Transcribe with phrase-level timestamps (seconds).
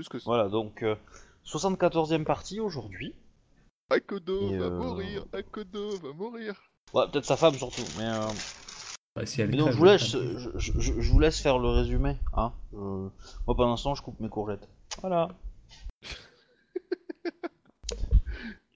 [0.00, 0.96] juste que Voilà, donc euh,
[1.46, 3.14] 74e partie aujourd'hui.
[3.90, 6.54] Akodo Et, va euh, mourir, Akodo va mourir.
[6.94, 8.04] Ouais, peut-être sa femme surtout, mais...
[8.06, 10.38] euh, si elle Mais crève, je vous laisse, crève.
[10.56, 12.52] je, je- je- je vous laisse faire le résumé, hein.
[12.72, 13.10] Moi,
[13.46, 14.68] pour l'instant, je coupe mes courgettes.
[15.00, 15.28] Voilà.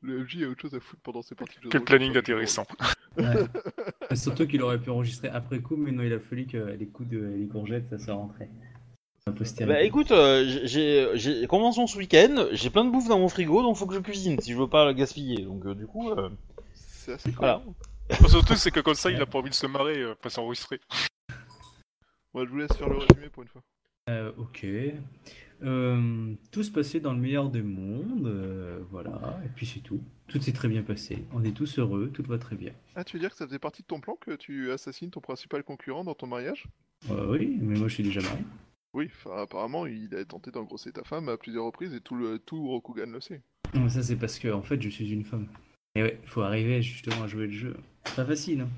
[0.02, 2.66] Le MJ a autre chose à foutre pendant ses parties de Quel planning intéressant.
[3.16, 3.24] Ouais.
[4.10, 6.86] Mais Surtout qu'il aurait pu enregistrer après coup, mais non, il a fallu que les
[6.86, 8.50] coups de les courgettes, ça soit rentré.
[9.66, 13.62] Bah écoute, euh, j'ai j'ai convention ce week-end, j'ai plein de bouffe dans mon frigo,
[13.62, 15.42] donc faut que je cuisine si je veux pas la gaspiller.
[15.44, 16.28] Donc euh, du coup, euh.
[16.74, 17.62] C'est assez Voilà.
[17.64, 18.28] cool.
[18.28, 20.78] Surtout, c'est que comme ça, il a pas envie de se marrer, euh, pas s'enregistrer.
[22.34, 23.62] Moi, je vous laisse faire le résumé pour une fois.
[24.10, 24.66] Euh, ok.
[25.62, 30.02] Euh, tout se passait dans le meilleur des mondes, euh, voilà, et puis c'est tout.
[30.28, 31.24] Tout s'est très bien passé.
[31.32, 32.72] On est tous heureux, tout va très bien.
[32.94, 35.20] Ah, tu veux dire que ça faisait partie de ton plan que tu assassines ton
[35.20, 36.66] principal concurrent dans ton mariage?
[37.10, 38.42] Euh, oui, mais moi je suis déjà marié.
[38.94, 42.38] Oui, enfin, apparemment, il a tenté d'engrosser ta femme à plusieurs reprises et tout, le,
[42.38, 43.42] tout Rokugan le sait.
[43.74, 45.48] Non, ça c'est parce que en fait je suis une femme.
[45.96, 47.76] Et ouais, faut arriver justement à jouer le jeu.
[48.04, 48.68] C'est pas facile, hein.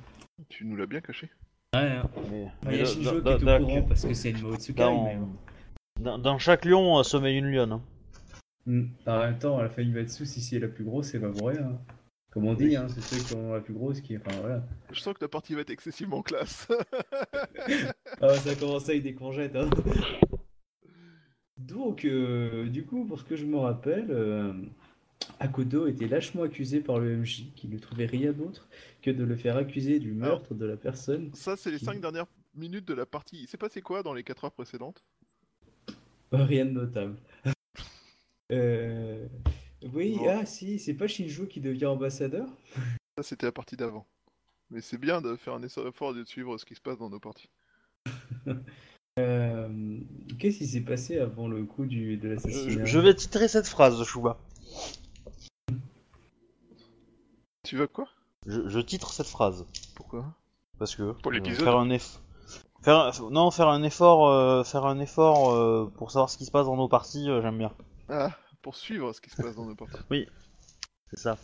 [0.48, 1.28] Tu nous l'as bien caché.
[1.74, 2.08] Ouais, hein.
[2.30, 4.40] mais- Bah, Il y a dans- Shinjo qui est au courant parce que c'est une
[4.42, 5.18] Maotsukai, dans- mais
[6.00, 7.72] dans, dans chaque lion euh, sommeille une lionne.
[7.72, 7.82] hein.
[8.64, 8.84] Hmm.
[9.06, 11.60] En même temps, la famille Matsu, si c'est la plus grosse, c'est pas pour rien.
[11.60, 11.78] hein.
[12.36, 14.14] Comme on dit, hein, c'est ceux qui ont la plus grosse qui.
[14.14, 14.62] Enfin voilà.
[14.92, 16.68] Je sens que ta partie va être excessivement classe.
[18.20, 19.70] Ah, ça a commencé avec des courgettes, hein.
[21.56, 24.52] Donc, euh, du coup, pour ce que je me rappelle, euh,
[25.40, 28.68] Akodo était lâchement accusé par le MJ, qui ne trouvait rien d'autre
[29.00, 31.30] que de le faire accuser du meurtre de la personne.
[31.34, 33.38] Ça, c'est les 5 dernières minutes de la partie.
[33.42, 35.02] Il s'est passé quoi dans les 4 heures précédentes?
[36.32, 37.16] Rien de notable.
[38.52, 39.26] Euh,
[39.82, 40.28] Oui, Bon.
[40.28, 42.48] ah si, c'est pas Shinjo qui devient ambassadeur?
[43.16, 44.06] Ça, c'était la partie d'avant.
[44.70, 47.10] Mais c'est bien de faire un effort et de suivre ce qui se passe dans
[47.10, 47.48] nos parties.
[49.18, 49.98] Euh,
[50.38, 52.84] Qu'est-ce qui s'est passé avant le coup du, de Je, l'assassinat?
[52.84, 54.38] je vais titrer cette phrase, Chouba.
[57.62, 58.08] Tu veux quoi?
[58.46, 59.64] Je, je titre cette phrase
[59.94, 60.26] Pourquoi?
[60.78, 62.18] Parce que Pour euh, l'épisode faire un eff-
[62.82, 66.44] faire un- non faire un effort euh, faire un effort euh, pour savoir ce qui
[66.44, 67.72] se passe dans nos parties, euh, j'aime bien.
[68.10, 70.26] Ah, pour suivre ce qui se passe dans nos parties.
[71.12, 71.38] C'est ça.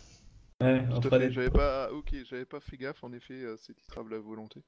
[0.60, 1.92] Ouais, Tout on à fera fait, des- j'avais pas...
[1.92, 4.60] Ok, j'avais pas fait gaffe, en effet, euh, c'est titrable à volonté.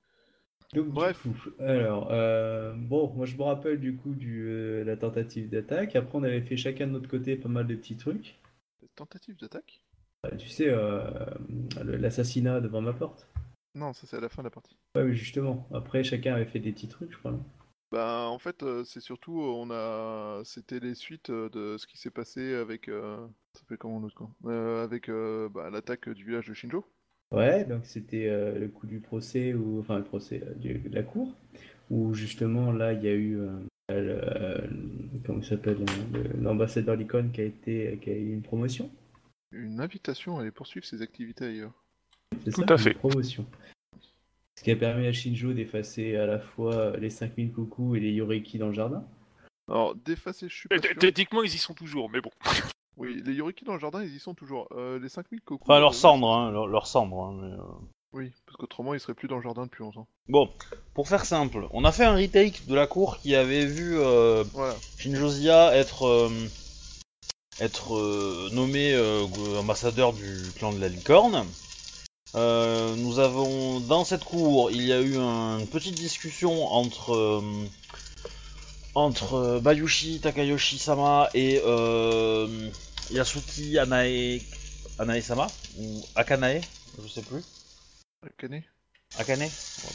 [0.73, 1.21] Donc, Bref.
[1.21, 5.97] coup, alors, euh, bon, moi je me rappelle du coup du euh, la tentative d'attaque.
[5.97, 8.39] Après, on avait fait chacun de notre côté pas mal de petits trucs.
[8.95, 9.83] Tentative d'attaque?
[10.27, 11.09] Euh, tu sais, euh,
[11.83, 13.29] l'assassinat devant ma porte.
[13.75, 14.79] Non, ça c'est à la fin de la partie.
[14.95, 15.69] Ouais, oui, justement.
[15.75, 17.37] Après, chacun avait fait des petits trucs, je crois.
[17.91, 20.43] Bah, en fait, c'est surtout, on a...
[20.45, 22.89] C'était les suites de ce qui s'est passé avec...
[22.89, 23.27] Euh...
[23.53, 24.35] Ça s'appelle comment l'autre camp?
[24.47, 26.85] Euh, Avec euh, bah, l'attaque du village de Shinjo.
[27.31, 30.95] Ouais, donc c'était euh, le coup du procès, ou enfin le procès euh, du- de
[30.95, 31.35] la cour,
[31.91, 33.59] où justement là il y a eu, euh,
[33.91, 34.67] le, euh,
[35.27, 35.79] comment s'appelle,
[36.13, 38.91] le- l'ambassadeur Licon qui a été, qui a eu une promotion.
[39.53, 41.73] Une invitation à aller poursuivre ses activités ailleurs.
[42.45, 42.95] C'est Tout ça, à une fait.
[42.95, 43.47] promotion.
[44.57, 48.13] Ce qui a permis à Shinjo d'effacer à la fois les 5000 coucous et les
[48.13, 49.05] Yoriki dans le jardin.
[49.69, 50.95] Alors, d'effacer, je suis pas sûr.
[50.99, 52.31] Techniquement, ils y sont toujours, mais bon.
[52.97, 54.69] Oui, les Yoriki dans le jardin, ils y sont toujours.
[54.71, 55.65] Euh, les 5000 cocos...
[55.65, 57.25] Enfin leur euh, cendre, hein, leur, leur cendre.
[57.25, 57.63] hein, mais, euh.
[58.13, 60.07] Oui, parce qu'autrement, ils seraient plus dans le jardin depuis longtemps.
[60.29, 60.49] Bon,
[60.95, 64.45] pour faire simple, on a fait un retake de la cour qui avait vu euh,
[64.53, 64.77] Voilà.
[64.97, 66.31] Shinjozia être euh,
[67.61, 69.25] être euh, nommé euh,
[69.59, 71.45] ambassadeur du clan de la licorne.
[72.35, 77.15] Euh, nous avons dans cette cour, il y a eu un- une petite discussion entre
[77.15, 77.67] euh,
[78.95, 82.71] entre euh, Bayushi Takayoshi-sama et euh,
[83.13, 84.41] Yasuki Anae
[84.99, 85.47] Anae-sama
[85.79, 86.61] ou Akanae,
[87.03, 87.43] je sais plus.
[88.27, 88.63] Akane
[89.19, 89.49] Akane,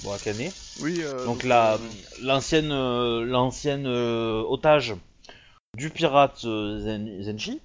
[0.03, 0.49] bon Akane.
[0.81, 1.77] Oui, Donc la
[2.21, 2.69] l'ancienne
[3.25, 4.95] l'ancienne otage
[5.77, 7.59] du pirate Zen- Zenshi,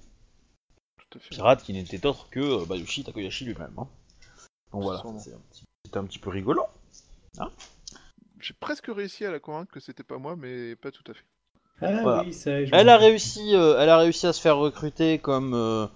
[1.29, 3.73] pirate qui n'était autre que Bayushi Takoyashi lui-même.
[3.77, 3.87] hein.
[4.75, 5.19] Donc voilà, Sûrement.
[5.19, 6.63] c'est un petit- c'était un petit peu rigolo.
[8.41, 11.23] J'ai presque réussi à la convaincre que c'était pas moi, mais pas tout à fait.
[11.81, 12.23] Ah Voilà.
[12.23, 12.63] oui, ça.
[12.65, 15.87] je Elle a réussi, euh, elle a réussi à se faire recruter comme, euh,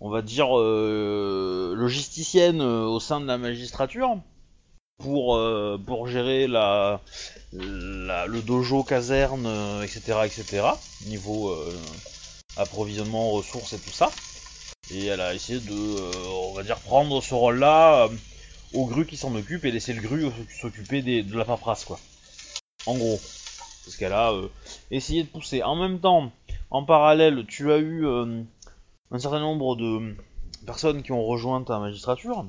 [0.00, 4.16] on va dire, euh, logisticienne euh, au sein de la magistrature
[4.98, 7.00] pour euh, pour gérer la,
[7.52, 10.68] la- le dojo caserne, euh, etc., etc.
[11.06, 11.76] Niveau euh,
[12.56, 14.10] approvisionnement, ressources et tout ça.
[14.92, 18.08] Et elle a essayé de, euh, on va dire, prendre ce rôle-là euh,
[18.74, 20.26] au gru qui s'en occupe et laisser le gru
[20.60, 21.98] s'occuper de la paperasse, quoi.
[22.86, 23.20] En gros.
[23.84, 24.48] Parce qu'elle a euh,
[24.90, 25.62] essayé de pousser.
[25.62, 26.32] En même temps,
[26.70, 30.14] en parallèle, tu as eu un certain nombre de
[30.66, 32.44] personnes qui ont rejoint ta magistrature.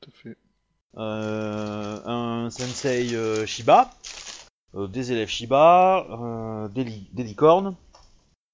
[0.00, 0.36] Tout à fait.
[0.96, 3.94] Euh, un sensei euh, Shiba,
[4.74, 7.76] euh, des élèves Shiba, des, li- des licornes,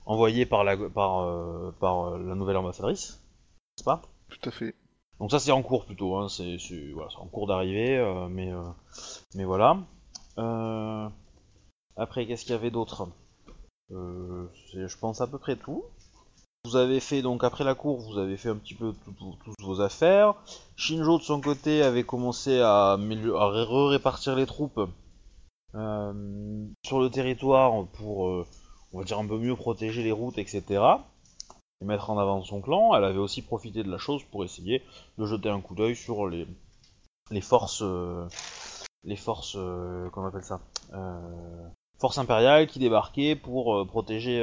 [0.07, 3.21] envoyé par la, par, euh, par euh, la nouvelle ambassadrice,
[3.77, 4.03] n'est-ce pas?
[4.29, 4.75] Tout à fait.
[5.21, 6.57] Donc ça c'est en cours plutôt, hein, c'est
[6.95, 8.63] voilà, en cours d'arrivée, euh, mais, euh,
[9.35, 9.79] mais voilà.
[11.97, 13.09] Après, qu'est-ce qu'il y avait d'autre?
[13.91, 15.85] Je pense à peu près tout.
[16.65, 19.37] Vous avez fait, donc après la cour, vous avez fait un petit peu tout- tout-
[19.45, 20.35] toutes vos affaires.
[20.75, 24.81] Shinjo de son côté avait commencé à, à ré- répartir les troupes
[25.73, 28.45] sur le territoire pour,
[28.97, 30.63] on va dire, un peu mieux protéger les routes, etc.
[31.83, 32.97] Et mettre en avant son clan.
[32.97, 34.83] Elle avait aussi profité de la chose pour essayer
[35.19, 36.47] de jeter un coup d'œil sur les,
[37.31, 38.27] les forces, euh,
[39.05, 40.61] les forces, euh, comment on appelle ça,
[40.95, 44.41] euh, forces impériales qui débarquaient pour protéger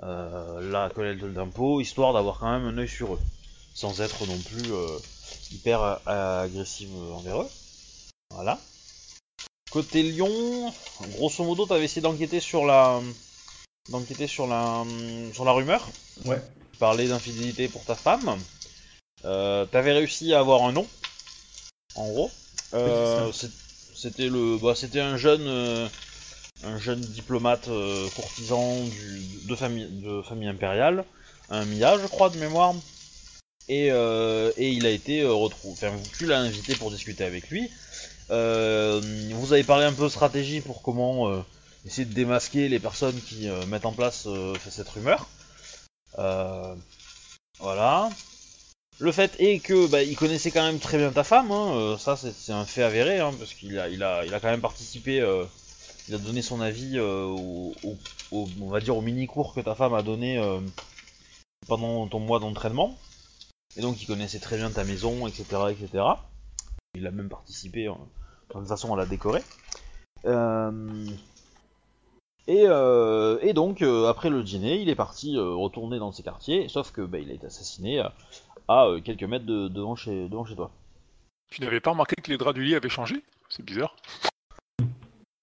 [0.00, 3.20] la collecte d'impôts, histoire d'avoir quand même un œil sur eux,
[3.74, 4.70] sans être non plus
[5.50, 7.48] hyper agressive envers eux.
[8.30, 8.56] Voilà.
[9.72, 10.72] Côté Lyon,
[11.16, 13.00] grosso modo, t'avais essayé d'enquêter sur la,
[13.88, 14.84] d'enquêter sur la,
[15.32, 15.88] sur la rumeur
[16.24, 16.40] Ouais.
[16.78, 18.38] parler d'infidélité pour ta femme.
[19.24, 20.86] Euh, T'avais réussi à avoir un nom,
[21.94, 22.30] en gros.
[22.74, 23.32] Euh,
[23.94, 25.88] c'était le, bah, c'était un jeune, euh,
[26.64, 27.68] un jeune diplomate
[28.14, 31.04] courtisan du, de famille, de famille impériale,
[31.50, 32.74] un Mia, je crois, de mémoire.
[33.70, 35.74] Et, et il a été retrouvé.
[35.74, 37.68] Enfin, tu l'as invité pour discuter avec lui.
[38.30, 41.44] Vous avez parlé un peu stratégie pour comment
[41.88, 45.26] essayer de démasquer les personnes qui euh, mettent en place euh, cette rumeur.
[46.18, 46.74] Euh,
[47.60, 48.10] voilà.
[48.98, 52.16] Le fait est que bah, il connaissait quand même très bien ta femme, hein, ça
[52.16, 55.24] c'est un fait avéré, hein, parce qu'il a, il a, il a quand même participé,
[56.08, 57.72] il a donné son avis au,
[58.32, 60.42] on va dire au mini cours que ta femme a donné
[61.68, 62.98] pendant ton mois d'entraînement,
[63.76, 66.04] et donc il connaissait très bien ta maison, etc., etc.
[66.96, 67.92] Il a même participé, de
[68.48, 69.44] toute façon à la décorer.
[72.48, 76.22] Et, euh, et donc, euh, après le dîner, il est parti euh, retourner dans ses
[76.22, 78.02] quartiers, sauf que bah, il a été assassiné
[78.68, 80.70] à, quelques mètres de- devant, chez, devant chez toi.
[81.50, 83.22] Tu n'avais pas remarqué que les draps du lit avaient changé?
[83.50, 83.94] C'est bizarre.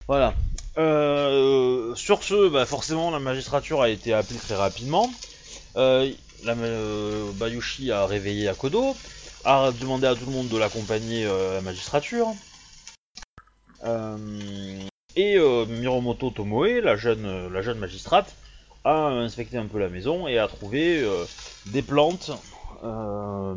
[0.08, 0.34] Voilà.
[1.96, 5.08] Sur ce, bah, forcément, la magistrature a été appelée très rapidement.
[5.76, 6.56] La,
[7.36, 8.96] Bayushi a réveillé Akodo,
[9.44, 12.34] a demandé à tout le monde de l'accompagner à la magistrature.
[13.84, 14.18] Euh,
[15.16, 18.36] et euh, Miromoto Tomoe, la jeune, euh, la jeune magistrate,
[18.84, 21.26] a inspecté un peu la maison et a trouvé euh,
[21.68, 22.32] des plantes
[22.84, 23.56] euh,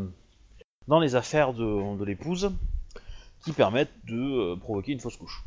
[0.87, 2.51] dans les affaires de, de l'épouse
[3.45, 5.45] qui permettent de euh, provoquer une fausse couche.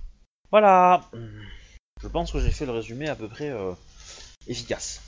[0.51, 1.09] Voilà.
[2.01, 3.73] Je pense que j'ai fait le résumé à peu près euh,
[4.47, 5.01] efficace.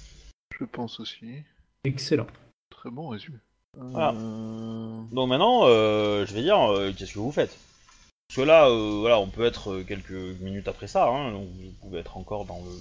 [0.59, 1.43] Je pense aussi.
[1.83, 2.27] Excellent.
[2.69, 3.37] Très bon résumé.
[3.77, 4.13] Voilà.
[4.13, 7.57] Euh, Donc maintenant, euh, je vais dire, euh, qu'est-ce que vous faites?
[8.27, 11.47] Parce que là, euh, voilà, on peut être euh, quelques minutes après ça, hein, donc
[11.49, 12.71] vous pouvez être encore dans le...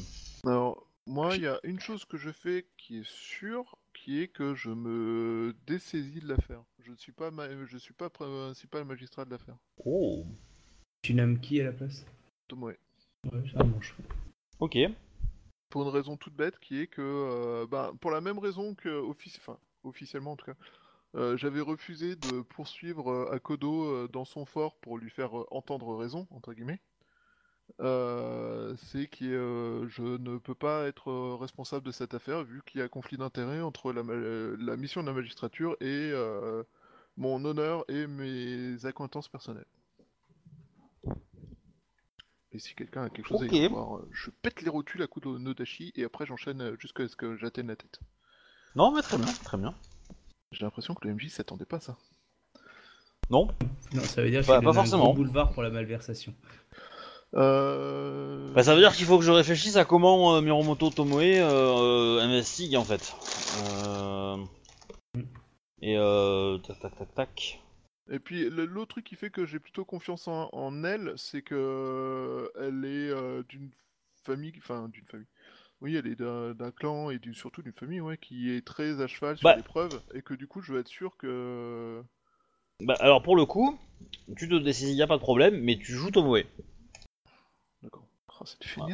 [0.51, 4.29] Alors, moi, il y a une chose que je fais qui est sûre, qui est
[4.29, 6.63] que je me dessaisis de l'affaire.
[6.79, 9.57] Je ne suis pas, ma- je suis pas principal magistrat de l'affaire.
[9.85, 10.25] Oh,
[11.03, 12.05] Tu nommes qui à la place?
[12.49, 12.77] Tomoe.
[13.31, 13.95] Ouais, ça mange.
[14.59, 14.79] ok.
[15.69, 19.03] Pour une raison toute bête, qui est que, euh, bah, pour la même raison que
[19.09, 20.57] enfin, officiellement en tout cas,
[21.15, 25.95] euh, j'avais refusé de poursuivre euh, Akodo euh, dans son fort pour lui faire entendre
[25.97, 26.81] raison entre guillemets.
[27.81, 32.81] Euh, c'est que euh, je ne peux pas être responsable de cette affaire vu qu'il
[32.81, 34.03] y a conflit d'intérêts entre la,
[34.77, 36.13] mission de la magistrature et
[37.17, 39.67] mon honneur et mes acquaintances personnelles.
[42.55, 45.27] Et si quelqu'un a quelque chose à y voir, je pète les rotules à coups
[45.27, 48.01] de Nodashi et après j'enchaîne jusqu'à ce que j'atteigne la tête.
[48.75, 49.75] Non, mais très bien, très bien.
[50.53, 51.97] J'ai l'impression que le MJ s'attendait pas à ça.
[53.31, 53.49] Non
[53.95, 56.35] Non, ça veut dire Pas- qu'il pas un gros boulevard pour la malversation.
[57.35, 58.53] Euh...
[58.53, 62.19] Bah, ça veut dire qu'il faut que je réfléchisse à comment euh, Miromoto Tomoe euh,
[62.19, 63.15] euh, investigue, en fait.
[63.79, 64.37] Euh...
[65.81, 66.59] Et euh...
[66.59, 67.63] Tac, tac, tac, tac.
[68.11, 71.55] Et puis l'autre truc qui fait que j'ai plutôt confiance en, en elle, c'est que
[71.55, 73.71] euh, elle est euh, d'une
[74.25, 75.27] famille, enfin d'une famille.
[75.83, 79.09] Oui, elle est d'un clan et du- surtout d'une famille, ouais, qui est très à
[79.09, 79.57] cheval sur Bah.
[79.57, 82.01] les preuves et que du coup je veux être sûr que.
[82.81, 83.77] Bah, alors, pour le coup,
[84.37, 86.45] tu te décides, y a pas de problème, mais tu joues Tomoe.
[87.83, 88.07] D'accord.
[88.41, 88.87] Oh, c'est Ah.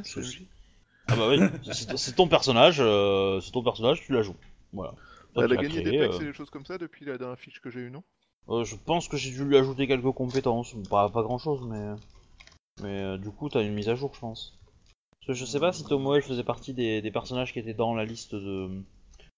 [1.11, 1.39] Ah bah oui,
[1.97, 4.37] c'est ton personnage, euh, c'est ton personnage, tu la joues.
[4.73, 4.95] Voilà.
[5.35, 7.19] Toi, Elle a gagné créé, des pecs euh, et des choses comme ça depuis la
[7.19, 8.03] dernière fiche que j'ai eue, non?
[8.49, 11.95] Euh, je pense que j'ai dû lui ajouter quelques compétences, pas, pas grand chose, mais.
[12.83, 14.58] Mais euh, du coup, t'as une mise à jour, je pense.
[15.29, 17.95] Parce que je sais pas si Tomoe faisait partie des, des personnages qui étaient dans
[17.95, 18.83] la liste de.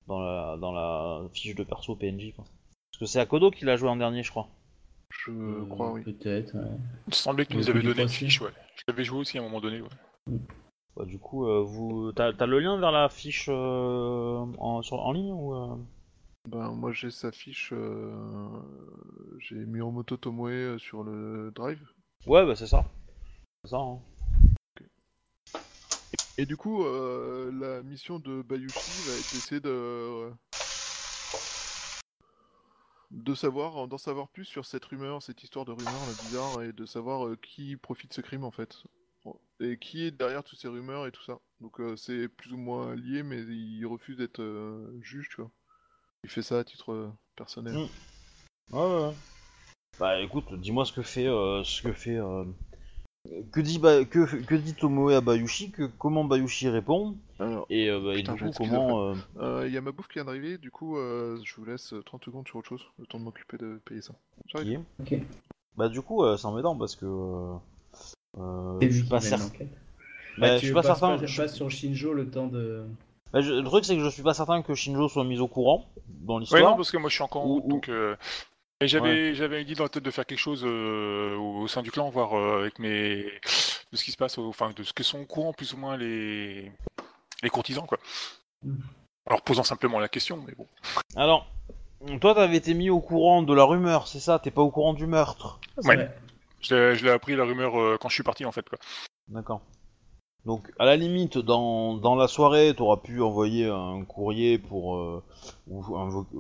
[0.07, 2.45] Dans la, dans la fiche de perso PNJ, quoi.
[2.45, 4.49] Parce que c'est Akodo qui l'a joué en dernier, je crois.
[5.11, 6.03] Je Euh, crois, oui.
[6.03, 6.79] Peut-être, ouais.
[7.09, 8.51] Il semblait Le nous du donné une fiche, ouais.
[8.77, 9.89] Je l'avais joué aussi à un moment donné, ouais.
[10.97, 15.01] Bah, du coup, euh, vous, t'as, t'as le lien vers la fiche euh, en, sur-
[15.01, 15.77] en ligne ou euh?
[16.49, 18.11] Ben, moi j'ai sa fiche, euh,
[19.39, 21.83] j'ai mis en moto Tomoe sur le drive.
[22.27, 22.85] Ouais, bah c'est ça.
[23.65, 23.79] C'est ça.
[23.79, 23.99] Hein.
[26.39, 30.31] Et du coup, euh, la mission de Bayushi va être d'essayer de
[33.11, 36.73] de savoir, d'en savoir plus sur cette rumeur, cette histoire de rumeur là, bizarre, et
[36.73, 38.85] de savoir euh, qui profite de ce crime en fait,
[39.59, 41.41] et qui est derrière toutes ces rumeurs et tout ça.
[41.61, 44.43] Donc euh, c'est plus ou moins lié, mais il refuse d'être
[45.01, 45.51] juge, tu vois.
[46.23, 47.75] Il fait ça à titre personnel.
[47.75, 48.77] Mm.
[48.77, 49.15] Ouais, ouais.
[49.99, 52.19] Bah écoute, dis-moi ce que fait, ce que fait,
[53.53, 57.89] que dit Ba- que, que dit Tomoe à Bayushi, que comment Bayushi répond, Alors, et,
[57.91, 59.11] euh, bah, et du coup comment.
[59.11, 61.65] euh, euh, il y a ma bouffe qui vient d'arriver, du coup, euh, je vous
[61.65, 64.15] laisse euh, 30 secondes sur autre chose, le temps de m'occuper de payer ça.
[64.47, 64.81] J'arrive.
[65.77, 67.07] Bah du coup, euh, c'est embêtant parce que.
[67.07, 67.55] Euh,
[68.39, 69.69] euh, je suis pas l'enquête.
[70.39, 71.19] Bah, Bah, je suis pas certain.
[71.19, 72.85] Pas, je- passes sur Shinjo le temps de.
[73.33, 75.49] bah, je- le truc c'est que je suis pas certain que Shinjo soit mis au
[75.49, 76.63] courant dans Ouais, l'histoire.
[76.71, 77.89] non, parce que moi je suis encore en Ou- route, ou- donc.
[77.89, 78.17] euh,
[78.83, 81.91] Et j'avais dit dans la tête de faire quelque chose euh, au, au sein du
[81.91, 83.25] clan, voir euh, avec mes
[83.93, 85.77] de ce qui se passe, au- enfin de ce que sont au courant plus ou
[85.77, 86.73] moins les
[87.43, 87.99] les courtisans quoi.
[89.27, 90.67] Alors posant simplement la question, mais bon.
[91.17, 91.47] Alors,
[92.21, 94.39] toi t'avais été mis au courant de la rumeur, c'est ça?
[94.39, 95.61] T'es pas au courant du meurtre?
[95.85, 95.97] Ouais.
[95.97, 96.17] vrai.
[96.61, 98.79] Je l'ai je l'ai appris la rumeur euh, quand je suis parti en fait quoi.
[99.29, 99.61] D'accord.
[100.47, 105.23] Donc, à la limite, dans, dans la soirée, t'auras pu envoyer un courrier pour euh,
[105.69, 105.83] ou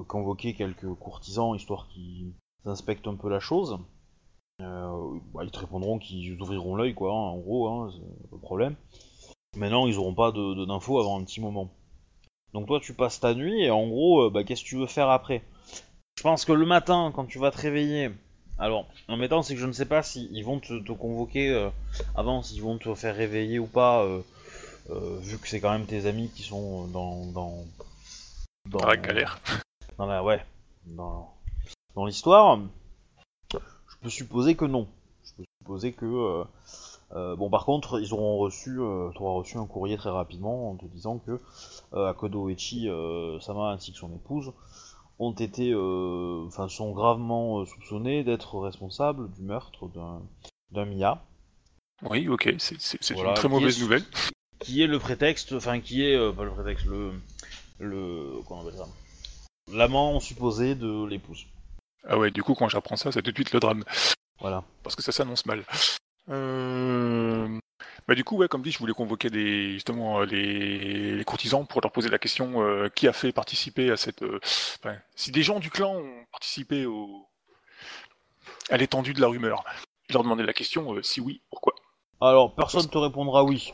[0.05, 2.33] convoquer quelques courtisans histoire qu'ils
[2.65, 3.79] inspectent un peu la chose.
[4.63, 8.39] Euh, bah, ils te répondront qu'ils ouvriront l'œil, quoi, hein, en gros, hein, c'est le
[8.39, 8.77] problème.
[9.57, 11.71] Maintenant, ils auront pas de de- d'infos avant un petit moment.
[12.55, 14.87] Donc, toi, tu passes ta nuit et en gros, euh, bah, qu'est-ce que tu veux
[14.87, 15.43] faire après?
[16.17, 18.11] Je pense que le matin, quand tu vas te réveiller,
[18.61, 21.51] alors, en mettant, c'est que je ne sais pas s'ils vont te, te convoquer.
[21.51, 21.71] euh,
[22.15, 24.21] avant s'ils vont te faire réveiller ou pas, euh,
[24.91, 27.65] euh, vu que c'est quand même tes amis qui sont dans dans
[28.67, 29.41] dans, Dans la galère.
[29.99, 30.45] dans la ouais,
[30.87, 31.33] dans
[31.95, 32.61] dans l'histoire.
[33.53, 34.87] Je peux supposer que non.
[35.25, 36.45] Je peux supposer que
[37.13, 38.77] bon par contre ils auront reçu,
[39.15, 41.41] t'auras reçu un courrier très rapidement en te disant que
[41.93, 42.89] Akodo Echi,
[43.41, 44.53] Sama ainsi que son épouse
[45.21, 50.21] ont été, euh, enfin sont gravement euh, soupçonnés d'être responsables du meurtre d'un
[50.73, 51.23] d'un Mia.
[52.09, 54.05] Oui, ok, c'est c'est- c'est Voilà, une très mauvaise est- nouvelle.
[54.59, 57.13] qui est le prétexte, enfin qui est euh, pas le prétexte, le
[57.79, 58.89] le comment on appelle ça,
[59.73, 61.45] l'amant supposé de l'épouse.
[62.09, 63.85] Ah ouais, du coup quand j'apprends ça, c'est tout de suite le drame.
[64.41, 64.65] Voilà.
[64.83, 65.65] parce que ça s'annonce mal.
[66.31, 67.10] Euh...
[68.09, 69.29] Bah du coup, ouais, comme dit, je voulais convoquer
[69.73, 71.15] justement euh, les...
[71.17, 74.23] les courtisans pour leur poser la question euh, qui a fait participer à cette.
[74.23, 74.41] euh,
[74.83, 77.27] enfin, si des gens du clan ont participé au...
[78.71, 79.65] à l'étendue de la rumeur,
[80.09, 81.75] je leur demandais la question euh, si oui, pourquoi.
[82.21, 83.73] Alors personne te répondra oui.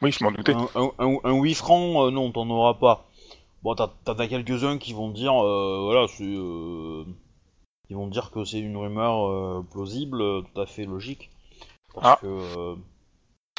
[0.00, 0.52] Oui, je m'en doutais.
[0.54, 3.08] Un, un, un- un oui franc, non, t'en auras pas.
[3.62, 7.04] Bon, t'as as quelques-uns qui vont dire, euh, voilà, c'est, euh,
[7.86, 10.18] qui vont dire que c'est une rumeur plausible,
[10.52, 11.30] tout à fait logique,
[11.94, 12.18] parce Ah.
[12.20, 12.74] que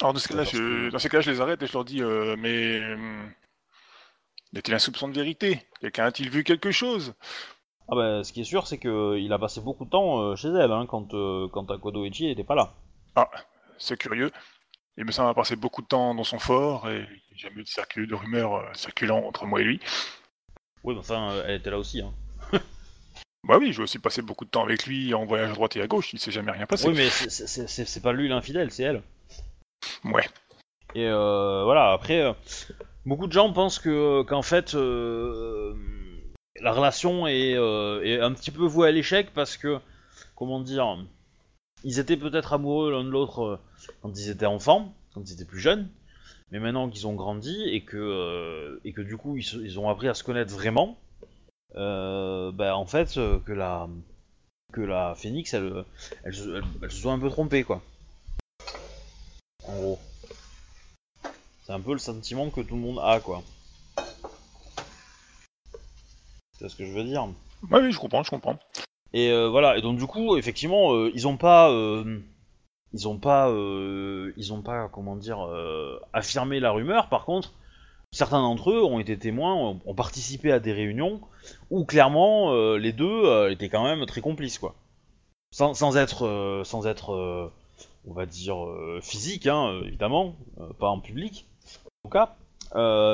[0.04, 0.52] Alors dans ce cas-là, je...
[0.52, 2.80] que- dans ces cas, je les arrête et je leur dis euh, mais
[4.52, 5.62] y a-t-il un soupçon de vérité?
[5.80, 7.14] Quelqu'un a-t-il vu quelque chose?
[7.88, 10.36] Ah bah, ce qui est sûr, c'est que il a passé beaucoup de temps euh,
[10.36, 12.74] chez elle, hein, quand euh, quand Akodo Echi était pas là.
[13.78, 14.32] C'est curieux.
[14.98, 17.50] Il me semble avoir passé beaucoup de temps dans son fort et il n'y a
[17.50, 19.80] jamais eu de, de rumeurs euh, circulant entre moi et lui.
[20.84, 22.02] Oui, mais enfin, euh, elle était là aussi.
[22.02, 22.14] Hein.
[23.46, 25.82] Bah oui, j'ai aussi passé beaucoup de temps avec lui en voyage à droite et
[25.82, 26.88] à gauche, il s'est jamais rien passé.
[26.88, 29.04] Oui, mais c'est pas lui l'infidèle, c'est elle.
[30.06, 30.28] Ouais.
[30.96, 32.34] Et euh, voilà, après, euh,
[33.06, 35.74] beaucoup de gens pensent que qu'en fait, euh,
[36.62, 39.80] la relation est, est un petit peu vouée à l'échec parce que,
[40.36, 40.98] comment dire,
[41.84, 43.60] ils étaient peut-être amoureux l'un de l'autre
[44.02, 45.90] quand ils étaient enfants, quand ils étaient plus jeunes,
[46.52, 50.08] mais maintenant qu'ils ont grandi et que, et que du coup ils, ils ont appris
[50.08, 50.98] à se connaître vraiment,
[51.76, 53.90] euh, bah, en fait, que la,
[54.72, 55.86] que la Phoenix, elle,
[56.24, 57.82] elle- elle se soit un peu trompée, quoi.
[59.68, 60.00] En gros.
[61.66, 63.42] C'est un peu le sentiment que tout le monde a, quoi.
[66.60, 67.28] C'est ce que je veux dire?
[67.72, 68.60] Ouais, oui, je comprends, je comprends.
[69.14, 72.20] Et euh, voilà, et donc du coup, effectivement, euh, ils ont pas, euh,
[72.94, 75.48] ils ont pas, ils ont pas, comment dire,
[76.12, 77.10] affirmé la rumeur.
[77.10, 77.54] Par contre,
[78.12, 81.22] certains d'entre eux ont été témoins, ont, ont participé à des réunions
[81.70, 84.76] où clairement les deux étaient quand même très complices, quoi.
[85.52, 87.52] Sans, sans être, sans être,
[88.06, 91.46] on va dire euh, physique, hein, euh, évidemment, euh, pas en public,
[92.04, 92.36] en tout cas.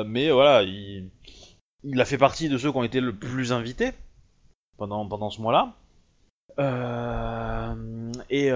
[0.04, 1.10] Mais voilà, il,
[1.84, 3.92] il a fait partie de ceux qui ont été le plus invités
[4.78, 5.74] pendant, pendant ce mois-là.
[8.30, 8.50] Et,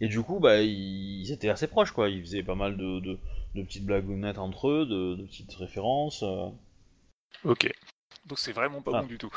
[0.00, 2.08] Et du coup, bah, ils, étaient assez proches, quoi.
[2.08, 3.18] Ils faisaient pas mal de, de,
[3.54, 6.24] de petites blagounettes entre eux, de, de petites références.
[7.44, 7.70] Ok.
[8.26, 9.00] Donc c'est vraiment pas Ah.
[9.02, 9.30] bon du tout.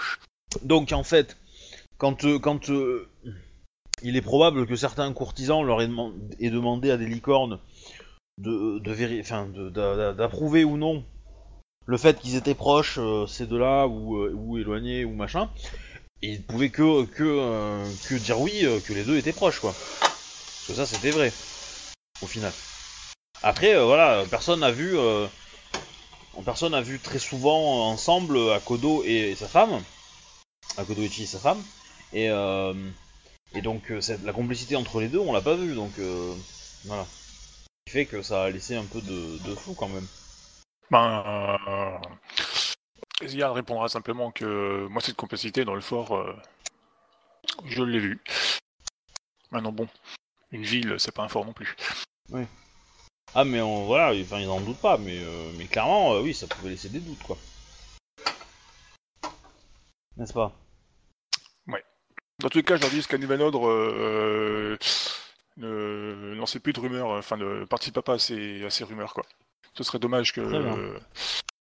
[0.63, 1.37] Donc en fait,
[1.97, 3.09] quand, euh, quand euh,
[4.03, 7.59] il est probable que certains courtisans leur aient, deman- aient demandé à des licornes
[8.37, 8.79] de,
[10.13, 11.03] d'approuver ou non
[11.87, 15.49] le fait qu'ils étaient proches, euh, ces deux-là, ou, euh, ou éloignés, ou machin,
[16.21, 17.85] et ils pouvaient que, euh,
[18.19, 19.71] dire oui, que les deux étaient proches, quoi.
[19.71, 21.31] Parce que ça, c'était vrai,
[22.21, 22.51] au final.
[23.41, 24.97] Après, voilà, personne n'a vu...
[26.43, 29.81] personne n'a vu très souvent ensemble Akodo et sa femme.
[30.75, 31.63] Akodo Ichi et sa femme.
[32.11, 32.29] Et,
[33.53, 36.33] et donc euh, cette- la complicité entre les deux, on l'a pas vu, donc euh,
[36.85, 37.05] voilà.
[37.05, 40.07] Ce qui fait que ça a laissé un peu de, de flou quand même.
[40.91, 41.23] Ben,
[41.67, 41.97] euh,
[43.53, 46.25] répondra simplement que moi cette complicité dans le fort,
[47.65, 48.19] je l'ai vu.
[49.51, 49.87] Maintenant bon,
[50.51, 51.75] une ville, c'est pas un fort non plus.
[53.33, 56.33] Ah mais on, voilà, enfin ils n'en doutent pas, mais, euh, mais clairement, euh, oui,
[56.33, 57.37] ça pouvait laisser des doutes quoi.
[60.17, 60.51] N'est-ce pas?
[62.39, 64.77] Dans tous les cas, je leur dis qu'à nouvel ordre, euh,
[65.57, 69.25] ne lancez plus de rumeurs, enfin ne participez pas à ces, à ces rumeurs quoi.
[69.75, 70.41] Ce serait dommage que.
[70.41, 70.99] Euh,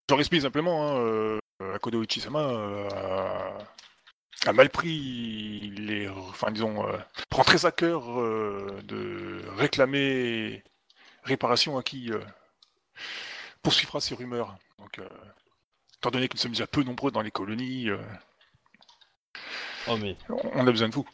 [0.09, 1.39] J'en explique simplement, hein, euh,
[1.75, 6.09] Akodo Ichi-sama euh, a, a mal pris les.
[6.09, 6.97] Enfin disons, euh,
[7.31, 10.63] prend très à cœur euh, de réclamer
[11.25, 12.21] réparation à qui euh,
[13.63, 14.57] poursuivra ces rumeurs.
[14.79, 15.09] Donc, euh,
[15.97, 17.99] étant donné que nous sommes déjà peu nombreux dans les colonies, euh,
[19.89, 20.17] Oh mais...
[20.29, 21.07] on a besoin de vous.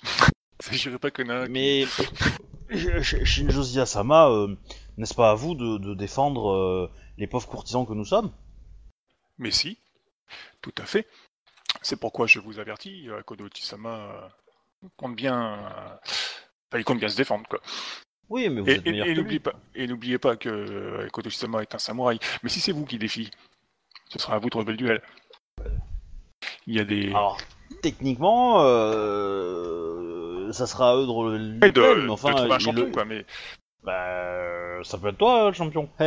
[0.61, 1.49] S'agirait pas qu'on a.
[1.49, 1.85] Mais
[2.71, 4.57] Sh- Shinjo Sama, euh,
[4.97, 8.33] n'est-ce pas à vous de, de défendre euh, les pauvres courtisans que nous sommes?
[9.38, 9.79] Mais si,
[10.61, 11.07] tout à fait.
[11.83, 15.59] C'est pourquoi je vous avertis, euh, Kodo Chisama euh, compte bien,
[16.05, 17.61] enfin, il compte bien se défendre quoi.
[18.29, 21.29] Oui, mais vous Et, êtes meilleur et que n'oubliez pas, et n'oubliez pas que Kodo
[21.29, 22.18] Chisama est un samouraï.
[22.42, 23.31] Mais si c'est vous qui défie,
[24.11, 25.03] ce sera à vous de relever le duel.
[26.66, 27.38] Il y a des, Alors,
[27.83, 32.59] techniquement, euh, ça sera à eux de relever le de, mais de enfin, trouver un
[32.59, 33.05] champion le- quoi.
[33.05, 33.27] Mais
[33.83, 35.88] Bah, ça peut être toi, le champion.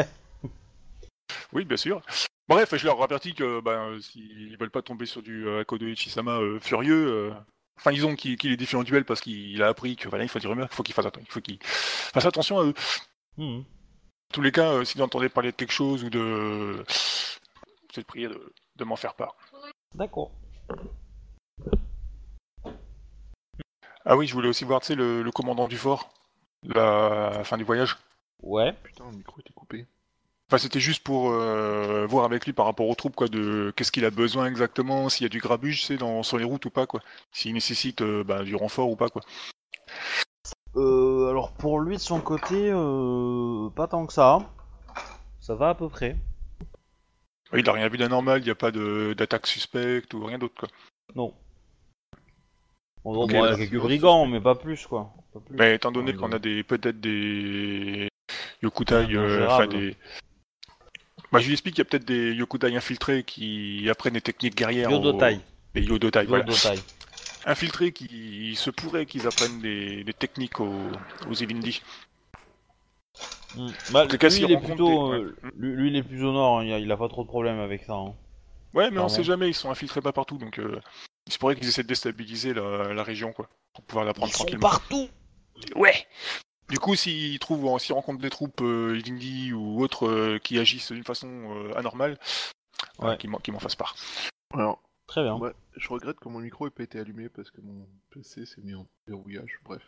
[1.53, 2.01] Oui, bien sûr.
[2.47, 6.37] Bref, je leur avertis que ben, s'ils veulent pas tomber sur du euh, Kodo Ichisama
[6.39, 7.31] euh, furieux, euh,
[7.79, 10.27] enfin ils ont qu'il est défié en duel parce qu'il a appris que voilà, il
[10.29, 12.73] faut des rumeurs, il faut qu'il fasse, il faut qu'il fasse attention à eux.
[13.37, 13.59] Mhm.
[13.61, 16.83] En tous les cas, si vous entendez parler de quelque chose ou de.
[16.87, 19.35] C'est de prier de, de m'en faire part.
[19.95, 20.31] D'accord.
[24.05, 26.09] Ah oui, je voulais aussi voir, tu sais, le, le commandant du fort,
[26.63, 27.97] la fin du voyage.
[28.43, 28.73] Ouais.
[28.83, 29.85] Putain, le micro était coupé.
[30.47, 33.91] Enfin, c'était juste pour euh, voir avec lui par rapport aux troupes, quoi, de qu'est-ce
[33.91, 36.65] qu'il a besoin exactement, s'il y a du grabuge, tu sais, dans, sur les routes
[36.65, 37.01] ou pas, quoi.
[37.31, 39.23] S'il nécessite euh, bah, du renfort ou pas, quoi.
[40.75, 44.39] Euh, alors pour lui de son côté, euh, pas tant que ça.
[45.39, 46.17] Ça va à peu près.
[47.53, 50.55] Il a rien vu d'anormal, il n'y a pas de- d'attaque suspecte ou rien d'autre,
[50.59, 50.69] quoi.
[51.15, 51.33] Non.
[53.05, 55.13] Bon, Ok, bon, il y a quelques brigands, mais pas plus quoi.
[55.33, 55.55] Pas plus.
[55.55, 58.07] Mais étant donné qu'on a des peut-être des
[58.63, 59.95] yokutai, Ouais, euh, enfin des.
[61.31, 64.55] Bah, je lui explique qu'il y a peut-être des yokutai infiltrés qui apprennent des techniques
[64.55, 64.89] guerrières.
[64.89, 65.35] Yodotai.
[65.35, 65.39] aux-
[65.75, 66.45] Des yodotai, voilà.
[66.45, 66.79] Yodotai.
[67.45, 68.05] Infiltrés qui
[68.51, 70.73] il se pourrait qu'ils apprennent des, des techniques aux,
[71.29, 71.81] aux Ilindi.
[73.55, 73.67] Hmm.
[73.93, 76.65] Bah, lui, il est plutôt, des- euh, lui, lui, il est plus au nord, hein,
[76.65, 77.93] il, a, il a pas trop de problèmes avec ça.
[77.93, 78.13] hein.
[78.73, 79.09] Ouais, mais on Pardon.
[79.09, 80.79] sait jamais, ils sont infiltrés pas partout, donc euh,
[81.27, 84.31] il se pourrait qu'ils essaient de déstabiliser la, la région, quoi, pour pouvoir la prendre
[84.31, 84.69] Ils sont tranquillement.
[84.69, 85.09] partout.
[85.75, 86.07] Ouais.
[86.69, 88.99] Du coup, s'ils trouvent, s'ils rencontrent des troupes euh,
[89.53, 92.17] ou autres euh, qui agissent d'une façon euh, anormale,
[93.01, 93.17] euh, Ouais.
[93.17, 93.95] qu'ils m'en qu'ils m'en fassent part.
[94.53, 95.35] Alors, Très bien.
[95.37, 98.61] ouais, je regrette que mon micro ait pas été allumé parce que mon PC s'est
[98.61, 99.83] mis en verrouillage, bref.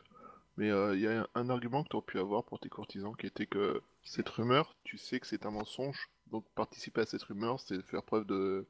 [0.58, 2.70] Mais euh, il y a un, un argument que tu aurais pu avoir pour tes
[2.70, 7.06] courtisans qui était que cette rumeur, tu sais que c'est un mensonge, donc participer à
[7.06, 8.68] cette rumeur, c'est faire preuve de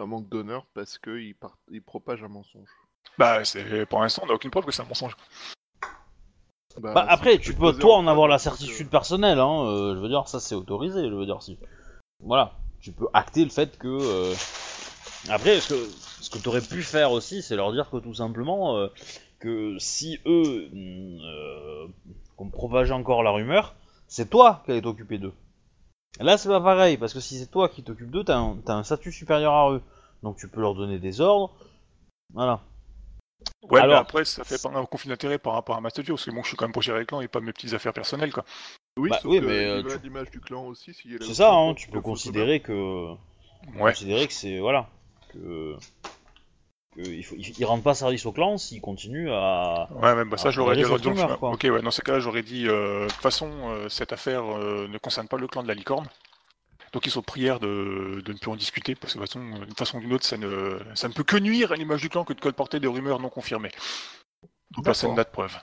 [0.00, 1.58] d'un manque d'honneur parce qu'ils par...
[1.70, 2.68] ils propagent un mensonge.
[3.18, 5.16] Bah, c'est pour l'instant, on n'a aucune preuve que c'est un mensonge.
[6.78, 9.64] Bah, si après, tu peux toi en avoir la certitude personnelle, hein.
[9.66, 11.58] euh, je veux dire, ça c'est autorisé, je veux dire si.
[12.20, 13.88] Voilà, tu peux acter le fait que.
[13.88, 14.34] euh,
[15.28, 18.76] Après, ce que ce que t'aurais pu faire aussi, c'est leur dire que tout simplement
[18.76, 18.88] euh,
[19.38, 21.86] que si eux mm, euh,
[22.36, 23.74] qu'on propageait encore la rumeur,
[24.06, 25.34] c'est toi qui allais t'occuper d'eux.
[26.18, 28.74] Là, c'est pas pareil parce que si c'est toi qui t'occupes d'eux, t'as un, t'as
[28.74, 29.82] un statut supérieur à eux,
[30.22, 31.54] donc tu peux leur donner des ordres.
[32.34, 32.60] Voilà.
[33.62, 36.10] Ouais, mais Alors- après, ça fait pas un conflit d'intérêt par rapport à ma statue,
[36.12, 37.72] parce que moi, je suis quand même pour gérer le clan et pas mes petites
[37.72, 38.44] affaires personnelles, quoi.
[38.98, 40.92] Oui, Bah, sauf oui, que mais, euh, il va tu- l'image du clan aussi.
[40.92, 43.12] s'il y a la C'est ça, hein, tu peux le considérer que
[43.76, 43.92] Ouais.
[43.92, 44.88] considérer que c'est voilà
[45.32, 45.76] que
[46.96, 49.88] il, faut, il, il rend pas service au clan s'il continue à.
[49.92, 50.98] Ouais, même bah, ça, je l'aurais dit quoi.
[51.42, 54.88] Ok, ouais, dans ces cas-là, j'aurais dit, euh, de toute façon, euh, cette affaire euh,
[54.88, 56.08] ne concerne pas le clan de la licorne.
[56.92, 59.64] Donc ils sont prières de, de ne plus en discuter, parce que de toute façon,
[59.64, 62.08] d'une façon ou d'une autre, ça ne, ça ne peut que nuire à l'image du
[62.08, 63.70] clan que de colporter des rumeurs non confirmées.
[64.72, 65.16] Donc là, c'est une D'accord.
[65.16, 65.56] date preuve.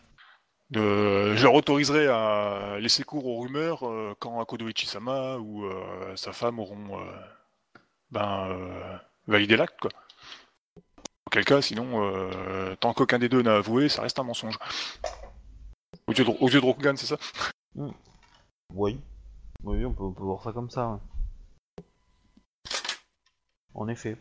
[0.69, 6.15] De, je leur autoriserai à laisser cours aux rumeurs euh, quand Akodo Ichisama ou euh,
[6.15, 7.03] sa femme auront euh,
[8.11, 9.91] ben, euh, validé l'acte, quoi.
[11.27, 14.57] Auquel cas, sinon, euh, tant qu'aucun des deux n'a avoué, ça reste un mensonge.
[16.07, 17.17] Aux yeux de, aux yeux de Rokugan, c'est ça?
[18.69, 18.97] Oui.
[19.61, 20.87] Oui, on peut, on peut voir ça comme ça.
[20.87, 21.83] ouais.
[23.73, 24.15] En effet.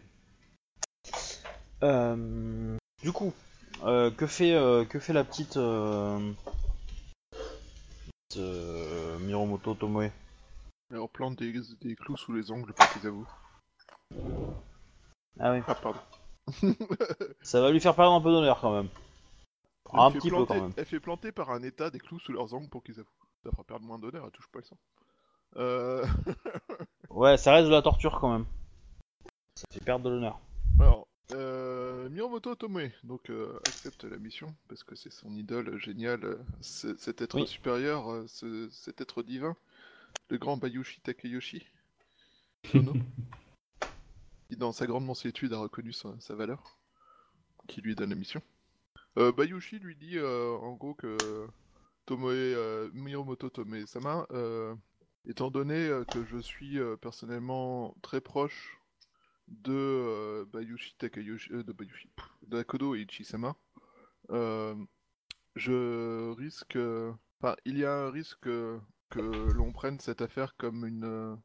[1.85, 3.33] Euh, du coup,
[3.85, 6.33] euh, que fait euh, que fait la petite, euh,
[7.31, 10.11] petite, euh, Miromoto Tomoe?
[10.91, 13.29] Elle leur plante des, des clous sous les ongles pour qu'ils avouent.
[15.39, 15.61] Ah oui.
[15.69, 16.01] Ah, pardon.
[17.43, 18.89] Ça va lui faire perdre un peu d'honneur quand même.
[19.93, 20.73] Elle Un fait petit peu planter- quand même.
[20.77, 23.09] Elle fait planter par un état des clous sous leurs ongles pour qu'ils avouent.
[23.45, 24.79] Ça fera perdre moins d'honneur, elle touche pas le sang.
[25.57, 26.05] Euh...
[27.11, 28.47] Ouais, ça reste de la torture quand même.
[29.55, 30.39] Ça fait perdre de l'honneur.
[30.81, 36.39] Alors, euh, Miyamoto Tomoe donc euh, accepte la mission parce que c'est son idole géniale,
[36.61, 37.47] cet être Oui.
[37.47, 39.57] supérieur, euh, ce- cet être divin,
[40.29, 41.65] le grand Bayushi Takeyoshi,
[42.71, 42.93] Tono,
[44.49, 46.79] qui dans sa grande mansuétude a reconnu sa, valeur,
[47.67, 48.43] qui lui donne la mission.
[49.19, 51.17] Euh, Bayushi lui dit euh, en gros que
[52.05, 54.75] Tomoe, euh, Miyamoto Tomoe-sama, euh,
[55.27, 58.79] étant donné que je suis personnellement très proche
[59.49, 62.11] de Bayushi Takayoshi, de Bayushi,
[62.43, 63.57] d'Akodo et Ichisama,
[65.57, 66.79] je risque,
[67.41, 68.49] enfin, il y a un risque
[69.09, 71.39] que l'on prenne cette affaire comme une,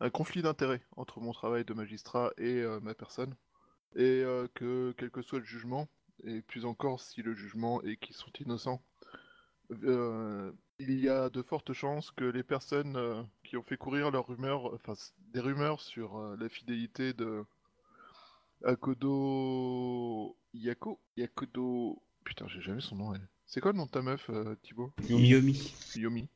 [0.00, 3.34] un conflit d'intérêts entre mon travail de magistrat et euh, ma personne,
[3.96, 5.88] et euh, que quel que soit le jugement,
[6.24, 8.82] et plus encore si le jugement est qu'ils sont innocents,
[9.84, 14.26] euh, il y a de fortes chances que les personnes qui ont fait courir leurs
[14.26, 14.94] rumeurs, enfin
[15.32, 17.44] des rumeurs sur la fidélité de
[18.64, 23.14] Akodo Yako, Yakodo, putain j'ai jamais son nom.
[23.14, 23.26] elle.
[23.46, 24.30] C'est quoi le nom de ta meuf,
[24.62, 24.92] Thibaut?
[25.08, 25.74] Yomi.
[25.96, 26.28] Yomi.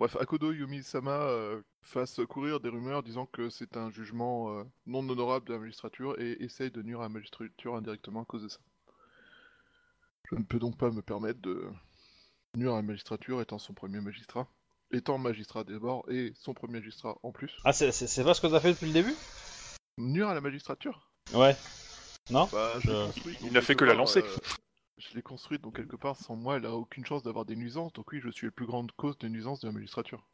[0.00, 5.06] Bref, Akodo Yomi-sama euh, fasse courir des rumeurs disant que c'est un jugement euh, non
[5.06, 8.48] honorable de la magistrature et essaye de nuire à la magistrature indirectement à cause de
[8.48, 8.60] ça.
[10.30, 11.68] Je ne peux donc pas me permettre de
[12.56, 14.48] nuire à la magistrature étant son premier magistrat,
[14.90, 17.54] étant magistrat d'abord et son premier magistrat en plus.
[17.66, 19.14] Ah, c'est- c'est c'est pas ce que t'as fait depuis le début?
[19.98, 21.10] Nuire à la magistrature?
[21.34, 21.54] Ouais.
[22.30, 22.48] Non?
[22.50, 23.06] Bah, je Euh,
[23.42, 24.24] il n'a fait que la lancer.
[25.00, 27.92] Je l'ai construite, donc quelque part, sans moi, elle a aucune chance d'avoir des nuisances.
[27.94, 30.26] Donc oui, je suis la plus grande cause des nuisances de la magistrature.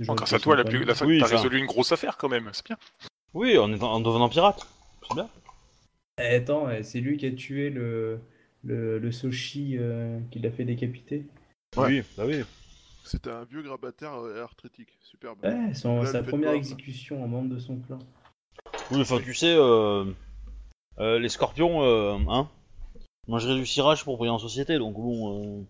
[0.00, 2.64] Grâce à toi, la plus, la Oui, t'as résolu une grosse affaire quand même, c'est
[2.64, 2.78] bien.
[3.34, 4.66] Oui, en, étant- en devenant pirate.
[5.08, 5.28] C'est bien.
[6.18, 8.20] Eh, Attends, eh, c'est lui qui a tué le,
[8.64, 11.26] le, le Soshi euh, qui l'a fait décapiter.
[11.76, 11.86] Ouais.
[11.88, 12.42] Oui, bah oui.
[13.04, 15.38] C'était un vieux grabataire euh, arthritique, superbe.
[15.42, 17.98] Ouais, son- Là, sa première exécution en membre de son clan.
[18.90, 20.04] Oui, enfin, tu sais, euh,
[20.98, 22.18] euh, les scorpions, euh,
[23.26, 25.64] hein Mangeraient du cirage pour briller en société, donc bon, euh,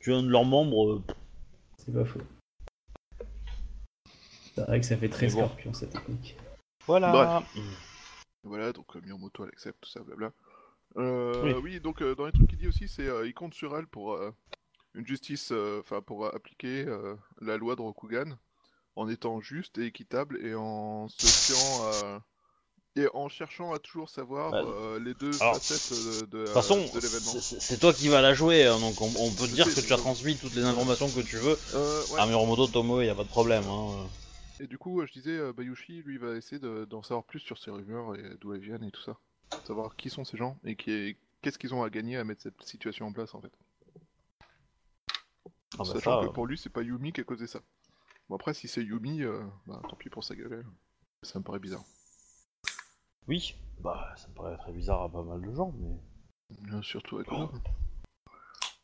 [0.00, 0.92] tu es un de leurs membres.
[0.92, 1.02] euh,
[1.78, 2.20] C'est pas faux.
[4.54, 5.38] C'est vrai que ça fait très Mais bon.
[5.46, 6.36] scorpion cette technique.
[6.86, 7.42] Voilà.
[8.44, 10.32] Voilà, donc euh, Miyamoto, elle accepte, tout ça, blabla.
[10.96, 11.52] Euh, Oui.
[11.62, 11.80] oui.
[11.80, 14.14] donc euh, dans les trucs qu'il dit aussi, c'est euh, il compte sur elle pour
[14.14, 14.30] euh,
[14.94, 18.38] une justice, euh, enfin pour euh, appliquer euh, la loi de Rokugan
[18.94, 21.84] en étant juste et équitable et en se fiant
[22.16, 22.22] à-
[22.96, 26.44] et en cherchant à toujours savoir Bah, euh, les deux alors, facettes de, de, De
[26.46, 27.40] toute façon, de l'événement.
[27.40, 29.92] c'est- toi qui vas la jouer, hein, donc on, on peut te dire que tu
[29.92, 31.58] as transmis toutes les informations que tu veux.
[31.74, 32.20] Euh, ouais.
[32.20, 33.64] À Miromoto Tomo, y a pas de problème.
[33.64, 34.08] Hein.
[34.58, 37.40] Et du coup, euh, je disais, euh, Bayushi, lui, va essayer de- d'en savoir plus
[37.40, 39.18] sur ces rumeurs et d'où elles viennent et tout ça.
[39.66, 43.06] Savoir qui sont ces gens et qu'est-ce qu'ils ont à gagner à mettre cette situation
[43.06, 43.52] en place, en fait.
[45.78, 47.60] Ah bah Sachant ça, que pour lui, c'est pas Yumi qui a causé ça.
[48.30, 50.64] Bon, après, si c'est Yumi, euh, bah, tant pis pour sa gueule.
[51.22, 51.84] Ça me paraît bizarre.
[53.28, 55.96] Oui, bah ça me paraît très bizarre à pas mal de gens, mais.
[56.72, 57.50] Euh, surtout avec Ono.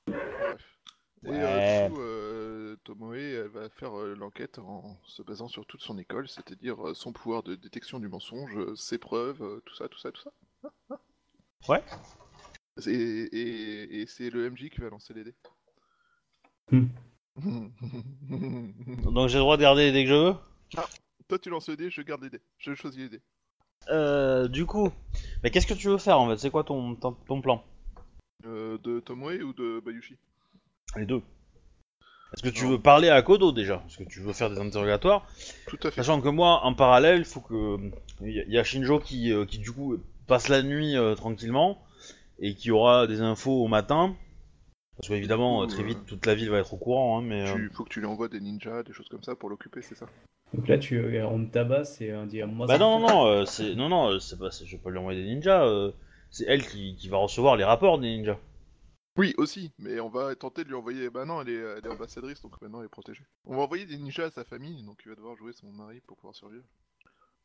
[0.07, 0.79] Bref.
[1.25, 1.39] Et Ouais.
[1.41, 5.81] euh, du coup, euh, Tomoe, elle va faire euh, l'enquête en se basant sur toute
[5.83, 9.75] son école, c'est-à-dire euh, son pouvoir de détection du mensonge, euh, ses preuves, euh, tout
[9.77, 10.33] ça, tout ça, tout ça.
[11.69, 11.85] Ouais.
[12.87, 15.35] Et, et, et c'est le MJ qui va lancer les dés.
[16.73, 16.87] Hmm.
[19.13, 20.35] Donc j'ai le droit de garder les dés que je veux?
[21.29, 22.43] Toi, tu lances les dés, je garde les dés.
[22.59, 23.23] Je choisis les dés.
[23.90, 24.90] Euh, du coup,
[25.42, 26.37] mais qu'est-ce que tu veux faire en fait?
[26.38, 27.64] C'est quoi ton, ton, ton plan?
[28.47, 30.16] Euh, de Tomoe ou de Bayushi?
[30.97, 31.23] Les deux.
[32.33, 33.83] Est-ce que tu veux parler à Kodo déjà?
[33.87, 35.27] Est-ce que tu veux faire des interrogatoires?
[35.66, 35.97] Tout à fait.
[35.97, 37.77] Sachant que moi, en parallèle, il faut que.
[38.23, 41.83] Il y, a- Shinjo qui, euh, qui du coup, passe la nuit euh, tranquillement
[42.38, 44.16] et qui aura des infos au matin.
[44.97, 47.49] Parce qu'évidemment, euh, très vite, toute la ville va être au courant, hein, mais...
[47.49, 49.83] euh, Tu, faut que tu lui envoies des ninjas, des choses comme ça pour l'occuper,
[49.83, 50.07] c'est ça?
[50.55, 53.09] Donc là, tu euh, on te tabasse et on dit moi Bah ça non, non,
[53.09, 53.75] non, euh, c'est...
[53.75, 54.51] Non, non, euh, c'est pas...
[54.51, 55.93] Je vais pas lui envoyer des ninjas, euh,
[56.31, 58.39] c'est elle qui, qui va recevoir les rapports des ninjas.
[59.19, 61.11] Oui, aussi, mais on va tenter de lui envoyer.
[61.11, 63.25] Bah non, elle est, elle est ambassadrice, donc maintenant elle est protégée.
[63.45, 66.01] On va envoyer des ninjas à sa famille, donc il va devoir jouer son mari
[66.07, 66.65] pour pouvoir survivre.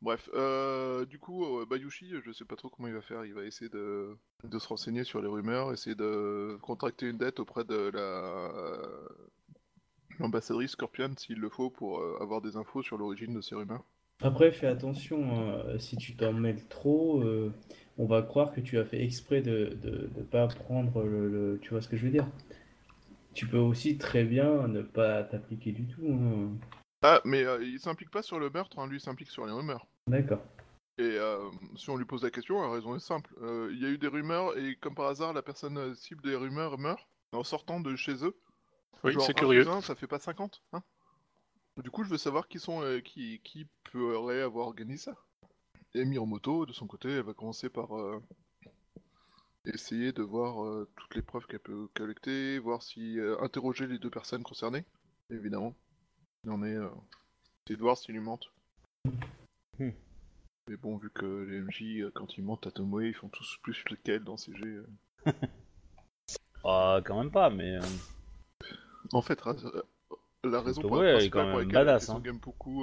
[0.00, 3.24] Bref, euh, du coup, euh, Bayushi, je sais pas trop comment il va faire.
[3.24, 4.16] Il va essayer de,
[4.58, 8.52] se renseigner sur les rumeurs, essayer de contracter une dette auprès de la
[10.20, 13.84] l'ambassadrice Scorpion s'il le faut pour euh, avoir des infos sur l'origine de ces rumeurs.
[14.20, 17.52] Après, fais attention, si tu t'en mêles trop, euh,
[17.98, 21.70] on va croire que tu as fait exprès de de pas prendre le, le- Tu
[21.70, 22.26] vois ce que je veux dire?
[23.34, 26.06] Tu peux aussi très bien ne pas t'appliquer du tout.
[26.10, 26.50] hein.
[27.02, 29.52] Ah, mais euh, il s'implique pas sur le meurtre, hein, lui il s'implique sur les
[29.52, 29.86] rumeurs.
[30.08, 30.40] D'accord.
[30.98, 33.32] Et euh, si on lui pose la question, la raison est simple.
[33.40, 36.22] Euh, Il y a eu des rumeurs et comme par hasard, la personne euh, cible
[36.22, 38.36] des rumeurs meurt en sortant de chez eux.
[39.04, 39.62] Oui, Genre, c'est un curieux.
[39.62, 40.82] plus un, ça fait pas 50, hein
[41.84, 45.14] Du coup, je veux savoir qui sont euh, qui qui pourrait avoir organisé ça.
[45.94, 48.20] Et Miromoto, de son côté, elle va commencer par euh,
[49.64, 53.98] essayer de voir euh, toutes les preuves qu'elle peut collecter, voir si euh, interroger les
[54.00, 54.84] deux personnes concernées,
[55.30, 55.74] évidemment.
[56.46, 56.88] En est, euh,
[57.80, 58.50] voir s'ils lui mentent.
[59.78, 59.90] Hmm.
[60.68, 63.58] Mais bon, vu que les MJ, euh, quand ils mentent à Tomoe, ils font tous
[63.62, 64.64] plus qu'elle dans CG.
[64.64, 64.86] euh.
[66.64, 67.78] Ah, quand même pas, mais...
[69.12, 69.40] En fait,
[70.44, 72.20] la raison pour elle est quand pour même laquelle badass, son hein.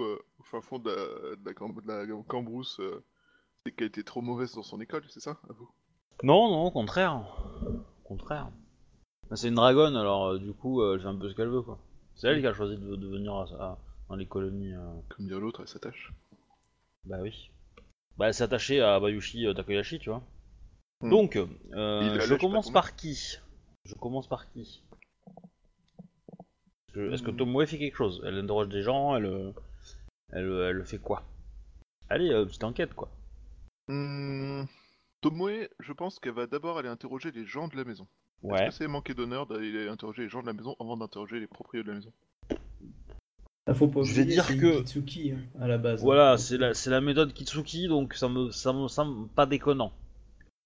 [0.03, 3.03] Euh, au fin fond de la, de la, cam- de la cambrousse, euh,
[3.63, 5.69] c'est qu'elle était trop mauvaise dans son école, c'est ça à vous?
[6.23, 7.27] Non, non, au contraire.
[7.65, 8.49] Au contraire.
[9.29, 11.61] Bah, C'est une dragonne, alors euh, du coup, elle fait un peu ce qu'elle veut,
[11.61, 11.77] quoi.
[12.15, 13.77] C'est elle qui a choisi de, de venir à- à-
[14.09, 14.73] dans les colonies.
[14.73, 14.99] euh.
[15.09, 16.11] Comme dire l'autre, elle s'attache.
[17.05, 17.49] Bah oui.
[18.17, 20.23] Bah elle s'est attachée à Bayushi euh, Takoyashi, tu vois.
[21.01, 21.09] Hmm.
[21.09, 21.47] Donc, euh,
[22.15, 23.37] Il je commence pas par qui?
[23.83, 24.81] Je commence par qui?
[26.87, 27.37] Est-ce que, est-ce que Hmm.
[27.37, 28.21] Tomoe fait quelque chose?
[28.25, 29.51] Elle interroge des gens, elle, euh,
[30.31, 31.23] elle, euh, elle fait quoi?
[32.09, 33.09] Allez, euh, petite enquête, quoi.
[33.89, 34.63] Hmm,
[35.21, 38.07] Tomoe, je pense qu'elle va d'abord aller interroger les gens de la maison.
[38.45, 38.67] Ouais.
[38.67, 41.47] Est-ce que c'est manquer d'honneur d'aller interroger les gens de la maison avant d'interroger les
[41.47, 42.13] propriétaires de la maison?
[43.67, 46.01] Ah, faut pas Je vais dire c'est que- Kitsuki hein, à la base.
[46.03, 49.91] Voilà, c'est la, méthode Kitsuki, donc ça me, ça me semble pas déconnant.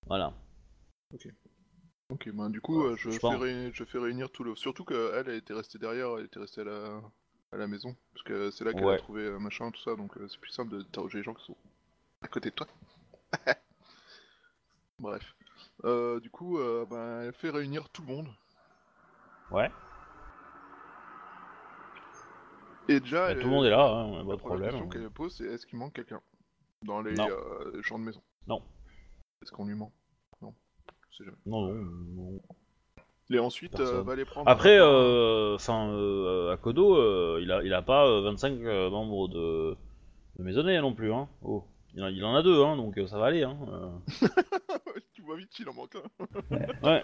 [0.08, 0.34] Voilà.
[2.12, 4.56] Ok, ben du coup, euh, je, je fais réunir, je fais réunir tout le...
[4.56, 7.02] Surtout qu'elle, elle était restée derrière, elle était restée à la,
[7.54, 7.96] à la maison.
[8.14, 8.96] Parce que c'est là qu'elle Ouais.
[8.96, 11.56] a trouvé machin, tout ça, donc euh, c'est plus simple d'interroger les gens qui sont
[12.22, 12.68] à côté de toi.
[15.00, 15.36] Bref.
[15.86, 18.28] Euh, du coup, euh, ben, elle fait réunir tout le monde.
[19.52, 19.72] Ouais.
[22.88, 24.70] Et déjà, Bah, elle- tout le monde est là, hein, pas la de première problème.
[24.72, 26.22] question qu'elle pose, c'est est-ce qu'il manque quelqu'un
[26.84, 27.28] dans les Non.
[27.30, 28.22] euh, gens de maison?
[28.48, 28.62] Non.
[29.42, 29.92] Est-ce qu'on lui ment
[30.42, 30.54] Non.
[31.12, 31.38] Je sais jamais.
[31.46, 31.86] Non, non,
[32.34, 32.42] non.
[33.32, 33.98] Et ensuite, Personne.
[33.98, 34.50] euh, va les prendre.
[34.50, 39.28] Après, euh, enfin, euh, Akodo, euh, il a, il a pas euh, 25 euh, membres
[39.28, 39.78] de,
[40.38, 41.30] de maisonnée non plus, hein.
[41.44, 41.64] Oh,
[41.94, 43.56] il en, il en a deux, hein, donc euh, ça va aller, hein.
[43.68, 43.90] euh.
[45.36, 46.58] vite qu'il en manque un.
[46.84, 47.02] Ouais.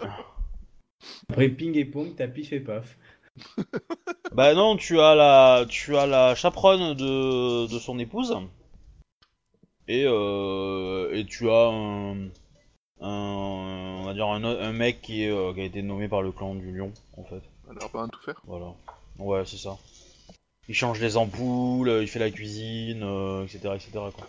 [1.29, 2.97] Après ping et pong, t'as pif et paf.
[4.33, 8.35] bah non, tu as la, tu as la chaperonne de, de son épouse.
[9.87, 12.27] Et, euh, et tu as un,
[13.01, 16.21] un, on va dire un, un mec qui, est, euh, qui a été nommé par
[16.21, 17.41] le clan du lion, en fait.
[17.69, 18.41] Elle a pas un tout faire.
[18.45, 18.73] Voilà.
[19.19, 19.77] Ouais, c'est ça.
[20.67, 23.91] Il change les ampoules, euh, il fait la cuisine, euh, etc., etc.
[23.91, 24.27] Quoi.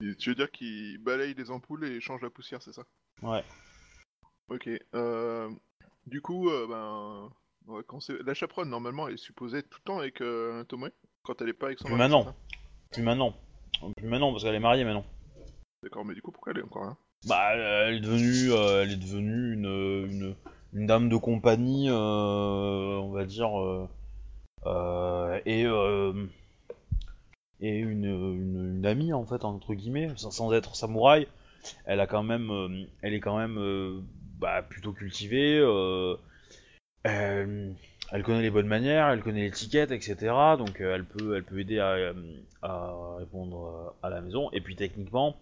[0.00, 2.84] Tu veux dire qu'il balaye les ampoules et change la poussière, c'est ça
[3.22, 3.42] Ouais.
[4.48, 4.68] Ok.
[4.94, 5.50] Euh,
[6.06, 7.30] du coup, euh, ben,
[7.72, 10.64] ouais, quand c'est la chaperonne normalement elle est supposée être tout le temps avec euh,
[10.64, 10.90] Tomoe
[11.22, 12.36] quand elle est pas avec son Plus mari, maintenant.
[12.92, 13.34] Plus maintenant.
[13.96, 15.04] Plus maintenant parce qu'elle est mariée maintenant.
[15.82, 18.92] D'accord, mais du coup pourquoi elle est encore là Bah, elle est devenue, euh, elle
[18.92, 19.64] est devenue une,
[20.10, 20.36] une,
[20.74, 23.88] une dame de compagnie, euh, on va dire, euh,
[24.66, 26.12] euh, et euh,
[27.60, 31.26] et une, amie en fait entre guillemets, sans, être samouraï.
[31.84, 34.00] Elle a quand même, euh, elle est quand même euh,
[34.38, 35.58] bah, plutôt cultivée.
[35.58, 36.16] euh,
[37.02, 40.34] elle, connaît les bonnes manières, elle connaît l'étiquette, etc.
[40.58, 42.12] Donc elle peut, elle peut aider à,
[43.18, 44.50] répondre à la maison.
[44.52, 45.36] Et puis techniquement,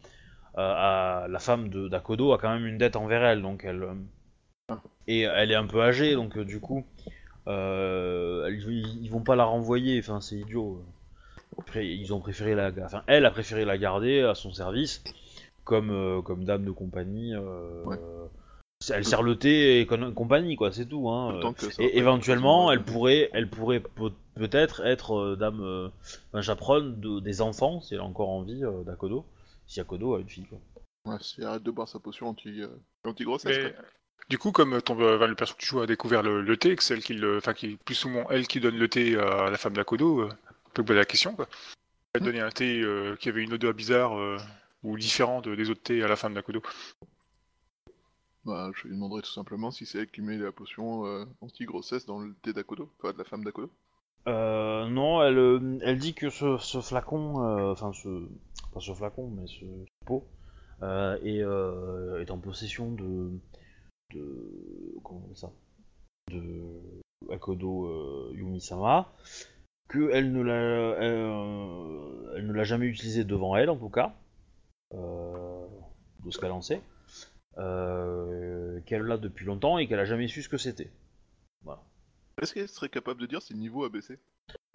[0.57, 3.87] la femme d'Akodo a quand même une dette envers elle, donc elle
[5.07, 6.87] et elle est un peu âgée, donc du coup,
[7.47, 9.99] ils, ils vont pas la renvoyer.
[9.99, 10.83] Enfin, c'est idiot.
[11.59, 15.03] Après, ils ont préféré la, enfin, elle a préféré la garder à son service
[15.65, 17.35] comme euh, comme dame de compagnie.
[17.35, 17.99] euh, Ouais.
[18.93, 20.71] Elle sert le thé et compagnie, quoi.
[20.71, 21.09] C'est tout.
[21.09, 21.41] Hein.
[21.79, 25.89] Et éventuellement, elle pourrait, elle pourrait peut- peut-être être euh, dame, euh,
[26.33, 29.25] enfin, chaperonne de- des enfants, si elle a encore envie, euh, d'Akodo.
[29.67, 30.59] si Akodo a une fille, quoi.
[31.07, 32.61] Ouais, si arrête de boire sa potion anti,
[33.07, 33.57] anti-grossesse.
[33.57, 33.75] Mais,
[34.29, 36.77] du coup, comme ton, enfin, le perso que tu joues a découvert le, le thé,
[36.77, 39.49] que celle qui le, enfin, qui est plus souvent elle qui donne le thé à
[39.51, 40.29] la femme d'Akodo,
[40.75, 41.47] on peut poser la question, quoi.
[42.15, 44.37] Elle donnait un thé euh, qui avait une odeur bizarre euh,
[44.83, 46.63] ou différent de- des autres thés à la femme d'Akodo.
[48.45, 52.07] Bah, je lui demanderai tout simplement si c'est elle qui met la potion euh, anti-grossesse
[52.07, 53.71] dans le thé d'Akodo, enfin de la femme d'Akodo.
[54.27, 58.27] Euh, non, elle, euh, elle dit que ce, ce flacon, euh, enfin ce,
[58.73, 60.27] pas ce flacon, mais ce, ce pot,
[60.83, 63.31] euh, est, euh, est en possession de,
[64.13, 65.53] de, comment on appelle ça,
[66.33, 69.13] de Akodo euh, Yumi-sama,
[69.95, 70.55] que elle ne l'a,
[70.99, 74.13] elle, euh, elle ne l'a jamais utilisé devant elle en tout cas,
[74.95, 75.67] euh,
[76.25, 76.81] de ce qu'elle en sait,
[77.59, 80.91] euh, qu'elle l'a depuis longtemps et qu'elle a jamais su ce que c'était.
[82.43, 84.19] Est-ce qu'elle serait capable de dire si le niveau a baissé?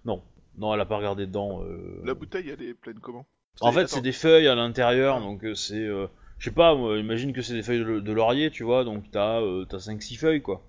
[0.06, 0.22] Non,
[0.56, 1.62] non, elle a pas regardé dedans.
[1.62, 3.26] euh, La bouteille, elle est pleine comment?
[3.60, 5.84] En fait, c'est des feuilles à l'intérieur, donc euh, c'est.
[5.86, 6.08] je
[6.44, 9.76] sais pas, imagine que c'est des feuilles de, de laurier, tu vois, donc t'as t'as
[9.78, 10.62] 5-6 feuilles, quoi.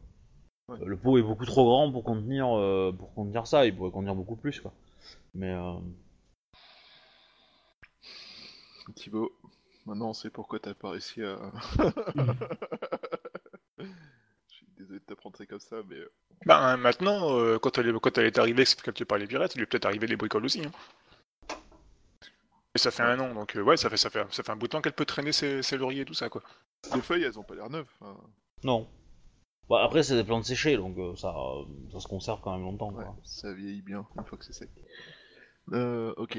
[0.72, 0.78] Ouais.
[0.82, 3.92] Euh, Le pot est beaucoup trop grand pour contenir, euh, pour contenir ça, il pourrait
[3.92, 4.74] contenir beaucoup plus, quoi.
[5.34, 5.52] Mais.
[5.52, 5.74] Euh...
[8.96, 9.32] Thibaut,
[9.86, 11.38] maintenant on sait pourquoi t'as pas réussi à.
[13.80, 13.86] Je
[14.50, 15.96] suis désolé de t'apprendre ça comme ça, mais.
[15.96, 16.12] euh,
[16.46, 19.56] Ben, maintenant, euh, quand, elle est, quand elle est arrivée, c'est capturée par les pirates,
[19.56, 20.62] il lui est peut-être arrivé les bricoles aussi.
[20.66, 20.72] hein.
[22.74, 24.56] Et ça fait un an, donc euh, ouais, ça fait, ça, fait, ça fait un
[24.56, 26.42] bout de temps qu'elle peut traîner ses, ses lauriers et tout ça, quoi.
[26.96, 27.90] Les feuilles, elles ont pas l'air neuves.
[28.02, 28.16] hein.
[28.64, 28.88] Non.
[29.72, 32.64] Bah, après, c'est des plantes séchées, donc euh, ça, euh, ça se conserve quand même
[32.66, 33.16] longtemps, Ouais, quoi.
[33.24, 34.70] ça vieillit bien une fois que c'est sec.
[35.72, 36.38] Euh, ok.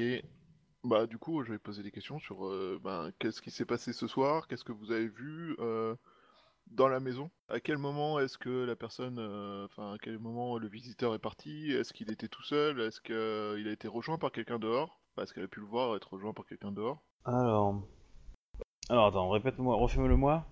[0.83, 3.91] Bah, du coup, je vais poser des questions sur euh, ben, qu'est-ce qui s'est passé
[3.91, 5.57] ce soir, qu'est-ce que vous avez vu
[6.67, 7.31] dans la maison?
[7.49, 9.17] À quel moment est-ce que la personne,
[9.65, 11.71] enfin, à quel moment le visiteur est parti?
[11.71, 12.81] Est-ce qu'il était tout seul?
[12.81, 15.01] Est-ce qu'il a été rejoint par quelqu'un dehors?
[15.15, 17.01] Parce qu'elle a pu le voir être rejoint par quelqu'un dehors.
[17.25, 17.81] Alors.
[18.89, 20.45] Alors, attends, répète-moi, refais-le moi.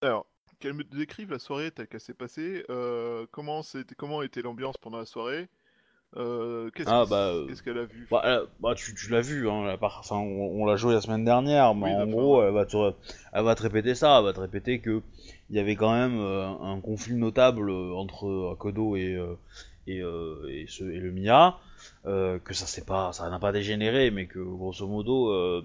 [0.00, 0.26] Alors,
[0.58, 4.76] qu'elle me décrive la soirée telle qu'elle s'est passée, euh, comment, c'était, comment était l'ambiance
[4.78, 5.48] pendant la soirée,
[6.16, 8.08] euh, qu'est-ce, Ah, bah, euh, qu'est-ce qu'elle a vu?
[8.10, 10.94] Bah, elle- bah, tu, tu l'as vu, hein, la part- enfin, on, on l'a joué
[10.94, 12.76] la semaine dernière, mais Oui, en gros, elle va, te,
[13.32, 15.02] elle va te répéter ça, elle va te répéter que
[15.50, 19.18] il y avait quand même euh, un conflit notable entre Akodo et,
[19.88, 21.58] et, et, ce- et le Mia,
[22.04, 25.62] que ça s'est pas, ça n'a pas dégénéré, mais que grosso modo,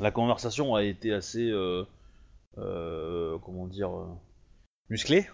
[0.00, 1.50] la conversation a été assez,
[2.56, 4.06] comment dire, euh,
[4.88, 5.26] musclée,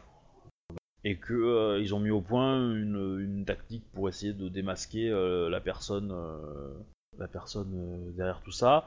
[1.04, 5.48] et que euh, ils ont mis au point une, tactique pour essayer de démasquer euh,
[5.48, 6.72] la personne, euh,
[7.18, 8.84] la personne euh, derrière tout ça.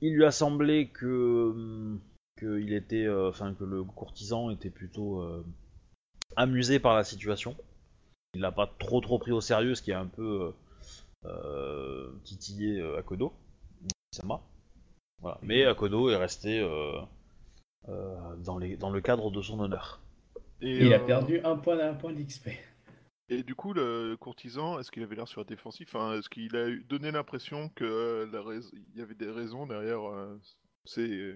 [0.00, 2.00] Il lui a semblé que hum,
[2.36, 5.44] que il était, euh, enfin que le courtisan était plutôt euh,
[6.36, 7.56] amusé par la situation.
[8.34, 10.54] Il l'a pas trop trop pris au sérieux, ce qui a un peu
[11.24, 13.32] euh, euh, titillé euh, Akodo.
[14.12, 14.40] Sama.
[15.20, 15.38] Voilà.
[15.42, 17.02] Mais Akodo est resté euh, euh,
[18.44, 20.00] dans, les, dans le cadre de son honneur.
[20.60, 22.48] Et, Il a euh, perdu un point d'un point d'XP.
[23.28, 25.86] Et du coup, le courtisan, est-ce qu'il avait l'air sur la défensive?
[25.88, 28.60] Enfin, Est-ce qu'il a donné l'impression que euh, la rais-
[28.94, 30.38] il y avait des raisons derrière euh,
[30.84, 31.34] ces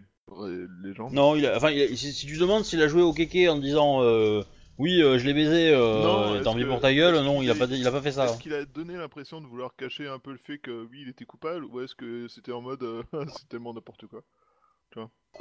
[0.82, 1.14] légendes?
[1.14, 3.48] Non, il a, enfin, il a- si, si tu demandes s'il a joué au kéké
[3.48, 4.42] en disant euh,
[4.78, 7.50] oui, euh, je l'ai baisé, euh, tant pis que- pour ta gueule, non, qu'il il
[7.50, 8.26] a pas, il a pas fait ça.
[8.26, 11.08] Est-ce qu'il a donné l'impression de vouloir cacher un peu le fait que oui, il
[11.08, 13.02] était coupable, ou est-ce que c'était en mode euh,
[13.38, 14.22] c'est tellement n'importe quoi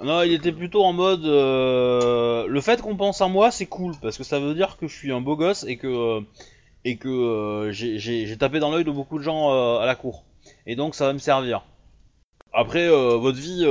[0.03, 3.95] Non, il était plutôt en mode euh, le fait qu'on pense à moi, c'est cool
[4.01, 6.21] parce que ça veut dire que je suis un beau gosse et que euh,
[6.85, 10.23] et que euh, j'ai- tapé dans l'œil de beaucoup de gens à la cour.
[10.67, 11.63] Et donc ça va me servir.
[12.53, 13.63] Après votre vie,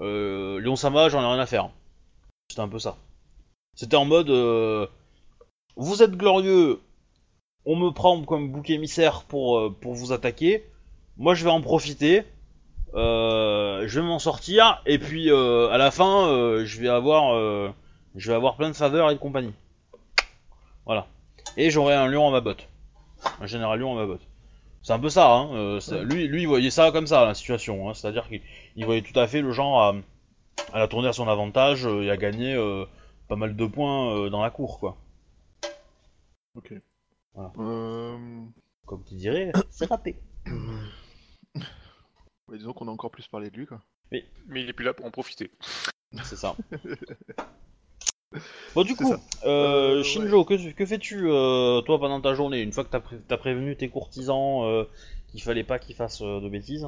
[0.00, 1.70] Lyon Sama, j'en ai rien à faire.
[2.48, 2.96] C'était un peu ça.
[3.74, 4.30] C'était en mode
[5.76, 6.80] vous êtes glorieux,
[7.64, 10.64] on me prend comme bouc émissaire pour pour vous attaquer.
[11.18, 12.24] Moi je vais en profiter.
[12.94, 17.34] Euh, je vais m'en sortir et puis euh, à la fin euh, je vais avoir
[18.14, 19.54] je vais avoir plein de faveurs et de compagnie.
[20.84, 21.06] Voilà.
[21.56, 22.68] Et j'aurai un lion à ma botte.
[23.40, 24.26] Un général lion à ma botte.
[24.82, 25.54] C'est un peu ça, hein.
[25.54, 27.88] euh, lui, lui, il voyait ça comme ça, la situation.
[27.88, 28.40] Hein, C'est-à-dire qu'il
[28.74, 29.94] il voyait tout à fait le genre à,
[30.72, 32.84] à la tourner à son avantage euh, et à gagner euh,
[33.28, 34.96] pas mal de points dans la cour, quoi.
[36.56, 36.72] Ok.
[37.34, 37.52] Voilà.
[38.86, 40.16] Comme tu dirais, c'est raté.
[42.48, 43.80] Bah, disons qu'on a encore plus parlé de lui, quoi.
[44.10, 44.24] Mais
[44.54, 45.50] il est plus là pour en profiter.
[46.24, 46.56] C'est ça.
[48.74, 52.62] Bon, du coup, euh, Euh, Shinjo, que, que fais-tu, euh, toi, pendant ta journée?
[52.62, 54.84] Une fois que t'as pré- t'as prévenu tes courtisans euh,
[55.28, 56.86] qu'il fallait pas qu'ils fassent euh, de bêtises?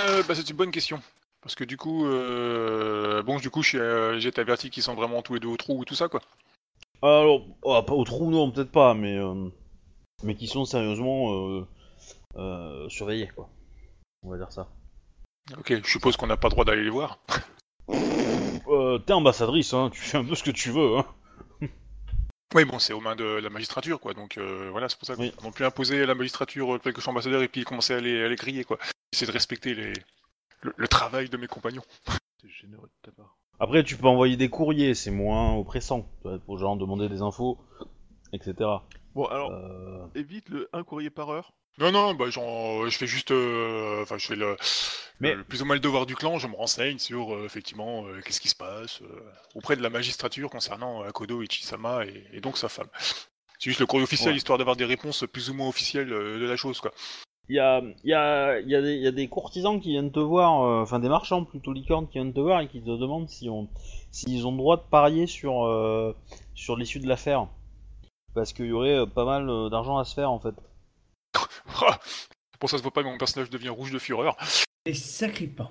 [0.00, 0.98] Euh, bah, c'est une bonne question.
[1.42, 4.82] Parce que du coup, euh, bon, du coup, je suis, euh, j'ai été averti qu'ils
[4.82, 6.22] sont vraiment tous les deux au trou et tout ça, quoi.
[7.02, 9.50] Alors, oh, pas au trou, non, peut-être pas, mais, euh,
[10.22, 11.66] mais qui sont sérieusement euh,
[12.36, 13.50] euh, surveillés, quoi.
[14.22, 14.68] On va dire ça.
[15.56, 17.18] Ok, je suppose qu'on n'a pas le droit d'aller les voir.
[18.68, 20.98] Euh, T'es ambassadrice, hein, tu fais un peu ce que tu veux.
[20.98, 21.06] Hein.
[22.52, 24.12] Oui, bon, c'est aux mains de la magistrature, quoi.
[24.12, 25.32] Donc euh, voilà, c'est pour ça qu'on Oui.
[25.44, 28.24] non plus imposer à la magistrature euh, quelque chose ambassadeur et puis commencer à les,
[28.24, 28.78] à les griller, quoi.
[29.12, 29.92] C'est de respecter les...
[30.62, 31.82] le, le travail de mes compagnons.
[32.42, 33.36] C'est généreux de ta part.
[33.60, 36.08] Après, tu peux envoyer des courriers, c'est moins oppressant.
[36.22, 37.58] Tu vois, Pour genre demander des infos,
[38.32, 38.54] etc.
[39.16, 41.52] Bon, alors, Euh, évite le un courrier par heure.
[41.78, 43.30] Non, non, bah, genre, je fais juste.
[43.30, 44.56] euh, Enfin, je fais le,
[45.20, 48.04] Mais- le- plus ou moins le devoir du clan, je me renseigne sur, euh, effectivement,
[48.06, 49.06] euh, qu'est-ce qui se passe euh,
[49.54, 52.88] auprès de la magistrature concernant euh, Akodo Ichisama et, et donc sa femme.
[53.58, 54.36] C'est juste le courrier officiel, Ouais.
[54.36, 56.92] histoire d'avoir des réponses plus ou moins officielles euh, de la chose, quoi.
[57.48, 59.80] Il y a, il y, a, il y, a des- il y a des courtisans
[59.80, 62.68] qui viennent te voir, euh, enfin des marchands plutôt licornes qui viennent te voir et
[62.68, 63.68] qui te demandent si on,
[64.10, 66.14] s'ils ont le droit de parier sur, euh,
[66.54, 67.46] sur l'issue de l'affaire.
[68.36, 70.54] Parce qu'il y aurait euh, pas mal euh, d'argent à se faire en fait.
[71.80, 71.98] Ah
[72.60, 74.36] Bon, ça se voit pas, mais mon personnage devient rouge de fureur.
[74.84, 75.70] Et sacripant.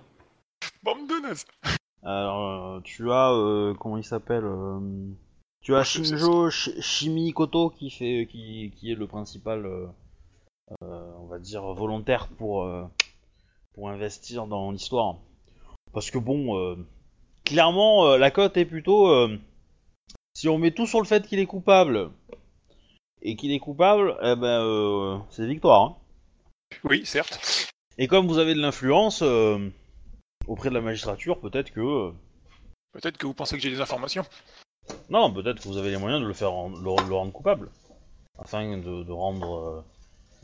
[0.83, 1.45] Bande de nazes
[2.03, 4.79] Alors, euh, tu as, euh, comment il s'appelle euh,
[5.61, 9.87] Tu as Ouais, c'est- Shinjo Shi- Shimikoto qui fait, qui, qui est le principal, euh,
[10.83, 12.83] euh, on va dire volontaire pour, euh,
[13.73, 15.17] pour investir dans l'histoire.
[15.93, 16.75] Parce que bon, euh,
[17.45, 19.37] clairement, euh, la cote est plutôt, euh,
[20.35, 22.11] si on met tout sur le fait qu'il est coupable
[23.21, 25.81] et qu'il est coupable, eh ben, euh, c'est victoire.
[25.81, 25.95] hein.
[26.83, 27.71] Oui, certes.
[27.97, 29.69] Et comme vous avez de l'influence euh,
[30.47, 32.11] auprès de la magistrature, peut-être que euh,
[32.91, 34.25] Peut-être que vous pensez que j'ai des informations.
[35.09, 37.69] Non, peut-être que vous avez les moyens de le faire le, le rendre coupable.
[38.37, 39.81] Afin de, de rendre euh,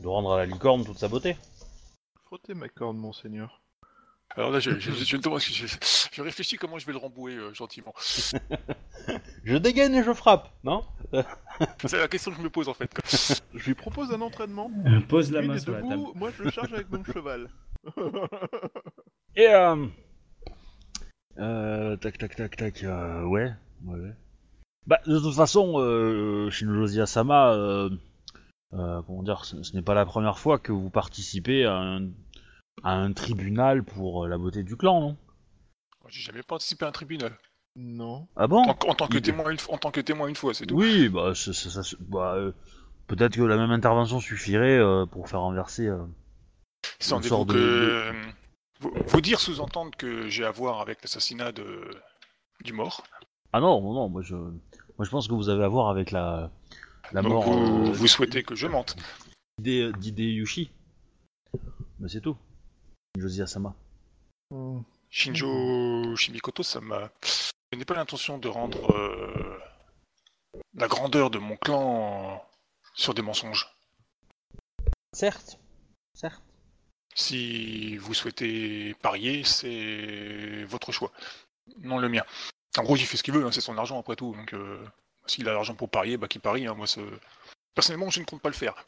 [0.00, 1.36] de rendre à la licorne toute sa beauté.
[2.26, 3.61] Frottez ma corne, monseigneur.
[4.36, 7.34] Alors là, je, je, je, je, je- je- je réfléchis comment je vais le rembouer
[7.34, 7.92] euh, gentiment.
[9.44, 10.84] Je dégaine et je frappe, non?
[11.84, 12.86] C'est la question que je me pose en fait.
[12.94, 13.02] quoi.
[13.58, 14.70] Je lui propose un entraînement.
[14.86, 15.90] Euh, Pose la main sur la table.
[15.90, 17.48] debout, moi je le charge avec mon cheval.
[19.36, 19.86] Et euh...
[21.38, 23.52] euh, tac tac tac tac euh, ouais.
[24.86, 27.90] Bah de toute façon euh, Shinjo Sama euh,
[28.74, 32.08] euh, comment dire ce, ce n'est pas la première fois que vous participez à un,
[32.82, 35.16] à un tribunal pour euh, la beauté du clan, non?
[36.08, 37.36] J'ai jamais participé à un tribunal.
[37.76, 38.26] non.
[38.36, 38.62] Ah bon?
[38.64, 40.66] En, en tant que Il- témoin, une, fois- en tant que témoin une fois, c'est
[40.66, 40.74] tout.
[40.76, 42.52] Oui, bah, c'est- c'est- ça, bah euh,
[43.06, 45.86] peut-être que la même intervention suffirait euh, pour faire renverser.
[45.86, 46.04] euh,
[47.00, 48.12] Sans sorte que
[48.80, 51.88] vous, vous dire sous-entendre que j'ai à voir avec l'assassinat de
[52.64, 53.04] du mort.
[53.52, 56.10] Ah non, non, non, moi je, moi je pense que vous avez à voir avec
[56.10, 56.50] la,
[57.12, 58.96] la Donc mort vous, euh, vous souhaitez que je mente.
[59.60, 60.70] d'Hide- d'Hideyushi.
[62.00, 62.36] Mais c'est tout.
[63.18, 63.74] Josie Asama.
[64.50, 64.80] Hmm.
[65.10, 67.10] Shinjo Shimikoto, ça m'a.
[67.72, 69.58] Je n'ai pas l'intention de rendre euh,
[70.74, 72.42] la grandeur de mon clan
[72.94, 73.68] sur des mensonges.
[75.12, 75.58] Certes,
[76.14, 76.42] certes.
[77.14, 81.12] Si vous souhaitez parier, c'est votre choix,
[81.78, 82.24] non le mien.
[82.78, 84.34] En gros, j'y fais ce qu'il veut, hein, c'est son argent après tout.
[84.34, 84.82] Donc, euh,
[85.26, 86.66] s'il a l'argent pour parier, bah qu'il parie.
[86.66, 87.00] hein, moi, ce-
[87.74, 88.86] personnellement, je ne compte pas le faire.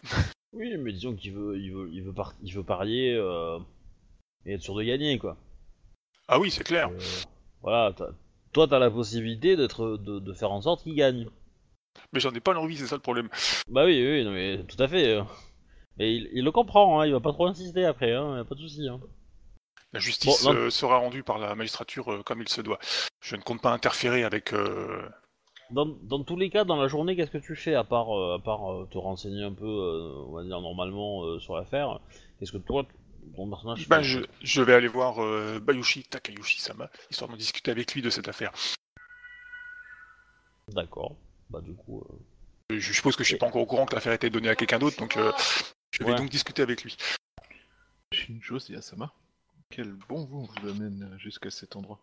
[0.55, 3.59] Oui, mais disons qu'il veut, il veut, il veut, par- il veut parier euh,
[4.47, 5.37] et être sûr de gagner, quoi.
[6.29, 6.91] Ah oui, c'est clair.
[6.91, 6.99] Euh,
[7.63, 8.13] voilà, t'as-
[8.53, 11.27] toi t'as la possibilité d'être, de, de faire en sorte qu'il gagne.
[12.13, 13.29] Mais j'en ai pas l'envie, c'est ça le problème.
[13.69, 15.15] Bah oui, oui, non, mais tout à fait.
[15.17, 15.23] euh.
[15.99, 18.45] Et il, il le comprend, hein, il va pas trop insister après, hein, y a
[18.45, 18.89] pas de souci.
[18.89, 19.01] Hein.
[19.93, 22.79] La justice Bon, euh, sera rendue par la magistrature euh, comme il se doit.
[23.21, 24.53] Je ne compte pas interférer avec.
[24.53, 25.09] euh,
[25.71, 28.39] Dans, dans tous les cas, dans la journée, qu'est-ce que tu fais à part, à
[28.39, 29.67] part te renseigner un peu,
[30.29, 32.01] on va dire normalement, sur l'affaire?
[32.39, 32.85] Qu'est-ce que toi,
[33.37, 37.71] ton personnage Ben, fait je, je vais aller voir euh, Bayushi Takayushi-sama, histoire de discuter
[37.71, 38.53] avec lui de cette affaire.
[40.69, 41.17] D'accord.
[41.51, 42.03] Bah du coup,
[42.73, 44.49] euh, Je suppose que je suis pas encore au courant que l'affaire a été donnée
[44.49, 45.33] à quelqu'un d'autre, donc euh,
[45.93, 46.17] je vais Ouais.
[46.17, 46.97] donc discuter avec lui.
[48.13, 49.13] Shinjo Asama.
[49.71, 52.01] Quel bon vent vous amène jusqu'à cet endroit.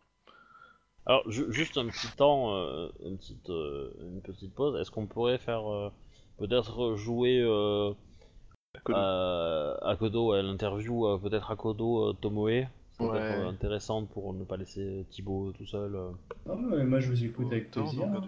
[1.05, 4.79] Alors, ju- juste un petit temps, euh, une, petite, euh, une petite pause.
[4.79, 5.89] Est-ce qu'on pourrait faire euh,
[6.37, 7.39] peut-être jouer
[8.75, 8.97] euh, Kodo.
[8.97, 12.63] euh, Akodo, ouais, l'interview, euh, peut-être Akodo euh, Tomoe
[12.93, 13.17] Ça peut Ouais.
[13.19, 15.95] être euh, intéressante pour ne pas laisser Thibaut tout seul.
[15.95, 16.11] euh.
[16.49, 18.07] Ah ouais, moi je vous écoute avec Autant plaisir.
[18.21, 18.27] de.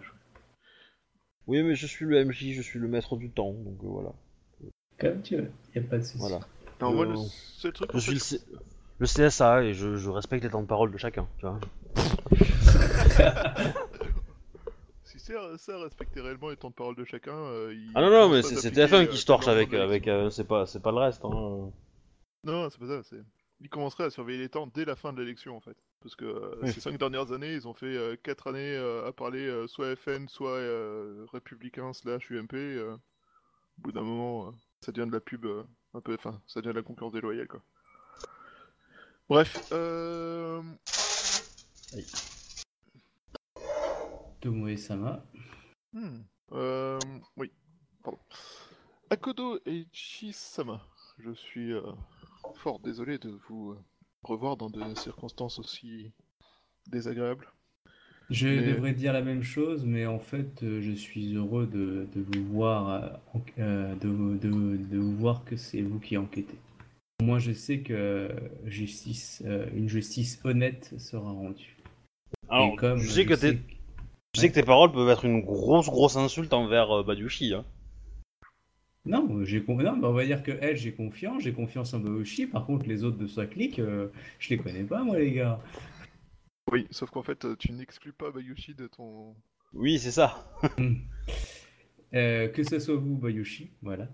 [1.47, 4.13] Oui, mais je suis le MJ, je suis le maître du temps, donc euh, voilà.
[4.99, 6.17] Comme tu veux, y a pas de souci.
[6.19, 6.39] voilà.
[6.81, 8.41] Non, moi, Euh, le seul truc Je en suis fait, le, C-
[8.99, 11.59] le CSA et je, je respecte les temps de parole de chacun, tu vois.
[15.57, 18.55] ça respecter réellement les temps de parole de chacun, euh, Ah non, non, mais c'est
[18.55, 20.97] c'est s'appliquer, TF1 euh, qui se torche avec, avec euh, c'est pas, c'est pas le
[20.97, 21.23] reste.
[21.23, 21.71] Hein.
[22.43, 23.03] Non, c'est pas ça.
[23.03, 23.21] C'est...
[23.61, 25.77] Il commencerait à surveiller les temps dès la fin de l'élection, en fait.
[26.01, 26.73] Parce que euh, Oui.
[26.73, 29.95] ces cinq dernières années, ils ont fait euh, quatre années euh, à parler euh, soit
[29.95, 32.53] FN, soit euh, républicain slash UMP.
[32.53, 32.93] euh.
[33.77, 34.51] Au bout d'un moment, euh,
[34.81, 35.63] ça devient de la pub euh,
[35.93, 36.13] un peu...
[36.15, 37.61] Enfin, ça devient de la concurrence déloyale, quoi.
[39.29, 40.61] Bref, euh...
[44.43, 45.23] Tomoe Sama.
[45.93, 46.17] hmm,
[46.51, 46.99] euh,
[47.37, 47.49] oui,
[48.03, 48.19] pardon.
[49.09, 50.81] Akodo et Chisama,
[51.19, 51.81] je suis euh,
[52.55, 53.79] fort désolé de vous euh,
[54.23, 56.11] revoir dans des circonstances aussi
[56.91, 57.47] désagréables.
[58.29, 62.05] Je Mais- devrais dire la même chose, mais en fait, euh, je suis heureux de,
[62.13, 63.19] de vous voir,
[63.57, 66.57] de, vous- de- de vous voir que c'est vous qui enquêtez.
[67.21, 68.29] Moi, je sais que
[68.65, 71.77] justice, euh, une justice honnête sera rendue.
[72.49, 73.59] Alors, Et comme tu sais que t'es-
[74.33, 77.53] Tu sais que tes paroles peuvent être une grosse grosse insulte envers euh.
[77.53, 77.65] Hein.
[79.05, 81.99] Non, j'ai con- non, bah, on va dire que elle, j'ai confiance, j'ai confiance en
[81.99, 82.47] Baoshi.
[82.47, 84.07] Par contre, les autres de sa clique, euh,
[84.39, 85.59] je les connais pas, moi, les gars.
[86.71, 89.35] Oui, sauf qu'en fait, tu n'exclus pas Bayushi de ton...
[89.73, 90.49] Oui, c'est ça.
[92.15, 94.07] Euh, que ce soit vous, Bayoshi, voilà.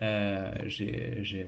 [0.00, 1.46] Euh, j'ai, j'ai,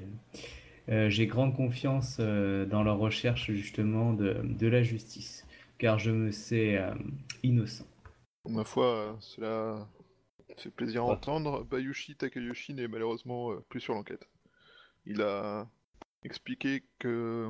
[0.89, 5.47] euh, j'ai grande confiance euh, dans leur recherche justement de, de la justice,
[5.77, 6.93] car je me sais euh,
[7.43, 7.85] innocent.
[8.47, 9.87] Ma foi, euh, cela
[10.57, 11.63] fait plaisir à entendre.
[11.63, 14.29] Bayushi Takayoshi n'est malheureusement euh, plus sur l'enquête.
[15.05, 15.67] Il a
[16.23, 17.49] expliqué que,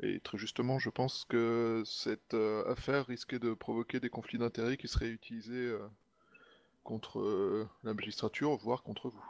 [0.00, 4.76] et très justement, je pense que cette euh, affaire risquait de provoquer des conflits d'intérêts
[4.76, 5.72] qui seraient utilisés
[6.82, 9.24] contre la magistrature, voire contre vous.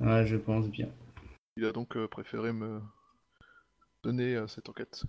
[0.00, 0.88] Ouais, je pense bien.
[1.56, 2.80] Il a donc préféré me
[4.02, 5.04] donner cette enquête.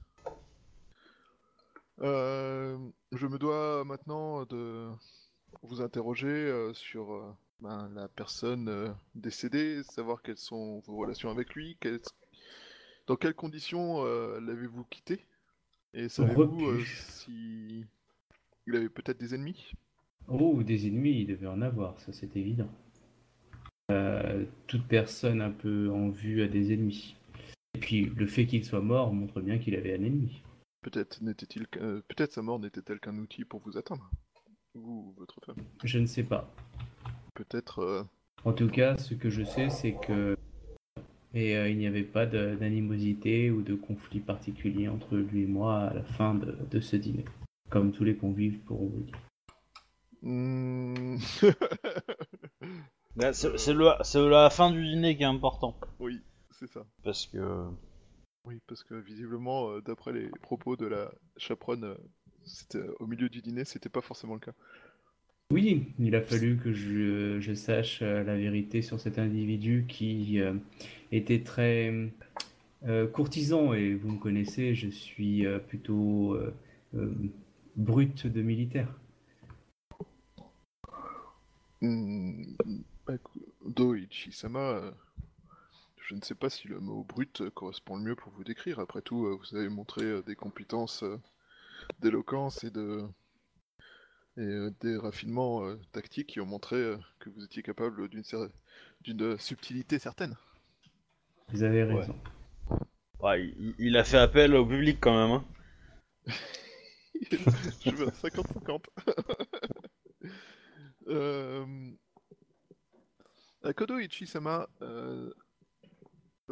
[2.02, 2.78] Euh,
[3.14, 4.90] je me dois maintenant de
[5.62, 7.32] vous interroger euh, sur euh,
[7.62, 12.02] ben, la personne décédée, savoir quelles sont vos relations avec lui, quelles-
[13.08, 14.04] dans quelles conditions
[14.40, 15.26] l'avez-vous quitté,
[15.94, 17.86] et savez-vous euh, si
[18.68, 19.74] il avait peut-être des ennemis?
[20.28, 22.70] Oh, des ennemis, il devait en avoir, ça c'est évident.
[23.92, 27.16] Euh, toute personne un peu en vue a des ennemis.
[27.76, 30.42] Et puis, le fait qu'il soit mort montre bien qu'il avait un ennemi.
[30.86, 34.08] Peut-être n'était-il euh, peut-être sa mort n'était-elle qu'un outil pour vous atteindre,
[34.76, 35.56] vous ou votre femme.
[35.84, 36.48] Je ne sais pas.
[37.34, 38.04] Peut-être euh,
[38.44, 40.38] En tout cas, ce que je sais, c'est que
[41.34, 45.48] et euh, il n'y avait pas de- d'animosité ou de conflit particulier entre lui et
[45.48, 47.26] moi à la fin de, de ce dîner,
[47.72, 49.18] comme tous les convives pourront vous dire.
[50.22, 51.18] Hmm.
[53.16, 55.76] Là, C'est c'est le- c'est la fin du dîner qui est important.
[56.00, 56.22] oui,
[56.52, 56.86] c'est ça.
[57.04, 57.66] Parce que.
[58.46, 61.96] Oui, parce que visiblement, euh, d'après les propos de la chaperonne, euh,
[62.76, 64.54] euh, au milieu du dîner, c'était pas forcément le cas.
[65.52, 70.54] Oui, il a fallu que je, je sache la vérité sur cet individu qui euh,
[71.12, 72.12] était très
[72.86, 76.38] euh, courtisan et vous me connaissez, je suis euh, plutôt
[77.76, 78.90] brut de militaire.
[83.08, 84.94] Écou- Doichi-sama,
[86.08, 88.80] je ne sais pas si le mot brut euh, correspond le mieux pour vous décrire.
[88.80, 91.04] Après tout, euh, vous avez montré euh, des compétences
[92.00, 93.04] d'éloquence et de
[94.38, 95.62] et des raffinements
[95.94, 96.76] tactiques qui ont montré
[97.20, 98.52] que vous étiez capable d'une cer-
[99.00, 100.36] d'une subtilité certaine.
[101.50, 102.20] Vous avez raison.
[103.22, 105.32] Ouais, il, il a fait appel au public quand même.
[105.32, 105.46] Hein.
[107.86, 108.84] Je veux un 50-50.
[111.08, 111.92] euh...
[113.64, 115.34] Akodo Ichi-sama, euh...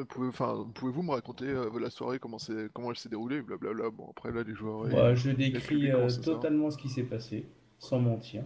[0.09, 2.37] pouvez- enfin, pouvez-vous me raconter euh, la soirée, comment,
[2.73, 3.89] comment elle s'est déroulée, blablabla.
[3.89, 4.87] Bon, après là, les joueurs.
[4.87, 7.45] et- Moi, je décris euh, ça totalement ce qui s'est passé,
[7.79, 8.43] sans mentir.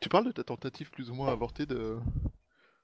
[0.00, 1.98] Tu parles de ta tentative plus ou moins avortée de.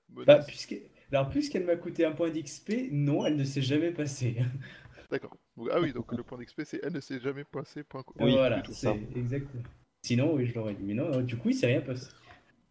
[0.08, 0.76] Bah, puisque...
[1.12, 4.36] Alors, puisqu'elle m'a coûté un point d'XP, non, elle ne s'est jamais passée.
[5.10, 5.36] D'accord.
[5.70, 7.84] Ah oui, donc le point d'XP, c'est elle ne s'est jamais passé.
[7.84, 8.02] Point...
[8.18, 9.62] Oui, voilà, c'est exactement.
[10.02, 10.82] Sinon, oui, je l'aurais dit.
[10.84, 12.08] Mais non, euh, du coup, il s'est rien passé.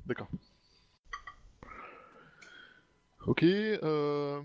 [0.05, 0.27] D'accord.
[3.25, 3.43] Ok.
[3.43, 4.41] euh,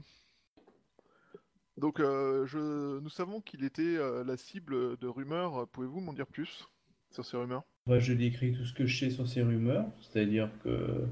[1.81, 3.01] Donc, euh, je...
[3.01, 5.67] nous savons qu'il était euh, la cible de rumeurs.
[5.73, 6.69] Pouvez-vous m'en dire plus
[7.11, 7.65] sur ces rumeurs?
[7.89, 11.07] Je décris tout ce que je sais sur ces rumeurs, c'est-à-dire que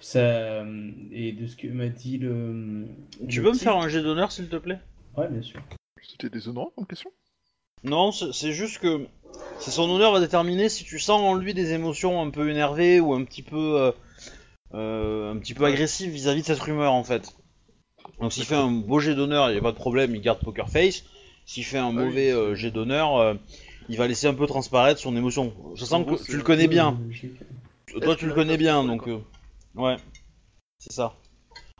[0.00, 0.64] ça.
[1.10, 2.86] Et de ce que m'a dit le.
[3.28, 4.80] Tu le peux me faire un jet d'honneur s'il te plaît?
[5.16, 5.60] Ouais, bien sûr.
[6.00, 7.10] C'était déshonorant comme question?
[7.84, 9.06] Non, c'est juste que
[9.58, 13.00] c'est son honneur va déterminer si tu sens en lui des émotions un peu énervées
[13.00, 13.92] ou un petit peu euh,
[14.74, 17.34] euh, un petit peu agressives vis-à-vis de cette rumeur en fait.
[18.20, 20.38] Donc s'il fait un beau jet d'honneur, il n'y a pas de problème, il garde
[20.40, 21.04] poker face.
[21.44, 23.34] S'il fait un Ah oui, mauvais euh, jet d'honneur, euh,
[23.88, 25.52] il va laisser un peu transparaître son émotion.
[25.74, 26.98] Je En sens que tu le connais bien.
[28.00, 29.18] Toi, tu le connais bien, donc euh,
[29.74, 29.96] ouais,
[30.78, 31.14] c'est ça.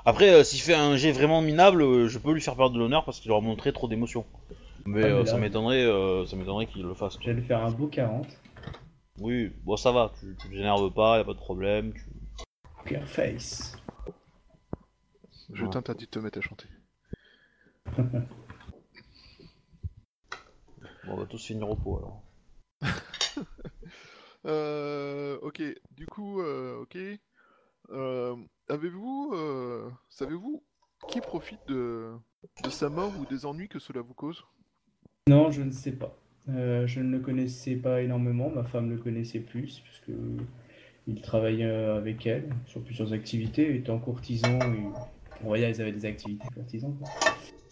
[0.05, 3.05] Après, euh, s'il fait un jet vraiment minable, je peux lui faire perdre de l'honneur
[3.05, 4.26] parce qu'il aura montré trop d'émotions.
[4.85, 7.14] Mais, Ah, mais là- ça m'étonnerait, ça m'étonnerait qu'il le fasse.
[7.16, 7.26] quoi.
[7.26, 8.26] J'allais faire un beau 40.
[9.20, 11.93] Oui, bon ça va, tu, tu t'énerves pas, y a pas de problème.
[11.93, 12.05] tu-
[12.78, 13.76] Poker face.
[15.53, 15.70] Je Ouais.
[15.70, 16.66] t'interdis de te mettre à chanter.
[21.05, 22.22] Bon, on va tous finir au pot alors.
[24.44, 26.98] Euh, ok, du coup, euh, ok.
[27.90, 28.34] Euh,
[28.68, 30.64] Avez-vous, euh, savez-vous
[31.09, 32.11] qui profite de,
[32.64, 34.44] de sa mort ou des ennuis que cela vous cause?
[35.28, 36.18] Non, je ne sais pas.
[36.48, 40.11] Euh, je ne le connaissais pas énormément, ma femme le connaissait plus, puisque
[41.07, 44.88] il travaillait avec elle sur plusieurs activités, étant courtisan, et...
[45.45, 46.95] on va dire ils avaient des activités courtisans.
[46.99, 47.09] quoi.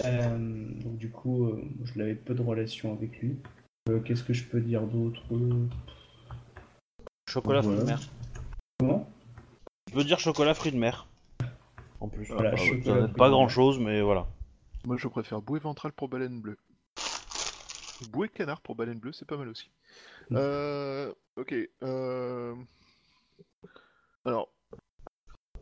[0.04, 0.38] Euh,
[0.74, 3.36] donc du coup, euh, je l'avais peu de relations avec lui.
[3.88, 5.22] Euh, Qu'est-ce que je peux dire d'autre
[7.28, 7.96] Chocolat fruit de Voilà.
[7.96, 8.08] mer.
[8.78, 9.10] Comment?
[9.88, 11.06] Je peux dire chocolat fruit de mer.
[12.00, 12.26] En plus.
[12.30, 13.30] Voilà, Ah, ça de pas mer.
[13.30, 14.26] grand chose, mais voilà.
[14.86, 16.56] Moi, je préfère bouée ventrale pour baleine bleue.
[18.10, 19.70] Bouée canard pour baleine bleue, c'est pas mal aussi.
[20.30, 20.36] Mm.
[20.38, 21.54] Euh, ok.
[21.82, 22.54] euh,
[24.24, 24.48] Alors,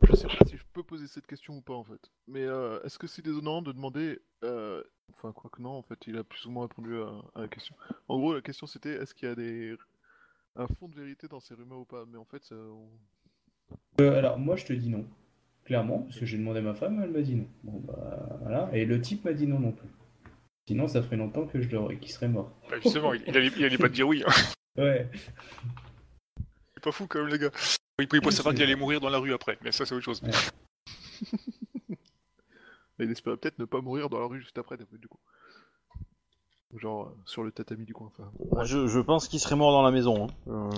[0.03, 1.99] je sais pas si je peux poser cette question ou pas en fait.
[2.27, 4.83] Mais euh, est-ce que c'est déshonnant de demander euh,
[5.15, 7.47] Enfin, quoi que non, en fait, il a plus ou moins répondu à, à la
[7.47, 7.75] question.
[8.07, 9.75] En gros, la question c'était est-ce qu'il y a des
[10.55, 12.05] un fond de vérité dans ces rumeurs ou pas?
[12.07, 12.89] Mais en fait, ça, on-
[14.01, 15.05] Euh, alors moi je te dis non,
[15.65, 17.47] clairement, parce que j'ai demandé à ma femme, elle m'a dit non.
[17.63, 19.89] Bon bah voilà, et le type m'a dit non non plus.
[20.67, 22.55] Sinon ça ferait longtemps que je l'aurais, qu'il serait mort.
[22.69, 24.23] Bah, justement, il, il allait, il allait pas te dire oui.
[24.25, 24.31] hein.
[24.77, 25.09] Ouais.
[26.75, 27.51] C'est pas fou quand même, les gars.
[28.01, 30.03] Il pouvait pas savoir qu'il allait mourir dans la rue après, mais ça, c'est autre
[30.05, 30.21] chose.
[32.99, 35.19] il espérait peut-être ne pas mourir dans la rue juste après, du coup.
[36.75, 38.07] Genre euh, sur le tatami du coin.
[38.07, 38.31] Enfin,
[38.63, 40.27] je, je pense qu'il serait mort dans la maison.
[40.27, 40.29] hein.
[40.47, 40.69] Euh,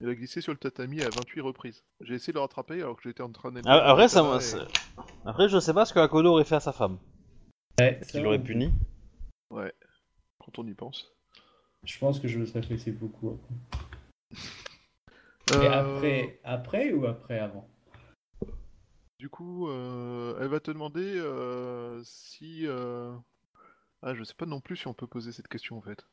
[0.00, 1.84] Il a glissé sur le tatami à 28 reprises.
[2.00, 3.66] J'ai essayé de le rattraper alors que j'étais en train d'être.
[3.68, 6.72] Ah, Après, ça, et- Après, je sais pas ce que Akodo aurait fait à sa
[6.72, 6.98] femme.
[7.78, 8.72] Ouais, Qu'il ça, l'aurait puni?
[9.50, 9.72] Ouais,
[10.40, 11.12] quand on y pense.
[11.84, 13.38] Je pense que je me serais fait beaucoup.
[13.38, 14.40] après.
[15.50, 17.68] Mais Euh, après, après ou après avant?
[19.18, 22.66] Du coup, euh, elle va te demander euh, si.
[22.66, 23.12] euh,
[24.02, 26.06] Ah, je sais pas non plus si on peut poser cette question en fait.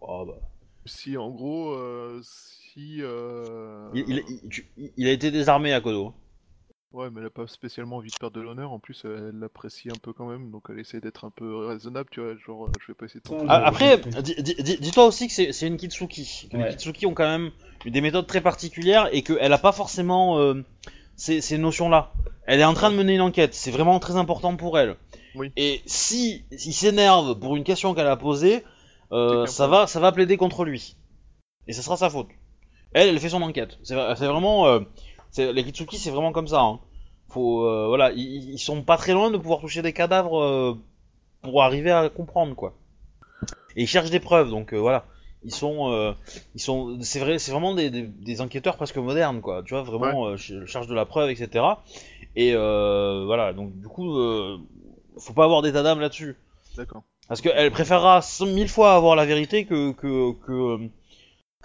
[0.00, 0.38] Oh, bah.
[0.84, 2.98] Si en gros, euh, si.
[3.00, 6.14] euh, il, il- il- tu- il a été désarmé, Akodo.
[6.92, 8.72] Ouais, mais elle a pas spécialement envie de perdre de l'honneur.
[8.72, 12.08] En plus, elle l'apprécie un peu quand même, donc elle essaie d'être un peu raisonnable,
[12.10, 12.36] tu vois.
[12.36, 13.46] Genre, euh, je vais pas essayer de.
[13.48, 16.48] Ah, après, dis-toi aussi que c'est une Kitsuki.
[16.50, 16.70] Que Les.
[16.70, 17.50] Kitsuki ont quand même
[17.84, 20.64] eu des méthodes très particulières et qu'elle a pas forcément euh,
[21.16, 22.12] ces, ces notions-là.
[22.46, 24.96] Elle est en train de mener une enquête, c'est vraiment très important pour elle.
[25.34, 25.52] Oui.
[25.56, 28.64] Et si il s'énerve pour une question qu'elle a posée,
[29.12, 30.96] euh, ça va, ça va plaider contre lui.
[31.66, 32.28] Et ce sera sa faute.
[32.92, 33.78] Elle, elle fait son enquête.
[33.82, 34.80] C'est vraiment, euh,
[35.38, 36.60] les Kitsuki, c'est vraiment comme ça.
[36.62, 36.80] hein.
[37.28, 40.74] Faut, euh, voilà, ils, ils sont pas très loin de pouvoir toucher des cadavres euh,
[41.42, 42.74] pour arriver à comprendre quoi.
[43.76, 45.04] Et ils cherchent des preuves, donc euh, voilà.
[45.44, 46.14] Ils sont,
[46.56, 49.62] ils sont, c'est vrai, c'est vraiment des, des, des enquêteurs presque modernes, quoi.
[49.62, 51.64] Tu vois, vraiment, euh, ch- cherchent de la preuve, etc.
[52.34, 54.12] Et voilà, donc du coup,
[55.18, 56.36] faut pas avoir d'état d'âme là-dessus,
[56.76, 57.02] D'accord.
[57.28, 60.88] parce qu'elle préférera mille fois avoir la vérité que que que,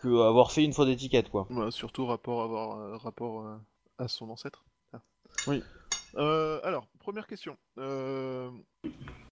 [0.02, 1.48] que avoir fait une faute d'étiquette, quoi.
[1.52, 3.58] Ouais, surtout rapport, avoir, euh, rapport euh,
[3.98, 4.66] à son ancêtre.
[4.94, 5.02] Ah.
[5.48, 5.64] Oui.
[6.16, 7.58] Euh, alors, première question.
[7.78, 8.52] Euh...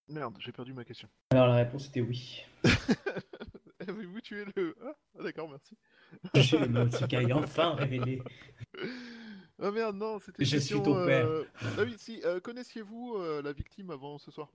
[0.08, 1.08] Merde, j'ai perdu ma question.
[1.32, 2.44] Alors la réponse était oui.
[3.88, 4.76] Avez-vous tué le.
[5.20, 5.76] Ah, d'accord, merci.
[6.36, 8.22] J'ai le enfin révélé.
[9.62, 10.42] Ah merde, non, c'était.
[10.42, 11.28] une Je suis question, ton père.
[11.28, 11.44] euh,
[11.78, 14.48] Ah oui, si, euh, connaissiez-vous euh, la victime avant ce soir?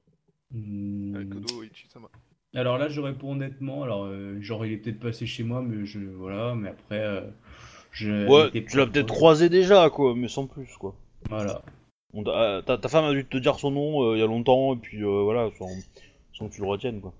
[0.51, 1.29] Hmm.
[1.29, 2.09] Kodo Ichisama.
[2.55, 3.83] Alors là, je réponds honnêtement.
[3.83, 5.99] Alors, euh, genre, il est peut-être passé chez moi, mais je.
[5.99, 7.01] Voilà, mais après.
[7.01, 7.21] euh,
[7.93, 10.95] je Ouais, n'étais tu l'as peut-être croisé déjà, quoi, mais sans plus, quoi.
[11.29, 11.63] Voilà.
[12.15, 14.23] On t'a- euh, ta, ta femme a dû te dire son nom euh, il y
[14.23, 15.69] a longtemps, et puis euh, voilà, sans,
[16.33, 17.13] sans que tu le retiennes, quoi.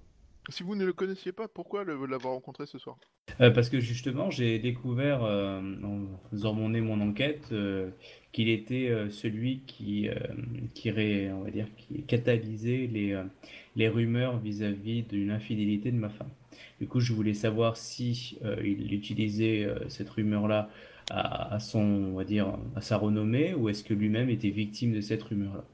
[0.51, 2.97] Si vous ne le connaissiez pas, pourquoi l'avoir rencontré ce soir?
[3.40, 7.90] Euh, parce que justement, j'ai découvert euh, en faisant mon mon enquête euh,
[8.32, 10.09] qu'il était celui qui,
[10.74, 13.20] qui, ré- on va dire, qui catalysait les,
[13.76, 16.30] les rumeurs vis-à-vis d'une infidélité de ma femme.
[16.80, 20.68] Du coup, je voulais savoir si il utilisait cette rumeur-là
[21.11, 25.01] à son, on va dire, à sa renommée, ou est-ce que lui-même était victime de
[25.01, 25.64] cette rumeur-là?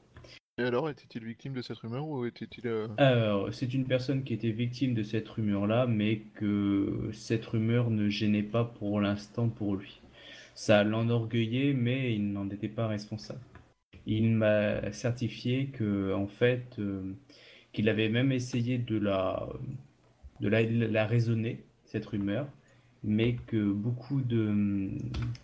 [0.61, 2.67] Et alors, était-il victime de cette rumeur ou était-il.
[2.67, 7.89] euh, Alors, c'est une personne qui était victime de cette rumeur-là, mais que cette rumeur
[7.89, 10.01] ne gênait pas pour l'instant pour lui.
[10.53, 13.39] Ça l'enorgueillait, mais il n'en était pas responsable.
[14.05, 17.11] Il m'a certifié que, en fait, euh,
[17.73, 19.49] qu'il avait même essayé de la,
[20.41, 22.47] de la, raisonner, cette rumeur,
[23.03, 24.91] mais que beaucoup de,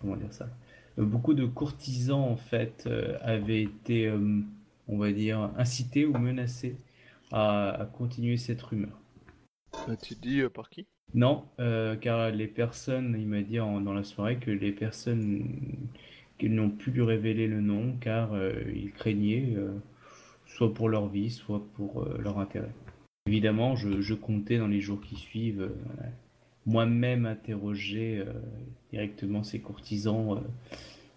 [0.00, 0.48] comment dire ça,
[0.96, 4.12] beaucoup de courtisans, en fait, euh, avaient été,
[4.88, 6.76] on va dire, incités ou menacés
[7.30, 8.98] à, à continuer cette rumeur.
[9.88, 10.86] A-t-il dit euh, par qui?
[11.14, 15.46] Non, euh, car les personnes, il m'a dit en- dans la soirée que les personnes
[16.38, 19.56] qui n'ont pu lui révéler le nom car euh, ils craignaient,
[20.46, 22.72] soit pour leur vie, soit pour leur intérêt.
[23.26, 25.70] Évidemment, je, je comptais dans les jours qui suivent
[26.66, 28.24] moi-même interroger
[28.90, 30.42] directement ces courtisans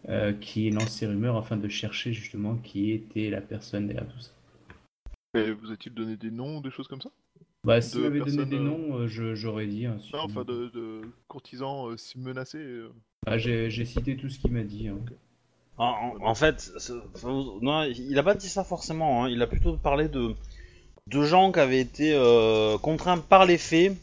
[0.09, 4.19] euh, qui lancent ces rumeurs afin de chercher justement qui était la personne derrière tout
[4.19, 4.31] ça.
[5.33, 7.09] Et vous a-t-il donné des noms, des choses comme ça?
[7.63, 9.85] Bah, s'il De m'avait donné des euh, noms, euh, je- j'aurais dit.
[9.85, 12.57] hein, Non, enfin de, de courtisans euh, si menacés.
[12.57, 12.91] euh.
[13.27, 14.87] Ah, j'ai j'ai cité tout ce qu'il m'a dit.
[14.87, 14.97] hein.
[15.77, 16.71] En, en- en fait,
[17.61, 19.23] non, il a pas dit ça forcément.
[19.23, 19.29] hein.
[19.29, 20.35] Il a plutôt parlé de
[21.07, 23.97] de gens qui avaient été euh, contraints par les faits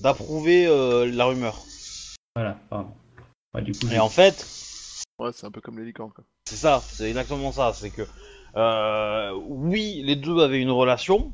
[0.00, 1.64] d'approuver euh, la rumeur.
[2.34, 2.90] Voilà, pardon.
[3.54, 4.46] Ah, du coup, Et j'ai- en fait,
[5.18, 6.24] Ouais, c'est un peu comme les licornes, quoi.
[6.48, 7.72] c'est ça, c'est exactement ça.
[7.72, 8.06] C'est que
[8.56, 11.32] euh, oui, les deux avaient une relation,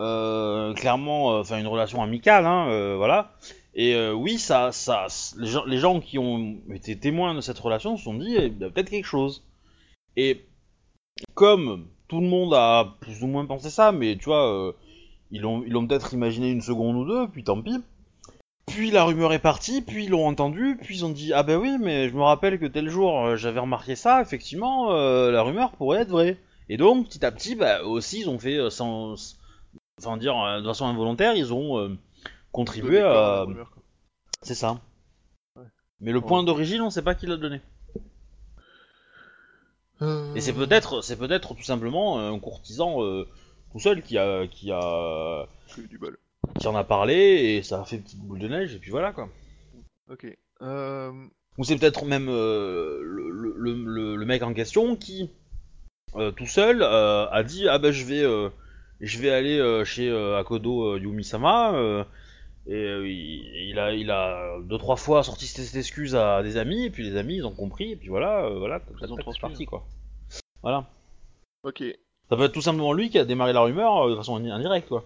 [0.00, 3.32] euh, clairement, euh, enfin une relation amicale, hein, voilà.
[3.74, 5.06] Et oui, ça, ça,
[5.38, 8.46] les gens, les gens qui ont été témoins de cette relation se sont dit, eh,
[8.46, 9.44] il y a peut-être quelque chose.
[10.16, 10.44] Et
[11.34, 14.74] comme tout le monde a plus ou moins pensé ça, mais tu vois,
[15.30, 17.80] ils ils l'ont peut-être imaginé une seconde ou deux, puis tant pis.
[18.70, 21.56] Puis la rumeur est partie, puis ils l'ont entendu, puis ils ont dit ah ben
[21.58, 25.42] oui, mais je me rappelle que tel jour euh, j'avais remarqué ça, effectivement, euh, la
[25.42, 26.38] rumeur pourrait être vraie.
[26.68, 29.36] Et donc petit à petit, bah, aussi ils ont fait euh, sans,
[29.98, 31.98] enfin dire euh, de façon involontaire, ils ont euh,
[32.52, 33.44] contribué à
[34.42, 34.80] c'est ça.
[35.56, 35.64] Ouais.
[36.00, 36.26] Mais le Ouais.
[36.26, 37.60] point d'origine, on sait pas qui l'a donné.
[40.02, 43.28] Euh, Et c'est peut-être, c'est peut-être tout simplement un courtisan euh,
[43.72, 46.16] tout seul qui a, qui a, j'ai eu du bol.
[46.58, 49.12] Qui en a parlé et ça a fait petite boule de neige et puis voilà
[49.12, 49.28] quoi.
[50.10, 50.26] Ok.
[50.62, 51.12] Euh...
[51.58, 55.30] Ou c'est peut-être même euh, le, le, le, le mec en question qui,
[56.16, 58.48] euh, tout seul, euh, a dit ah ben je vais, euh,
[59.00, 61.74] je vais aller euh, chez euh, Akodo euh, Yumi-sama.
[61.74, 62.04] euh,
[62.66, 66.56] et euh, il, il a, il a deux trois fois sorti cette excuse à des
[66.56, 69.64] amis et puis les amis ils ont compris et puis voilà, euh, voilà, c'est parti
[69.66, 69.86] quoi.
[70.62, 70.86] Voilà.
[71.64, 71.82] Ok.
[72.28, 74.50] Ça peut être tout simplement lui qui a démarré la rumeur euh, de façon indi-
[74.50, 75.04] indirecte quoi.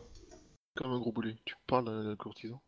[0.74, 1.36] Comme un gros boulet.
[1.44, 2.60] Tu parles d'un courtisan.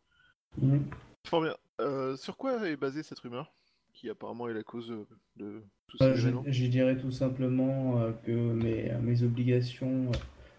[0.61, 0.85] Mhm.
[1.25, 1.55] Fort bien.
[1.81, 3.51] Euh, sur quoi est basée cette rumeur
[3.93, 5.05] Qui apparemment est la cause euh,
[5.35, 10.17] de tous Euh, ces je, je dirais tout simplement euh, que mes, mes obligations euh,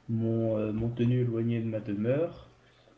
[0.09, 2.49] m'ont euh, tenu éloigné de ma demeure,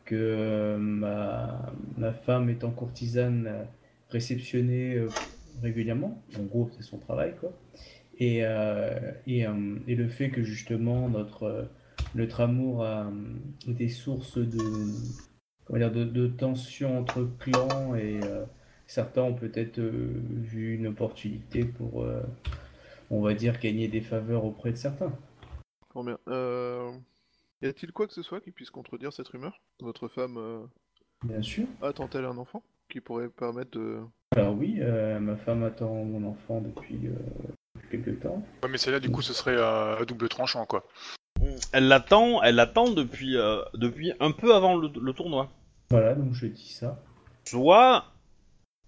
[0.05, 3.63] que euh, ma, ma femme étant courtisane euh,
[4.09, 5.07] réceptionnée euh,
[5.61, 7.51] régulièrement, en gros c'est son travail quoi,
[8.19, 11.63] et, euh, et, euh, et le fait que justement notre, euh,
[12.15, 13.11] notre amour a euh,
[13.67, 14.59] été source de,
[15.65, 18.45] comment dire, de, de tensions entre clans et euh,
[18.87, 22.21] certains ont peut-être euh, vu une opportunité pour, euh,
[23.09, 25.13] on va dire, gagner des faveurs auprès de certains.
[25.95, 26.17] Bien.
[26.27, 26.91] Euh...
[27.63, 29.61] Y a-t-il quoi que ce soit qui puisse contredire cette rumeur?
[29.81, 30.65] Votre femme euh,
[31.23, 31.67] Bien sûr.
[31.81, 33.99] attend-elle un enfant qui pourrait permettre de.
[34.35, 37.13] Alors oui, euh, ma femme attend mon enfant depuis euh,
[37.91, 38.43] quelques temps.
[38.63, 40.83] Ouais, mais celle-là, du coup, ce serait à, à double tranchant, quoi.
[41.73, 45.49] Elle l'attend, elle l'attend depuis, euh, depuis un peu avant le, le tournoi.
[45.89, 46.99] Voilà, donc je dis ça.
[47.45, 48.05] Soit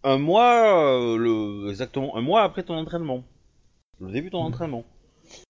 [0.04, 3.24] un mois, euh, le, exactement un mois après ton entraînement.
[3.99, 4.47] Le début de ton Mhm.
[4.47, 4.84] entraînement.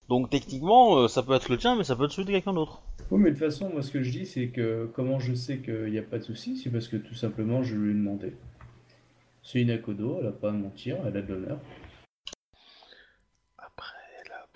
[0.10, 2.54] Donc techniquement, euh, ça peut être le tien, mais ça peut être celui de quelqu'un
[2.54, 2.82] d'autre.
[3.12, 5.58] Oui, mais de toute façon, moi ce que je dis, c'est que comment je sais
[5.60, 8.34] qu'il n'y a pas de souci, c'est parce que tout simplement je lui ai demandé.
[9.44, 11.60] C'est une Akodo, elle a pas à mentir, elle a de l'honneur.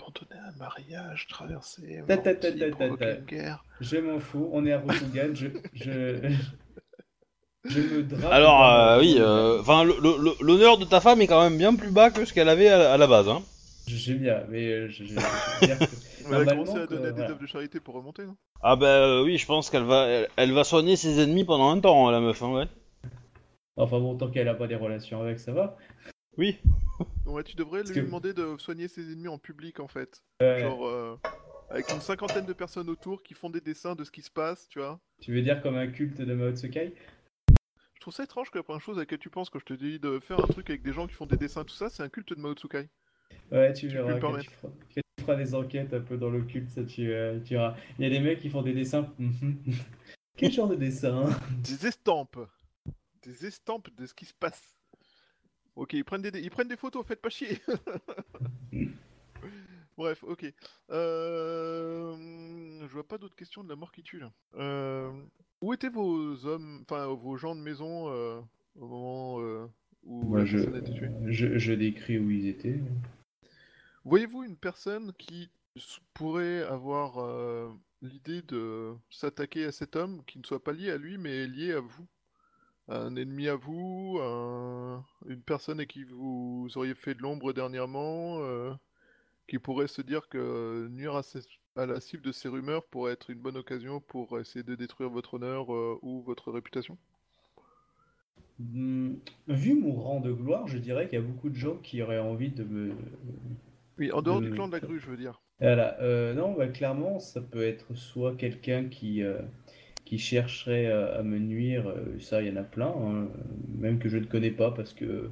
[0.07, 3.15] Abandonné un mariage, traversé, Ta, ta, ta, ta, provoqué ta.
[3.15, 3.65] une guerre.
[3.81, 6.29] Je m'en fous, on est à Rokugan, je, je,
[7.65, 8.31] je me drape.
[8.31, 9.61] Alors euh, oui, euh,
[10.41, 12.93] l'honneur de ta femme est quand même bien plus bas que ce qu'elle avait à,
[12.93, 13.27] à la base.
[13.27, 13.41] Hein.
[13.87, 15.85] Je sais bien, mais euh, je, je- je veux dire que-
[16.33, 17.29] Elle a commencé à donner que- des voilà.
[17.31, 18.35] œuvres de charité pour remonter, non?
[18.61, 21.69] Ah bah euh, oui, je pense qu'elle va, elle, elle va soigner ses ennemis pendant
[21.69, 22.41] un temps, la meuf.
[22.43, 22.65] Hein, ouais.
[23.77, 25.77] Enfin bon, tant qu'elle a pas des relations avec, ça va.
[26.37, 26.57] Oui.
[27.25, 30.23] Ouais, tu devrais lui que- demander de soigner ses ennemis en public, en fait.
[30.41, 30.61] Ouais.
[30.61, 31.19] Genre, euh,
[31.69, 34.67] avec une cinquantaine de personnes autour qui font des dessins de ce qui se passe,
[34.69, 34.99] tu vois.
[35.21, 36.95] Tu veux dire comme un culte de Mao Tsukai
[37.95, 39.73] Je trouve ça étrange que la première chose à laquelle tu penses quand je te
[39.73, 42.01] dis de faire un truc avec des gens qui font des dessins, tout ça, c'est
[42.01, 42.89] un culte de Mao Tsukai.
[43.51, 46.69] Ouais, tu verras quand tu, feras, quand tu feras des enquêtes un peu dans l'occulte,
[46.69, 47.75] ça tu, euh, tu verras.
[47.99, 49.13] Il y a des mecs qui font des dessins.
[50.37, 51.25] Quel genre de dessin?
[51.27, 52.39] Hein Des estampes
[53.23, 54.76] Des estampes de ce qui se passe.
[55.77, 57.61] Ok, ils prennent des, ils prennent des photos, faites pas chier
[59.97, 60.53] Bref, ok.
[60.91, 62.15] Euh...
[62.87, 64.31] Je vois pas d'autres questions de la mort qui tue là.
[64.55, 65.11] Euh...
[65.61, 68.39] Où étaient vos hommes, enfin vos gens de maison euh,
[68.75, 69.67] au moment euh,
[70.03, 71.11] où Moi, la je, personne a été tuée?
[71.25, 72.81] je, je décris où ils étaient.
[74.03, 75.49] Voyez-vous une personne qui
[76.13, 77.17] pourrait avoir
[78.01, 81.73] l'idée de s'attaquer à cet homme qui ne soit pas lié à lui mais lié
[81.73, 82.07] à vous?
[82.89, 88.39] Un ennemi à vous un- Une personne à qui vous auriez fait de l'ombre dernièrement
[88.41, 88.73] euh,
[89.47, 91.15] qui pourrait se dire que nuire
[91.77, 95.09] à, la cible de ces rumeurs pourrait être une bonne occasion pour essayer de détruire
[95.11, 96.97] votre honneur euh, ou votre réputation?
[98.59, 99.15] Hmm,
[99.47, 102.19] Vu mon rang de gloire, je dirais qu'il y a beaucoup de gens qui auraient
[102.19, 102.91] envie de me.
[103.99, 105.39] Oui, en dehors du clan de la grue, je veux dire.
[105.59, 105.99] Voilà.
[106.01, 109.23] euh, non, bah, clairement, ça peut être soit quelqu'un qui,
[110.07, 113.27] qui chercherait euh, à me nuire, euh, ça, il y en a plein, hein,
[113.77, 115.29] même que je ne connais pas parce que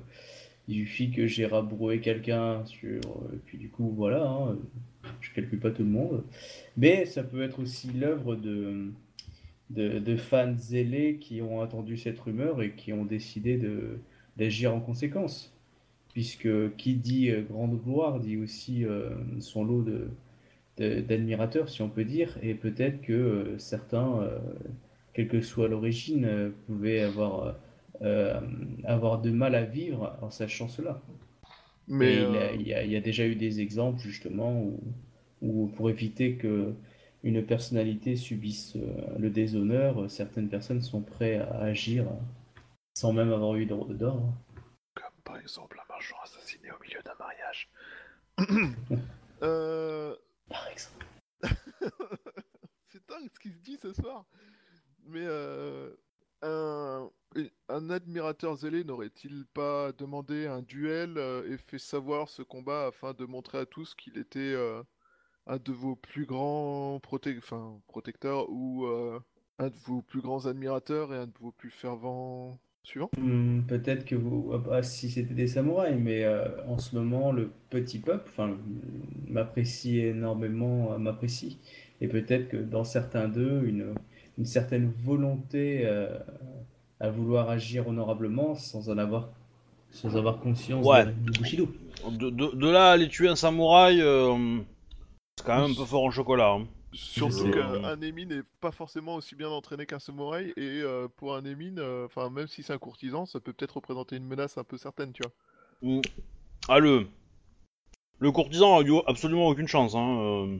[0.67, 2.99] il suffit que j'ai rabroué quelqu'un sur.
[3.33, 4.57] Et puis du coup, voilà, hein,
[5.21, 6.25] je calcule pas tout le monde.
[6.75, 8.91] Mais ça peut être aussi l'œuvre de,
[9.69, 13.57] de, fans zélés qui ont entendu cette rumeur et qui ont décidé
[14.37, 15.53] d'agir en conséquence.
[16.13, 19.09] Puisque qui dit euh, grande gloire dit aussi euh,
[19.39, 20.09] son lot de-
[20.77, 24.39] d'admirateurs, si on peut dire, et peut-être que euh, certains, euh,
[25.13, 27.55] quelle que soit l'origine, euh, pouvaient avoir,
[28.83, 31.01] avoir de mal à vivre en sachant cela.
[31.87, 32.15] Mais
[32.55, 34.79] il, y a, il y déjà eu des exemples justement où,
[35.41, 36.73] où pour éviter que
[37.23, 38.75] une personnalité subisse
[39.17, 42.05] le déshonneur, certaines personnes sont prêtes à agir
[42.95, 44.33] sans même avoir eu d'ordre.
[44.93, 47.69] Comme par exemple un marchand assassiné au milieu d'un mariage.
[49.43, 50.15] euh...
[50.49, 51.05] Par exemple.
[52.87, 54.25] C'est dingue ce qui se dit ce soir?
[55.03, 55.93] Mais euh,
[56.41, 63.13] un, admirateur zélé n'aurait-il pas demandé un duel euh, et fait savoir ce combat afin
[63.13, 64.81] de montrer à tous qu'il était euh,
[65.47, 68.85] un de vos plus grands protecteurs ou
[69.59, 72.59] un de vos plus grands admirateurs et un de vos plus fervents
[73.17, 77.31] Hmm, peut-être que vous, ah bah, si c'était des samouraïs, mais euh, en ce moment
[77.31, 78.57] le petit peuple, enfin,
[79.27, 81.57] m'apprécie énormément, euh, m'apprécie,
[82.01, 83.95] et peut-être que dans certains d'eux, une,
[84.37, 86.17] une certaine volonté euh,
[86.99, 89.29] à vouloir agir honorablement sans en avoir,
[89.91, 91.05] sans avoir conscience Ouais.
[91.05, 91.67] de- du Bushido.
[92.19, 94.59] De, de- de là à aller tuer un samouraï, euh,
[95.37, 96.51] c'est quand même un peu fort en chocolat.
[96.51, 96.67] hein.
[96.95, 97.51] Surtout sais.
[97.51, 101.73] qu'un ennemi n'est pas forcément aussi bien entraîné qu'un samouraï, et euh, pour un ennemi,
[101.77, 104.77] euh, enfin même si c'est un courtisan, ça peut peut-être représenter une menace un peu
[104.77, 105.33] certaine, tu vois.
[105.97, 106.01] Mm.
[106.69, 107.07] Ah, le...
[108.19, 109.93] Le courtisan a eu absolument aucune chance.
[109.93, 110.19] Hein.
[110.21, 110.57] euh,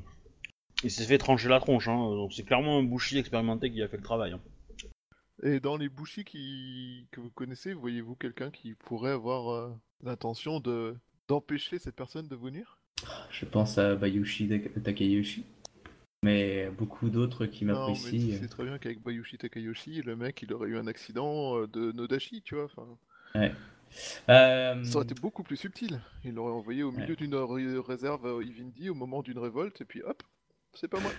[0.84, 1.88] Il s'est fait trancher la tronche.
[1.88, 1.96] Hein.
[1.96, 4.34] Donc c'est clairement un bouchi expérimenté qui a fait le travail.
[4.34, 4.42] hein.
[5.42, 7.08] Et dans les bushi qui...
[7.12, 9.70] que vous connaissez, voyez-vous quelqu'un qui pourrait avoir euh,
[10.04, 10.96] l'intention de
[11.30, 12.78] d'empêcher cette personne de nuire
[13.32, 15.46] Je pense à Bayushi Tak- Takayoshi,
[16.26, 18.20] mais beaucoup d'autres qui m'apprécient.
[18.20, 21.68] tu sais très bien qu'avec Bayushi Takayoshi, le mec, il aurait eu un accident euh,
[21.68, 22.66] de Nodashi, tu vois.
[22.66, 22.88] Enfin,
[24.30, 26.02] Euh, ça aurait été beaucoup plus subtil.
[26.24, 27.16] Il l'aurait envoyé au milieu Ouais.
[27.16, 30.24] d'une ré- réserve euh, Ivindi au moment d'une révolte, et puis hop,
[30.74, 31.12] c'est pas moi.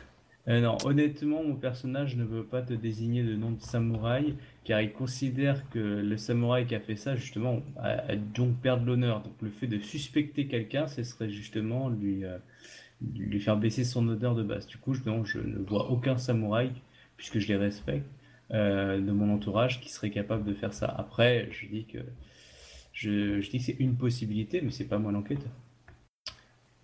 [0.49, 4.81] Euh, non, honnêtement, mon personnage ne veut pas te désigner de nom de samouraï, car
[4.81, 9.23] il considère que le samouraï qui a fait ça, justement, a, a donc perdre l'honneur.
[9.23, 12.39] Donc le fait de suspecter quelqu'un, ce serait justement lui, euh,
[13.01, 14.67] lui faire baisser son odeur de base.
[14.67, 16.73] Du coup, je, non, je ne vois aucun samouraï,
[17.17, 18.07] puisque je les respecte,
[18.53, 20.87] euh, de mon entourage qui serait capable de faire ça.
[20.87, 21.99] Après, je dis que
[22.93, 25.51] je, je dis que c'est une possibilité, mais c'est pas moi l'enquêteur.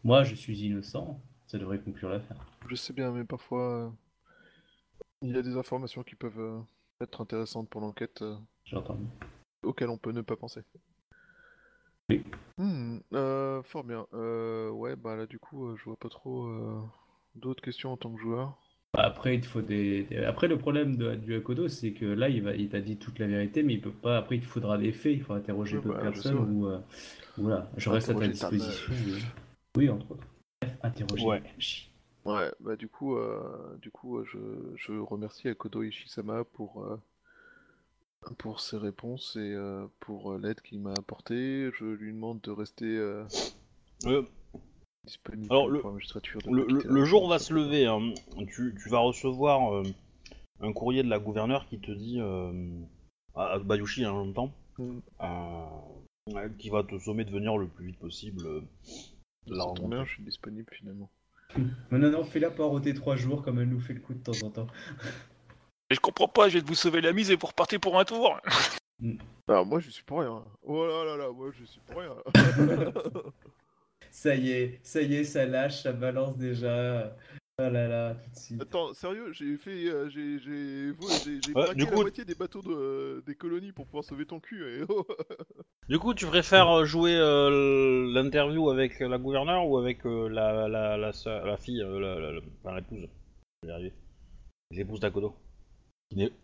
[0.05, 2.37] Moi, je suis innocent, ça devrait conclure l'affaire.
[2.69, 3.91] Je sais bien, mais parfois, euh,
[5.23, 6.61] il y a des informations qui peuvent euh,
[7.01, 8.23] être intéressantes pour l'enquête,
[8.65, 8.99] J'entends.
[9.63, 10.63] auxquelles on peut ne pas penser.
[12.11, 12.23] Oui.
[12.63, 14.07] Hmm, euh, fort bien.
[14.15, 16.81] Euh, ouais, bah là, du coup, euh, je vois pas trop euh,
[17.35, 18.57] d'autres questions en tant que joueur.
[18.95, 22.29] Bah, Après, il te faut des, Après, le problème de, du Akodo, c'est que là,
[22.29, 24.19] il va, il t'a dit toute la vérité, mais il peut pas.
[24.19, 26.47] Après, il te faudra des faits, il faut interroger Oui, d'autres bah, personnes ouais.
[26.57, 26.67] ou.
[26.69, 26.79] euh,
[27.37, 28.95] voilà, je reste à ta disposition.
[29.77, 30.27] Oui, entre autres.
[30.61, 31.25] Bref, interroger.
[31.27, 31.43] Ouais.
[32.25, 34.39] Ouais, bah du coup, euh, du coup, euh, je,
[34.77, 36.97] je remercie Akodo Ishisama pour euh,
[38.39, 41.71] pour ses réponses et euh, pour euh, l'aide qu'il m'a apportée.
[41.79, 43.25] Je lui demande de rester euh,
[44.07, 44.23] Euh,
[45.07, 46.41] disponible Alors, le- pour la magistrature.
[46.43, 47.87] de le, pas le- jour va se lever.
[47.87, 48.13] hein.
[48.49, 49.83] Tu, tu vas recevoir euh,
[50.61, 52.19] un courrier de la gouverneure qui te dit.
[52.21, 52.53] Euh,
[53.35, 54.53] à, à Bayushi en même temps.
[54.79, 54.99] Mm.
[55.23, 58.45] euh, qui va te sommer de venir le plus vite possible.
[58.47, 58.61] euh,
[59.47, 59.97] la rencontrer.
[59.97, 61.11] bien, je suis disponible finalement.
[61.91, 64.33] Non, non, non, fais-la poireauter trois jours comme elle nous fait le coup de temps
[64.47, 64.67] en temps.
[65.93, 68.05] Et je comprends pas, je vais vous sauver la mise et vous repartez pour un
[68.07, 68.41] tour.
[69.47, 70.43] Alors moi, je suis pour rien.
[70.63, 72.15] Oh là là là, moi, je suis pour rien.
[74.11, 77.15] Ça y est, ça y est, ça lâche, ça balance déjà.
[77.59, 78.63] Oh là là, tout de suite.
[78.63, 80.93] Attends, sérieux, j'ai fait, euh, j'ai, j'ai,
[81.25, 83.87] j'ai, j'ai Ouais, braqué du la coup- moitié des bateaux de, euh, des colonies pour
[83.87, 84.65] pouvoir sauver ton cul.
[84.67, 85.07] Et oh.
[85.89, 90.69] Du coup, tu préfères euh, jouer euh, l'interview avec la gouverneure ou avec euh, la,
[90.69, 93.09] la, la, sœur- la fille, euh, la, la- la- enfin, l'épouse?
[93.63, 93.93] Je vais y arriver.
[94.73, 95.35] L'épouse d'Akodo.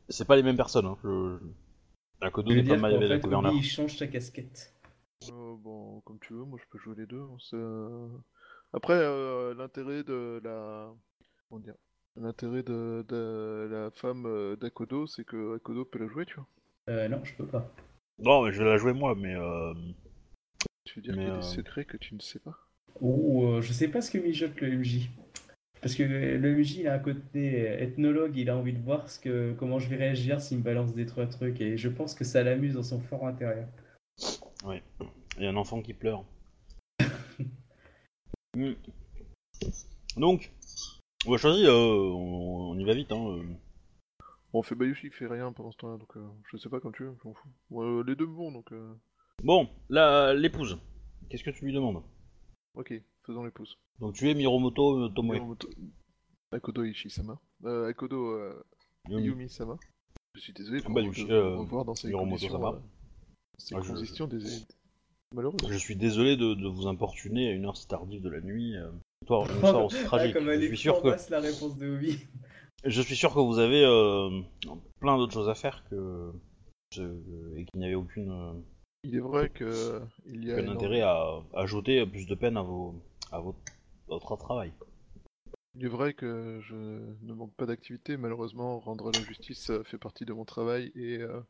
[0.09, 0.87] C'est pas les mêmes personnes.
[0.87, 0.97] Hein.
[1.03, 1.09] Je...
[1.09, 3.39] n'est pas qu'en avec la.
[3.39, 4.75] Obi, il change sa casquette.
[5.31, 7.21] Euh, bon, comme tu veux, moi je peux jouer les deux.
[7.21, 8.09] hein, euh,
[8.73, 10.93] Après, euh, l'intérêt de la.
[11.49, 11.75] Comment dire
[12.17, 16.47] L'intérêt de, de la femme d'Akodo, c'est que Akodo peut la jouer, tu vois.
[16.89, 17.71] Euh, non, je peux pas.
[18.19, 19.73] Non, mais je vais la jouer moi, mais euh,
[20.85, 22.59] Tu veux dire qu'il y a euh, des secrets que tu ne sais pas?
[23.01, 25.09] Ou euh, je sais pas ce que mijote le MJ.
[25.81, 29.19] Parce que le MJ, il a un côté ethnologue, il a envie de voir ce
[29.21, 31.61] que, comment je vais réagir s'il me balance des trois trucs.
[31.61, 33.67] Et je pense que ça l'amuse dans son fort intérieur.
[34.67, 34.83] il
[35.43, 36.25] y a un enfant qui pleure.
[38.57, 38.73] Hmm.
[40.17, 40.51] Donc,
[41.27, 43.13] on va choisir, euh, on, on y va vite.
[43.13, 43.43] Hein, euh.
[44.53, 46.81] Bon, on fait Bayushi qui fait rien pendant ce temps-là, donc euh, je sais pas
[46.81, 47.49] comme tu veux, je m'en fous.
[47.71, 48.95] Ouais, euh, les deux vont, donc euh,
[49.45, 50.79] Bon, la- l'épouse,
[51.29, 52.03] qu'est-ce que tu lui demandes?
[52.75, 52.95] Ok,
[53.29, 53.77] faisons les pouces.
[54.01, 55.35] Donc tu es Miromoto euh, Tomoe.
[55.37, 55.69] Miromoto-
[56.53, 57.39] Akodo Ishi-sama.
[57.65, 58.63] Euh, Akodo euh,
[59.09, 59.25] Yumi.
[59.27, 59.77] Yumi-sama.
[60.35, 62.79] Je suis désolé de Bah, vous Yushi, de euh, vous revoir dans ces conditions, euh,
[63.59, 64.45] ces Ah, je- des...
[65.35, 65.57] malheureuses.
[65.69, 68.77] Je suis désolé de, de vous importuner à une heure si tardive de la nuit.
[68.77, 70.35] euh, une histoire, une histoire aussi Ah, tragique.
[70.35, 72.19] comme elle je, suis sûr que, la réponse de Obi.
[72.85, 74.41] je suis sûr que vous avez euh,
[75.01, 76.33] plein d'autres choses à faire que,
[76.95, 78.63] je- et qu'il n'y avait aucune,
[79.05, 82.57] Il est vrai que il y a aucun énorme- intérêt à ajouter plus de peine
[82.57, 82.95] à, vos,
[83.33, 83.59] à votre,
[84.09, 84.73] votre travail.
[85.75, 89.99] Il est vrai que je ne manque pas d'activité, malheureusement, rendre la justice euh, fait
[89.99, 91.41] partie de mon travail et euh,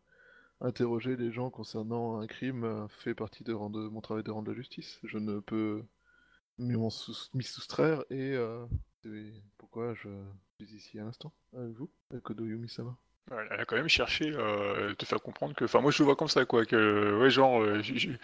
[0.60, 4.50] interroger les gens concernant un crime euh, fait partie de, rendre- mon travail de rendre
[4.50, 5.00] la justice.
[5.04, 5.82] Je ne peux
[6.58, 8.66] m'y sous- m'y soustraire et euh,
[9.02, 10.08] c'est pourquoi je
[10.60, 11.90] suis ici à l'instant avec vous,
[12.22, 12.96] Kodo Yumi-sama.
[13.30, 15.64] Elle a quand même cherché euh, te faire comprendre que.
[15.66, 16.64] Enfin, moi je le vois comme ça, quoi.
[16.64, 18.18] Que, ouais, genre, j'ai-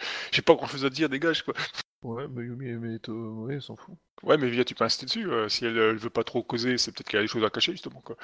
[0.45, 1.53] pas grand chose à dire, dégage, quoi.
[2.03, 3.97] Ouais, mais Yumi et Tomoe s'en fout.
[4.23, 5.29] Ouais, mais Via, tu peux insister dessus.
[5.31, 7.49] euh, si elle, elle veut pas trop causer, c'est peut-être qu'elle a des choses à
[7.49, 8.17] cacher, justement, quoi.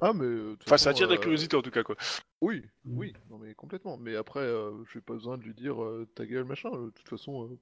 [0.00, 0.24] Ah, mais.
[0.26, 1.96] euh, Enfin, ça attire de la euh, curiosité, en tout cas, quoi.
[2.42, 2.62] Oui,
[2.94, 3.96] oui, non mais complètement.
[3.98, 6.70] Mais après, euh, j'ai pas besoin de lui dire euh, ta gueule, machin.
[6.70, 7.58] De toute façon, euh,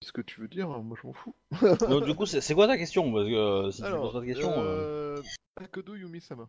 [0.00, 1.34] ce que tu veux dire, hein, moi je m'en fous.
[1.88, 3.12] Donc, du coup, c'est quoi ta question?
[3.12, 4.52] Parce que euh, si tu Alors, poses pas de question.
[4.64, 4.84] euh,
[5.18, 5.22] euh,
[5.56, 6.48] Akodo Yumi-sama.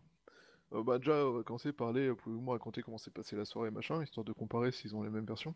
[0.74, 3.44] Euh, bah déjà, on va commencer par parler, pouvez-vous me raconter comment s'est passée la
[3.46, 5.54] soirée, machin, histoire de comparer s'ils ont les mêmes versions?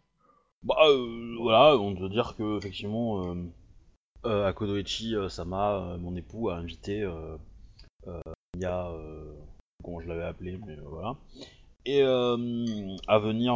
[0.64, 3.34] Bah euh, voilà, on peut dire que effectivement, euh,
[4.26, 7.36] euh, Akodoichi euh, Sama, mon époux, a invité euh,
[8.56, 9.34] Mia, euh,
[9.84, 11.16] comment je l'avais appelé, mais voilà,
[11.84, 13.54] et à venir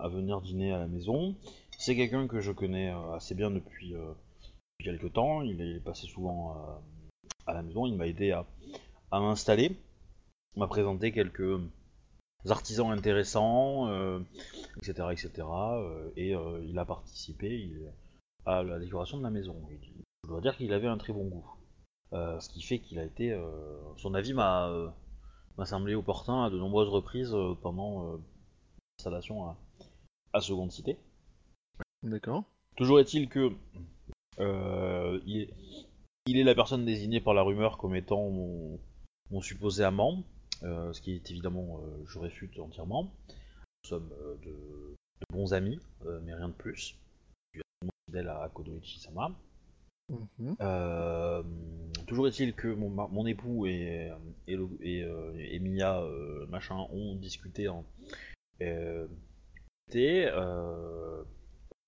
[0.00, 1.34] à venir dîner à la maison.
[1.78, 5.42] C'est quelqu'un que je connais assez bien depuis, depuis quelques temps.
[5.42, 6.56] Il est, il passé souvent
[7.46, 7.86] à la maison.
[7.86, 8.46] Il m'a aidé à,
[9.10, 9.76] à m'installer,
[10.56, 11.60] m'a présenté quelques
[12.50, 13.88] artisans intéressants.
[13.88, 14.20] euh,
[14.78, 15.08] etc.
[15.12, 15.30] etc.
[15.38, 17.92] euh, et euh, il a participé il-
[18.44, 19.56] à la décoration de la maison.
[20.24, 21.46] Je dois dire qu'il avait un très bon goût.
[22.12, 23.38] Ce qui fait qu'il a été...
[23.96, 24.70] son avis m'a
[25.58, 28.18] m'a semblé opportun à de nombreuses reprises pendant
[28.98, 29.56] l'installation à,
[30.32, 30.98] à Seconde Cité.
[32.02, 32.44] D'accord.
[32.76, 33.52] Toujours est-il que
[34.40, 35.50] euh, il, est,
[36.26, 38.78] il est la personne désignée par la rumeur comme étant mon,
[39.30, 40.24] mon supposé amant,
[40.62, 43.04] ce qui est évidemment, euh, je réfute entièrement.
[43.84, 46.96] Nous sommes euh, de, de bons amis, euh, mais rien de plus.
[47.54, 49.32] Je suis fidèle à Kodoichi Sama.
[50.08, 50.56] Mhm.
[50.60, 51.42] Euh,
[52.06, 54.12] toujours est-il que mon, époux et,
[54.46, 57.84] et, et, euh, et Mia euh, machin ont discuté en
[58.60, 59.06] euh,
[59.88, 61.22] été, euh,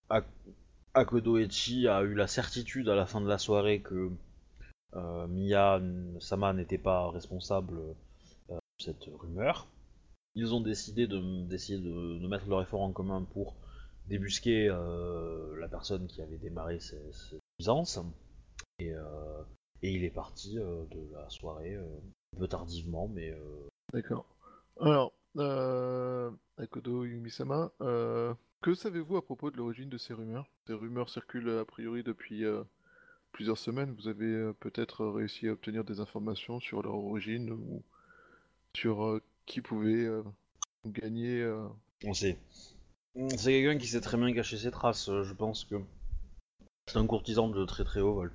[0.09, 0.25] Ak-
[0.95, 4.11] Akodoichi a eu la certitude à la fin de la soirée que
[4.97, 5.81] euh, Mia
[6.21, 7.93] Sama n'était pas responsable euh,
[8.85, 9.69] cette rumeur.
[10.35, 13.57] Ils ont décidé de- d'essayer de, mettre leur effort en commun pour
[14.09, 17.99] débusquer euh, la personne qui avait démarré cette nuisance.
[18.81, 19.43] Et, euh,
[19.83, 23.33] et il est parti euh, de la soirée un peu tardivement, mais
[23.93, 24.27] D'accord.
[24.81, 25.13] Alors,
[26.59, 30.47] Akodo Yumi-sama, que savez-vous à propos de l'origine de ces rumeurs?
[30.67, 32.43] Ces rumeurs circulent a priori depuis
[33.31, 33.95] plusieurs semaines.
[33.95, 37.85] Vous avez peut-être réussi à obtenir des informations sur leur origine ou
[38.77, 40.23] sur euh, qui pouvait euh,
[40.87, 41.41] gagner.
[41.41, 41.67] euh,
[42.05, 42.39] on sait.
[43.37, 45.07] C'est quelqu'un qui sait très bien cacher ses traces.
[45.07, 45.77] Je pense que
[46.87, 48.33] c'est un courtisan de très très haut vol.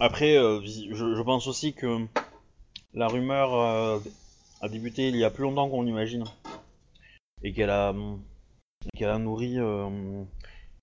[0.00, 2.04] Après, je, pense aussi que
[2.92, 4.00] la rumeur
[4.60, 6.24] a débuté il y a plus longtemps qu'on l'imagine
[7.42, 8.20] et qu'elle a hum,
[8.96, 10.24] qu'elle a nourri, euh,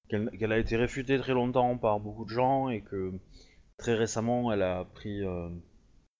[0.07, 3.11] qu'elle a été réfutée très longtemps par beaucoup de gens et que
[3.77, 5.21] très récemment elle a pris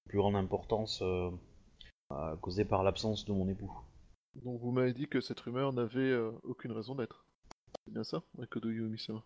[0.09, 1.01] plus grande importance
[2.41, 3.71] causée par l'absence de mon époux.
[4.35, 7.25] Donc vous m'avez dit que cette rumeur n'avait euh, aucune raison d'être.
[7.85, 9.23] C'est bien ça, Akodo Yumi-sama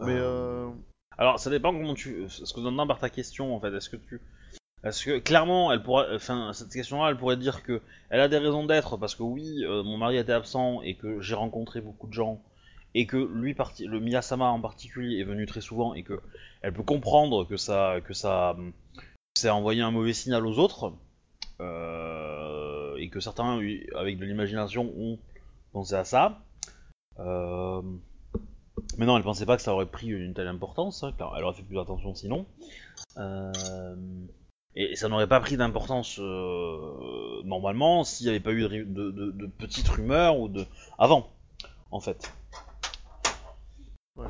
[0.00, 0.70] Mais Euh, euh,
[1.18, 2.28] Alors, ça dépend comment tu.
[2.28, 3.72] Ce que tu entends par ta question, en fait.
[3.74, 4.20] Est-ce que tu.
[4.82, 6.14] Est-ce que clairement, elle pourrait.
[6.14, 9.64] Enfin, cette question-là, elle pourrait dire que elle a des raisons d'être parce que oui,
[9.64, 12.42] euh, mon mari était absent et que j'ai rencontré beaucoup de gens
[12.94, 16.20] et que lui, parti, le Miyasama en particulier, est venu très souvent et que
[16.62, 18.56] elle peut comprendre que ça, que ça,
[19.34, 20.92] c'est envoyé un mauvais signal aux autres,
[21.60, 23.60] euh, et que certains,
[23.96, 25.18] avec de l'imagination, ont
[25.72, 26.38] pensé à ça.
[27.18, 27.82] Euh,
[28.98, 31.44] mais non, elle pensait pas que ça aurait pris une telle importance, hein, car elle
[31.44, 32.46] aurait fait plus attention sinon.
[33.18, 33.52] Euh,
[34.76, 38.86] et ça n'aurait pas pris d'importance euh, normalement s'il n'y avait pas eu de, ri-
[38.86, 40.64] de- de- de petites rumeurs ou de
[40.98, 41.28] avant,
[41.90, 42.32] en fait.
[44.16, 44.26] Ouais.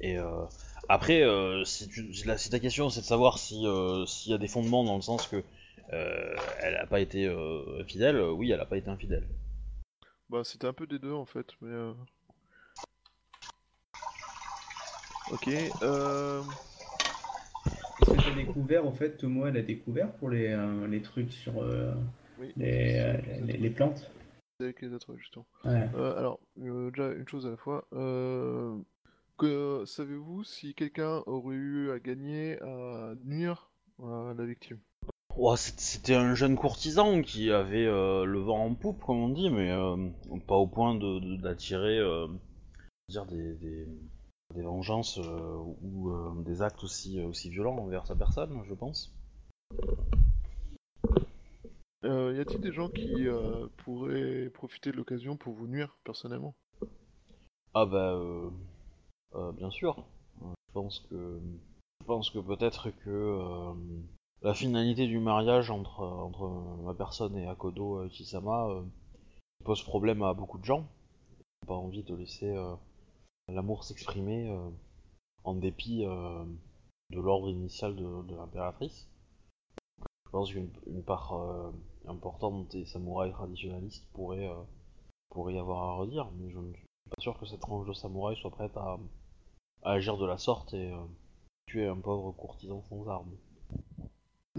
[0.00, 0.44] Et euh,
[0.88, 1.24] après,
[1.64, 3.64] si, tu, si la- si ta question c'est de savoir si
[4.06, 5.42] s'il y a des fondements dans le sens que
[5.90, 9.26] elle n'a pas été euh, fidèle, euh, oui, elle n'a pas été infidèle.
[10.28, 11.70] Bah, c'était un peu des deux en fait, mais.
[11.72, 11.92] euh,
[15.30, 16.42] Ok, euh.
[18.00, 21.32] Est-ce que t'as découvert, en fait, Tomo, elle a découvert pour les, euh, les trucs
[21.32, 21.92] sur euh,
[22.38, 22.52] Oui.
[22.56, 24.10] les, euh, les, les plantes
[24.60, 25.46] avec les autres, justement.
[25.64, 25.88] Ouais.
[25.94, 27.86] Euh, alors, euh, déjà une chose à la fois.
[27.92, 28.76] Euh,
[29.36, 33.70] que savez-vous si quelqu'un aurait eu à gagner à nuire
[34.02, 34.78] à la victime?
[35.56, 39.50] C'est- C'était un jeune courtisan qui avait euh, le vent en poupe, comme on dit,
[39.50, 39.96] mais euh,
[40.46, 42.26] pas au point de- de- d'attirer euh,
[43.08, 43.86] dire des, des,
[44.54, 45.18] des vengeances
[45.82, 46.12] ou
[46.44, 49.14] des actes aussi, aussi violents envers sa personne, je pense.
[52.04, 56.54] Euh, Y a-t-il des gens qui euh, pourraient profiter de l'occasion pour vous nuire personnellement?
[57.74, 60.04] Ah bah, euh, bien sûr.
[60.40, 61.40] Je pense que,
[62.00, 63.72] je pense que peut-être que
[64.42, 66.06] la finalité du mariage entre,
[66.84, 68.82] ma personne et Akodo Kisama euh,
[69.64, 70.86] pose problème à beaucoup de gens.
[71.62, 72.74] Ils pas envie de laisser euh,
[73.48, 74.70] l'amour s'exprimer euh,
[75.44, 79.08] en dépit de l'ordre initial de, l'impératrice.
[80.26, 81.34] Je pense qu'une une part
[82.06, 84.50] importante des samouraïs traditionnalistes pourrait,
[85.48, 88.36] y avoir à redire, mais je ne suis pas sûr que cette tranche de samouraï
[88.36, 88.98] soit prête à,
[89.82, 90.92] à agir de la sorte et
[91.66, 93.36] tuer un pauvre courtisan sans armes.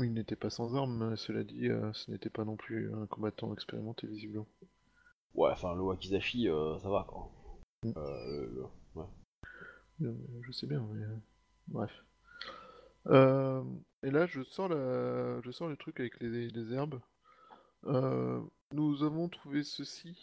[0.04, 3.54] Il n'était pas sans armes, cela dit, euh, ce n'était pas non plus un combattant
[3.54, 4.48] expérimenté visiblement.
[5.36, 7.30] Ouais, enfin, le Wakizashi, euh, ça va quoi.
[7.84, 7.92] Mm.
[7.98, 8.64] Euh,
[8.96, 9.06] ouais.
[10.42, 11.18] Je sais bien, mais euh,
[11.68, 11.92] bref.
[13.08, 13.64] Euh,
[14.04, 17.00] et là, je sors la, je sors le truc avec les, les herbes.
[17.86, 18.42] Euh,
[18.74, 20.18] nous avons trouvé ceci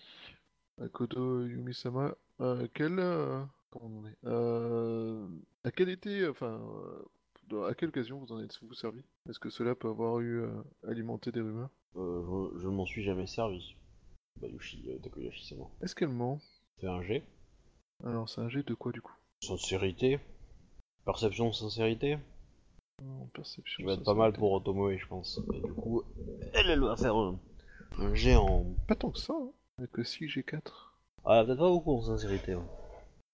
[0.80, 2.14] à Kodo Yumisama.
[2.40, 2.96] Euh, quel,
[3.70, 5.26] comment on est Euh,
[5.64, 6.60] À quel été, enfin,
[7.68, 9.02] à quelle occasion vous en êtes-vous servi?
[9.28, 10.50] Est-ce que cela peut avoir eu euh,
[10.86, 11.70] alimenté des rumeurs?
[11.96, 13.74] Euh, je je m'en suis jamais servi.
[14.40, 15.64] Bayushi euh, Takoyashi-sama.
[15.82, 16.40] Est-ce qu'elle ment?
[16.80, 17.24] Fais un G.
[18.04, 19.14] Alors, c'est un jet de quoi du coup?
[19.42, 20.20] Sincérité.
[21.04, 22.18] Perception, sincérité.
[23.02, 23.76] En perception.
[23.76, 25.40] Qui va être pas mal pour Otomoe, je pense.
[25.54, 26.02] Et du coup,
[26.52, 27.38] elle, elle va faire un,
[27.98, 28.64] un G en.
[28.88, 29.50] Pas tant que ça, hein.
[29.78, 30.60] Avec que 6 G4.
[31.24, 32.52] Ah, peut-être pas beaucoup en sincérité.
[32.52, 32.66] hein.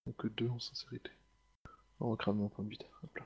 [0.07, 1.11] Donc que 2 en sincérité.
[2.01, 2.83] On va cramer mon point de vide.
[3.05, 3.25] Hop là.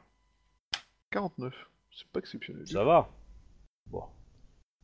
[1.16, 1.54] 49.
[1.92, 2.66] C'est pas exceptionnel.
[2.68, 3.08] Ça va
[3.86, 4.02] Bon.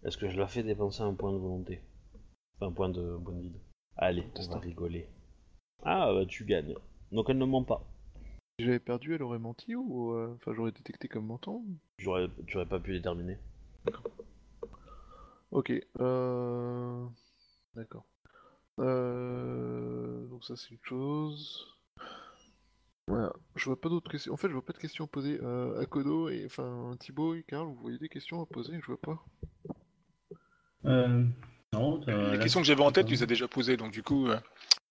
[0.02, 1.82] Est-ce que je la fais dépenser un point de volonté?
[2.56, 3.60] Enfin, un point de, de vide.
[3.96, 5.10] Allez, on va rigoler.
[5.82, 6.74] Ah, bah tu gagnes.
[7.10, 7.84] Donc elle ne ment pas.
[8.58, 10.12] Si j'avais perdu, elle aurait menti ou.
[10.14, 11.62] euh, Enfin, j'aurais détecté comme mentant
[11.98, 13.36] J'aurais, tu aurais pas pu les terminer.
[15.50, 15.70] Ok.
[16.00, 17.06] Euh...
[17.74, 18.06] D'accord.
[18.78, 20.26] Euh...
[20.28, 21.66] Donc, ça, c'est une chose.
[23.08, 23.32] Voilà.
[23.56, 24.32] Je vois pas d'autres questions.
[24.32, 25.38] En fait, je vois pas de questions à poser.
[25.42, 26.44] Euh, à Kodo et.
[26.46, 28.78] Enfin, Thibaut et Karl, vous voyez des questions à poser?
[28.80, 29.24] Je vois pas.
[30.84, 31.24] Euh,
[31.72, 34.02] non, t'as- Les questions que j'avais en tête, tu les as déjà posées, donc du
[34.02, 34.38] coup, euh,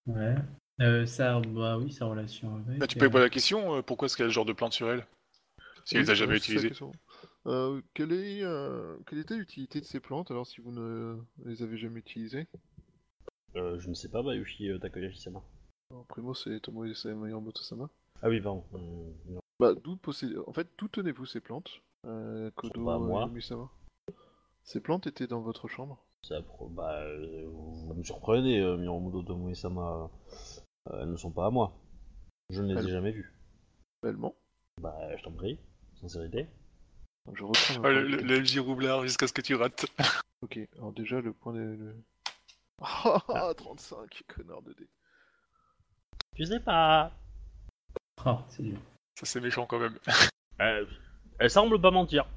[0.07, 0.35] Ouais.
[0.79, 2.79] Euh, ça, bah oui, sa relation avec.
[2.79, 4.53] bah, tu peux euh, poser la question, euh, pourquoi est-ce qu'elle a ce genre de
[4.53, 5.05] plante sur elle?
[5.85, 6.71] Si elle les a jamais euh, utilisées.
[7.47, 11.63] Euh, quelle, est, euh, quelle était l'utilité de ces plantes alors si vous ne les
[11.63, 12.47] avez jamais utilisées?
[13.55, 15.43] Euh, je ne sais pas, Bayushi euh, Takoyashi-sama.
[16.07, 17.89] Primo, c'est Tomoe Yamamoto-sama.
[18.21, 18.63] Ah oui, pardon.
[18.75, 19.39] Euh.
[19.59, 20.37] Bah, d'où possédez...
[20.47, 21.81] En fait, d'où tenez-vous ces plantes?
[22.05, 23.29] Euh, Kodo Bah, moi.
[23.51, 23.65] euh,
[24.63, 26.03] Ces plantes étaient dans votre chambre?
[26.23, 26.39] Ça
[26.69, 30.09] bah, euh, vous me surprenez, euh, Miromudo Tomoe-sama.
[30.91, 31.73] Euh, elles ne sont pas à moi.
[32.49, 33.33] Je ne les ai jamais vues.
[34.03, 34.35] Bellement.
[34.81, 35.59] Bah, je t'en prie.
[35.99, 36.47] Sincérité.
[37.33, 37.83] Je reprends.
[37.83, 39.85] Ah, le, le, le MJ roublard jusqu'à ce que tu rates.
[40.43, 41.59] Ok, alors déjà, le point de.
[41.59, 41.95] le-
[42.81, 44.87] Ah, 35, connard de dé.
[46.35, 47.15] Tu sais pas.
[48.25, 48.77] Ah, c'est dur.
[49.19, 49.97] Ça c'est méchant quand même.
[50.59, 50.85] Euh,
[51.39, 52.27] elle semble pas mentir.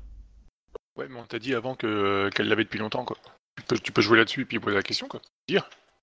[0.96, 3.18] Ouais, mais on t'a dit avant que qu'elle l'avait depuis longtemps, quoi.
[3.58, 5.20] Tu peux, tu peux jouer là-dessus et puis poser la question, quoi.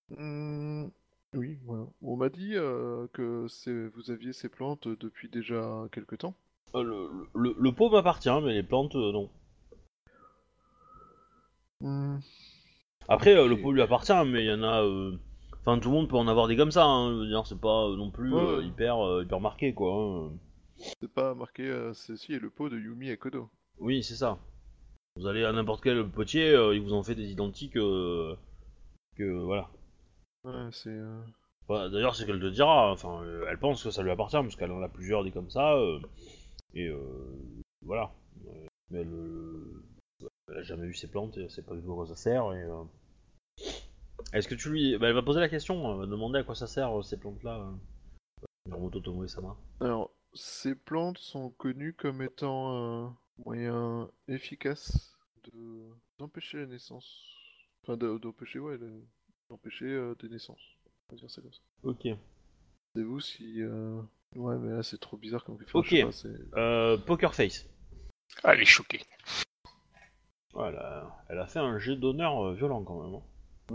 [0.09, 0.89] Hmm,
[1.33, 1.85] Oui, voilà.
[2.03, 6.35] On m'a dit euh, que c'est- vous aviez ces plantes depuis déjà quelque temps.
[6.75, 9.31] Euh, le, le, le pot m'appartient, mais les plantes, euh, non.
[11.79, 12.19] Hmm,
[13.07, 14.83] Après, euh, le pot lui appartient, mais il y en a.
[15.63, 16.85] Enfin, tout le monde peut en avoir des comme ça.
[16.85, 17.43] Hein.
[17.45, 19.93] C'est pas euh, non plus Ouais, euh, hyper, euh, hyper marqué, quoi.
[19.93, 20.31] hein.
[20.99, 23.49] C'est pas marqué, euh, ceci est le pot de Yumi et Kodo.
[23.79, 24.39] Oui, c'est ça.
[25.15, 27.73] Vous allez à n'importe quel potier, euh, il vous en fait des identiques.
[27.73, 28.35] que
[29.19, 29.69] voilà.
[30.43, 30.97] Ouais, c'est.
[31.69, 32.91] Bah, D'ailleurs, c'est qu'elle te dira.
[32.91, 35.77] Enfin, elle pense que ça lui appartient parce qu'elle en a plusieurs des comme ça.
[36.73, 36.97] et euh,
[37.85, 38.11] voilà.
[38.89, 39.07] Mais elle,
[40.49, 42.15] elle a jamais eu ses plantes et elle sait pas du tout à quoi ça
[42.15, 42.51] sert.
[42.53, 42.83] Et, euh,
[44.33, 44.97] Est-ce que tu lui.
[44.97, 47.17] Bah, elle va poser la question, elle va demander à quoi ça sert euh, ces
[47.17, 47.57] plantes-là.
[47.57, 47.71] Euh...
[48.67, 49.55] Miromoto Tomoe-sama.
[49.79, 52.75] Alors, ces plantes sont connues comme étant
[53.07, 55.15] un moyen efficace
[55.51, 55.89] de
[56.19, 57.25] d'empêcher la naissance.
[57.83, 59.03] Enfin, de- d'empêcher, ouais, le-
[59.49, 60.61] d'empêcher euh, des naissances.
[61.09, 61.61] On va dire ça comme ça.
[61.83, 62.07] Ok.
[62.95, 63.61] C'est vous si.
[63.61, 63.99] euh,
[64.35, 65.87] Ouais, mais là c'est trop bizarre comme enfin, Ok.
[65.89, 67.67] je sais pas, Euh, Poker Face.
[68.43, 69.01] Ah, elle est choquée.
[70.53, 71.17] Voilà.
[71.29, 73.15] Elle a fait un jet d'honneur euh, violent quand même.
[73.15, 73.23] hein.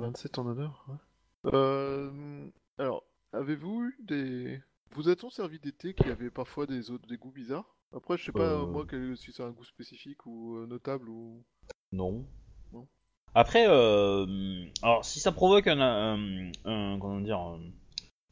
[0.00, 1.50] 27 en honneur, ouais.
[1.52, 2.48] Euh,
[2.78, 4.60] alors, avez-vous eu des.
[4.92, 7.76] Vous a-t-on servi des thés qui avaient parfois des, autres, des goûts bizarres?
[7.94, 8.66] Après, je sais pas, Euh.
[8.66, 11.44] moi, quel- si c'est un goût spécifique ou euh, notable ou.
[11.92, 12.24] Non.
[12.72, 12.86] Non.
[13.34, 17.60] Après, euh, alors si ça provoque un, un- un- comment dire, un-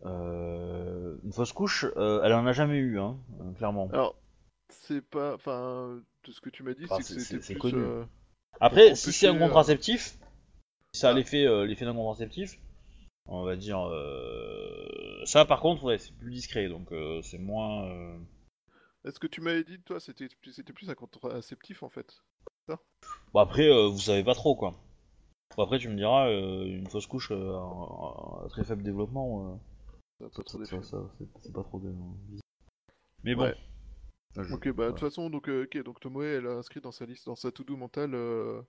[0.06, 3.16] euh, une fausse couche, euh, elle en a jamais eu, hein,
[3.56, 3.88] clairement.
[3.92, 4.16] Alors,
[4.70, 5.34] c'est pas.
[5.34, 7.60] Enfin, de ce que tu m'as dit, Enfin, c'est que c'est- c'était plus.
[7.72, 7.82] connu.
[7.82, 8.04] euh,
[8.60, 10.16] Après, si c'est un euh, contraceptif,
[10.94, 12.58] ça a l'effet, euh, l'effet d'un contraceptif,
[13.26, 17.86] on va dire, euh, ça par contre, ouais, c'est plus discret, donc euh, c'est moins.
[17.88, 18.18] euh,
[19.04, 22.22] Est-ce que tu m'avais dit, toi, c'était plus, c'était plus un contraceptif en fait
[22.68, 24.74] Bon après, euh, vous savez pas trop quoi.
[25.56, 29.58] Bon, après, tu me diras, euh, une fausse couche euh, à, à très faible développement.
[30.20, 31.80] euh, Ça pas trop Ça, ça, c'est- pas trop.
[33.24, 33.42] Mais bon.
[33.44, 33.54] Ouais.
[34.36, 36.80] Ah, je- Ok, bah de toute façon, donc, euh, ok, donc Tomoe, elle a inscrit
[36.80, 38.60] dans sa liste, dans sa to-do mentale, euh,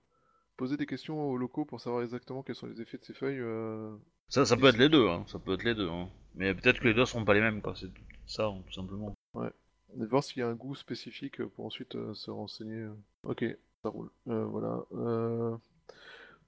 [0.56, 3.40] poser des questions aux locaux pour savoir exactement quels sont les effets de ces feuilles.
[3.40, 3.94] euh,
[4.28, 5.24] Ça, ça peut être les deux, hein.
[5.28, 5.88] ça peut être les deux.
[5.88, 6.08] Hein.
[6.34, 7.74] Mais peut-être que les deux seront pas les mêmes, quoi.
[7.76, 9.14] C'est tout ça, hein, tout simplement.
[9.36, 12.74] et voir s'il y a un goût spécifique euh, pour ensuite euh, se renseigner.
[12.82, 12.94] euh.
[13.24, 13.44] Ok,
[13.82, 14.10] ça roule.
[14.28, 14.82] Euh, voilà.
[14.92, 15.56] Euh,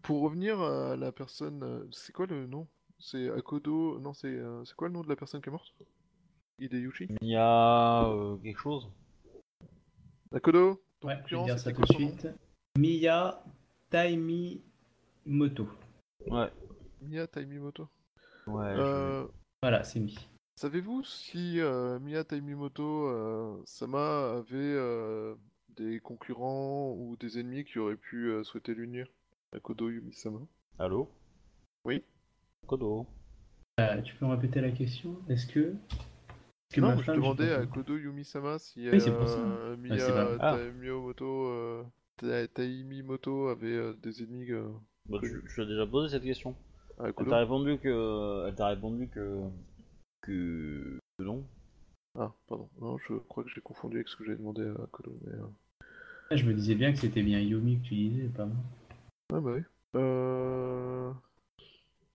[0.02, 2.66] Pour revenir à la personne, euh, c'est quoi le nom?
[2.98, 3.98] C'est Akodo.
[4.00, 5.72] Non, c'est euh, c'est quoi le nom de la personne qui est morte?
[6.58, 8.88] Hideyuchi Il y a euh, quelque chose
[10.32, 10.80] Akodo?
[11.00, 12.08] Ton Ouais, je vais concurrent, dire ça c'était tout de quoi son nom?
[12.10, 12.28] suite.
[12.76, 13.42] Miya
[13.90, 14.60] Taimi
[15.26, 15.68] Moto.
[16.26, 16.50] Ouais.
[17.02, 17.88] Miya Taimimoto.
[18.46, 18.74] Ouais.
[18.74, 19.26] je- Euh,
[19.62, 20.16] Voilà, c'est Mi.
[20.56, 25.34] Savez-vous si euh, Miya Taimimoto euh, Sama avait euh,
[25.76, 29.06] des concurrents ou des ennemis qui auraient pu euh, souhaiter l'unir?
[29.56, 30.40] À Kodo Yumi-sama
[30.78, 31.08] Allô?
[31.84, 32.04] Oui.
[32.66, 33.06] Kodo.
[33.80, 35.16] Euh, tu peux me répéter la question?
[35.28, 35.60] Est-ce que.
[35.70, 37.64] est-ce que Non, ma je femme, j'ai demandais à.
[37.66, 40.56] Kodo Yumi-sama si Oui, euh, Miya pas- Ah.
[40.58, 41.86] Taimimoto,
[42.24, 44.68] euh, Ta- Taimimoto avait euh, des ennemis euh,
[45.08, 46.54] Bah, tu, tu as déjà posé cette question.
[46.98, 48.46] à Elle t'a répondu que.
[48.48, 49.40] Elle t'a répondu que.
[50.22, 50.98] Que.
[51.18, 51.44] que non.
[52.18, 52.68] Ah, pardon.
[52.80, 55.16] Non, je crois que j'ai confondu avec ce que j'ai demandé à Kodo.
[55.24, 55.46] Mais, euh,
[56.30, 58.56] Ah, Je me disais bien que c'était bien Yomi que tu disais, pas moi.
[59.32, 59.62] Ah bah oui.
[59.96, 61.12] Euh...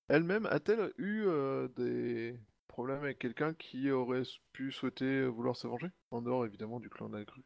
[0.10, 5.88] Elle-même a-t-elle eu euh, des problèmes avec quelqu'un qui aurait pu souhaiter vouloir se venger
[6.12, 7.44] En dehors évidemment du clan de la grue?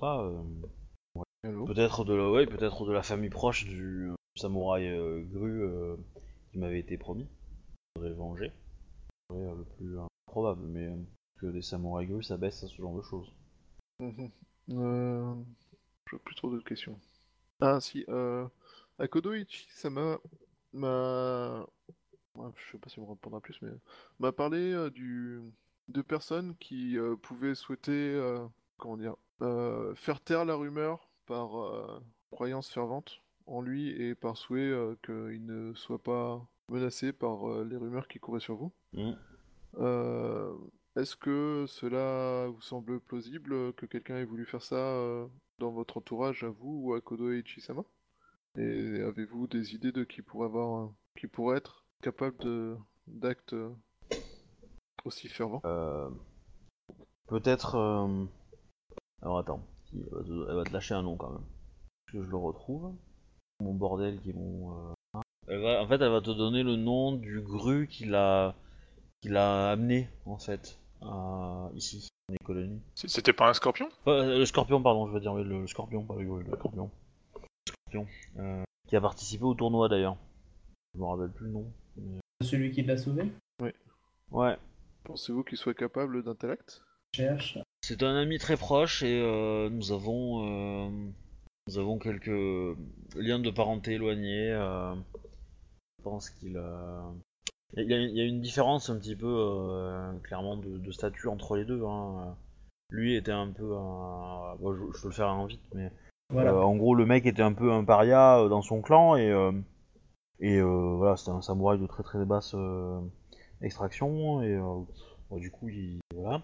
[0.00, 0.24] Pas.
[0.24, 0.70] euh, Allô
[1.42, 2.30] Peut-être de la.
[2.30, 5.96] Ouais, peut-être de la famille proche du euh, samouraï euh, gru euh,
[6.50, 7.28] qui m'avait été promis.
[7.96, 8.52] Je voudrais venger.
[9.30, 10.86] C'est euh, le plus euh, probable, mais.
[10.86, 10.96] euh,
[11.40, 13.32] que des samouraïs grus ça baisse à ce genre de choses.
[14.68, 15.34] Euh...
[16.10, 17.00] Je plus trop d'autres questions.
[17.60, 18.46] Ah si, euh...
[18.98, 19.32] Akodo
[19.74, 20.18] ça m'a...
[20.74, 23.70] je sais pas si on me répondra plus, mais...
[24.18, 25.40] m'a parlé du...
[25.88, 28.20] de personnes qui pouvaient souhaiter...
[28.76, 29.16] comment dire...
[29.96, 32.00] faire taire la rumeur par euh,
[32.32, 37.64] croyance fervente en lui et par souhait euh, qu'il ne soit pas menacé par euh,
[37.64, 38.72] les rumeurs qui couraient sur vous.
[39.78, 40.52] Euh,
[40.96, 45.28] Est-ce que cela vous semble plausible que quelqu'un ait voulu faire ça
[45.60, 47.84] dans votre entourage, à vous ou à Kodo et Ichisama
[48.58, 52.76] Et avez-vous des idées de qui pourrait avoir, qui pourrait être capable
[53.06, 53.54] d'actes
[55.04, 55.62] aussi fervents?
[57.28, 57.76] Peut-être.
[59.22, 60.50] Alors attends, Elle va, te...
[60.50, 61.44] elle va te lâcher un nom quand même.
[62.12, 62.92] Que je le retrouve.
[63.62, 64.72] Mon bordel qui est mon.
[64.72, 65.20] euh.
[65.48, 65.82] Elle va...
[65.82, 68.54] En fait, elle va te donner le nom du gru qui l'a
[69.22, 70.78] qui l'a amené en fait
[71.74, 72.80] ici, dans les colonies.
[72.94, 73.88] C'était pas un scorpion?
[74.06, 76.56] Euh, le scorpion, pardon, je veux dire oui, le, le scorpion, pas le gru, le
[76.56, 76.90] scorpion.
[77.34, 78.06] Le scorpion.
[78.38, 80.16] euh, Qui a participé au tournoi d'ailleurs.
[80.94, 81.72] Je me rappelle plus le nom.
[81.96, 83.30] mais- Celui qui l'a sauvé?
[84.30, 84.56] Ouais.
[85.04, 86.82] Pensez-vous qu'il soit capable d'intellect?
[87.14, 87.58] Cherche.
[87.90, 90.90] C'est un ami très proche et euh, nous avons euh,
[91.66, 92.30] nous avons quelques
[93.16, 94.52] liens de parenté éloignés.
[94.52, 94.94] euh,
[95.98, 97.02] je pense qu'il a
[97.76, 100.92] Il y, a- il y a une différence un petit peu euh, clairement de, de
[100.92, 101.82] statut entre les deux.
[101.84, 102.36] Hein.
[102.90, 104.54] Lui était un peu un...
[104.60, 105.90] bon, je, je peux le faire en vite, mais
[106.28, 106.52] Voilà.
[106.52, 109.32] euh, en gros le mec était un peu un paria euh, dans son clan et
[110.38, 112.54] et voilà c'était un samouraï de très très basse
[113.62, 116.40] extraction et bon, du coup il voilà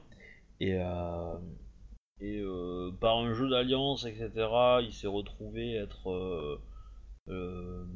[0.60, 1.34] et euh,
[2.22, 4.30] euh, par un jeu d'alliance etc
[4.82, 6.10] il s'est retrouvé être
[7.28, 7.86] euh,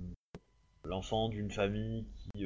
[0.84, 2.04] l'enfant d'une famille
[2.34, 2.44] qui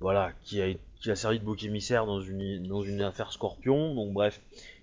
[0.00, 3.94] voilà qui a qui a servi de bouc émissaire dans une dans une affaire Scorpion.
[3.94, 4.40] Donc bref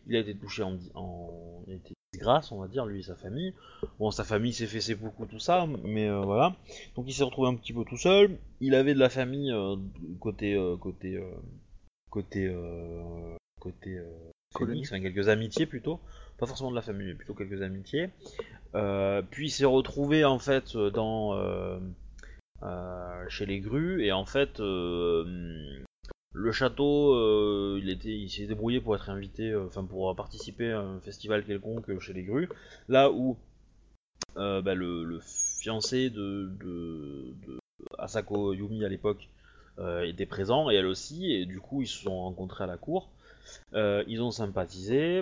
[0.07, 3.53] il a été touché en, en été disgrâce on va dire lui et sa famille.
[3.99, 6.55] Bon sa famille s'est fait ses beaucoup tout ça mais voilà.
[6.95, 8.37] Donc il s'est retrouvé un petit peu tout seul.
[8.61, 9.53] Il avait de la famille
[10.19, 11.21] côté côté
[12.09, 12.49] côté
[13.61, 14.05] côté euh.
[14.57, 16.01] Phoenix, enfin, quelques amitiés plutôt.
[16.37, 18.09] Pas forcément de la famille mais plutôt quelques amitiés.
[18.75, 21.79] Euh, puis il s'est retrouvé en fait dans euh,
[22.63, 24.03] euh, chez les grues.
[24.03, 25.23] Et en fait euh,
[26.33, 30.71] le château euh, il était il s'est débrouillé pour être invité euh, enfin pour participer
[30.73, 32.49] à un festival quelconque chez les grues.
[32.89, 33.37] Là où
[34.35, 37.59] euh, bah, le, le fiancé de, de, de
[37.99, 39.29] Asako Yumi à l'époque
[39.79, 40.69] euh, était présent.
[40.69, 41.31] Et elle aussi.
[41.31, 43.07] Et du coup ils se sont rencontrés à la cour.
[43.07, 43.20] Euh,
[43.73, 45.21] ils ont sympathisé.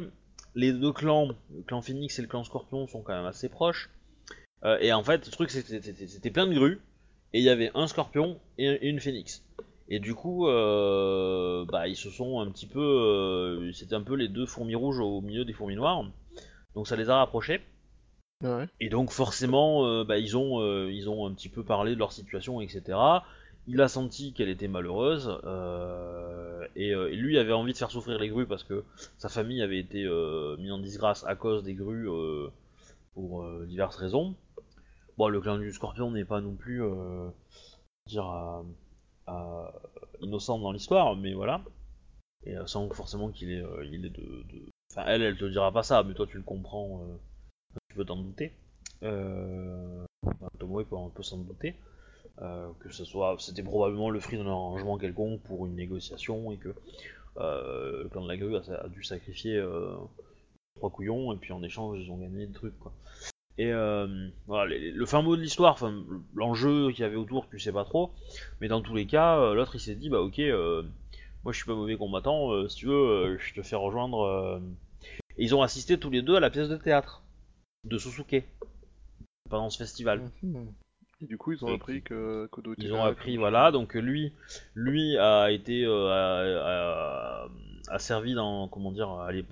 [0.55, 3.89] Les deux clans le clan Phoenix et le clan Scorpion sont quand même assez proches.
[4.65, 6.81] Euh, et en fait le truc c'était- plein de grues
[7.33, 9.45] et il y avait un Scorpion et, et une Phoenix.
[9.89, 14.15] Et du coup euh, bah ils se sont un petit peu euh, c'était un peu
[14.15, 16.03] les deux fourmis rouges au milieu des fourmis noires.
[16.75, 17.61] Donc ça les a rapprochés.
[18.41, 18.67] Ouais.
[18.79, 21.99] et donc forcément, euh, bah, ils, ont, euh, ils ont un petit peu parlé de
[21.99, 22.97] leur situation, etc.
[23.71, 27.91] Il a senti qu'elle était malheureuse, euh, et, euh, et lui avait envie de faire
[27.91, 28.83] souffrir les grues parce que
[29.19, 32.09] sa famille avait été euh, mise en disgrâce à cause des grues
[33.13, 34.35] pour diverses raisons.
[35.19, 36.81] Bon, le clan du scorpion n'est pas non plus
[38.07, 38.63] dire
[40.19, 41.61] innocent dans l'histoire, mais voilà.
[42.45, 44.45] Et sans forcément qu'il est, euh, il est de,
[44.91, 47.05] Enfin, elle, elle te dira pas ça, mais toi tu le comprends.
[47.89, 48.51] tu peux t'en douter.
[49.03, 50.03] Euh...
[50.57, 51.75] Tomoe peut s'en douter.
[52.41, 56.57] Euh, que ce soit, c'était probablement le fruit d'un arrangement quelconque pour une négociation et
[56.57, 56.73] que
[57.37, 59.93] euh, le clan de la grue a, dû sacrifier euh,
[60.75, 62.93] trois couillons et puis en échange ils ont gagné des trucs quoi.
[63.57, 65.77] Et euh, voilà, le fin mot de l'histoire,
[66.33, 68.11] l'enjeu qu'il y avait autour, tu sais pas trop,
[68.61, 70.37] mais dans tous les cas, euh, l'autre il s'est dit bah ok,
[71.43, 74.61] moi je suis pas mauvais combattant, si tu veux, je te fais rejoindre.
[75.37, 77.21] Et ils ont assisté tous les deux à la pièce de théâtre
[77.83, 78.45] de Susuke
[79.49, 80.29] pendant ce festival.
[80.41, 80.71] Mhm.
[81.21, 83.71] Et du coup, ils ont appris que Kodo était Ils là, ont appris, que- voilà,
[83.71, 84.31] donc lui,
[84.73, 87.49] lui a été, euh, a, a-
[87.93, 89.43] a servi dans, comment dire, allé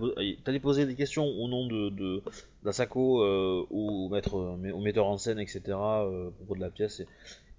[0.62, 2.22] poser des questions au nom de, de
[2.64, 5.62] d'Asako euh, au maître, au metteur en scène, etc.
[5.70, 7.02] euh, à propos de la pièce,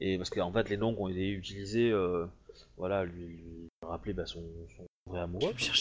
[0.01, 2.25] et, et parce qu'en fait les noms qui ont été utilisés, euh,
[2.79, 4.43] voilà, lui, lui rappeler bah, son,
[4.77, 5.53] son vrai amoureux.
[5.53, 5.75] voir.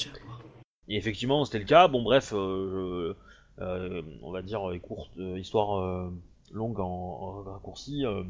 [0.90, 1.88] Et effectivement, c'était le cas.
[1.88, 3.14] Bon, bref, euh,
[3.60, 6.10] je- euh, on va dire euh, courte euh, histoire euh,
[6.52, 8.06] longue en, en raccourci.
[8.06, 8.24] euh,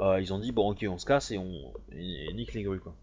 [0.00, 2.62] euh, ils ont dit bon, ok, on se casse et on et, et nique les
[2.62, 2.94] grues quoi.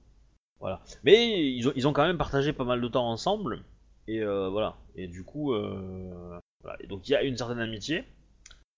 [0.60, 0.82] Voilà.
[1.04, 3.64] Mais ils ont, ils ont quand même partagé pas mal de temps ensemble
[4.08, 4.78] et euh, voilà.
[4.96, 6.78] Et du coup, voilà.
[6.82, 8.04] Et donc il y a une certaine amitié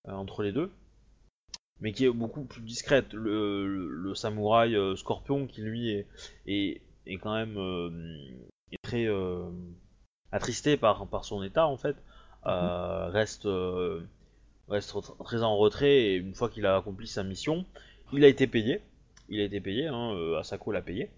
[0.07, 0.71] entre les deux,
[1.79, 3.13] mais qui est beaucoup plus discrète.
[3.13, 6.07] Le, le, le samouraï euh, Scorpion qui lui est
[6.45, 7.89] est, est quand même euh,
[8.71, 9.49] est très euh,
[10.31, 11.95] attristé par, par son état en fait,
[12.45, 13.45] euh, reste,
[14.69, 17.65] reste tr- très en retrait et une fois qu'il a accompli sa mission,
[18.13, 18.81] il a été payé.
[19.29, 21.09] Il a été payé, hein, euh, Asako l'a payé.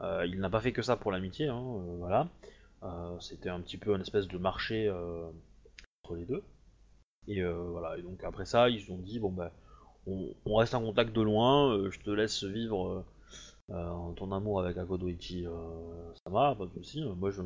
[0.00, 2.28] Euh, il n'a pas fait que ça pour l'amitié, hein, euh, voilà.
[3.20, 6.44] C'était un petit peu une espèce de marché entre les deux.
[7.26, 9.50] Et voilà, et donc après ça, ils se sont dit bon ben,
[10.06, 13.04] on, reste en contact de loin, je te laisse vivre
[13.68, 15.46] ton amour avec Akodoichi
[16.22, 17.42] Sama, pas de soucis, moi je,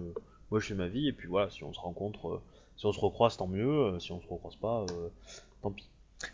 [0.50, 2.42] moi je fais ma vie, et puis voilà, si on se rencontre,
[2.80, 5.08] si on se recroise, tant mieux, euh, si on se recroise pas, euh,
[5.62, 5.88] tant pis.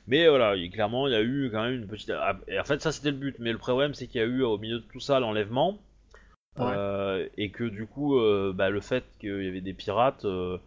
[0.09, 2.11] Mais voilà, il- clairement, il y a eu quand même une petite.
[2.11, 4.29] ah, Et en fait, ça c'était le but, mais le problème c'est qu'il y a
[4.29, 5.79] eu au milieu de tout ça l'enlèvement,
[6.59, 6.81] Ouais.
[6.81, 10.59] euh, et que du coup, euh, bah, le fait qu'il y avait des pirates, euh,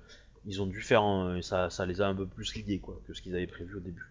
[0.46, 1.42] ils ont dû faire un...
[1.44, 3.82] ça, ça les a un peu plus liés quoi, que ce qu'ils avaient prévu au
[3.82, 4.06] début.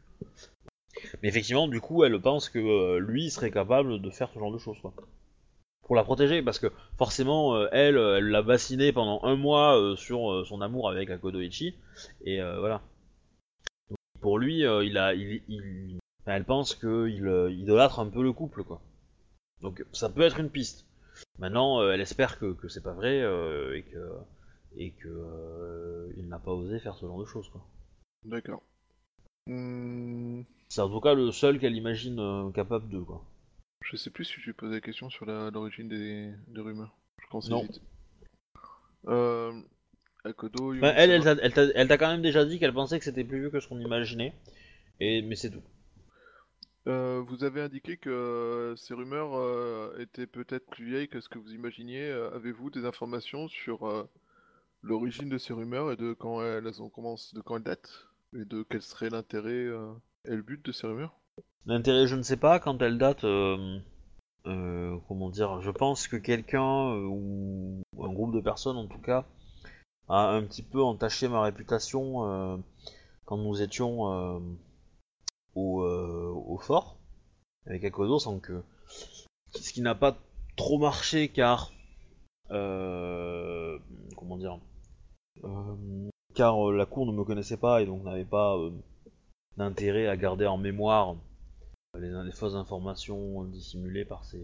[1.22, 4.38] Mais effectivement, du coup, elle pense que euh, lui il serait capable de faire ce
[4.40, 4.92] genre de choses quoi.
[5.88, 9.76] Pour la protéger, parce que forcément, euh, elle, euh, elle l'a bassinée pendant un mois
[9.76, 11.74] euh, sur son amour avec Akodoichi,
[12.24, 12.80] et voilà.
[13.90, 18.32] Donc, pour lui, il a, il, il- enfin, elle pense qu'il idolâtre un peu le
[18.32, 18.80] couple quoi.
[19.62, 20.86] Donc ça peut être une piste.
[21.38, 23.18] Maintenant, elle espère que, que c'est pas vrai
[23.78, 24.12] et que
[24.76, 27.62] et que il n'a pas osé faire ce genre de choses quoi.
[28.24, 28.62] D'accord.
[30.70, 33.22] C'est en tout cas le seul qu'elle imagine capable de quoi.
[33.90, 36.94] Je sais plus si je lui posé la question sur l'origine des, des rumeurs.
[37.22, 37.66] Je pense Non.
[39.06, 39.52] Euh,
[40.24, 43.50] Akodo, Bah, elle, elle, t'a- quand même déjà dit qu'elle pensait que c'était plus vieux
[43.50, 44.34] que ce qu'on imaginait.
[45.00, 45.62] Et, mais c'est tout.
[46.86, 51.30] Euh, vous avez indiqué que euh, ces rumeurs euh, étaient peut-être plus vieilles que ce
[51.30, 52.10] que vous imaginiez.
[52.34, 54.06] Avez-vous des informations sur
[54.82, 58.44] l'origine de ces rumeurs et de quand elles ont commencé, de quand elles datent et
[58.44, 59.66] de quel serait l'intérêt
[60.26, 61.17] et le but de ces rumeurs?
[61.68, 63.78] L'intérêt, je ne sais pas, quand elle date, euh,
[64.46, 69.02] euh, comment dire, je pense que quelqu'un, euh, ou un groupe de personnes en tout
[69.02, 69.26] cas,
[70.08, 72.62] a un petit peu entaché ma réputation
[73.26, 74.40] quand nous étions
[75.54, 76.96] au, fort,
[77.66, 78.62] avec Akodo, sans que...
[79.50, 80.16] Ce qui n'a pas
[80.56, 81.70] trop marché car...
[82.48, 84.58] comment dire
[86.34, 88.56] Car la cour ne me connaissait pas et donc n'avait pas
[89.58, 91.16] d'intérêt à garder en mémoire
[91.98, 94.42] les, fausses informations dissimulées par ces,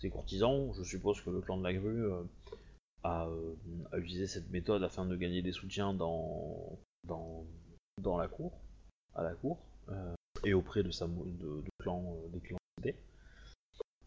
[0.00, 0.72] ces courtisans.
[0.76, 2.22] Je suppose que le clan de la grue euh,
[3.02, 3.54] a, euh,
[3.92, 6.78] a utilisé cette méthode afin de gagner des soutiens dans,
[8.04, 8.52] la cour,
[9.14, 9.58] à la cour,
[9.90, 10.14] euh,
[10.44, 12.58] et auprès de, sa, de, de clans, euh, des clans.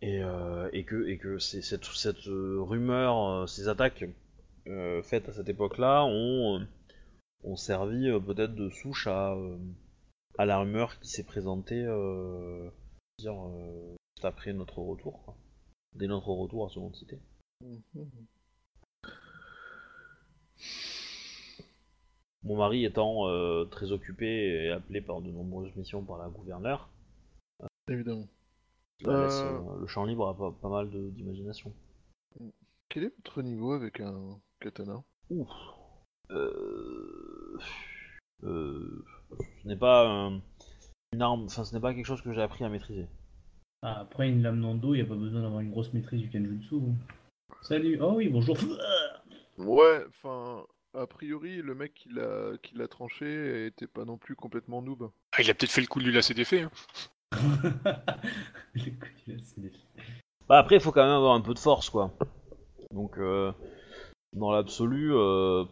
[0.04, 0.22] Et,
[0.74, 4.06] et que, cette, rumeur, ces attaques
[5.04, 6.66] faites à cette époque-là ont,
[7.56, 9.38] servi peut-être de souche à,
[10.40, 11.86] la rumeur qui s'est présentée
[13.22, 15.36] dire, euh, juste après notre retour, quoi.
[15.96, 17.20] dès notre retour à Seconde Cité.
[22.44, 26.90] Mon mari étant euh, très occupé et appelé par de nombreuses missions par la gouverneure,
[27.88, 28.28] Évidemment.
[29.02, 29.60] laisse Euh.
[29.60, 31.72] euh, le champ libre à pas, pas mal de- d'imagination.
[32.90, 35.04] Quel est votre niveau avec un katana?
[35.30, 35.50] Ouf.
[36.32, 37.60] Euh...
[38.44, 39.06] Euh...
[39.62, 40.42] Ce n'est pas un-
[41.14, 43.08] une arme, enfin ce n'est pas quelque chose que j'ai appris à maîtriser.
[43.84, 45.92] Ah, après, une lame dans le dos, il n'y a pas besoin d'avoir une grosse
[45.94, 46.76] maîtrise du Kenjutsu.
[47.62, 48.56] Salut, oh oui, bonjour.
[49.58, 50.64] Ouais, enfin,
[50.94, 55.10] a priori, le mec qui l'a qui l'a tranché était pas non plus complètement noob.
[55.34, 56.64] Ah, il a peut-être fait le coup de lui lasser des faits.
[56.64, 56.72] Hein.
[58.74, 59.72] Le coup du lacet des-
[60.48, 62.12] Bah après, il faut quand même avoir un peu de force, quoi.
[62.94, 63.52] Donc, euh,
[64.34, 65.64] dans l'absolu, euh...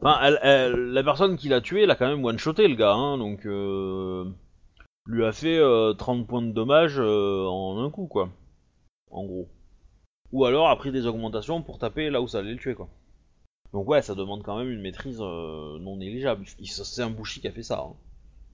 [0.00, 2.94] enfin, elle- elle- la personne qui l'a tué, elle a quand même one-shoté le gars,
[2.94, 4.24] hein, donc euh...
[5.08, 8.30] lui a fait euh, 30 points de dommage euh, en un coup, quoi.
[9.10, 9.48] En gros.
[10.32, 12.88] Ou alors a pris des augmentations pour taper là où ça allait le tuer, quoi.
[13.72, 16.44] Donc ouais, ça demande quand même une maîtrise euh, non négligeable.
[16.62, 17.94] C'est un Bushi qui a fait ça, hein,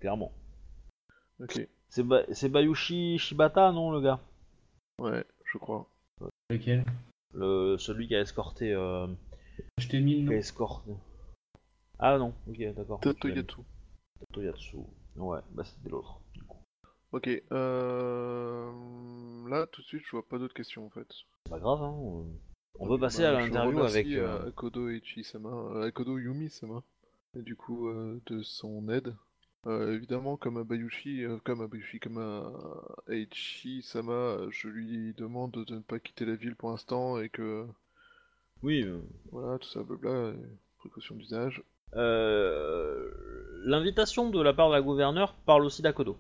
[0.00, 0.32] clairement.
[1.40, 4.20] Ok, C'est Ba- c'est Bayushi Shibata, non, le gars?
[5.00, 5.88] Ouais, je crois.
[6.50, 6.84] Lequel?
[7.32, 8.72] Le, Celui qui a escorté...
[8.72, 9.08] Euh...
[9.78, 10.38] Je t'ai mis le Qui a nom.
[10.40, 10.90] escorté...
[11.98, 13.00] Ah non, ok, d'accord.
[13.00, 13.60] Tatoyatsu.
[14.20, 14.76] Tatoyatsu.
[15.16, 16.20] Ouais, bah c'était l'autre.
[17.14, 18.70] Ok, euh...
[19.48, 21.06] là tout de suite je vois pas d'autres questions en fait.
[21.10, 21.94] C'est pas grave, hein.
[21.96, 22.24] euh,
[22.80, 24.06] On peut passer Bah, à l'interview avec...
[24.08, 26.82] euh, euh, Akodo Ichi-sama, euh, Akodo Yumi-sama,
[27.36, 29.14] et du coup euh, de son aide.
[29.66, 32.42] Euh, évidemment, comme à Bayushi, euh, comme à Bayushi, comme à
[33.08, 37.66] Eichi-sama, euh, je lui demande de ne pas quitter la ville pour l'instant et que
[38.62, 39.00] Oui, euh,
[39.30, 40.32] voilà, tout ça, blabla,
[40.78, 41.62] précaution d'usage.
[41.94, 43.10] euh,
[43.64, 46.18] l'invitation de la part de la gouverneure parle aussi d'Akodo.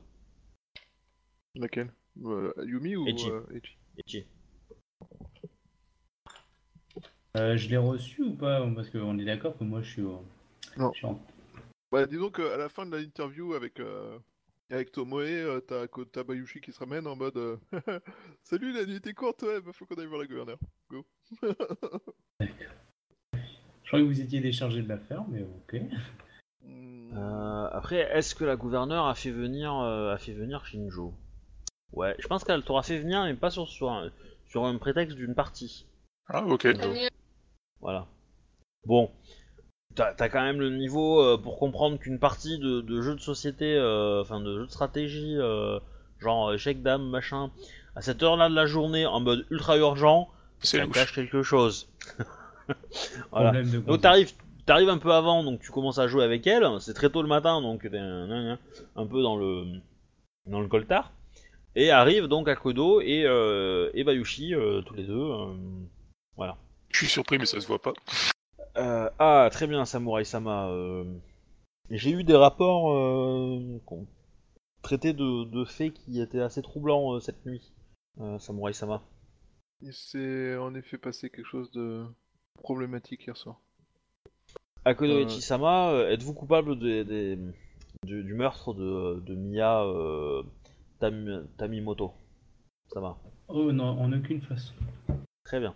[1.54, 1.92] Laquelle
[2.24, 3.76] Euh, Yumi ou euh, Eichi
[4.06, 4.26] Ichi.
[7.36, 8.64] Euh, je l'ai reçu ou pas?
[8.74, 10.24] Parce qu'on est d'accord que moi je suis au.
[10.76, 10.92] Non.
[10.92, 11.20] je suis en-
[11.90, 14.18] Bah, disons qu'à la fin de l'interview avec, euh,
[14.70, 17.56] avec Tomoe, euh, t'as Ko- t'as Bayushi qui se ramène en mode euh,
[18.44, 20.58] Salut, la nuit était courte, ouais, bah faut qu'on aille voir la gouverneure.
[20.90, 21.04] Go.
[23.82, 25.76] Je crois que vous étiez déchargé de l'affaire, mais ok.
[26.62, 31.12] Hmm, Euh, après, est-ce que la gouverneure a fait venir, euh, a fait venir Shinjo?
[31.94, 34.10] Ouais, je pense qu'elle t'aura fait venir, mais pas sur, sur, un,
[34.48, 35.86] sur un prétexte d'une partie.
[36.28, 36.66] Ah, ok.
[37.80, 38.06] Voilà.
[38.86, 39.10] Bon,
[39.94, 43.20] t'as as quand même le niveau euh, pour comprendre qu'une partie de, de jeu de
[43.20, 45.78] société, euh, enfin de jeu de stratégie, euh,
[46.18, 47.50] genre échec dame, machin,
[47.94, 50.28] à cette heure-là de la journée, en mode ultra urgent,
[50.62, 51.88] ça cache quelque chose.
[53.30, 53.62] voilà.
[53.62, 54.32] Donc t'arrives,
[54.66, 56.66] t'arrives un peu avant, donc tu commences à jouer avec elle.
[56.80, 58.58] C'est très tôt le matin, donc t'es un,
[58.96, 59.64] un peu dans le
[60.46, 61.12] dans le coltard.
[61.76, 65.14] Et arrive donc Akodo et, euh, et Bayushi, euh, tous les deux.
[65.14, 65.54] euh,
[66.36, 66.56] voilà.
[66.90, 67.92] Je suis surpris, mais ça se voit pas.
[68.76, 70.68] Euh, ah, très bien, Samurai Sama.
[70.68, 71.04] euh,
[71.90, 74.06] J'ai eu des rapports euh, qu'on
[74.82, 77.72] traités de, de faits qui étaient assez troublants euh, cette nuit,
[78.20, 79.02] euh, Samurai Sama.
[79.80, 82.04] Il s'est en effet passé quelque chose de
[82.62, 83.56] problématique hier soir.
[84.84, 85.24] Akodo Euh.
[85.24, 87.38] Ichi-sama, euh, êtes-vous coupable des- des-
[88.04, 89.20] du, du meurtre de,
[89.86, 90.42] euh,
[91.04, 92.14] Tam- Tamimoto
[92.90, 93.18] Sama
[93.48, 94.72] Oh non, en aucune façon.
[95.44, 95.74] Très bien.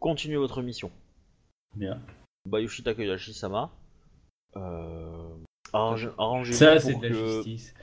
[0.00, 0.90] Continuez votre mission.
[1.74, 2.00] Bien.
[2.46, 3.70] Bayushi Takeyashi-sama.
[4.56, 5.36] Euh...
[5.74, 7.42] arrange- Arrangez-vous Ça, c'est pour de la que...
[7.42, 7.74] justice.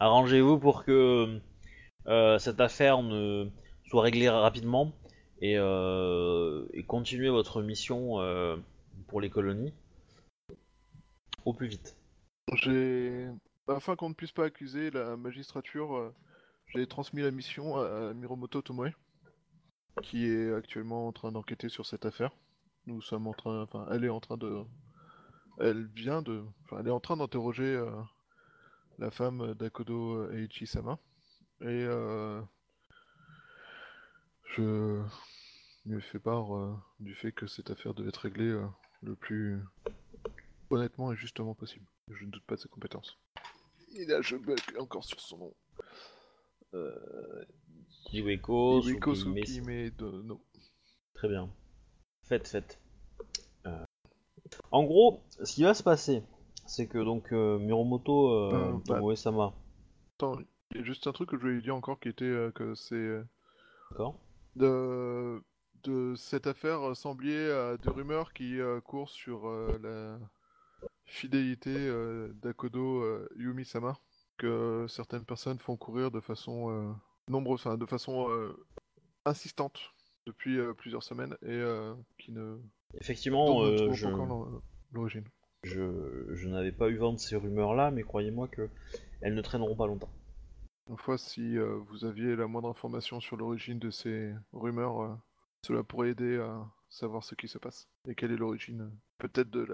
[0.00, 1.38] Arrangez-vous pour que
[2.06, 3.50] euh, cette affaire ne
[3.84, 4.92] soit réglée rapidement
[5.42, 8.56] et, euh, et continuez votre mission euh,
[9.08, 9.74] pour les colonies
[11.44, 11.94] au plus vite.
[12.54, 13.26] J'ai.
[13.68, 16.14] Afin qu'on ne puisse pas accuser la magistrature, euh,
[16.68, 18.92] j'ai transmis la mission à Miromoto Tomoe,
[20.02, 22.30] qui est actuellement en train d'enquêter sur cette affaire.
[22.86, 23.62] Nous sommes en train.
[23.62, 24.62] Enfin, elle est en train de.
[25.58, 26.44] Elle vient de.
[26.64, 27.90] Enfin, elle est en train d'interroger euh,
[28.98, 30.98] la femme d'Akodo Eiichi-sama.
[31.62, 31.66] Et.
[31.66, 32.40] euh,
[34.56, 35.02] Je.
[35.86, 36.46] lui ai fait part
[37.00, 38.56] du fait que cette affaire devait être réglée
[39.02, 39.60] le plus
[40.70, 41.86] honnêtement et justement possible.
[42.12, 43.18] Je ne doute pas de ses compétences.
[43.94, 45.54] Et là, je bug encore sur son nom.
[46.74, 47.44] Euh,
[48.12, 49.14] Iweko, Tsukihime,
[49.44, 50.40] Tsukihime de no.
[51.14, 51.50] Très bien.
[52.24, 52.78] Faites, faites.
[53.66, 53.84] Euh,
[54.70, 56.22] En gros, ce qui va se passer,
[56.66, 58.96] c'est que donc euh, Miromoto euh, Euh, bah.
[58.96, 59.54] Tomoe-sama,
[60.16, 60.38] Attends,
[60.72, 62.74] il y a juste un truc que je voulais lui dire encore qui était que
[62.74, 63.20] c'est
[63.90, 64.18] d'accord
[64.56, 65.42] de
[65.84, 69.48] de cette affaire semblait à des rumeurs qui courent sur
[69.82, 70.18] la
[71.06, 73.96] fidélité euh, d'Akodo euh, Yumi-sama
[74.38, 76.92] que certaines personnes font courir de façon euh,
[77.28, 78.52] nombreuse, enfin, de façon euh,
[79.24, 79.92] insistante
[80.26, 81.62] depuis plusieurs semaines et
[82.18, 82.58] qui ne
[83.00, 84.62] Effectivement, je, pas encore l'or-
[84.92, 85.24] l'origine.
[85.62, 88.68] je, je n'avais pas eu vent de ces rumeurs-là, mais croyez-moi que
[89.20, 90.10] elles ne traîneront pas longtemps.
[90.90, 95.14] Une fois, si euh, vous aviez la moindre information sur l'origine de ces rumeurs, euh,
[95.66, 99.64] cela pourrait aider à savoir ce qui se passe et quelle est l'origine peut-être de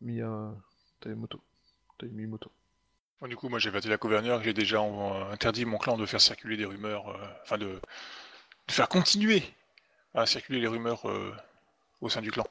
[0.00, 0.54] De Miya
[1.00, 1.40] Taimoto.
[1.98, 2.50] Taimimoto.
[3.20, 4.80] Bon, du coup, moi, j'ai averti la gouverneure que j'ai déjà
[5.30, 7.66] interdit mon clan de faire circuler des rumeurs, euh, enfin de,
[8.68, 9.42] de faire continuer
[10.14, 11.32] à circuler les rumeurs euh,
[12.00, 12.46] au sein du clan.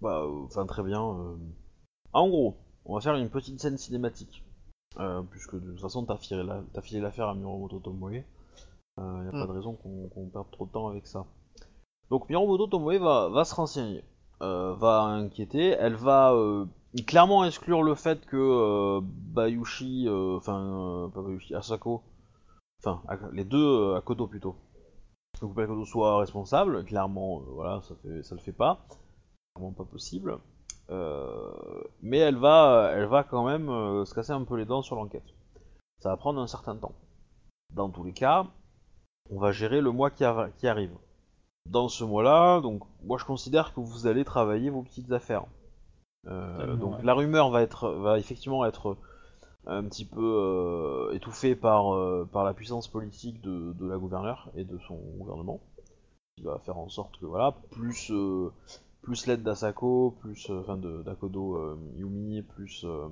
[0.00, 1.02] Bah, euh, enfin très bien.
[1.02, 1.36] euh.
[2.14, 4.44] Ah, en gros, on va faire une petite scène cinématique.
[4.98, 8.12] Euh, puisque de toute façon, t'as filé la- t'as filé l'affaire à Miromoto Tomoe.
[8.96, 9.48] Il n'y a pas Mm.
[9.48, 11.26] de raison qu'on perde trop de temps avec ça.
[12.10, 14.04] Donc Miromoto Tomoe va, va se renseigner,
[14.40, 16.66] va inquiéter, elle va euh,
[17.06, 22.02] clairement exclure le fait que euh, Bayushi, euh, enfin euh, pas Bayushi, Asako,
[22.82, 23.02] enfin
[23.32, 24.56] les deux euh, Akodo plutôt,
[25.40, 28.86] que Akodo soit responsable, clairement, euh, voilà, ça, fait, ça le fait pas,
[29.54, 30.38] clairement pas possible.
[30.90, 34.82] Euh, mais elle va, elle va quand même euh, se casser un peu les dents
[34.82, 35.24] sur l'enquête.
[36.00, 36.92] Ça va prendre un certain temps.
[37.72, 38.46] Dans tous les cas,
[39.30, 40.94] on va gérer le mois qui, arri- qui arrive.
[41.66, 45.44] Dans ce mois-là, donc moi je considère que vous allez travailler vos petites affaires.
[46.26, 47.04] Euh, donc ouais.
[47.04, 48.96] la rumeur va être, va effectivement être
[49.66, 54.50] un petit peu euh, étouffée par, euh, par la puissance politique de, de la gouverneure
[54.56, 55.60] et de son gouvernement,
[56.36, 58.50] qui va faire en sorte que voilà, plus euh,
[59.02, 63.08] plus l'aide d'Asako, plus euh, enfin de d'Akodo euh, Yumi, plus euh,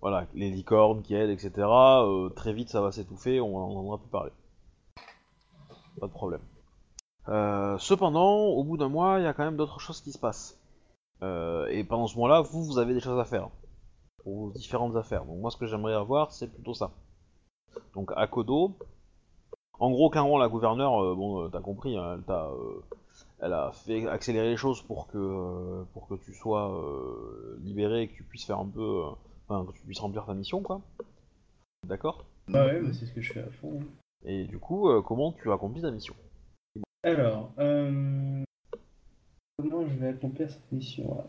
[0.00, 1.52] voilà les licornes qui aident, etc.
[1.56, 4.32] euh, très vite ça va s'étouffer, on n'en entendra plus parler.
[6.00, 6.42] Pas de problème.
[7.28, 10.18] Euh, cependant, au bout d'un mois, il y a quand même d'autres choses qui se
[10.18, 10.58] passent.
[11.22, 13.48] Euh, et pendant ce mois-là, vous, vous avez des choses à faire.
[14.22, 15.24] Pour vos différentes affaires.
[15.24, 16.90] Donc moi, ce que j'aimerais avoir, c'est plutôt ça.
[17.94, 18.72] Donc Akodo,
[19.78, 22.50] en gros, clairement, la gouverneure, euh, bon, t'as compris, hein, elle t'a,
[23.40, 26.70] elle a fait accélérer les choses pour que, pour que tu sois
[27.62, 29.02] libéré et que tu puisses faire un peu,
[29.48, 30.80] enfin, que tu puisses remplir ta mission, quoi.
[31.86, 32.24] D'accord?
[32.48, 33.80] Bah ouais, mais c'est ce que je fais à fond.
[33.80, 33.86] hein.
[34.24, 36.14] Et du coup, comment tu accomplis ta mission?
[37.04, 38.42] Alors, euh...
[39.58, 41.24] comment je vais accomplir cette mission là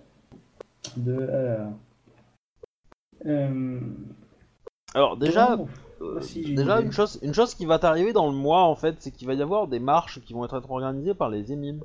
[0.97, 1.73] De alors.
[3.25, 3.79] Euh...
[4.93, 5.67] Alors déjà, oh,
[6.01, 8.95] Euh, si, déjà une chose, une chose qui va t'arriver dans le mois en fait,
[8.99, 11.81] c'est qu'il va y avoir des marches qui vont être organisées par les émimes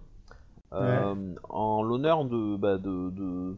[0.72, 3.56] euh, en l'honneur de, bah, de, de-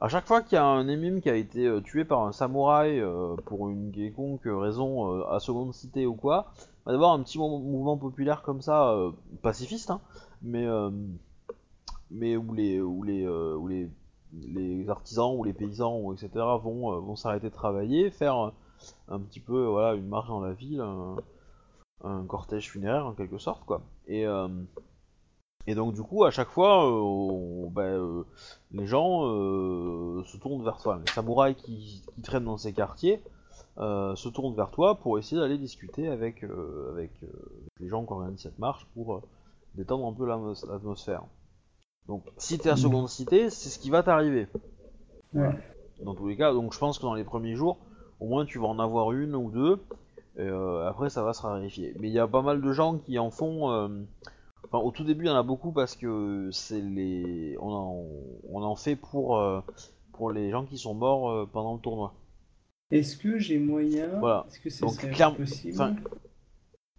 [0.00, 2.32] À chaque fois qu'il y a un émime qui a été euh, tué par un
[2.32, 6.52] samouraï euh, pour une quelconque raison euh, à seconde cité ou quoi,
[6.84, 8.94] va y un petit mou- mouvement populaire comme ça,
[9.42, 10.00] pacifiste, hein,
[10.42, 10.66] mais
[12.10, 13.66] mais où les où les où
[14.32, 16.30] les artisans ou les paysans etc
[16.62, 18.52] vont vont s'arrêter de travailler, faire
[19.08, 23.80] un petit peu une marche dans la ville, un, cortège funéraire en quelque sorte quoi.
[25.66, 28.22] Et donc du coup à chaque fois euh, on- bah, euh,
[28.72, 33.20] les gens euh, se tournent vers toi, les samouraïs qui, qui traînent dans ces quartiers
[33.76, 36.44] se tournent vers toi pour essayer d'aller discuter avec
[37.80, 39.22] les gens qui organisent cette marche pour
[39.74, 41.24] détendre un peu l'atmos- l'atmosphère.
[42.06, 44.46] Donc si t'es à seconde cité, c'est ce qui va t'arriver.
[45.32, 45.50] Ouais.
[46.04, 47.78] Dans tous les cas, donc je pense que dans les premiers jours,
[48.20, 49.82] au moins tu vas en avoir une ou deux.
[50.36, 51.94] Et euh, après, ça va se raréfier.
[51.98, 53.70] Mais il y a pas mal de gens qui en font.
[53.72, 53.88] euh,
[54.64, 57.56] Enfin, au tout début, il y en a beaucoup parce que c'est les.
[57.60, 58.04] On en,
[58.50, 59.60] on en fait pour, euh,
[60.12, 62.14] pour les gens qui sont morts euh, pendant le tournoi.
[62.90, 64.08] Est-ce que j'ai moyen?
[64.20, 64.44] Voilà.
[64.48, 65.74] Est-ce que ce Donc, serait clairement- possible?
[65.74, 65.96] enfin,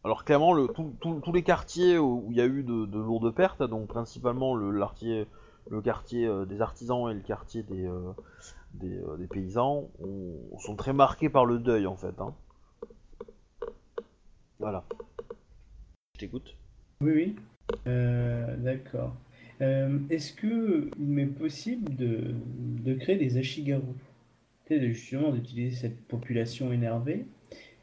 [0.04, 2.86] Alors clairement, le, tout- tout- tous les quartiers où où il y a eu de,
[2.86, 5.26] de lourdes pertes, donc principalement le, l'artier-
[5.70, 8.12] le quartier euh, des artisans et le quartier des, euh,
[8.76, 12.20] des, euh, des paysans, ont- sont très marqués par le deuil en fait.
[12.20, 12.34] hein.
[14.60, 14.86] Voilà.
[16.16, 16.56] Je t'écoute.
[17.02, 17.36] Oui, oui.
[17.88, 19.16] Euh, D'accord.
[19.62, 22.34] Euh, Est-ce que il m'est possible de,
[22.84, 23.94] de créer des ashigaru?
[24.70, 27.26] Justement d'utiliser cette population énervée,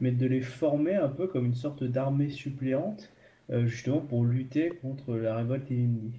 [0.01, 3.13] mais de les former un peu comme une sorte d'armée suppléante,
[3.51, 6.11] euh, justement pour lutter contre la révolte Ilindi.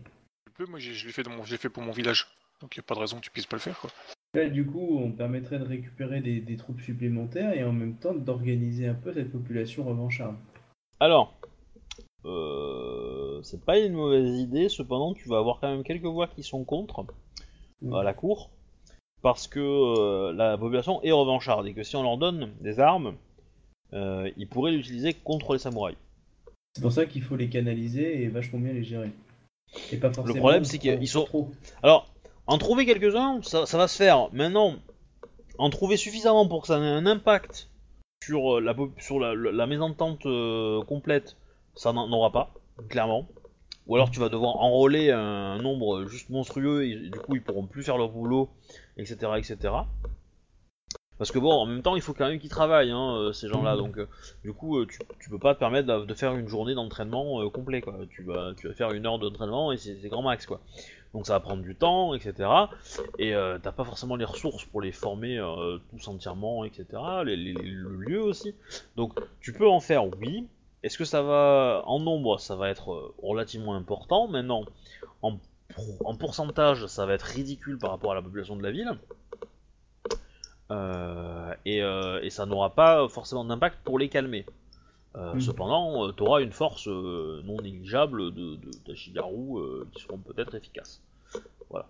[0.45, 2.27] Tu peux, moi j'ai- je l'ai fait, dans mon- je l'ai fait pour mon village.
[2.61, 3.77] Donc il n'y a pas de raison que tu puisses pas le faire.
[3.77, 3.89] Quoi.
[4.35, 8.13] Là, du coup, on permettrait de récupérer des, des troupes supplémentaires et en même temps
[8.13, 10.37] d'organiser un peu cette population revancharde.
[11.01, 11.37] Alors,
[12.25, 16.43] euh, c'est pas une mauvaise idée, cependant tu vas avoir quand même quelques voix qui
[16.43, 17.05] sont contre
[17.81, 17.93] Mm.
[17.95, 18.49] à la cour,
[19.21, 23.15] parce que euh, la population est revancharde et que si on leur donne des armes,
[23.91, 25.97] euh, ils pourraient l'utiliser contre les samouraïs.
[26.75, 29.11] C'est pour ça qu'il faut les canaliser et vachement bien les gérer.
[29.91, 31.49] Et pas forcément problème, c'est qu'ils sont- trop.
[31.83, 32.07] Alors,
[32.47, 34.29] en trouver quelques-uns, ça, ça va se faire.
[34.33, 34.75] Maintenant,
[35.57, 37.69] en trouver suffisamment pour que ça ait un impact
[38.23, 41.35] sur euh, la, sur la, la- la mésentente euh, complète,
[41.75, 42.53] ça n'en aura pas,
[42.89, 43.27] clairement.
[43.87, 47.65] Ou alors tu vas devoir enrôler un nombre juste monstrueux et du coup ils pourront
[47.67, 48.49] plus faire leur boulot,
[48.97, 49.33] etc.
[49.37, 49.73] etc.
[51.17, 53.47] Parce que bon, en même temps, il faut quand même qu'ils travaillent, hein, euh, ces
[53.47, 53.77] gens-là.
[53.77, 54.07] Donc, euh,
[54.43, 57.81] du coup, euh, tu, tu peux pas te permettre de, faire une journée d'entraînement complet,
[57.81, 57.95] quoi.
[58.09, 60.59] Tu vas, tu vas faire une heure d'entraînement et c'est c'est grand max, quoi.
[61.13, 62.49] Donc ça va prendre du temps, etc.
[63.19, 66.85] Et euh, t'as pas forcément les ressources pour les former euh, tous entièrement, etc.
[67.23, 68.55] Les, les- les- le lieu aussi.
[68.95, 70.47] Donc tu peux en faire, oui.
[70.83, 74.27] Est-ce que ça va en nombre, ça va être euh, relativement important?
[74.27, 74.65] Maintenant,
[75.21, 75.37] en,
[76.03, 78.91] en pourcentage, ça va être ridicule par rapport à la population de la ville.
[80.71, 84.45] Euh, et, euh, et ça n'aura pas forcément d'impact pour les calmer.
[85.15, 85.41] Euh, Mm.
[85.41, 91.01] Cependant, tu auras une force non négligeable de, de, qui seront peut-être efficaces.
[91.69, 91.87] Voilà.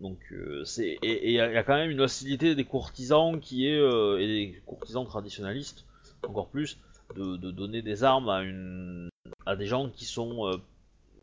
[0.00, 0.18] Donc
[0.64, 3.78] c'est et il y, a y a quand même une hostilité des courtisans qui est
[3.78, 5.86] et des courtisans traditionnalistes
[6.28, 6.78] encore plus
[7.14, 9.10] de, donner des armes
[9.46, 10.56] à des gens qui sont euh,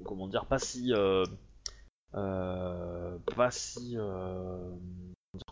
[0.05, 1.25] comment dire pas si euh,
[2.15, 3.97] euh, pas si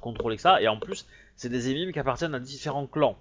[0.02, 0.62] contrôlés que ça.
[0.62, 3.18] Et en plus c'est des émimes qui appartiennent à différents clans.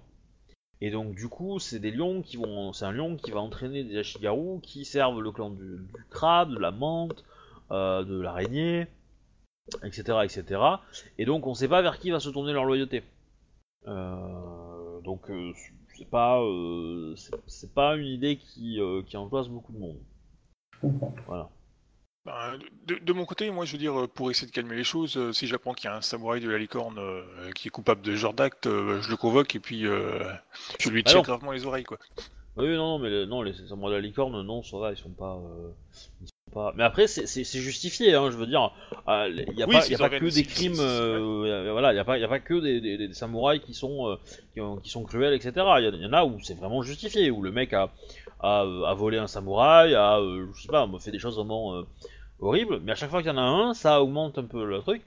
[0.81, 3.83] Et donc du coup c'est des lions qui vont c'est un lion qui va entraîner
[3.83, 5.79] des Ashigaru qui servent le clan du,
[6.09, 7.23] crabe de la menthe
[7.69, 8.87] de l'araignée
[9.83, 10.59] etc etc
[11.19, 13.03] et donc on sait pas vers qui va se tourner leur loyauté.
[13.85, 15.29] Donc
[15.99, 17.13] c'est pas euh,
[17.45, 19.97] c'est- pas une idée qui euh, qui angoisse beaucoup de monde
[20.71, 21.13] Je comprends.
[21.27, 21.49] voilà
[22.25, 25.17] Ben, de, de mon côté, moi je veux dire, pour essayer de calmer les choses,
[25.17, 28.01] euh, si j'apprends qu'il y a un samouraï de la licorne euh, qui est coupable
[28.01, 30.19] de ce genre d'acte, euh, je le convoque et puis euh,
[30.79, 31.85] je lui Ah tire gravement les oreilles.
[31.85, 31.97] quoi.
[32.57, 34.97] Oui, non, non, mais le- non, les samouraïs de la licorne, non, ça va, ils
[34.97, 35.35] sont pas.
[35.37, 35.71] euh,
[36.21, 36.73] ils sont pas...
[36.75, 38.71] Mais après, c'est justifié, hein, je veux dire.
[39.07, 40.79] Il n'y a Oui, pas, y a pas que des crimes.
[40.79, 44.15] euh, voilà, il n'y a, a pas que des, des- des samouraïs qui sont, euh,
[44.53, 45.65] qui, ont- qui sont cruels, etc.
[45.79, 47.91] Il y, en a où c'est vraiment justifié, où le mec a,
[48.41, 51.83] a, a volé un samouraï, a, euh, je sais pas, fait des choses vraiment euh,
[52.39, 54.79] horribles, mais à chaque fois qu'il y en a un, ça augmente un peu le
[54.79, 55.01] truc.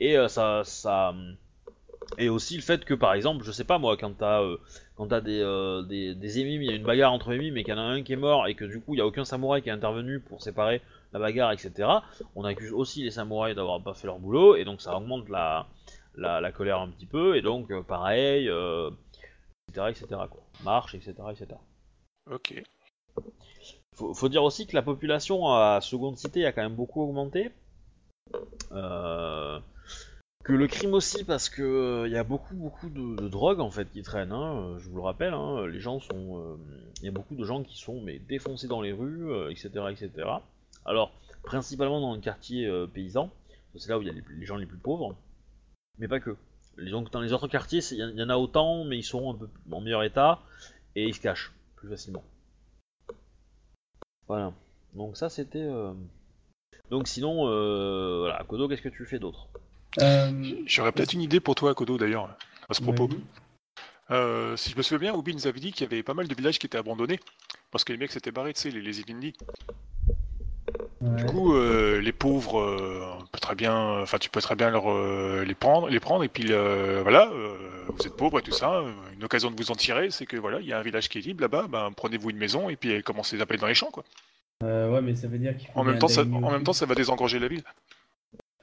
[0.00, 0.62] Et euh, ça.
[0.64, 1.14] ça
[2.18, 4.58] et aussi le fait que par exemple, je sais pas moi, quand t'as euh,
[4.96, 7.64] quand t'as des, euh, des, des émimes, il y a une bagarre entre émimes et
[7.64, 9.06] qu'il y en a un qui est mort et que du coup il y a
[9.06, 10.80] aucun samouraï qui est intervenu pour séparer
[11.12, 11.88] la bagarre, etc.
[12.36, 15.66] On accuse aussi les samouraïs d'avoir pas fait leur boulot et donc ça augmente la,
[16.16, 18.90] la, la colère un petit peu et donc euh, pareil, euh,
[19.68, 20.06] etc., etc.
[20.30, 20.42] Quoi.
[20.62, 21.48] Marche, etc., etc.
[22.30, 22.62] Ok.
[23.96, 27.50] Faut, faut dire aussi que la population à seconde cité a quand même beaucoup augmenté.
[28.72, 29.58] Euh,
[30.44, 33.70] que le crime aussi parce que il y a beaucoup beaucoup de, de drogue en
[33.70, 34.32] fait qui traînent.
[34.32, 36.56] hein, euh, je vous le rappelle, hein, les gens sont, euh,
[37.00, 39.70] il y a beaucoup de gens qui sont mais défoncés dans les rues, euh, etc.,
[39.90, 40.28] etc.
[40.84, 41.12] Alors
[41.44, 43.30] principalement dans le quartier euh, paysan,
[43.76, 45.16] c'est là où il y a les, gens les plus pauvres,
[45.98, 46.36] mais pas que.
[47.12, 49.80] Dans les autres quartiers, il y, en- a autant, mais ils sont un peu en
[49.80, 50.40] meilleur état
[50.96, 52.24] et ils se cachent plus facilement.
[54.28, 54.52] Voilà.
[54.94, 55.58] Donc ça c'était.
[55.62, 55.92] euh,
[56.90, 59.48] Donc sinon, euh, voilà, Kodo, qu'est-ce que tu fais d'autre?
[59.54, 59.63] Euh,
[60.66, 62.36] J'aurais peut-être une idée pour toi, Kodo, d'ailleurs,
[62.68, 63.08] à ce propos.
[64.10, 66.28] Euh, si je me souviens bien, Obi nous avait dit qu'il y avait pas mal
[66.28, 67.18] de villages qui étaient abandonnés
[67.70, 68.92] parce que les mecs s'étaient barrés, tu sais, les, les.
[71.00, 71.16] Ouais.
[71.16, 74.70] Du coup, euh, les pauvres, euh, on peut très bien, enfin, tu peux très bien
[74.70, 77.54] leur, euh, les prendre, les prendre et puis euh, voilà, euh,
[77.88, 80.36] vous êtes pauvre et tout ça, euh, une occasion de vous en tirer, c'est que
[80.36, 82.76] voilà, il y a un village qui est libre là-bas, ben, prenez-vous une maison et
[82.76, 84.04] puis commencez à appeler dans les champs, quoi.
[84.62, 86.64] Euh, ouais, mais ça veut dire qu'il En même temps, ça, daigner en même aussi.
[86.64, 87.64] temps, ça va désengorger la ville.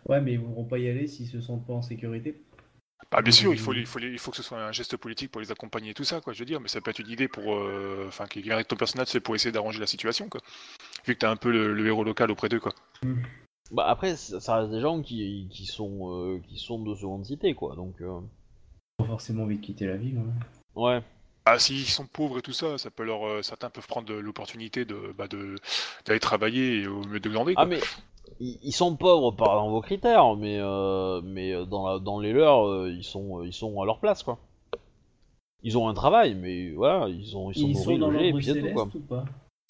[0.08, 2.42] Ouais, mais ils voudront pas y aller s'ils se sentent pas en sécurité.
[3.12, 3.58] Bah, bien sûr, il Mhm.
[3.60, 5.94] faut, il, faut, il faut que ce soit un geste politique pour les accompagner et
[5.94, 7.56] tout ça, quoi, je veux dire, mais ça peut être une idée pour.
[7.56, 10.42] euh, Enfin, qui vient avec ton personnage, c'est pour essayer d'arranger la situation, quoi.
[11.06, 12.74] Vu que t'as un peu le, le héros local auprès d'eux, quoi.
[13.72, 17.54] Bah après, ça reste des gens qui, qui sont euh, qui sont de seconde cité,
[17.54, 17.76] quoi.
[17.76, 18.20] Donc euh,
[18.98, 20.18] Pas forcément envie de quitter la ville.
[20.18, 20.34] hein.
[20.76, 21.02] ouais.
[21.46, 24.86] Ah, s'ils sont pauvres et tout ça, ça peut leur, euh, certains peuvent prendre l'opportunité
[24.86, 25.56] de, bah, de,
[26.06, 27.64] d'aller travailler au mieux de glander, quoi.
[27.64, 27.80] Ah mais
[28.42, 32.20] ils, ils sont pauvres par dans vos critères, mais euh, mais euh, dans la, dans
[32.20, 34.38] les leurs, euh, ils sont ils sont à leur place, quoi.
[35.64, 38.28] Ils ont un travail, mais voilà, ils sont ils sont Ils nourris, sont dans logés,
[38.30, 38.84] et puis tout, quoi.
[38.96, 39.26] ou pas?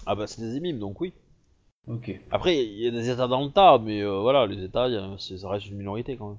[0.06, 1.14] Ah bah c'est des émimes, donc oui.
[1.88, 2.19] Ok.
[2.31, 4.95] Après, il y a des états dans le tas, mais euh, voilà, les états, y
[4.95, 6.38] a- ça reste une minorité quand même.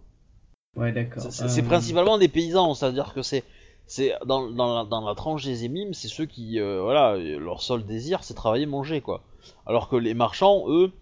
[0.77, 1.23] Ouais, d'accord.
[1.31, 3.45] C'est- Euh, principalement des paysans, c'est-à-dire que c'est
[3.87, 7.61] c'est dans, dans, la, dans la tranche des émimes, c'est ceux qui euh, voilà leur
[7.61, 9.21] seul désir c'est travailler manger quoi.
[9.67, 10.93] Alors que les marchands eux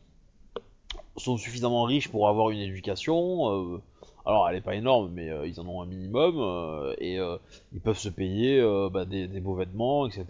[1.16, 3.74] sont suffisamment riches pour avoir une éducation.
[3.74, 3.82] euh,
[4.26, 7.18] alors elle est pas énorme, mais euh, ils en ont un minimum euh, et
[7.72, 8.60] ils peuvent se payer
[8.92, 10.24] bah, des, des beaux vêtements, etc.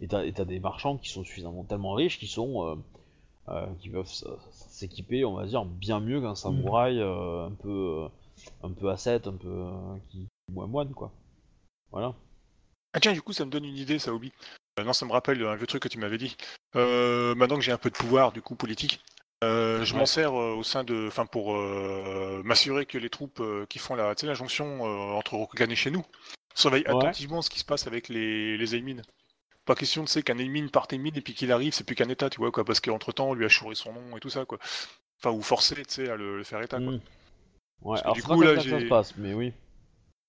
[0.00, 2.82] Et t'as et des marchands qui sont suffisamment tellement riches qui sont
[3.80, 4.10] qui peuvent
[4.50, 8.06] s'équiper, on va dire, bien mieux qu'un samouraï euh, un peu
[8.62, 9.68] un peu ascète, un peu
[10.10, 11.12] qui moins moine quoi.
[11.92, 12.14] Voilà.
[12.92, 14.32] Ah tiens, du coup, ça me donne une idée, ça, Obi.
[14.84, 16.36] Non, ça me rappelle un vieux truc que tu m'avais dit.
[16.74, 19.00] Maintenant que j'ai un peu de pouvoir, du coup, politique,
[19.44, 20.00] euh, je Ouais.
[20.00, 21.06] m'en sers euh, au sein de...
[21.08, 24.82] Enfin, pour euh, m'assurer que les troupes qui font la, tu jonction
[25.16, 26.04] entre Rokugan et chez nous
[26.54, 26.96] surveillent Ouais.
[26.96, 29.02] attentivement ce qui se passe avec les, les Aimines.
[29.64, 32.08] Pas question de sais qu'un Aimin parte Aimin et puis qu'il arrive, c'est plus qu'un
[32.10, 34.28] état, tu vois, quoi, parce qu'entre temps, on lui a chouré son nom et tout
[34.28, 34.58] ça, quoi.
[35.18, 36.92] Enfin, ou forcé, tu sais, à le, le faire état, quoi.
[36.92, 37.00] Mm.
[37.80, 39.52] Ouais, Parce que alors du coup, là, ça que ça j'ai- se passe, mais oui.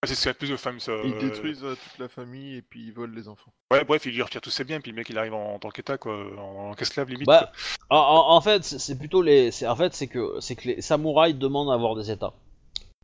[0.01, 0.91] Ah, C'est ce qu'il y a de plus de femmes, ça.
[1.03, 3.51] Ils euh, détruisent euh, toute la famille et puis ils volent les enfants.
[3.71, 5.59] Ouais, bref, il lui retire tous ses biens, puis le mec, il arrive en, en
[5.59, 7.25] tant qu'état, quoi, en, en esclave limite.
[7.25, 7.51] Bah,
[7.89, 7.97] quoi.
[7.97, 9.65] En, fait, c'est plutôt les.
[9.65, 12.33] En fait, c'est que c'est que les samouraïs demandent à avoir des états.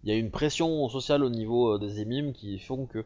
[0.03, 3.03] Il y a une pression sociale au niveau euh, des émimes qui font que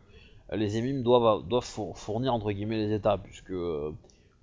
[0.53, 3.53] les émimes doivent doivent four- fournir entre guillemets les états, puisque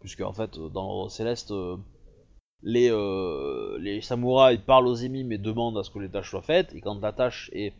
[0.00, 1.52] puisque en fait dans l'ordre céleste
[2.62, 6.42] les euh, les samouraïs parlent aux émimes et demandent à ce que les tâches soient
[6.42, 7.72] faites, et quand la tâche est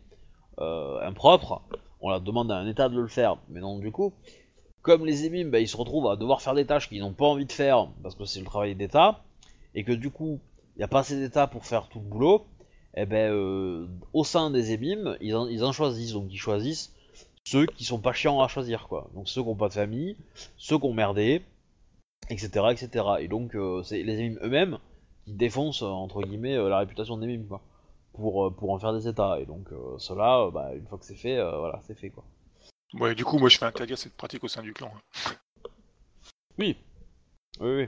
[0.57, 1.61] impropre,
[2.01, 3.37] on la demande à un état de le faire.
[3.49, 4.13] Mais donc du coup,
[4.83, 7.25] comme les émimes, bah, ils se retrouvent à devoir faire des tâches qu'ils n'ont pas
[7.25, 9.23] envie de faire parce que c'est le travail d'État,
[9.75, 10.39] et que du coup,
[10.75, 12.45] il n'y a pas assez d'État pour faire tout le boulot,
[12.95, 16.13] et ben euh, au sein des émimes, ils en, choisissent.
[16.13, 16.93] Donc ils choisissent
[17.45, 19.09] ceux qui sont pas chiants à choisir, quoi.
[19.15, 20.17] Donc ceux qui n'ont pas de famille,
[20.57, 21.41] ceux qui ont merdé,
[22.29, 22.65] etc.
[22.71, 23.05] etc.
[23.19, 24.77] Et donc euh, c'est les émimes eux-mêmes
[25.25, 27.61] qui défoncent, euh, entre guillemets, euh, la réputation des mimes, quoi.
[28.13, 29.39] Pour, euh, pour en faire des États.
[29.39, 32.23] Et donc euh, cela, euh, bah, une fois que c'est fait, voilà, c'est fait, quoi.
[32.93, 34.93] Ouais, du coup, moi, je fais interdire cette pratique au sein du clan.
[34.95, 35.31] hein.
[36.59, 36.77] Oui.
[37.59, 37.87] Oui, oui.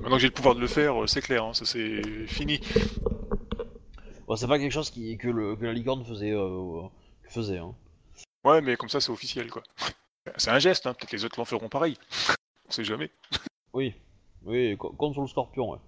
[0.00, 2.60] Maintenant que j'ai le pouvoir de le faire, c'est clair, hein, ça c'est fini.
[4.26, 6.32] Bon, c'est pas quelque chose qui, que, le, que la licorne faisait.
[6.32, 6.82] euh,
[7.24, 7.74] faisait hein.
[8.44, 9.62] Ouais, mais comme ça, c'est officiel, quoi.
[10.36, 11.96] C'est un geste, hein, peut-être les autres l'en feront pareil.
[12.68, 13.10] On sait jamais.
[13.72, 13.94] Oui.
[14.44, 15.78] Oui, co- comme sur le scorpion, ouais.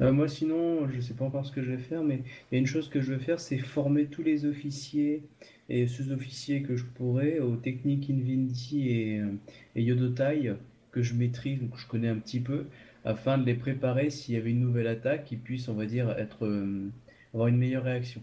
[0.00, 2.56] Euh, moi, sinon, je sais pas encore ce que je vais faire, mais il y
[2.56, 5.22] a une chose que je veux faire, c'est former tous les officiers
[5.68, 9.32] et sous-officiers que je pourrais aux techniques Invinity et, euh,
[9.76, 10.52] et Yodotai
[10.90, 12.66] que je maîtrise, donc que je connais un petit peu,
[13.04, 16.10] afin de les préparer s'il y avait une nouvelle attaque, qu'ils puissent, on va dire,
[16.18, 16.90] être, euh,
[17.34, 18.22] avoir une meilleure réaction.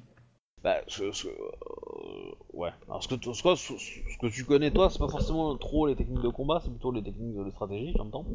[0.63, 2.69] Bah, ce, euh, ouais.
[2.87, 5.87] Alors, ce que, tu- ce, que, ce que tu connais, toi, c'est pas forcément trop
[5.87, 8.25] les techniques de combat, c'est plutôt les techniques de stratégie, j'entends.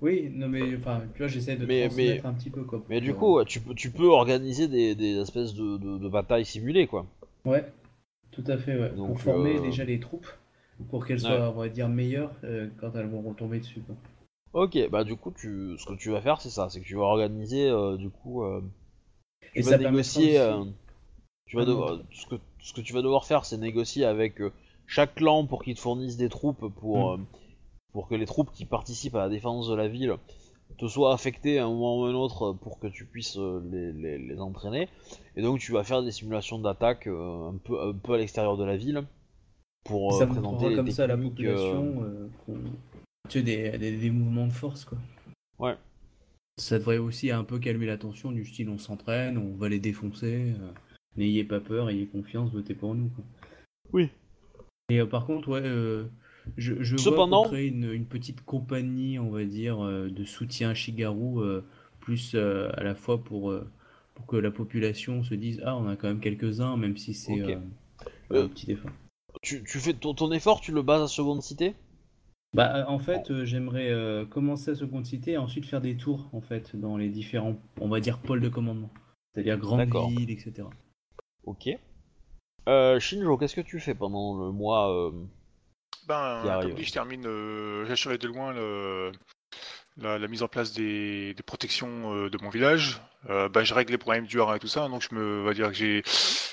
[0.00, 2.82] Oui, non mais enfin, tu vois, j'essaie de Mais- un petit peu quoi.
[2.88, 6.08] Mais du coup, ouais, tu peux, tu peux organiser des, des espèces de, de, de
[6.08, 7.06] batailles simulées, quoi.
[7.46, 7.72] euh, Ouais,
[8.30, 8.90] tout à fait, ouais.
[8.90, 10.26] Donc, pour former euh, déjà les troupes,
[10.90, 11.26] pour qu'elles Ouais.
[11.26, 13.80] soient, on va dire, meilleures euh, quand elles vont retomber dessus.
[13.80, 13.96] Quoi.
[14.54, 16.94] Ok, bah du coup, tu, ce que tu vas faire, c'est ça, c'est que tu
[16.94, 18.62] vas organiser, euh, du coup, euh,
[19.52, 20.64] tu Et vas ça négocier, euh,
[21.46, 24.52] tu vas devoir, ce que, ce que tu vas devoir faire, c'est négocier avec euh,
[24.86, 27.26] chaque clan pour qu'ils te fournissent des troupes pour, Mm.
[27.98, 30.16] Euh, pour que les troupes qui participent à la défense de la ville
[30.78, 33.60] te soient affectées à un moment ou à un autre pour que tu puisses euh,
[33.72, 34.88] les, les- les entraîner.
[35.36, 38.56] Et donc tu vas faire des simulations d'attaque euh, un, peu, un peu à l'extérieur
[38.56, 39.04] de la ville
[39.84, 42.28] pour euh, ça présenter montrera les comme ça à la euh, population euh,
[43.28, 44.98] tu sais, des, des, des mouvements de force quoi.
[45.58, 45.76] Ouais.
[46.58, 49.80] Ça devrait aussi un peu calmer la tension du style on s'entraîne, on va les
[49.80, 50.54] défoncer.
[50.60, 50.70] euh,
[51.16, 53.08] N'ayez pas peur, ayez confiance, votez pour nous.
[53.08, 53.24] Quoi.
[53.92, 54.10] Oui.
[54.90, 56.04] Et euh, par contre, ouais, euh,
[56.56, 60.24] je, je vois Cependant- pour créer une, une petite compagnie, on va dire, euh, de
[60.24, 61.60] soutien à Shigaru, euh,
[62.00, 63.54] plus euh, à la fois pour,
[64.14, 67.42] pour que la population se dise Ah, on a quand même quelques-uns, même si c'est
[67.42, 68.90] un petit effort.
[69.42, 71.74] tu, tu fais ton, ton effort, tu le bases à seconde cité?
[72.54, 76.30] Bah, en fait, euh, j'aimerais euh, commencer à seconde cité et ensuite faire des tours,
[76.32, 78.90] en fait, dans les différents, on va dire, pôles de commandement.
[79.34, 80.08] C'est-à-dire grandes D'accord.
[80.08, 80.66] villes, etc.
[81.44, 81.68] Ok.
[82.68, 85.12] Euh, Shinjo, qu'est-ce que tu fais pendant le mois
[86.08, 86.68] Ben, arrive.
[86.70, 89.12] comme dit, je termine, euh, de loin le-
[89.96, 93.00] la, la mise en place des, des protections euh, de mon village.
[93.28, 95.54] Euh, ben, je règle les problèmes du haras et tout ça, donc je me, va
[95.54, 96.02] dire que j'ai,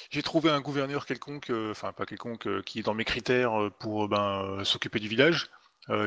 [0.10, 4.08] j'ai trouvé un gouverneur quelconque, euh, enfin pas quelconque, qui est dans mes critères pour
[4.08, 5.50] ben, s'occuper du village.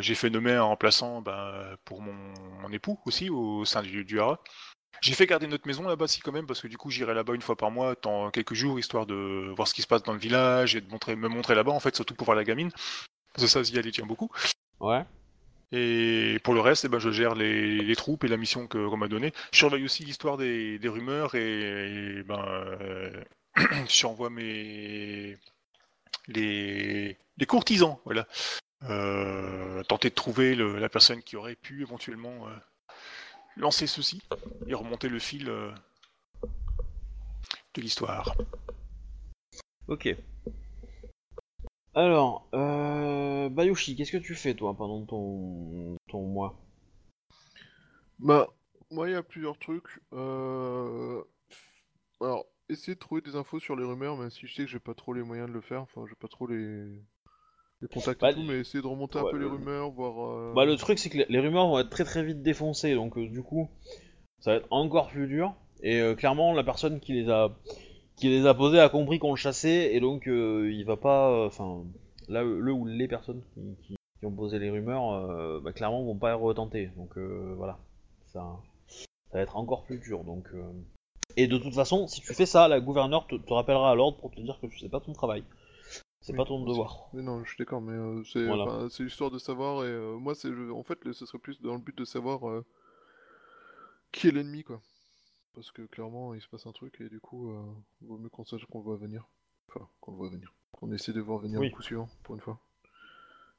[0.01, 2.13] J'ai fait nommer un remplaçant ben, pour mon,
[2.63, 4.39] mon époux aussi au sein du, du haras.
[5.01, 7.35] J'ai fait garder notre maison là-bas si quand même parce que du coup j'irai là-bas
[7.35, 10.13] une fois par mois, dans quelques jours, histoire de voir ce qui se passe dans
[10.13, 12.73] le village et de montrer, me montrer là-bas en fait, surtout pour voir la gamine.
[13.39, 14.29] Parce que ça, Zia, elle y tient beaucoup.
[14.81, 15.05] Ouais.
[15.71, 18.97] Et pour le reste, eh ben, je gère les, les troupes et la mission qu'on
[18.97, 19.33] m'a donnée.
[19.53, 23.23] Je surveille aussi l'histoire des, des rumeurs et, et, ben, euh,
[23.89, 25.37] j'envoie mes
[26.27, 28.27] les, les courtisans, voilà,
[28.85, 32.51] euh, tenter de trouver le- la personne qui aurait pu éventuellement euh,
[33.57, 34.21] lancer ceci
[34.67, 35.73] et remonter le fil de
[37.77, 38.35] l'histoire.
[39.87, 40.15] Ok.
[41.99, 46.59] Alors, euh, Bayoshi, qu'est-ce que tu fais toi pendant ton, ton mois?
[48.19, 48.49] Bah,
[48.91, 50.01] moi, il y a plusieurs trucs.
[50.13, 51.23] Euh...
[52.21, 54.79] Alors, essayer de trouver des infos sur les rumeurs, même si je sais que j'ai
[54.81, 55.83] pas trop les moyens de le faire.
[55.83, 57.03] Enfin, j'ai pas trop les,
[57.83, 59.91] les contacts Bah, et tout, mais essayer de remonter ouais, un peu les le- rumeurs,
[59.93, 60.27] voir.
[60.31, 63.19] euh, Bah le truc c'est que les- rumeurs vont être très très vite défoncées, donc
[63.19, 63.71] euh, du coup
[64.41, 65.55] ça va être encore plus dur.
[65.83, 67.51] Et euh, clairement la personne qui les a
[68.19, 71.31] qui les a posées a compris qu'on le chassait et donc euh, il va pas,
[71.31, 71.85] euh, enfin
[72.29, 76.03] là le ou les personnes qui, qui- qui ont posé les rumeurs, euh, bah, clairement
[76.05, 76.91] vont pas retenter.
[76.97, 77.79] Donc euh, voilà,
[78.33, 78.45] ça
[78.89, 79.07] ça
[79.39, 80.25] va être encore plus dur.
[80.25, 80.63] Donc euh,
[81.37, 84.19] et de toute façon si tu fais ça, la gouverneure te, te rappellera à l'ordre
[84.19, 85.45] pour te dire que tu sais pas ton travail,
[86.21, 86.69] c'est Oui, pas ton aussi.
[86.71, 87.09] devoir.
[87.13, 87.97] Mais non, je suis d'accord, mais
[88.33, 88.89] c'est Voilà.
[88.99, 92.05] l'histoire de savoir, et moi, c'est en fait, ce serait plus dans le but de
[92.05, 92.41] savoir
[94.11, 94.81] qui est l'ennemi, quoi.
[95.59, 97.61] Parce que clairement, il se passe un truc, et du coup, euh,
[98.03, 99.27] vaut mieux qu'on sache qu'on le voit venir.
[99.69, 100.55] Enfin, qu'on le voit venir.
[100.71, 101.71] Qu'on essaie de voir venir Oui.
[101.71, 102.61] le coup suivant, pour une fois.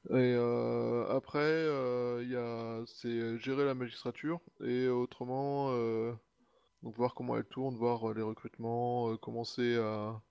[0.08, 2.82] Et euh, après, euh, il y a...
[2.86, 6.14] c'est gérer la magistrature, et autrement, euh,
[6.82, 10.22] donc voir comment elle tourne, voir euh, les recrutements, euh, commencer à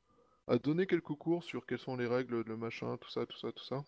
[0.48, 3.52] à donner quelques cours sur quelles sont les règles, le machin, tout ça, tout ça,
[3.52, 3.86] tout ça.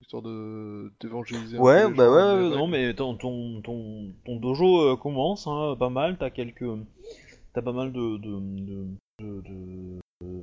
[0.00, 4.92] Histoire de d'évangéliser un peu Ouais, bah ouais, non mais ton, ton, ton, ton dojo
[4.92, 6.64] euh, commence, hein, pas mal, t'as quelques...
[7.52, 8.18] T'as pas mal de...
[8.18, 8.86] de,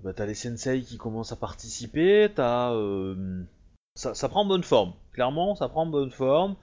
[0.03, 2.73] bah, t'as les sensei qui commencent à participer, t'as...
[2.73, 3.43] euh,
[3.95, 6.55] ça, ça prend bonne forme, clairement, ça prend bonne forme.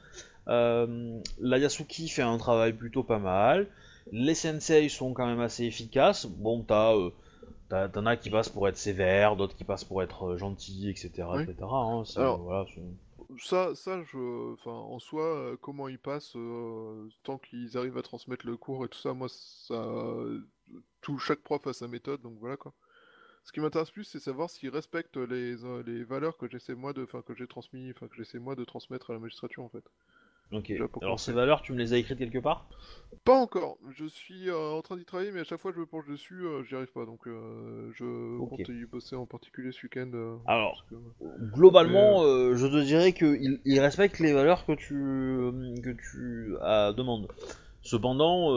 [0.48, 3.66] Euh, la Yasuki fait un travail plutôt pas mal.
[4.10, 6.24] Les sensei sont quand même assez efficaces.
[6.26, 6.94] Bon, t'as...
[6.96, 7.16] euh, t'as-
[7.68, 11.28] T'en as qui passent pour être sévères, d'autres qui passent pour être euh, gentils, etc.
[11.36, 11.42] Oui.
[11.42, 11.56] etc.
[11.62, 12.80] hein, c'est- Alors, voilà, c'est-
[13.42, 18.02] Ça, ça, je, enfin, en soi, euh, comment ils passent, euh, tant qu'ils arrivent à
[18.02, 19.76] transmettre le cours et tout ça, moi, ça,
[21.00, 22.72] tout chaque prof a sa méthode, donc voilà quoi.
[23.44, 26.92] Ce qui m'intéresse plus, c'est savoir s'ils respectent les, euh, les valeurs que j'essaie moi
[26.92, 29.68] de, enfin, que j'ai transmis, enfin, que j'essaie moi de transmettre à la magistrature en
[29.70, 29.84] fait.
[30.52, 30.72] Ok.
[31.00, 32.66] Alors ces valeurs, tu me les as écrites quelque part?
[33.24, 33.78] Pas encore.
[33.90, 36.06] Je suis euh, en train d'y travailler, mais à chaque fois que je me penche
[36.06, 37.04] dessus, euh, j'y arrive pas.
[37.04, 38.04] Donc, euh, je
[38.38, 38.50] Ok.
[38.50, 40.38] compte y bosser en particulier ce week-end.
[40.46, 40.94] Alors, que-
[41.52, 44.94] globalement, je te dirais qu'ils ils respectent les valeurs que tu
[45.82, 46.54] que tu
[46.96, 47.28] demandes.
[47.82, 48.50] Cependant,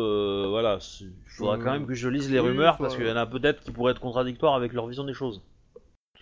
[0.49, 3.15] voilà, il faudra quand même que je lise les oui, rumeurs parce qu'il y en
[3.15, 5.41] a peut-être qui pourraient être contradictoires avec leur vision des choses.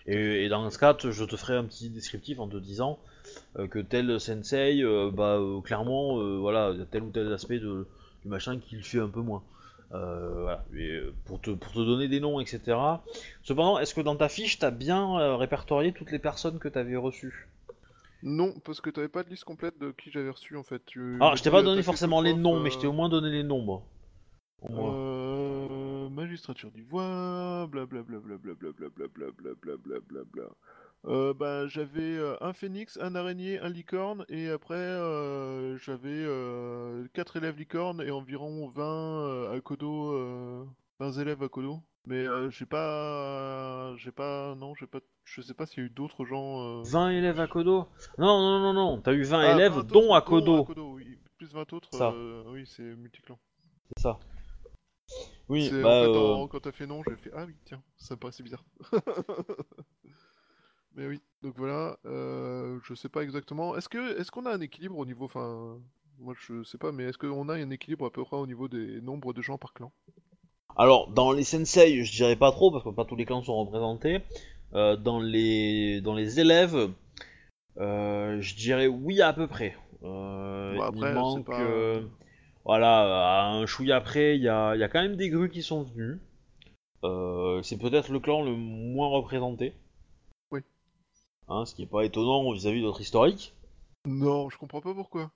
[0.06, 2.98] Et, et dans ce cas, je te ferai un petit descriptif en te disant
[3.70, 7.32] que tel sensei, euh, bah euh, clairement, euh, voilà, il y a tel ou tel
[7.32, 7.86] aspect de,
[8.22, 9.42] du machin qui le fait un peu moins.
[9.92, 12.78] Euh, voilà, Et, euh, pour, te, pour te donner des noms, etc.
[13.42, 16.96] Cependant, est-ce que dans ta fiche, t'as bien euh, répertorié toutes les personnes que t'avais
[16.96, 17.48] reçues?
[18.22, 20.84] Non, parce que t'avais pas de liste complète de qui j'avais reçu en fait.
[20.86, 22.92] Tu Ah, m'as je t'ai pas donné forcément les noms, mais euh, je t'ai au
[22.92, 23.82] moins donné les nombres.
[24.62, 24.94] Au moins.
[24.94, 30.42] Euh, magistrature d'ivoire, blablabla, blablabla, blablabla, blablabla, blablabla.
[31.06, 37.06] Euh, bah, j'avais euh, un phénix, un araignée, un licorne, et après euh, j'avais euh,
[37.14, 40.64] 4 élèves licornes et environ 20 euh, à Kodo, euh,
[40.98, 41.80] 20 élèves à Kodo.
[42.06, 45.86] Mais euh, j'ai pas, j'ai pas, non, j'ai pas, je sais pas s'il y a
[45.86, 46.80] eu d'autres gens.
[46.80, 47.86] euh, 20 élèves à Kodo
[48.18, 50.66] Non, non, non, non, t'as eu 20 ah, élèves, 20 dont autres, à Kodo.
[50.94, 51.18] oui.
[51.38, 52.10] Plus 20 autres, Ça.
[52.14, 53.38] euh, oui, c'est multiclan.
[53.96, 54.18] C'est ça.
[55.48, 55.88] Oui, C'est- bah.
[55.88, 58.20] en fait, euh, en- quand t'as fait non, j'ai fait ah oui, tiens, ça me
[58.20, 58.64] paraissait bizarre.
[61.00, 63.74] Mais oui, donc voilà, euh, je sais pas exactement.
[63.74, 65.80] Est-ce que est-ce qu'on a un équilibre au niveau, enfin,
[66.18, 68.68] moi je sais pas, mais est-ce qu'on a un équilibre à peu près au niveau
[68.68, 69.92] des nombres de gens par clan?
[70.76, 73.56] Alors, dans les sensei, je dirais pas trop, parce que pas tous les clans sont
[73.64, 74.18] représentés.
[74.74, 76.90] euh, dans les dans les élèves,
[77.78, 79.76] euh, je dirais oui à peu près.
[80.68, 82.00] Bon, après, il manque, pas-
[82.64, 85.62] voilà, à un chouïa après, il y a, y a quand même des grues qui
[85.62, 86.18] sont venus.
[87.04, 89.74] Euh, c'est peut-être le clan le moins représenté.
[91.50, 93.52] Hein, ce qui est pas étonnant vis-à-vis de notre historique.
[94.04, 95.32] Non, je comprends pas pourquoi.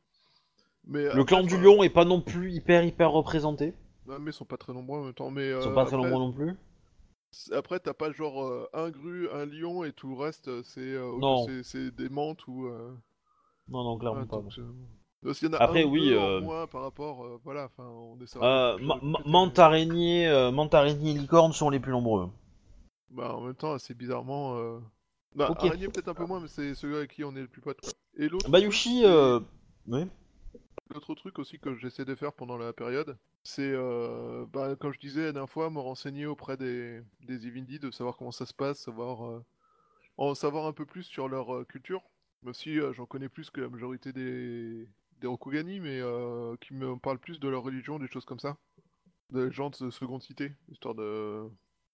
[0.84, 3.72] Mais Le après, clan du enfin, lion est pas non plus hyper hyper représenté.
[4.06, 5.30] non, mais ils sont pas très nombreux en même temps.
[5.30, 6.54] Mais Ils sont euh, pas très après, nombreux non plus.
[7.52, 10.80] Après, t'as pas genre euh, un gru, un lion et tout le reste, euh, c'est
[10.80, 11.22] euh,
[11.62, 12.66] c'est- des mantes ou.
[12.66, 12.96] euh,
[13.68, 14.42] Non, non, clairement pas.
[14.42, 14.72] donc, euh,
[15.22, 17.84] donc, s'il y en a Après, un oui, euh, moins par rapport, euh, voilà, enfin,
[17.86, 21.90] on est Euh, ma- ma- Mante araignée, euh, Mante araignée et licorne sont les plus
[21.90, 22.30] nombreux.
[23.08, 24.56] Bah, en même temps, assez bizarrement.
[25.34, 25.64] Bah, Ok.
[25.64, 27.80] araignée peut-être un peu moins, mais c'est celui avec qui on est le plus pote.
[27.80, 27.90] quoi.
[28.16, 28.48] Et l'autre.
[28.50, 29.40] Bayushi, euh...
[29.86, 30.06] oui.
[30.90, 35.00] L'autre truc aussi que j'essaie de faire pendant la période, c'est, euh, bah, comme je
[35.00, 38.54] disais la dernière fois, me renseigner auprès des, des Evindi, de savoir comment ça se
[38.54, 39.44] passe, savoir, euh,
[40.18, 42.02] en savoir un peu plus sur leur euh, culture.
[42.42, 44.86] Même si euh, j'en connais plus que la majorité des,
[45.20, 46.00] des Rokugani, mais
[46.60, 48.56] qui me parlent plus de leur religion, des choses comme ça.
[49.30, 51.44] Des gens de seconde cité, histoire de.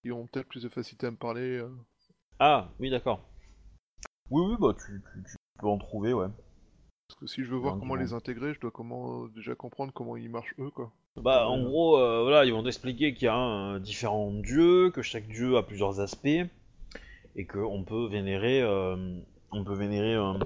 [0.03, 1.63] qui ont peut-être plus de facilité à me parler.
[2.39, 3.30] Ah, oui, d'accord.
[4.31, 6.27] Oui, oui, bah tu, tu- tu peux en trouver, ouais.
[7.07, 10.15] Parce que si je veux voir comment les intégrer, je dois comment déjà comprendre comment
[10.15, 10.91] ils marchent eux, quoi.
[11.17, 11.65] Bah, en Euh.
[11.67, 15.57] gros, euh, voilà, ils vont t'expliquer qu'il y a un, différents dieux, que chaque dieu
[15.57, 16.45] a plusieurs aspects,
[17.35, 18.95] et qu'on peut vénérer, euh,
[19.51, 20.39] on peut vénérer un,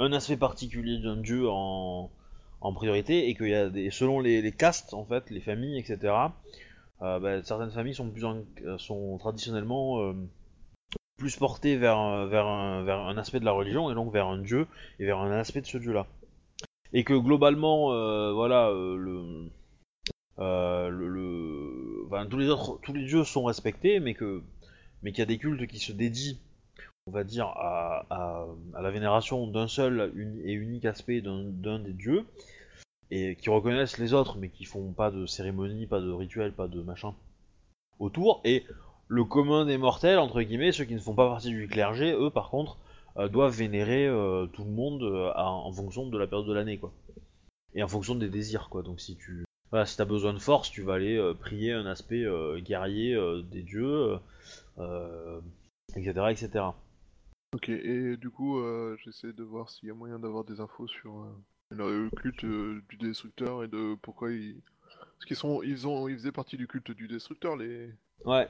[0.00, 2.10] un aspect particulier d'un dieu en,
[2.60, 5.78] en priorité, et qu'il y a des, selon les, les castes, en fait, les familles,
[5.78, 6.36] etc.
[7.02, 8.44] euh, bah, certaines familles sont plus, en-
[8.78, 10.14] sont traditionnellement euh,
[11.18, 12.26] plus portées vers, un-
[13.18, 14.66] aspect de la religion, et donc vers un dieu,
[14.98, 16.06] et vers un aspect de ce dieu-là.
[16.92, 19.48] Et que globalement, euh, voilà, euh,
[20.38, 24.42] euh, le, le- tous les autres, dieux sont respectés, mais qu'il
[25.18, 26.36] y a des cultes qui se dédient,
[27.06, 28.46] on va dire, à, à,
[28.80, 30.12] la vénération d'un seul
[30.44, 32.24] et unique aspect d'un d'un des dieux,
[33.10, 36.68] et qui reconnaissent les autres, mais qui font pas de cérémonie, pas de rituel, pas
[36.68, 37.14] de machin
[37.98, 38.40] autour.
[38.44, 38.64] Et
[39.08, 42.30] le commun des mortels, entre guillemets, ceux qui ne font pas partie du clergé, eux,
[42.30, 42.78] par contre,
[43.16, 46.52] euh, doivent vénérer euh, tout le monde euh, à- en fonction de la période de
[46.52, 46.92] l'année, quoi.
[47.74, 48.82] Et en fonction des désirs, quoi.
[48.82, 51.84] Donc si tu voilà, si t'as besoin de force, tu vas aller euh, prier un
[51.84, 54.18] aspect euh, guerrier euh, des dieux,
[54.78, 55.40] euh,
[55.94, 56.64] etc., etc.
[57.54, 60.86] Ok, et du coup, euh, j'essaie de voir s'il y a moyen d'avoir des infos
[60.86, 61.28] sur euh,
[61.70, 64.60] le culte euh, du destructeur et de pourquoi ils.
[65.16, 67.90] Parce qu'ils sont, ils ont, ils faisaient partie du culte du destructeur, les,
[68.24, 68.48] Ouais.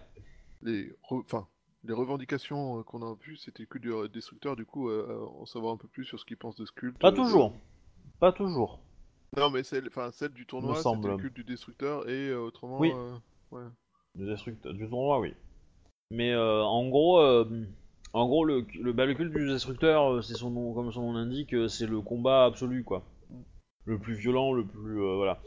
[0.62, 1.47] Les, re- enfin,
[1.85, 4.56] les revendications euh, qu'on a vues, c'était le culte du euh, destructeur.
[4.56, 6.98] Du coup, euh, en savoir un peu plus sur ce qu'ils pensent de ce culte.
[6.98, 7.52] Pas toujours.
[8.20, 8.80] Pas toujours.
[9.36, 12.78] Non, mais celle, enfin, celle du tournoi, c'était culte du destructeur et autrement.
[12.78, 12.93] Oui.
[13.52, 13.64] ouais.
[14.14, 15.35] Du, destructeur, du tournoi, oui.
[16.10, 17.44] Mais euh, en gros, euh,
[18.14, 21.12] en gros, le, le, bah, le culte du destructeur, c'est son nom, comme son nom
[21.12, 23.05] l'indique, c'est le combat absolu, quoi.
[23.85, 25.40] Le plus violent, le plus, euh, voilà.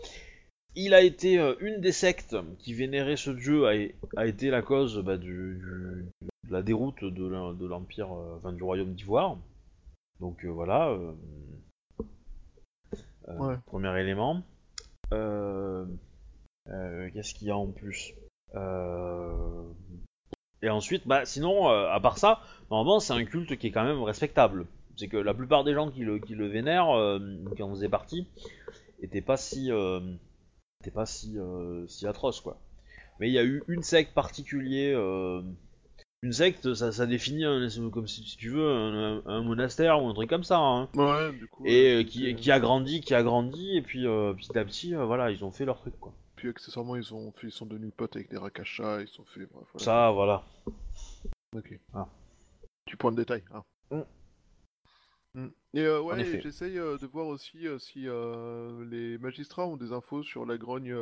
[0.75, 3.73] Il a été euh, une des sectes qui vénérait ce dieu a,
[4.15, 6.05] a été la cause bah, du, du-
[6.47, 9.37] de la déroute de l'em- de l'empire, euh, enfin du royaume d'Ivoire.
[10.19, 10.97] Donc euh, voilà.
[13.27, 13.55] Ouais.
[13.65, 14.41] Premier élément.
[17.13, 18.13] Qu'est-ce qu'il y a en plus
[20.61, 22.39] Et ensuite, bah sinon, à part ça,
[22.69, 24.65] normalement c'est un culte qui est quand même respectable.
[24.95, 27.19] C'est que la plupart des gens qui le, qui le vénèrent,
[27.55, 28.27] qui en faisaient partie,
[29.01, 29.69] étaient pas si,
[30.81, 32.59] étaient pas si, euh, si atroces quoi.
[33.19, 34.97] Mais il y a eu une secte particulière.
[34.99, 35.41] euh,
[36.23, 40.07] une secte, ça, ça définit un, comme si, si tu veux un, un monastère ou
[40.07, 40.59] un truc comme ça.
[40.59, 40.87] hein.
[40.95, 41.65] Ouais, du coup.
[41.65, 44.63] Et euh, qui, c'était- qui a grandi, qui a grandi, et puis euh, petit à
[44.63, 46.13] petit, euh, voilà, ils ont fait leur truc quoi.
[46.35, 49.47] Puis accessoirement, ils ont fait, ils sont devenus potes avec des rakachas, ils sont fait.
[49.51, 49.83] Bref, voilà.
[49.85, 50.43] Ça, voilà.
[51.55, 51.79] Ok.
[51.93, 52.07] Ah.
[52.85, 53.43] Tu prends le détail.
[53.53, 53.63] Hein.
[53.91, 54.01] Mm.
[55.35, 55.47] Mm.
[55.73, 58.01] Et euh, ouais, j'essaye euh, de voir aussi euh, si
[58.89, 60.95] les magistrats ont des infos sur la grogne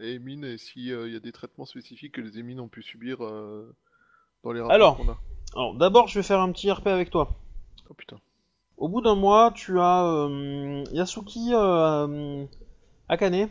[0.00, 3.18] et Emine et s'il y a des traitements spécifiques que les Émines ont pu subir
[3.18, 4.96] dans les rapports Alors.
[4.96, 5.18] qu'on a.
[5.54, 7.36] Alors, d'abord, je vais faire un petit RP avec toi.
[7.90, 8.18] Oh putain.
[8.76, 10.28] Au bout d'un mois, tu as
[10.92, 11.52] Yasuki
[13.08, 13.48] Akane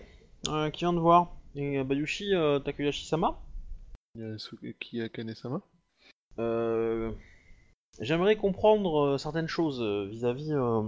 [0.72, 1.36] qui vient de voir.
[1.56, 3.40] Et Bayushi euh, Takuyashi-sama.
[4.16, 5.62] Il y a ce- qui a Kane-sama
[6.40, 7.12] Euh,
[8.00, 10.82] J'aimerais comprendre euh, certaines choses euh, vis-à-vis euh,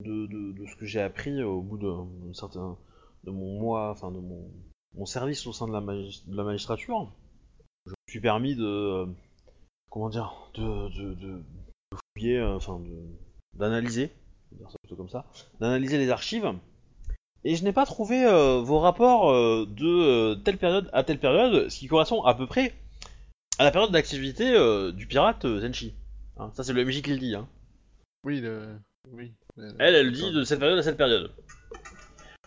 [0.00, 0.26] de,
[0.66, 2.76] ce que j'ai appris au bout de, certain-
[3.24, 7.10] de mon mois, enfin de mon, service au sein de la, de la magistrature.
[7.86, 9.06] Je me suis permis de,
[9.90, 11.42] comment dire, de, de, de-
[12.16, 12.58] fouiller, euh,
[13.54, 14.10] d'analyser,
[14.96, 15.26] comme ça,
[15.60, 16.52] d'analyser les archives.
[17.44, 18.24] Et je n'ai pas trouvé
[18.64, 19.30] vos rapports
[19.66, 22.74] de telle période à telle période, ce qui correspond à peu près
[23.58, 24.52] à la période d'activité
[24.92, 25.94] du pirate Zenshi.
[26.38, 27.34] Hein, ça, c'est le MJ qui le dit.
[27.34, 27.48] Hein.
[28.24, 28.76] Oui, le...
[29.12, 29.32] oui.
[29.78, 31.32] Elle, elle dit de cette période à cette période.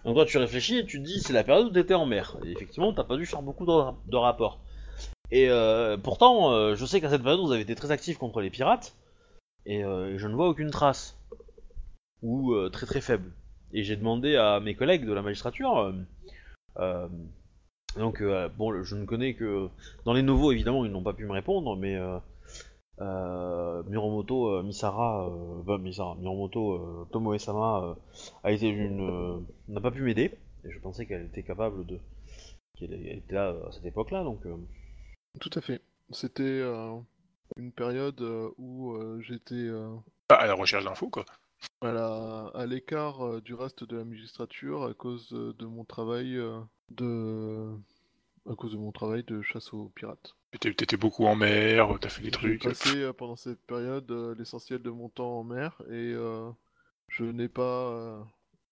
[0.05, 2.37] Donc toi, tu réfléchis et tu te dis, c'est la période où t'étais en mer.
[2.45, 4.59] Et effectivement, t'as pas dû faire beaucoup de, ra- de rapports.
[5.31, 8.41] Et euh, pourtant, euh, je sais qu'à cette période, vous avez été très actif contre
[8.41, 8.95] les pirates.
[9.65, 11.17] Et euh, je ne vois aucune trace.
[12.21, 13.31] Ou très très faible.
[13.71, 15.93] Et j'ai demandé à mes collègues de la magistrature.
[17.97, 18.23] donc,
[18.57, 19.69] bon, je ne connais que.
[20.05, 21.97] Dans les nouveaux, évidemment, ils n'ont pas pu me répondre, mais.
[23.01, 27.95] Euh, Miromoto euh, Misara, euh, bah, Misara, Miromoto euh, Tomoe-sama euh,
[28.43, 29.39] a été une, euh,
[29.69, 31.97] n'a pas pu m'aider et je pensais qu'elle était capable de,
[32.77, 34.45] qu'elle elle était là à cette époque-là donc.
[34.45, 34.57] euh,
[35.39, 35.81] Tout à fait.
[36.11, 36.95] C'était euh,
[37.55, 39.95] une période euh, où euh, j'étais euh,
[40.29, 41.23] Ah, à la recherche d'infos, quoi.
[41.81, 46.59] à l'écart euh, du reste de la magistrature à cause de mon travail euh,
[46.91, 47.69] de
[48.49, 50.35] à cause de mon travail de chasse aux pirates.
[50.59, 52.63] T'étais beaucoup en mer, t'as fait des J'ai trucs.
[52.63, 56.49] passé euh, pendant cette période euh, l'essentiel de mon temps en mer et euh,
[57.07, 58.23] je n'ai pas euh,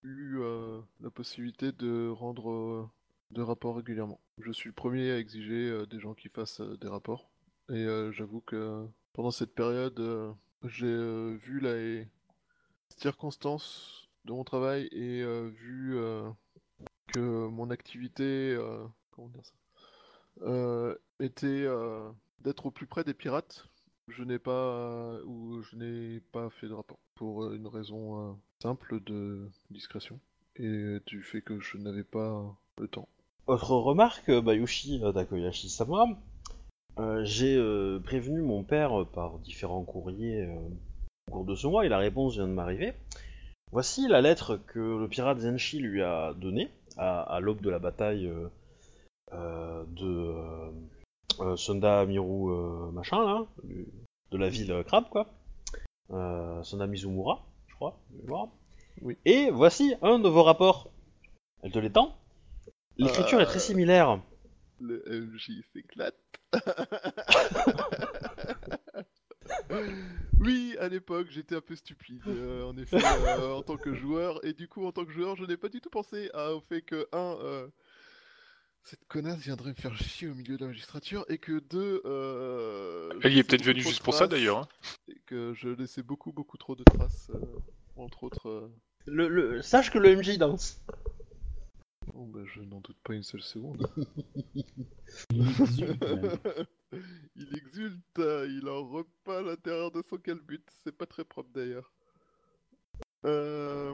[0.03, 2.89] eu euh, la possibilité de rendre euh,
[3.31, 4.19] de rapports régulièrement.
[4.39, 7.29] Je suis le premier à exiger euh, des gens qui fassent euh, des rapports
[7.69, 10.31] et euh, j'avoue que pendant cette période euh,
[10.63, 12.07] j'ai euh, vu les
[12.97, 16.29] circonstances de mon travail et euh, vu euh,
[17.07, 18.23] que mon activité
[18.55, 19.53] euh, comment dire ça?
[19.53, 19.66] euh,
[21.19, 22.09] était euh,
[22.43, 23.67] d'être au plus près des pirates.
[24.07, 28.29] Je n'ai pas euh, ou je n'ai pas fait de rapport pour euh, une raison
[28.29, 30.19] euh, simple de discrétion
[30.55, 33.07] et du fait que je n'avais pas le temps.
[33.47, 36.07] Autre remarque, euh, Bayushi euh, Takoyashi-sama,
[36.99, 40.55] euh, j'ai euh, prévenu mon père euh, par différents courriers euh,
[41.27, 42.93] au cours de ce mois et la réponse vient de m'arriver.
[43.71, 48.27] Voici la lettre que le pirate Zenshi lui a donnée à, l'aube de la bataille
[48.27, 48.49] euh, euh,
[49.31, 50.71] de euh,
[51.39, 53.87] euh, Sunda Miru euh, machin là, du-
[54.31, 55.27] de la ville euh, crabe quoi.
[56.11, 57.99] Euh, Sunda Mizumura, je crois.
[59.01, 59.17] Oui.
[59.25, 60.89] Et voici un de vos rapports.
[61.63, 62.15] Elle te l'étend
[62.97, 64.21] L'écriture est très Euh, similaire.
[64.79, 66.15] Le MJ s'éclate.
[70.39, 74.43] oui, à l'époque, j'étais un peu stupide, euh, en effet, euh, en tant que joueur.
[74.45, 76.59] Et du coup, en tant que joueur, je n'ai pas du tout pensé à- au
[76.61, 77.67] fait que, un, euh,
[78.89, 83.09] cette connasse viendrait me faire chier au milieu de la magistrature, et que deux, euh,
[83.19, 84.57] je Elle y est laissais peut-être beaucoup venue trop de juste pour ça, traces, d'ailleurs.
[84.59, 84.67] hein.
[85.09, 87.39] Et que je laissais beaucoup, beaucoup trop de traces, euh,
[87.97, 88.47] entre autres.
[88.47, 88.71] euh,
[89.05, 90.81] Le, le- sache que le MJ danse.
[92.13, 93.89] Bon, bah, je n'en doute pas une seule seconde.
[95.31, 96.37] Il exulte, même.
[97.35, 100.63] il exulte, euh, il en repas à l'intérieur de son calbut.
[100.85, 101.91] C'est pas très propre d'ailleurs.
[103.25, 103.93] Euh...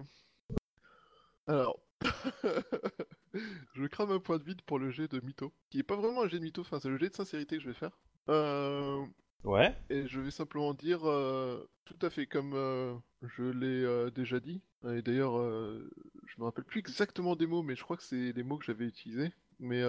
[1.47, 1.79] Alors,
[3.73, 6.23] je crame un point de vide pour le jet de mytho, qui est pas vraiment
[6.23, 7.97] un jet de mytho, enfin c'est le jet de sincérité que je vais faire.
[8.29, 9.05] Euh...
[9.43, 9.75] Ouais.
[9.89, 14.39] Et je vais simplement dire, euh, tout à fait comme euh, je l'ai euh, déjà
[14.39, 18.33] dit, et d'ailleurs, je me rappelle plus exactement des mots, mais je crois que c'est
[18.33, 19.31] les mots que j'avais utilisés.
[19.59, 19.81] Mais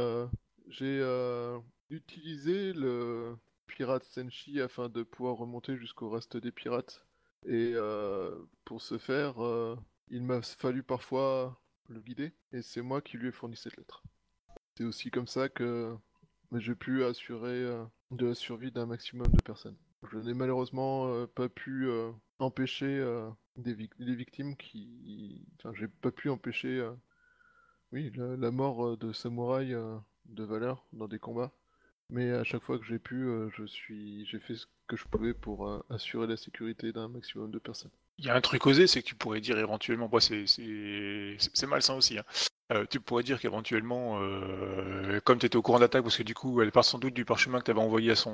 [0.69, 1.03] j'ai
[1.91, 3.36] utilisé le
[3.66, 7.05] pirate Senshi afin de pouvoir remonter jusqu'au reste des pirates.
[7.45, 7.74] Et
[8.65, 9.35] pour ce faire,
[10.11, 14.02] il m'a fallu parfois le guider, et c'est moi qui lui ai fourni cette lettre.
[14.77, 15.97] C'est aussi comme ça que
[16.52, 19.77] j'ai pu assurer euh, de la survie d'un maximum de personnes.
[20.11, 23.05] Je n'ai malheureusement euh, pas pu euh, empêcher
[23.56, 25.47] des, vic- des victimes qui...
[25.59, 26.86] Enfin, j'ai pas pu empêcher
[27.93, 29.77] oui, la, la mort de samouraïs
[30.27, 31.52] de valeur dans des combats.
[32.11, 35.32] Mais à chaque fois que j'ai pu, je suis, j'ai fait ce que je pouvais
[35.32, 37.93] pour assurer la sécurité d'un maximum de personnes.
[38.19, 42.16] Il y a un truc osé, c'est que tu pourrais dire éventuellement, c'est malsain aussi.
[42.19, 42.23] Hein.
[42.73, 46.32] Euh, tu pourrais dire qu'éventuellement, euh, comme tu étais au courant d'attaque, parce que du
[46.32, 48.31] coup, elle part sans doute du parchemin que tu avais envoyé à son,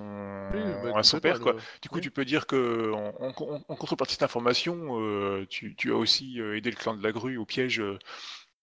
[0.53, 1.63] Oui, bah, à son complètement, père, quoi.
[1.81, 2.01] Du coup, oui.
[2.03, 5.93] tu peux dire que en, en- en- en contrepartie de cette information, euh, tu, tu
[5.93, 7.99] as aussi aidé le clan de la grue au piège, euh,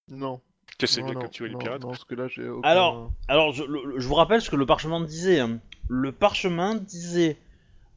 [0.10, 0.39] Non.
[0.80, 1.81] non, bien non, capturer les non, pirates.
[1.81, 2.69] non, parce que là aucun...
[2.69, 5.39] Alors, alors je, le- le- je vous rappelle ce que le parchemin disait.
[5.39, 5.60] hein.
[5.89, 7.38] Le parchemin disait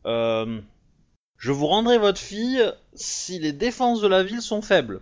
[0.06, 0.60] euh,
[1.40, 2.62] Je vous rendrai votre fille
[2.94, 5.00] si les défenses de la ville sont faibles.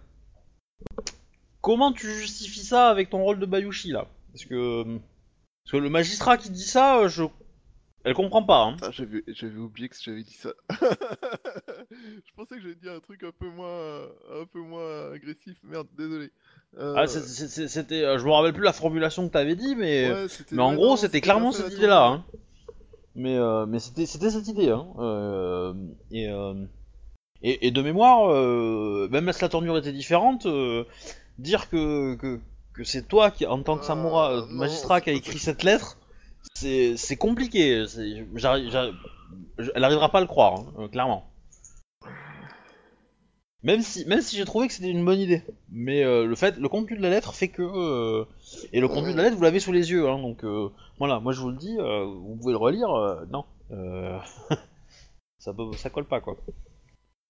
[1.60, 4.06] Comment tu justifies ça avec ton rôle de Bayushi là?
[4.32, 7.24] Parce que, parce que le magistrat qui dit ça, je.
[8.04, 8.62] Elle comprend pas.
[8.62, 8.76] Hein.
[8.82, 10.50] Ah, j'avais, j'avais oublié que j'avais dit ça.
[11.90, 14.02] je pensais que j'avais dit un truc un peu moins,
[14.40, 15.56] un peu moins agressif.
[15.64, 16.30] Merde, désolé.
[16.78, 18.04] Euh, Ah, c'est- c'est- c'est- c'était.
[18.04, 20.08] euh, Je me rappelle plus la formulation que t'avais dit, mais.
[20.12, 22.06] ouais, Mais en gros, c'était clairement cette idée-là.
[22.06, 22.24] Hein.
[23.18, 24.70] Mais, euh, mais c'était, c'était cette idée.
[24.70, 24.86] Hein.
[25.00, 25.74] Euh,
[26.12, 26.54] et, euh,
[27.42, 28.28] et, et de mémoire,
[29.10, 30.46] même si la tournure était différente,
[31.38, 32.38] dire que, que,
[32.72, 35.98] que c'est toi qui, en tant que non, magistrat, qui a écrit cette lettre,
[36.54, 37.84] c'est c'est compliqué.
[37.88, 38.24] c'est-
[39.74, 41.28] elle arrivera pas à le croire, hein, clairement.
[43.64, 45.42] Même si, même si j'ai trouvé que c'était une bonne idée.
[45.72, 48.24] Mais le fait, le contenu de la lettre fait que.
[48.72, 50.08] Et le contenu de la lettre, vous l'avez sous les yeux.
[50.08, 50.68] Hein, donc euh,
[50.98, 52.90] voilà, moi je vous le dis, euh, vous pouvez le relire.
[52.94, 53.44] euh, non.
[53.70, 54.18] Euh,
[55.38, 56.36] ça, peut- ça colle pas quoi.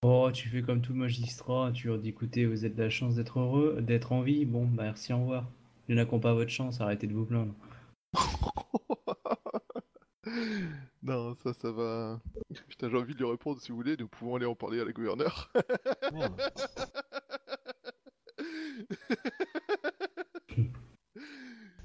[0.03, 3.17] Oh, tu fais comme tout magistrat, tu leur dis écoutez, vous êtes de la chance
[3.17, 4.45] d'être heureux, d'être en vie.
[4.45, 5.45] Bon, bah merci, au revoir.
[5.89, 7.53] Il y en a qui n'ont pas votre chance, arrêtez de vous plaindre.
[11.03, 12.21] non, ça, ça va.
[12.69, 14.85] Putain, j'ai envie de lui répondre si vous voulez, nous pouvons aller en parler à
[14.85, 15.51] la gouverneure.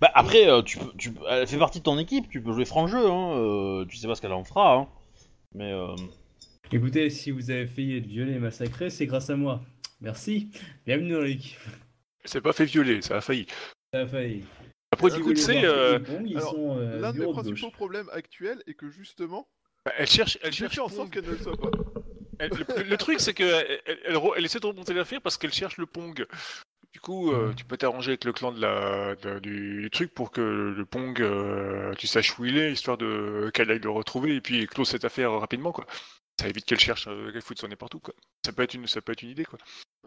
[0.03, 2.51] Bah après, euh, tu peux, tu, peux- elle fait partie de ton équipe, tu peux
[2.51, 4.89] jouer franc jeu, hein, euh, tu sais pas ce qu'elle en fera, hein.
[5.55, 5.95] Mais euh,
[6.73, 9.61] Écoutez, si vous avez failli être violé et massacré, c'est grâce à moi.
[10.01, 10.49] Merci,
[10.85, 11.57] bienvenue dans l'équipe.
[12.25, 13.47] C'est pas fait violer, ça a failli.
[13.93, 14.43] Ça a failli.
[14.91, 17.19] Après, Ah, du coup, tu sais, Les euh, Pong, ils alors, sont euh, L'un des
[17.19, 17.71] de principaux gauche.
[17.71, 19.47] problèmes actuels est que justement,
[19.85, 21.21] bah, elle cherche, elle cherche fait en sorte Pong.
[21.23, 21.69] qu'elle ne le soit pas.
[22.39, 25.21] Elle- le, le truc, c'est que elle, elle- elle re- elle essaie de remonter l'affaire
[25.21, 26.25] parce qu'elle cherche le Pong.
[26.93, 27.55] Du coup, euh, Mhm.
[27.55, 30.85] tu peux t'arranger avec le clan de la, de- du, du truc pour que le
[30.85, 34.67] Pong, euh, tu saches où il est, histoire de qu'elle aille le retrouver et puis
[34.67, 35.85] close cette affaire rapidement, quoi.
[36.39, 38.13] Ça évite qu'elle cherche, euh, qu'elle foute son nez partout, quoi.
[38.45, 39.57] Ça peut être une, ça peut être une idée, quoi.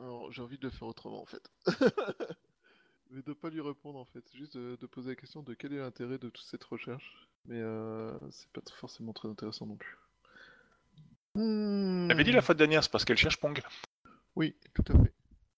[0.00, 1.50] Alors, j'ai envie de le faire autrement en fait.
[3.10, 5.72] Mais de pas lui répondre en fait, juste de, de poser la question de quel
[5.72, 7.26] est l'intérêt de toute cette recherche.
[7.46, 9.96] Mais euh, c'est pas forcément très intéressant non plus.
[11.36, 13.60] Elle avait dit la fois dernière, c'est parce qu'elle cherche Pong.
[14.36, 15.12] Oui, tout à fait.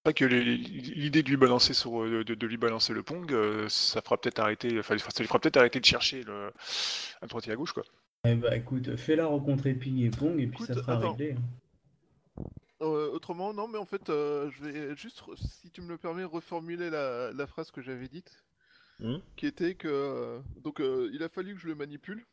[0.09, 3.69] Vrai que l'idée de lui balancer sur, euh, de, de lui balancer le Pong, euh,
[3.69, 6.51] ça fera peut-être arrêter, enfin, ça lui fera peut-être arrêter de chercher le,
[7.21, 7.85] à droite et à gauche, quoi.
[8.25, 11.13] Eh bah écoute, fais-la rencontrer Ping et Pong et puis Écoute, ça sera attends.
[11.13, 11.37] réglé.
[12.81, 16.25] Euh, autrement, non, mais en fait, euh, je vais juste, si tu me le permets,
[16.25, 18.33] reformuler la, la phrase que j'avais dite,
[19.01, 19.21] Mhm.
[19.37, 22.25] qui était que donc euh, il a fallu que je le manipule.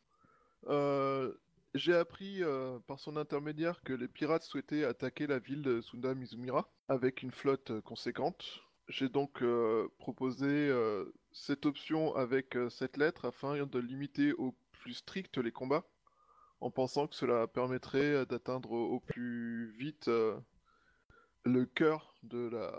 [1.76, 6.14] J'ai appris euh, par son intermédiaire que les pirates souhaitaient attaquer la ville de Sunda
[6.14, 8.62] Mizumira avec une flotte euh, conséquente.
[8.88, 10.72] J'ai donc euh, proposé
[11.32, 15.84] cette option avec cette lettre afin de limiter au plus strict les combats
[16.60, 20.08] en pensant que cela permettrait d'atteindre au plus vite
[21.44, 22.72] le cœur de la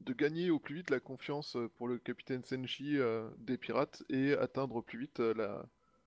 [0.00, 2.98] de gagner au plus vite la confiance pour le capitaine Senshi
[3.38, 5.64] des pirates et atteindre au plus vite la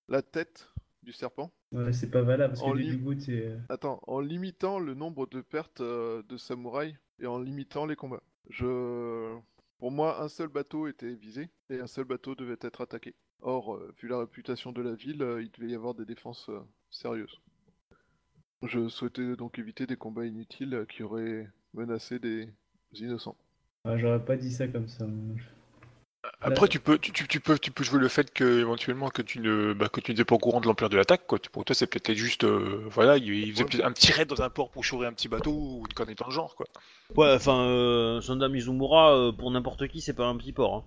[0.10, 0.69] la tête
[1.03, 1.51] du serpent.
[1.71, 3.47] Ouais, c'est pas valable parce En que lim- du coup, c'est.
[3.47, 7.95] euh, Attends, en limitant le nombre de pertes euh, de samouraïs et en limitant les
[7.95, 8.23] combats.
[8.49, 9.38] Je
[9.80, 13.15] pour moi, un seul bateau était visé et un seul bateau devait être attaqué.
[13.41, 16.49] Or, euh, vu la réputation de la ville, euh, il devait y avoir des défenses
[16.91, 17.39] sérieuses.
[18.63, 22.47] Je souhaitais donc éviter des combats inutiles qui auraient menacé des
[22.93, 23.35] innocents.
[23.84, 25.05] ah, J'aurais pas dit ça comme ça.
[25.05, 25.35] moi.
[26.41, 29.21] Après, tu peux, tu, tu- tu peux, tu peux jouer le fait que éventuellement que
[29.21, 31.39] tu ne, bah, que tu n'étais pas au courant de l'ampleur de l'attaque, quoi.
[31.51, 33.69] Pour toi, c'est peut-être juste, euh, voilà, il, il faisait Ouais.
[33.69, 36.15] peut-être un petit raid dans un port pour chourer un petit bateau ou une connerie
[36.15, 36.65] dans le genre, quoi.
[37.15, 40.75] ouais, enfin, euh, Sunda Mizumura, euh, pour n'importe qui, c'est pas un petit port.
[40.75, 40.83] Hein.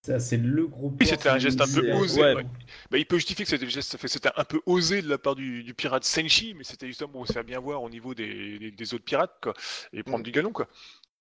[0.00, 2.34] Ça, c'est le gros Oui, c'était un geste un peu osé, ouais.
[2.34, 2.46] ouais.
[2.90, 5.08] Bah, il peut justifier que c'était le geste, ça fait- c'était un peu osé de
[5.08, 7.88] la part du, du pirate Senshi, mais c'était justement pour se faire bien voir au
[7.90, 9.52] niveau des, des, des autres pirates, quoi,
[9.92, 10.24] et prendre Mm.
[10.24, 10.68] du galon, quoi.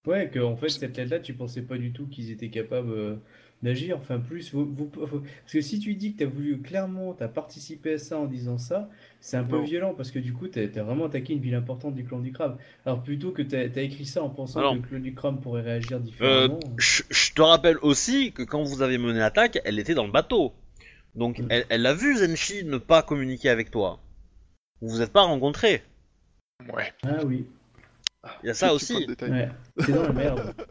[0.06, 3.16] Ouais, que en fait, cette lettre-là, tu pensais pas du tout qu'ils étaient capables euh,
[3.62, 3.98] d'agir.
[3.98, 7.24] Enfin, plus, vous, vous- parce que si tu dis que tu as voulu clairement, tu
[7.24, 8.90] as participé à ça en disant ça,
[9.22, 9.64] c'est un peu Non.
[9.64, 12.34] violent parce que du coup, tu as, vraiment attaqué une ville importante du clan du
[12.34, 12.58] crabe.
[12.86, 14.74] Alors, plutôt que tu as, écrit ça en pensant Alors.
[14.74, 16.60] que le clan du crabe pourrait réagir Euh, différemment.
[16.78, 20.12] je je te rappelle aussi que quand vous avez mené l'attaque, elle était dans le
[20.12, 20.54] bateau.
[21.16, 21.48] Donc Mm.
[21.50, 24.00] elle, elle a vu Zenshi ne pas communiquer avec toi.
[24.82, 25.82] Vous vous êtes pas rencontrés.
[26.74, 26.92] Ouais.
[27.04, 27.46] Ah oui,
[28.44, 29.06] Il y a ça aussi.
[29.06, 30.54] ouais, c'est dans la merde.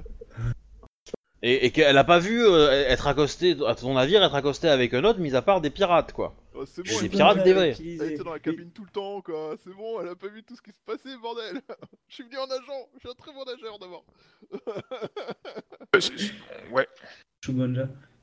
[1.45, 4.95] Et, et qu'elle a pas vu euh, être accostée, à ton navire, être accostée avec
[4.95, 6.37] un autre, mis à part des pirates, quoi.
[6.55, 7.75] Oh, c'est bon, elle, pirates des elle vrais.
[7.81, 9.57] elle était dans la cabine tout le temps, quoi.
[9.65, 11.61] C'est bon, elle a pas vu tout ce qui se passait, bordel.
[12.09, 12.89] Je suis venu en nageant.
[12.95, 14.05] Je suis un très bon nageur d'abord.
[14.53, 16.87] Euh, c'est- c'est- ouais.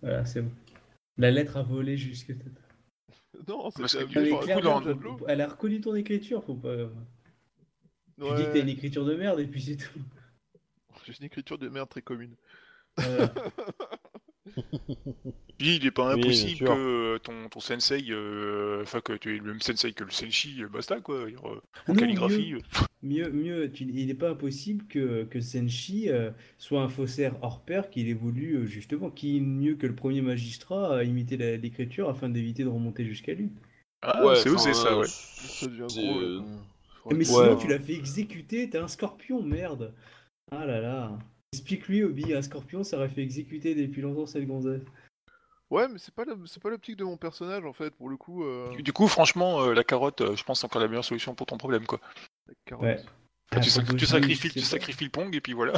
[0.02, 0.52] Voilà, c'est bon.
[1.18, 2.32] La lettre a volé jusque.
[3.50, 3.70] non,
[4.94, 5.18] l'eau.
[5.18, 6.74] faut- elle a reconnu ton écriture, faut pas.
[8.20, 8.60] Tu dis que t'as Ouais.
[8.62, 10.00] une écriture de merde et puis c'est tout.
[11.06, 12.36] J'ai une écriture de merde très commune.
[12.98, 13.34] Voilà.
[15.58, 16.68] Puis, il est pas Oui, bien impossible sûr.
[16.68, 20.64] que ton, ton sensei, euh, enfin que tu aies le même sensei que le senshi,
[20.64, 21.26] euh, basta quoi.
[21.88, 22.54] En Non, calligraphie.
[22.54, 22.60] euh,
[23.04, 27.62] Mieux, mieux, tu- il n'est pas impossible que, que Senshi euh, soit un faussaire hors
[27.62, 32.10] pair, qu'il évolue euh, justement, qui mieux que le premier magistrat à imiter la- l'écriture
[32.10, 33.52] afin d'éviter de remonter jusqu'à lui.
[34.02, 35.08] Ah, c'est osé ça, ouais.
[35.08, 36.20] Ça devient c'est- gros.
[36.22, 36.66] là, euh, quand-
[37.12, 37.24] Mais Ouais.
[37.26, 39.94] sinon, tu l'as fait exécuter, t'es un scorpion, merde.
[40.52, 41.18] Ah là là.
[41.54, 44.84] Explique-lui, Obi, un scorpion, ça aurait fait exécuter depuis longtemps cette gonzesse.
[45.72, 47.92] Ouais, mais c'est pas c'est pas l'optique de mon personnage en fait.
[47.96, 50.66] Pour le coup, euh, Du- coup, franchement, euh, la carotte, euh, je pense que c'est
[50.66, 52.00] encore la meilleure solution pour ton problème, quoi.
[52.48, 52.86] la carotte.
[52.86, 52.96] Ouais.
[53.52, 55.54] Enfin, tu, Ah, sac- faut tu que je sacrifies, tu sacrifies le pong et puis
[55.54, 55.74] voilà.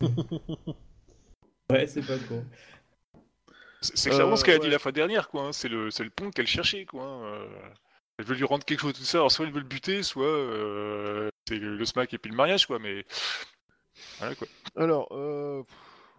[1.70, 2.44] Ouais, c'est pas con.
[3.80, 5.44] C'est clairement Euh, ce qu'elle a dit la fois dernière, quoi.
[5.46, 5.52] hein.
[5.52, 7.04] C'est le, c'est le pont qu'elle cherchait, quoi.
[7.04, 7.46] hein.
[8.20, 9.16] Elle veut lui rendre quelque chose, tout ça.
[9.16, 12.66] Alors, soit elle veut le buter, soit euh, c'est le, smack et puis le mariage,
[12.66, 12.78] quoi.
[12.78, 13.06] Mais
[14.18, 14.46] voilà, quoi.
[14.76, 15.62] Alors, euh,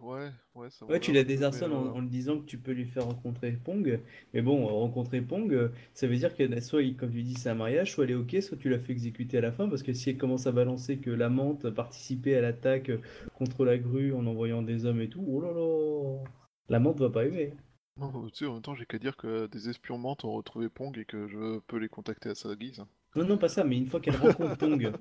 [0.00, 0.84] ouais, ouais, ça.
[0.86, 3.52] Ouais, tu la désarçonnes en, euh, en lui disant que tu peux lui faire rencontrer
[3.52, 4.00] Pong.
[4.34, 7.34] Mais bon, euh, rencontrer Pong, euh, ça veut dire que soit, il- comme tu dis,
[7.34, 9.68] c'est un mariage, soit elle est ok, soit tu la fais exécuter à la fin.
[9.68, 12.90] Parce que si elle commence à balancer que la menthe participait à l'attaque
[13.38, 16.24] contre la grue en envoyant des hommes et tout, oh là là,
[16.68, 17.52] la menthe va pas aimer.
[17.98, 20.68] Non, tu sais, en même temps, j'ai qu'à dire que des espions mentent ont retrouvé
[20.68, 22.84] Pong et que je peux les contacter à sa guise.
[23.14, 24.92] Non, non, pas ça, mais une fois qu'elle rencontre Pong,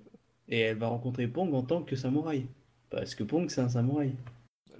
[0.49, 2.47] et elle va rencontrer Pong en tant que samouraï.
[2.89, 4.13] Parce que Pong, c'est un samouraï.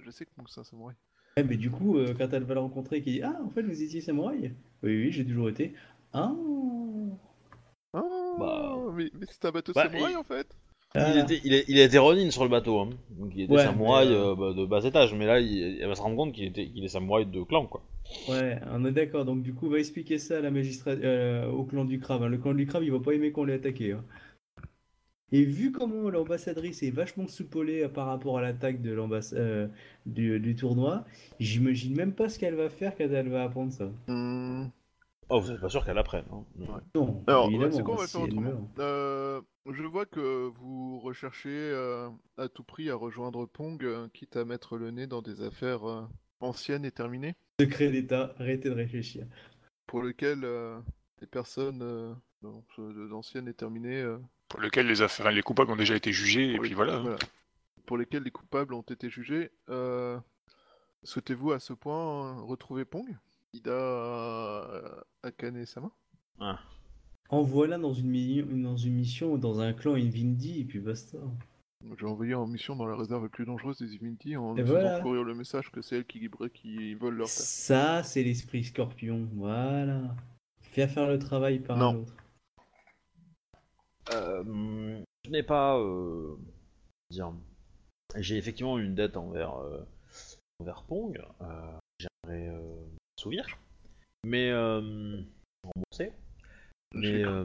[0.00, 0.94] Je sais que Pong, c'est un samouraï.
[1.38, 3.62] Ouais, mais du coup, euh, quand elle va la rencontrer qu'elle dit Ah, en fait,
[3.62, 4.52] vous étiez samouraï?
[4.82, 5.74] Oui, oui, j'ai toujours été.
[6.12, 6.34] Ah
[7.94, 8.02] Ah,
[8.38, 8.76] Bah.
[8.92, 10.54] mais, mais c'est un bateau Bah, samouraï en fait.
[10.96, 11.18] Il, Ah.
[11.18, 12.90] était, il, est- il a été Ronin sur le bateau, hein.
[13.10, 15.78] donc il était Ouais, samouraï mais, euh, euh, bah, de bas étage, mais là il,
[15.80, 17.82] elle va se rendre compte qu'il était, qu'il est samouraï de clan quoi.
[18.26, 19.24] Ouais, on est d'accord.
[19.24, 20.90] Donc, du coup, on va expliquer ça à la magistrat...
[20.92, 22.22] euh, au clan du crabe.
[22.22, 22.28] hein.
[22.28, 23.92] Le clan du crabe, il va pas aimer qu'on l'ait attaqué.
[23.92, 24.04] hein.
[25.32, 29.34] Et vu comment l'ambassadrice est vachement soupolée par rapport à l'attaque de l'ambass...
[29.36, 29.66] euh,
[30.06, 31.04] du, du tournoi,
[31.40, 33.90] j'imagine même pas ce qu'elle va faire quand elle va apprendre ça.
[34.06, 34.70] Hmm,
[35.34, 36.26] Oh, vous êtes pas sûr qu'elle apprenne.
[36.30, 36.44] Hein.
[36.94, 38.70] Non, Alors, c'est quoi, on va si faire autrement.
[38.78, 44.36] Euh, Je vois que vous recherchez euh, à tout prix à rejoindre Pong, euh, quitte
[44.36, 46.02] à mettre le nez dans des affaires euh,
[46.40, 49.24] anciennes et terminées, Secret d'État, arrêtez de réfléchir.
[49.86, 50.78] pour lesquelles euh,
[51.20, 52.14] les personnes
[53.08, 54.18] d'anciennes et terminées, euh,
[54.48, 56.96] Pour lequel les affaires, les coupables ont déjà été jugés, et puis voilà.
[56.96, 57.16] hein.
[57.86, 59.50] pour lesquelles les coupables ont été jugés.
[59.70, 60.18] Euh,
[61.04, 63.08] Souhaitez-vous à ce point retrouver Pong?
[63.54, 65.90] Ida euh, Akane-sama
[67.28, 71.18] Envoie-la dans une, mi- dans une mission, dans un clan Invindi, et puis basta.
[71.98, 74.72] J'ai envoyé en mission dans la réserve la plus dangereuse des Divinity en Et faisant
[74.74, 75.00] voilà.
[75.00, 77.34] courir le message que c'est elles qui, qui volent leur terre.
[77.36, 79.28] Ça, c'est l'esprit scorpion.
[79.34, 80.14] Voilà.
[80.60, 81.90] Fais faire le travail par Non.
[81.90, 82.16] un autre.
[84.12, 85.78] Euh, je n'ai pas.
[85.78, 86.36] euh,
[87.10, 87.32] dire.
[88.16, 89.80] J'ai effectivement une dette envers, euh,
[90.60, 91.20] envers Pong.
[91.40, 92.84] Euh, J'aimerais euh,
[93.22, 93.46] souvenir.
[94.24, 94.50] Mais.
[94.50, 95.20] Euh,
[95.62, 96.12] rembourser.
[96.94, 97.24] J'ai Mais.
[97.24, 97.44] euh,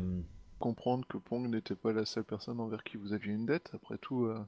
[0.60, 3.72] comprendre que Pong n'était pas la seule personne envers qui vous aviez une dette.
[3.74, 4.40] Après tout, euh,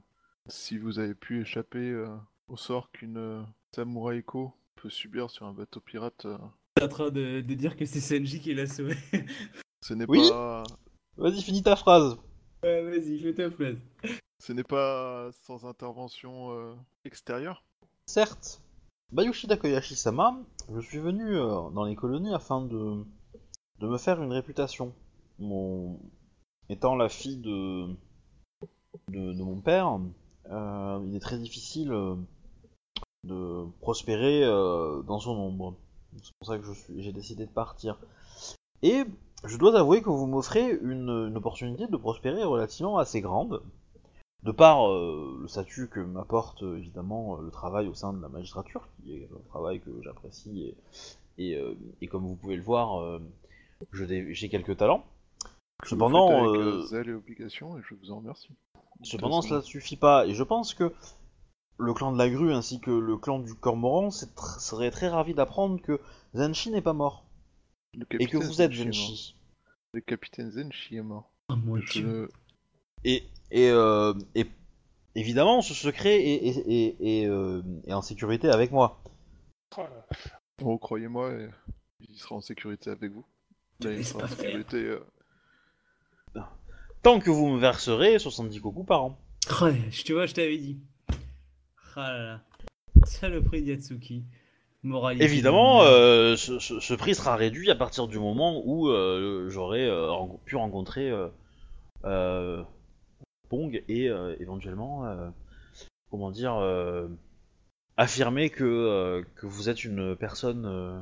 [0.48, 2.08] si vous avez pu échapper euh,
[2.48, 3.42] au sort qu'une euh,
[3.74, 6.36] samouraï Ko peut subir sur un bateau pirate, euh,
[6.74, 8.96] T'es en train de, de dire que c'est Senji qui l'a sauvé.
[9.82, 10.28] ce n'est Oui.
[10.28, 10.62] pas,
[11.16, 12.16] Vas-y, finis ta phrase.
[12.62, 13.76] ouais, vas-y, fais ta place.
[14.38, 16.74] ce n'est pas sans intervention euh,
[17.04, 17.64] extérieure.
[18.06, 18.62] Certes.
[19.12, 20.38] Bayushi Takoyashi-sama,
[20.72, 23.04] je suis venu euh, dans les colonies afin de,
[23.80, 24.94] me faire une réputation.
[25.40, 25.98] Mon...
[26.68, 27.88] Étant la fille de,
[29.08, 29.98] de, mon père,
[30.48, 32.14] euh, il est très difficile euh,
[33.24, 35.74] de prospérer dans son ombre.
[36.22, 36.64] C'est pour ça que
[36.98, 37.98] j'ai décidé de partir.
[38.82, 39.02] Et
[39.42, 43.60] je dois avouer que vous m'offrez une opportunité de prospérer relativement assez grande,
[44.42, 48.22] de par euh, le statut que m'apporte euh, évidemment euh, le travail au sein de
[48.22, 50.76] la magistrature, qui est un travail que j'apprécie et,
[51.38, 53.20] et, euh, et comme vous pouvez le voir, euh,
[53.92, 55.04] j'ai quelques talents.
[55.84, 58.50] Cependant, faites avec, euh, zèle et obligation, et je vous en remercie.
[59.02, 60.92] Cependant, cela ne suffit pas, et je pense que
[61.78, 65.32] le clan de la grue ainsi que le clan du cormoran tr- serait très ravi
[65.32, 65.98] d'apprendre que
[66.34, 67.24] Zenshi n'est pas mort,
[67.94, 69.34] Le et que vous êtes Zenshi.
[69.94, 71.30] Le capitaine Zenshi est mort.
[71.48, 72.28] Oh mon Je
[73.04, 74.46] Et, et, euh, et
[75.14, 79.02] évidemment, ce secret est, est- est- est, euh, est en sécurité avec moi.
[79.78, 79.82] Oh.
[80.62, 81.48] Oh, croyez-moi, et-
[82.08, 83.24] il sera en sécurité avec vous.
[83.82, 84.76] Là, il sera en sécurité.
[84.76, 85.00] euh,
[87.02, 89.18] Tant que vous me verserez 70 koku par an.
[89.62, 90.78] Ouais, je te vois, je t'avais dit.
[91.96, 92.40] Ah là là.
[93.04, 94.24] Saloperie d'Yatsuki.
[94.82, 95.24] Moralité.
[95.24, 99.86] Évidemment, euh, ce, ce- ce prix sera réduit à partir du moment où euh, j'aurai
[99.86, 100.10] euh,
[100.44, 101.28] pu rencontrer euh,
[102.04, 102.62] euh,
[103.50, 105.28] Pong et euh, éventuellement, euh,
[106.10, 107.08] comment dire, euh,
[107.98, 110.98] affirmer que, euh, que vous êtes une personne euh,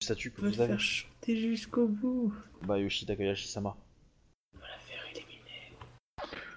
[0.00, 0.68] du statut que On vous avez.
[0.74, 2.32] faire chanter jusqu'au bout.
[2.62, 3.76] Bah, Yoshi Takayashi-sama.
[4.54, 5.74] On va la faire éliminer.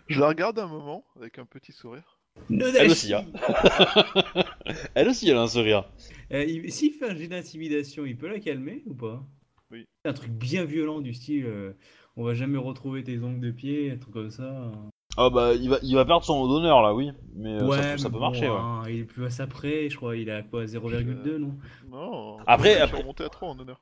[0.09, 2.19] Je la regarde un moment avec un petit sourire.
[2.49, 3.25] Elle aussi, hein.
[4.95, 5.89] Elle aussi, elle a un sourire.
[6.31, 9.23] Euh, il- S'il fait un jet d'intimidation, il peut la calmer ou pas?
[9.71, 9.85] Oui.
[10.05, 11.73] Un truc bien violent du style euh,
[12.15, 14.71] on va jamais retrouver tes ongles de pied, un truc comme ça.
[15.15, 17.77] Ah bah il va, il va perdre son haut d'honneur là, oui, mais euh, ouais,
[17.77, 18.49] ça, peut- ça mais peut bon, marcher.
[18.49, 18.55] Ouais.
[18.59, 21.55] hein, il est plus à ça près, je crois, il est à quoi 0,2 non?
[21.91, 22.37] Non.
[22.47, 23.79] Après- après- à 3 en honneur.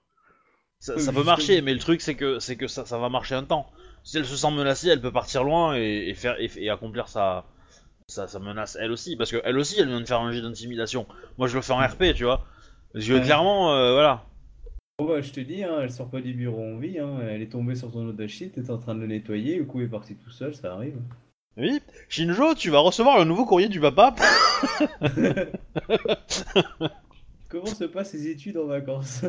[0.79, 3.43] Ça, peut marcher, mais le truc c'est que c'est que ça, ça va marcher un
[3.43, 3.67] temps.
[4.03, 7.07] Si elle se sent menacée, elle peut partir loin et, et faire et, et accomplir
[7.07, 7.45] sa,
[8.07, 10.41] sa sa menace elle aussi, parce que elle aussi elle vient de faire un jet
[10.41, 11.05] d'intimidation.
[11.37, 12.45] Moi je le fais en RP, tu vois.
[12.93, 13.21] Parce que Ouais.
[13.21, 14.25] clairement, euh, voilà.
[15.01, 17.41] Bon bah je te dis, hein, elle sort pas du bureau en vie, hein, elle
[17.41, 20.13] est tombée sur ton Odashi, t'es en train de le nettoyer, le coup est parti
[20.13, 20.95] tout seul, ça arrive.
[21.57, 24.13] Oui, Shinjo, tu vas recevoir un nouveau courrier du papa.
[27.49, 29.25] Comment se passent les études en vacances?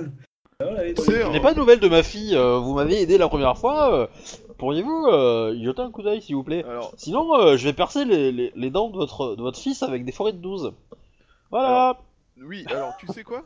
[0.60, 2.36] Je n'ai pas de nouvelles de ma fille.
[2.36, 3.94] euh, vous m'avez aidé la première fois.
[3.94, 4.06] euh,
[4.58, 6.64] Pourriez-vous euh, y jeter un coup d'œil, s'il vous plaît?
[6.64, 9.82] Alors, Sinon, euh, je vais percer les, les- les dents de votre, de votre fils
[9.82, 10.74] avec des forêts de 12.
[11.50, 11.98] Voilà.
[12.36, 13.42] oui, alors tu sais quoi?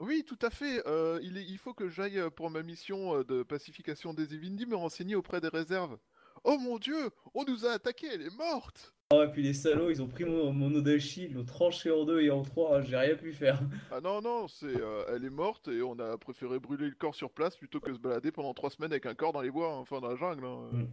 [0.00, 0.82] Oui, tout à fait.
[0.86, 4.34] euh, il, est- il faut que j'aille euh, pour ma mission euh, de pacification des
[4.34, 5.98] Evindi me renseigner auprès des réserves.
[6.44, 9.90] Oh mon dieu, on nous a attaqué, elle est morte Ah, et puis les salauds,
[9.90, 12.96] ils ont pris mon, mon Odashi, ils l'ont tranché en deux et en trois, j'ai
[12.96, 13.60] rien pu faire.
[13.92, 17.14] Ah non, non, c'est, euh, elle est morte et on a préféré brûler le corps
[17.14, 19.70] sur place plutôt que se balader pendant trois semaines avec un corps dans les bois,
[19.74, 20.46] hein, enfin dans la jungle.
[20.46, 20.68] hein.
[20.72, 20.86] Mm.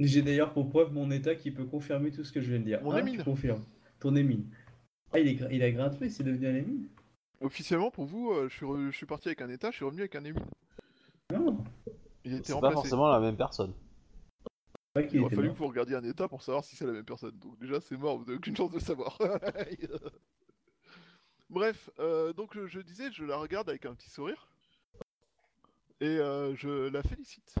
[0.00, 2.64] J'ai d'ailleurs pour preuve mon état qui peut confirmer tout ce que je viens de
[2.64, 2.82] dire.
[2.82, 3.18] Mon Hein, émine.
[3.18, 3.62] tu confirmes.
[4.00, 4.50] Ton émine.
[5.12, 6.88] Ah, il, est, gra- il a gradué, c'est devenu un émine?
[7.40, 9.84] Officiellement, pour vous, euh, je, suis re- je suis parti avec un état, je suis
[9.84, 10.44] revenu avec un émine.
[11.32, 11.64] Non,
[12.24, 12.74] Il a été C'est pas remplacé.
[12.74, 13.72] forcément la même personne.
[14.96, 15.56] Il qu'il aurait était fallu mort.
[15.56, 17.38] que vous regardiez un état pour savoir si c'est la même personne.
[17.38, 19.16] Donc déjà, c'est mort, vous n'avez aucune chance de savoir.
[21.48, 24.48] Bref, euh, donc je, je disais, je la regarde avec un petit sourire.
[26.00, 27.54] Et euh, je la félicite.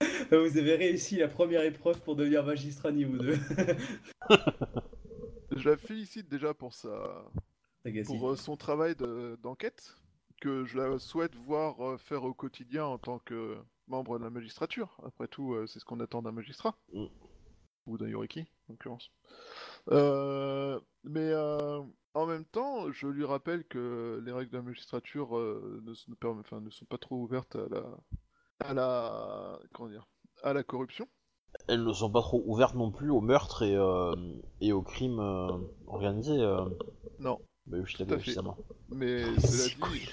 [0.30, 3.38] Vous avez réussi la première épreuve pour devenir magistrat niveau 2.
[5.56, 7.24] Je la félicite déjà pour sa.
[8.04, 9.96] Pour euh, son travail de- d'enquête
[10.40, 13.56] que je la souhaite voir euh, faire au quotidien en tant que
[13.88, 14.96] membre de la magistrature.
[15.04, 16.76] Après tout, euh, c'est ce qu'on attend d'un magistrat.
[16.92, 17.06] Mm.
[17.86, 19.10] Ou d'un Yoriki, en l'occurrence.
[19.92, 21.80] Euh, mais euh,
[22.14, 26.08] en même temps, je lui rappelle que les règles de la magistrature euh, ne, s-
[26.08, 27.84] ne permet- enfin, ne sont pas trop ouvertes à la,
[28.60, 30.08] à la, comment dire,
[30.42, 31.06] à la corruption.
[31.68, 34.14] Elles ne sont pas trop ouvertes non plus au meurtre et, euh,
[34.60, 35.56] et au crime euh,
[35.86, 36.32] organisé.
[36.38, 36.64] Euh...
[37.20, 37.38] Non.
[37.66, 38.56] Bah oui, je l'avais officiellement.
[38.90, 40.08] Mais cela dit,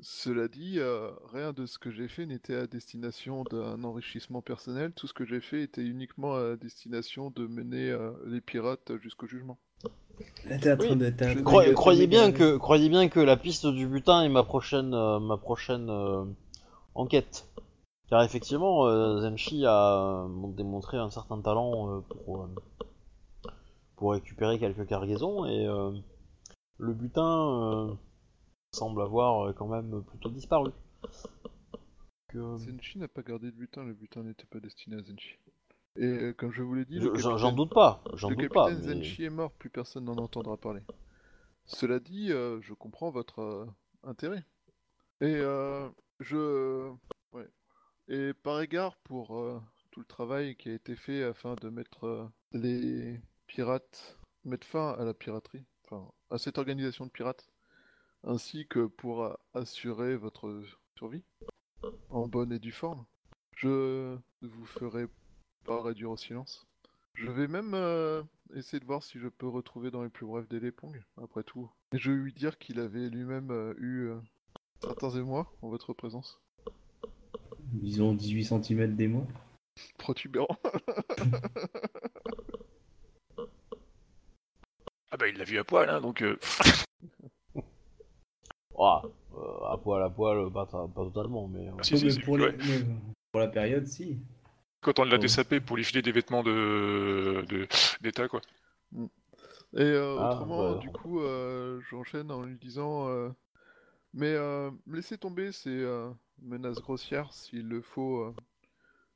[0.00, 4.92] cela dit, euh, rien de ce que j'ai fait n'était à destination d'un enrichissement personnel.
[4.92, 9.26] Tout ce que j'ai fait était uniquement à destination de mener euh, les pirates jusqu'au
[9.26, 9.58] jugement.
[10.48, 11.12] Là, Oui, de.
[11.20, 15.20] je Croyez, bien que croyez bien que la piste du butin est ma prochaine euh,
[15.20, 16.24] ma prochaine euh,
[16.94, 17.46] enquête.
[18.08, 22.46] Car effectivement, euh, Zenshi a euh, démontré un certain talent euh, pour euh,
[23.98, 25.90] pour récupérer quelques cargaisons et euh,
[26.78, 27.94] le butin euh,
[28.72, 30.70] semble avoir euh, quand même plutôt disparu.
[32.28, 35.36] Que- Zenshi n'a pas gardé de butin, le butin n'était pas destiné à Zenshi.
[35.96, 38.68] Et euh, comme je vous l'ai dit, Je- J'en capitaine- doute pas, j'en doute pas.
[38.70, 40.82] mais- Zenshi est mort, plus personne n'en entendra parler.
[41.66, 43.66] Cela dit, je comprends votre
[44.04, 44.44] intérêt.
[45.20, 45.40] Et
[46.20, 46.90] je...
[47.32, 47.48] Ouais.
[48.08, 49.28] Et par égard pour
[49.90, 55.04] tout le travail qui a été fait afin de mettre les pirates, mettre fin à
[55.04, 57.48] la piraterie, enfin à cette organisation de pirates,
[58.22, 60.62] ainsi que pour assurer votre
[60.96, 61.24] survie
[62.10, 63.04] en bonne et due forme,
[63.56, 65.06] je ne vous ferai
[65.64, 66.66] pas réduire au silence.
[67.14, 68.22] Je vais même euh,
[68.54, 71.68] essayer de voir si je peux retrouver dans les plus brefs délais Pong, après tout.
[71.92, 74.20] Et je vais lui dire qu'il avait lui-même euh, eu euh,
[74.80, 76.40] certains émois en votre présence.
[77.72, 79.26] Disons 18 cm des mois.
[79.98, 80.58] Protubérant.
[85.07, 86.22] Ah bah il l'a vu à poil, hein, donc...
[86.22, 86.38] euh,
[88.78, 89.02] Ah,
[89.36, 91.68] euh, à poil, à poil, pas, pas totalement, mais.
[91.68, 92.54] euh, Ah, si, Ouais, si, mais si, pour, ouais.
[92.66, 92.80] mais
[93.30, 94.18] pour la période, si.
[94.80, 97.68] Quand on l'a désapé pour lui filer des vêtements de de-
[98.00, 98.40] d'état, quoi.
[99.76, 100.80] Et euh, Ah, autrement, ouais.
[100.80, 103.30] du coup, euh, j'enchaîne en lui disant euh,
[104.14, 106.10] Mais euh, laissez tomber ces euh,
[106.42, 108.20] menaces grossières, s'il le faut.
[108.22, 108.36] euh,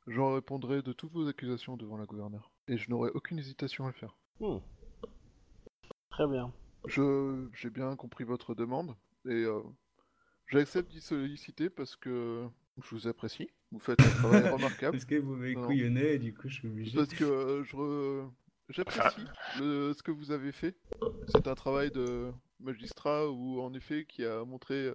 [0.09, 2.53] J'en répondrai de toutes vos accusations devant la gouverneure.
[2.69, 4.17] Et je n'aurai aucune hésitation à le faire.
[4.41, 4.59] hmm.
[6.13, 6.53] Très bien.
[6.87, 8.95] Je j'ai bien compris votre demande
[9.25, 9.63] et euh,
[10.49, 12.47] j'accepte d'y solliciter parce que
[12.83, 13.49] je vous apprécie.
[13.71, 14.93] Vous faites un travail remarquable.
[14.99, 15.37] Parce que vous
[15.67, 16.97] couillonné, et du coup, je suis obligé.
[16.97, 18.31] Parce que euh, je re-
[18.69, 19.25] j'apprécie
[19.59, 20.77] le- ce que vous avez fait.
[21.29, 22.31] C'est un travail de
[22.61, 24.95] magistrat où en effet qui a montré euh,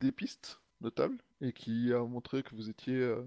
[0.00, 3.24] des pistes notables et qui a montré que vous étiez euh,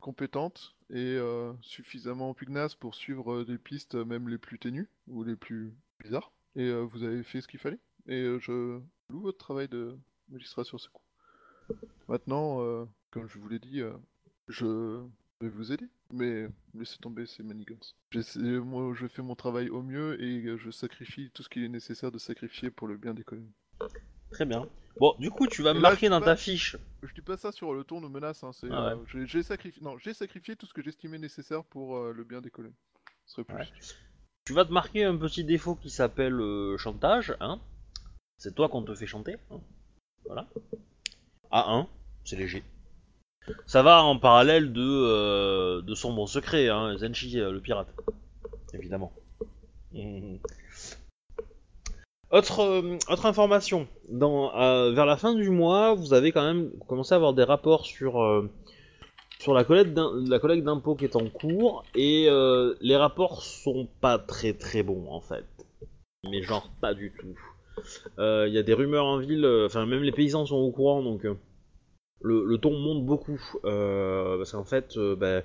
[0.00, 5.24] compétente et euh, suffisamment pugnace pour suivre euh, des pistes même les plus ténues ou
[5.24, 6.32] les plus bizarres.
[6.58, 7.78] Et euh, vous avez fait ce qu'il fallait.
[8.08, 9.96] Et euh, je loue votre travail de
[10.28, 11.02] magistrat sur ce coup.
[12.08, 13.80] Maintenant, euh, comme je vous l'ai dit,
[14.48, 15.00] je
[15.40, 15.86] vais vous aider.
[16.10, 17.94] Mais laissez tomber ces manigances.
[18.36, 22.10] Moi, je fais mon travail au mieux et je sacrifie tout ce qu'il est nécessaire
[22.10, 23.54] de sacrifier pour le bien des colonies.
[24.30, 24.68] Très bien.
[24.98, 26.76] Bon, du coup, tu vas là, marquer dans ta fiche.
[27.02, 28.74] Je dis pas ça sur le ton de menace, hein, Ah ouais.
[28.92, 29.80] euh, j'ai, j'ai sacrifié...
[29.82, 32.74] Non, j'ai sacrifié tout ce que j'estimais nécessaire pour euh, le bien des colonies.
[33.26, 33.54] Ce serait plus.
[33.54, 33.68] Ouais.
[34.48, 37.60] Tu vas te marquer un petit défaut qui s'appelle euh, chantage, hein.
[38.38, 39.36] C'est toi qu'on te fait chanter.
[39.50, 39.60] hein.
[40.24, 40.46] Voilà.
[41.52, 41.86] A1,
[42.24, 42.64] c'est léger.
[43.66, 47.94] Ça va en parallèle de, euh, son bon secret, hein, Zenshi, euh, le pirate.
[48.72, 49.12] Évidemment.
[52.30, 52.96] Autre,
[53.26, 53.86] information.
[54.10, 58.48] Vers la fin du mois, vous avez quand même commencé à avoir des rapports sur,
[59.40, 64.52] sur la collecte d'impôts qui est en cours et euh, les rapports sont pas très
[64.52, 65.44] très bons en fait.
[66.24, 67.38] Mais genre pas du tout.
[68.18, 70.72] Euh, Il y a des rumeurs en ville, euh, enfin même les paysans sont au
[70.72, 71.36] courant donc euh,
[72.20, 75.44] le, ton monte beaucoup euh, parce qu'en fait euh, ben,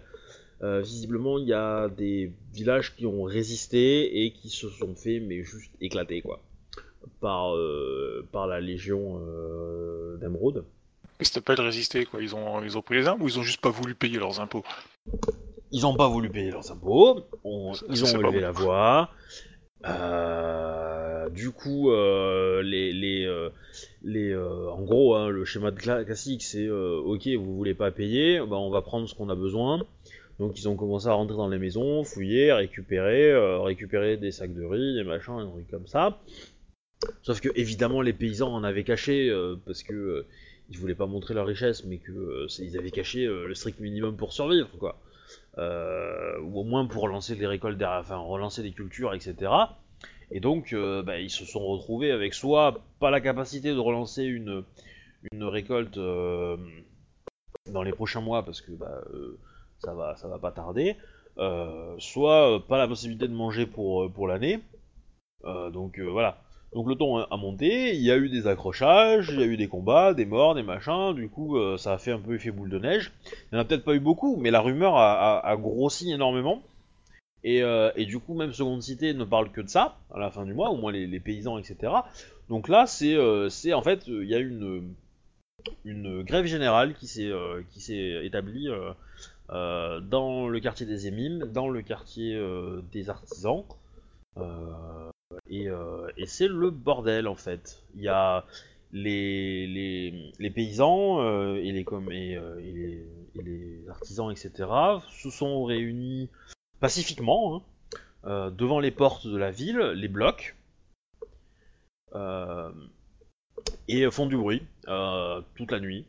[0.64, 5.20] euh, visiblement il y a des villages qui ont résisté et qui se sont fait
[5.20, 6.42] mais juste éclater quoi
[7.20, 10.66] par, euh, par la légion euh, d'Emeraude.
[11.20, 12.22] Mais c'était pas de résister, quoi.
[12.22, 14.40] Ils ont, ils ont pris les armes ou ils ont juste pas voulu payer leurs
[14.40, 14.64] impôts?
[15.72, 18.42] Ils n'ont pas voulu payer leurs impôts, on- Ça, ils ont élevé bon.
[18.42, 19.10] la voix.
[19.86, 23.50] Euh, du coup, euh, les, les, euh,
[24.04, 28.40] les, en gros, hein, le schéma de cla- classique, c'est ok, vous voulez pas payer,
[28.40, 29.84] bah, on va prendre ce qu'on a besoin.
[30.40, 33.34] Donc ils ont commencé à rentrer dans les maisons, fouiller, récupérer,
[33.64, 36.20] récupérer des sacs de riz, des machins, des trucs comme ça.
[37.22, 39.32] Sauf que évidemment les paysans en avaient caché
[39.66, 40.26] parce que
[40.74, 44.18] ils voulaient pas montrer leur richesse, mais que euh, avaient caché euh, le strict minimum
[44.18, 44.98] pour survivre, quoi.
[45.58, 49.78] Euh, ou au moins pour relancer les récoltes, derrière- enfin relancer les cultures, etc.
[50.32, 50.74] Et donc,
[51.06, 54.64] bah, ils se sont retrouvés avec soit pas la capacité de relancer une,
[55.34, 55.98] une récolte
[57.68, 59.02] dans les prochains mois parce que bah,
[59.80, 60.96] ça va ça va pas tarder,
[62.00, 64.60] soit pas la possibilité de manger pour, pour l'année.
[65.46, 66.43] Donc voilà.
[66.74, 69.58] Donc le ton a monté, il y a eu des accrochages, il y a eu
[69.58, 72.50] des combats, des morts, des machins, du coup euh, ça a fait un peu effet
[72.52, 73.12] boule de neige.
[73.26, 76.64] Il n'y en a peut-être pas eu beaucoup, mais la rumeur a, grossi énormément.
[77.44, 80.32] Et, euh, et du coup, même Seconde Cité ne parle que de ça, à la
[80.32, 81.94] fin du mois, au moins les, paysans, etc.
[82.50, 84.94] Donc là, c'est euh, c'est, en fait, il y a une,
[85.86, 88.70] une grève générale qui s'est établie
[89.50, 92.42] dans le quartier des Émimes, dans le quartier
[92.92, 93.64] des artisans.
[95.50, 97.84] Et euh, et c'est le bordel, en fait.
[97.96, 98.46] Il y a
[98.92, 104.70] les, les, les paysans euh, et, les, euh, et les, et les artisans, etc.,
[105.10, 106.30] se sont réunis
[106.80, 107.64] pacifiquement
[108.24, 110.56] hein, devant les portes de la ville, les blocs,
[113.88, 114.62] et font du bruit
[115.56, 116.06] toute la nuit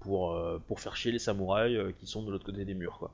[0.00, 0.36] pour,
[0.76, 3.10] faire chier les samouraïs qui sont de l'autre côté des murs.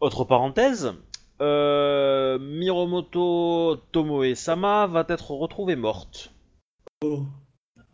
[0.00, 0.94] Autre parenthèse,
[1.40, 6.32] euh, Miromoto Tomoe-sama va être retrouvée morte.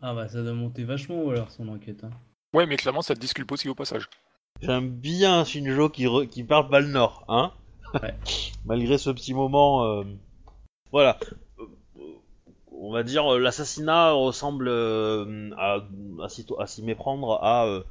[0.01, 2.03] Ah bah ça doit monter vachement alors son enquête.
[2.03, 2.11] Hein.
[2.53, 4.09] Ouais, mais clairement, ça te disculpe aussi au passage.
[4.61, 7.51] J'aime bien Shinjo qui, re- qui parle pas le nord, hein
[8.01, 8.15] Ouais.
[8.65, 9.83] Malgré ce petit moment.
[9.85, 10.03] euh,
[10.91, 11.17] Voilà.
[11.59, 11.65] Euh,
[12.71, 15.79] On va dire euh, l'assassinat ressemble euh, à,
[16.23, 17.83] à s'y à s'y méprendre à, euh,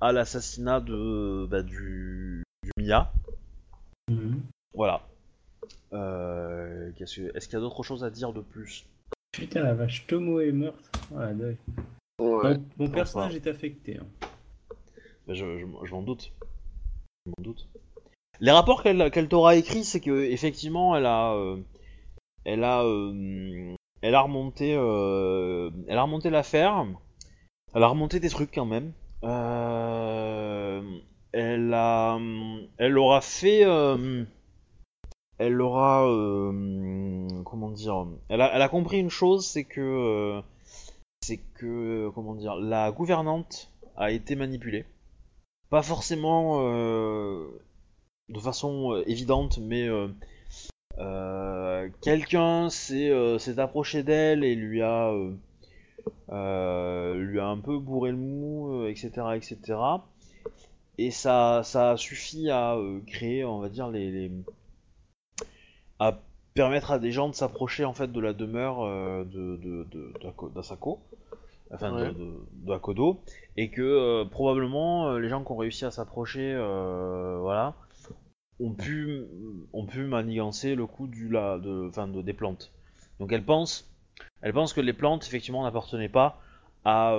[0.00, 3.10] à l'assassinat de bah, du, du Mia.
[4.10, 4.40] Mhm.
[4.78, 5.02] Voilà.
[5.92, 8.86] Euh, qu'est-ce que- Est-ce qu'il y a d'autres choses à dire de plus
[9.32, 10.88] Putain la vache, Tomo est meurtre.
[11.10, 11.34] Ouais.
[12.20, 13.98] Mon, mon personnage est affecté.
[13.98, 14.06] hein.
[15.26, 16.32] Ben, je, je, je m'en doute.
[17.26, 17.68] Je m'en doute.
[18.40, 21.56] Les rapports qu'elle t'aura écrits, c'est que effectivement, elle a, euh,
[22.44, 26.86] elle a, euh, elle a remonté, euh, elle a remonté l'affaire.
[27.74, 28.92] Elle a remonté des trucs quand même.
[29.24, 30.80] Euh,
[31.32, 32.18] elle a,
[32.78, 34.24] elle aura fait, euh,
[35.38, 40.40] elle aura, euh, comment dire, elle a, compris une chose, c'est que, euh,
[41.22, 44.84] c'est que, comment dire, la gouvernante a été manipulée
[45.70, 47.46] pas forcément euh,
[48.28, 50.08] de façon euh, évidente, mais euh,
[50.98, 55.32] euh, quelqu'un s'est euh, approché d'elle et lui a euh,
[56.30, 59.78] euh, lui a un peu bourré le mou, euh, etc., etc.
[60.98, 64.30] Et ça, ça a suffi à euh, créer, on va dire, les-
[65.98, 66.20] à
[66.54, 69.86] permettre à des gens de s'approcher en fait de la demeure euh, de, de,
[71.72, 72.12] enfin Ouais.
[72.12, 73.20] de, Akodo,
[73.56, 77.74] et que euh, probablement euh, les gens qui ont réussi à s'approcher, euh, voilà,
[78.60, 79.24] ont pu,
[79.72, 82.72] ont pu manigancer le coup du la, de, de, des plantes.
[83.20, 83.90] Donc elle pense,
[84.42, 86.40] elle pense que les plantes effectivement n'appartenaient pas
[86.84, 87.16] à,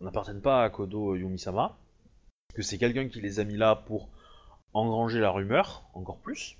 [0.00, 1.76] n'appartiennent pas à Akodo Yumisama,
[2.54, 4.08] que c'est quelqu'un qui les a mis là pour
[4.74, 6.56] engranger la rumeur encore plus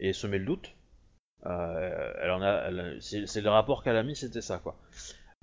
[0.00, 0.74] et semer le doute.
[1.46, 4.76] Euh, elle en a, elle a- c'est le rapport qu'elle a mis, c'était ça quoi.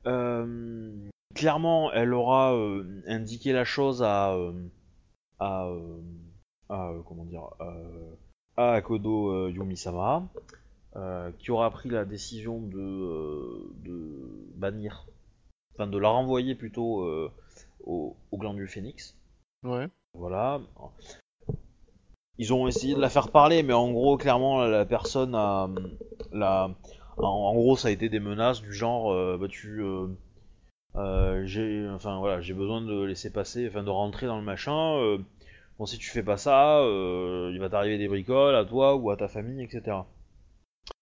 [0.06, 0.92] Euh,
[1.34, 4.54] clairement, elle aura euh, indiqué la chose à euh,
[5.40, 5.70] à,
[6.70, 7.50] à, comment dire
[8.58, 10.28] à Akodo Yumi-sama,
[11.40, 15.06] qui aura pris la décision de de bannir,
[15.74, 17.04] enfin de la renvoyer plutôt
[17.84, 19.16] au, au clan du Phénix.
[19.64, 19.88] Ouais.
[20.14, 20.62] Voilà.
[22.40, 25.70] Ils ont essayé de la faire parler, mais en gros, clairement, la personne a.
[26.32, 26.70] La...
[27.18, 29.82] En, en gros, ça a été des menaces du genre euh, bah, tu.
[29.82, 30.08] euh,
[30.96, 34.98] euh, j'ai enfin voilà j'ai besoin de laisser passer enfin de rentrer dans le machin
[34.98, 35.18] euh,
[35.80, 39.12] bon si tu fais pas ça euh, il va t'arriver des bricoles à toi ou
[39.12, 39.98] à ta famille etc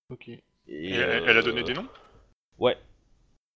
[0.09, 0.29] Ok.
[0.29, 1.87] et, Et elle, elle a donné euh, des noms?
[2.59, 2.77] Ouais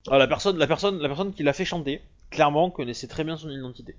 [0.09, 2.01] ah, la personne la personne la personne qui l'a fait chanter
[2.31, 3.95] clairement connaissait très bien son identité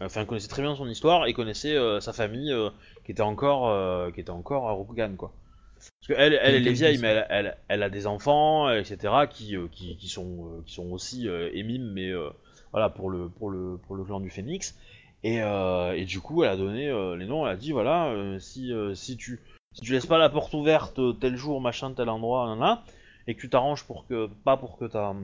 [0.00, 2.70] enfin connaissait très bien son histoire et connaissait euh, sa famille euh,
[3.04, 5.32] qui était encore euh, qui était encore à Rokugan quoi.
[5.76, 9.56] Parce qu'elle elle, elle est vieille mais elle, elle, elle a des enfants etc qui,
[9.72, 12.30] qui, qui sont qui sont aussi euh, émimes mais euh,
[12.72, 14.76] voilà pour le pour le pour le clan du Phénix.
[15.24, 18.72] Et, euh, et du coup elle a donné les noms elle a dit voilà si
[18.94, 19.40] si tu
[19.72, 22.84] si tu laisses pas la porte ouverte tel jour machin tel endroit nanana,
[23.26, 25.16] et que tu t'arranges pour que pas pour que ta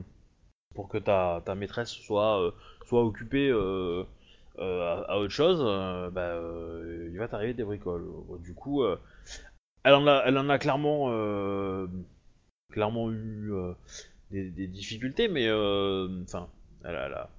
[0.75, 2.53] pour que ta, ta maîtresse soit
[2.87, 3.53] soit occupée
[4.59, 8.07] à, à autre chose euh, bah, euh, il va t'arriver des bricoles.
[8.41, 8.99] Du coup euh,
[9.85, 11.87] elle en a clairement euh,
[12.73, 13.73] clairement eu euh,
[14.31, 16.49] des, difficultés mais euh, enfin
[16.85, 17.31] elle, a-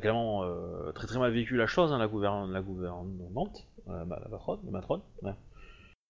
[0.00, 4.70] clairement euh, très très mal vécu la chose hein, la gouvernante euh, la, patronne la
[4.70, 5.02] matrone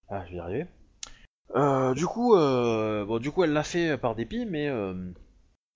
[0.09, 0.67] ah je vais y arriver.
[1.57, 4.95] Euh, du coup, euh, bon, du coup, elle l'a fait par dépit, mais euh,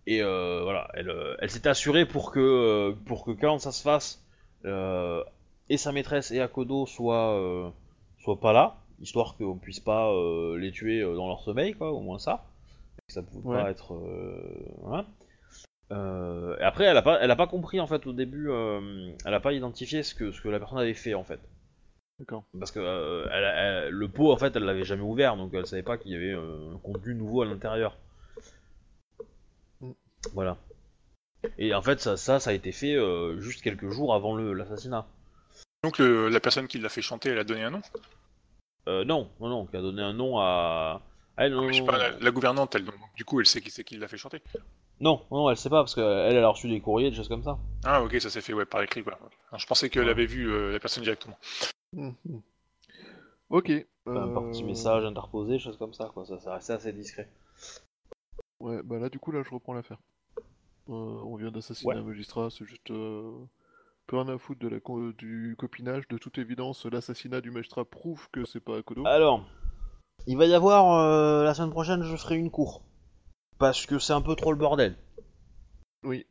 [0.06, 3.82] et euh, voilà, elle, euh, s'était assurée pour que euh, pour que quand ça se
[3.82, 4.27] fasse, euh,
[4.64, 7.70] et sa maîtresse et Akodo soient euh,
[8.20, 11.92] soient pas là, histoire qu'on puisse pas euh, les tuer euh, dans leur sommeil, quoi,
[11.92, 12.44] au moins ça.
[13.06, 13.62] Que ça pouvait Ouais.
[13.62, 15.06] pas être euh, voilà.
[15.90, 19.10] Euh, et après, elle a pas, elle a pas compris en fait au début, euh,
[19.24, 21.40] elle a pas identifié ce que ce que la personne avait fait en fait.
[22.18, 22.44] D'accord.
[22.58, 23.54] Parce que euh, elle a-
[23.86, 26.16] elle- le pot, en fait, elle l'avait jamais ouvert, donc elle savait pas qu'il y
[26.16, 27.96] avait euh, un contenu nouveau à l'intérieur.
[29.80, 29.92] Mm.
[30.34, 30.58] Voilà.
[31.58, 34.52] Et en fait, ça, ça, ça a été fait euh, juste quelques jours avant le-
[34.52, 35.06] l'assassinat.
[35.84, 37.82] Donc le- la personne qui l'a fait chanter, elle a donné un nom?
[38.88, 41.02] Euh, non, non, non, qui a donné un nom à.
[41.36, 43.60] Ah, non, Je sais non, pas, la, la gouvernante, elle, donc, du coup, elle sait
[43.60, 44.42] qui c'est qui l'a fait chanter.
[45.00, 47.44] non, non, elle sait pas, parce qu'elle, elle a reçu des courriers, des choses comme
[47.44, 47.58] ça.
[47.84, 49.14] Ah ok, ça s'est fait ouais, par écrit quoi.
[49.50, 50.10] Alors, je pensais qu'elle Ouais.
[50.10, 51.38] avait vu euh, la personne directement.
[51.92, 52.42] Mhm.
[53.50, 53.70] Ok.
[54.06, 56.24] Enfin, par petit euh, message interposé, des choses comme ça, quoi.
[56.26, 57.28] Ça, ça restait assez discret.
[58.60, 59.98] Ouais, bah là, du coup, là, je reprends l'affaire.
[60.88, 60.92] Euh,
[61.24, 61.98] on vient d'assassiner Ouais.
[62.00, 62.90] un magistrat, c'est juste.
[62.90, 63.30] Euh...
[64.06, 66.08] Peu rien à foutre de la co- du copinage.
[66.08, 69.06] De toute évidence, l'assassinat du magistrat prouve que c'est pas Akodo.
[69.06, 69.46] Alors,
[70.26, 72.82] il va y avoir euh, la semaine prochaine, je ferai une cour.
[73.58, 74.96] Parce que c'est un peu trop le bordel.
[76.04, 76.24] Oui.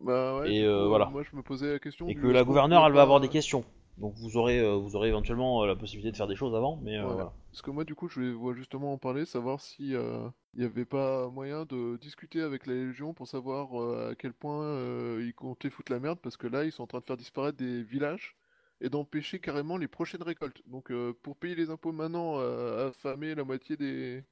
[0.00, 0.52] Bah ouais.
[0.52, 1.06] Et, euh, voilà.
[1.06, 2.08] Moi, je me posais la question.
[2.08, 3.64] Et que la gouverneure, elle va avoir des questions.
[3.98, 6.80] Donc vous aurez, euh, vous aurez éventuellement euh, la possibilité de faire des choses avant,
[6.82, 7.32] mais euh, voilà.
[7.52, 10.66] Parce que moi, du coup, je voulais justement en parler, savoir si euh, il n'y
[10.66, 15.24] avait pas moyen de discuter avec la Légion pour savoir euh, à quel point euh,
[15.26, 17.58] ils comptaient foutre la merde, parce que là, ils sont en train de faire disparaître
[17.58, 18.36] des villages
[18.80, 20.62] et d'empêcher carrément les prochaines récoltes.
[20.66, 24.22] Donc, euh, pour payer les impôts maintenant, affamer la moitié des...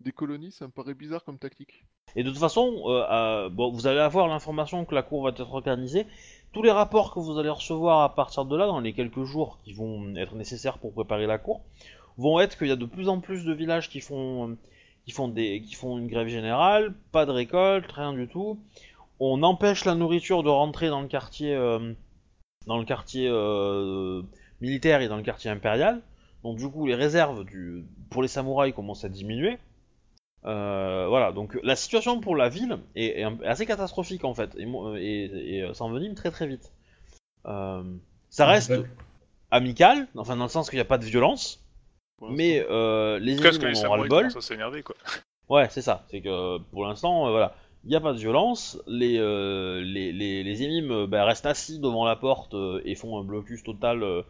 [0.00, 1.86] des colonies, ça me paraît bizarre comme tactique.
[2.16, 2.82] Et de toute façon,
[3.52, 6.06] bon, vous allez avoir l'information que la cour va être organisée.
[6.52, 9.60] Tous les rapports que vous allez recevoir à partir de là, dans les quelques jours
[9.62, 11.62] qui vont être nécessaires pour préparer la cour,
[12.16, 14.58] vont être qu'il y a de plus en plus de villages qui font,
[15.04, 18.58] qui font, des, qui font une grève générale, pas de récolte, rien du tout.
[19.18, 21.92] On empêche la nourriture de rentrer dans le quartier, euh,
[22.66, 24.22] dans le quartier euh,
[24.60, 26.00] militaire et dans le quartier impérial.
[26.42, 29.58] Donc du coup, les réserves du, pour les samouraïs commencent à diminuer.
[30.46, 35.58] Euh, voilà, donc la situation pour la ville est, assez catastrophique en fait, et, et,
[35.58, 36.72] et, s'envenime très très vite.
[37.44, 38.72] Ça reste
[39.50, 41.62] amical, enfin dans le sens qu'il n'y a pas de violence,
[42.28, 44.96] mais euh, les Parce que les ont à s'énerver quoi.
[45.50, 46.04] Ouais, c'est ça.
[46.08, 48.80] C'est que pour l'instant, euh, voilà, il n'y a pas de violence.
[48.86, 52.94] Les euh, les les, les émimes euh, bah, restent assis devant la porte euh, et
[52.94, 54.22] font un blocus total euh,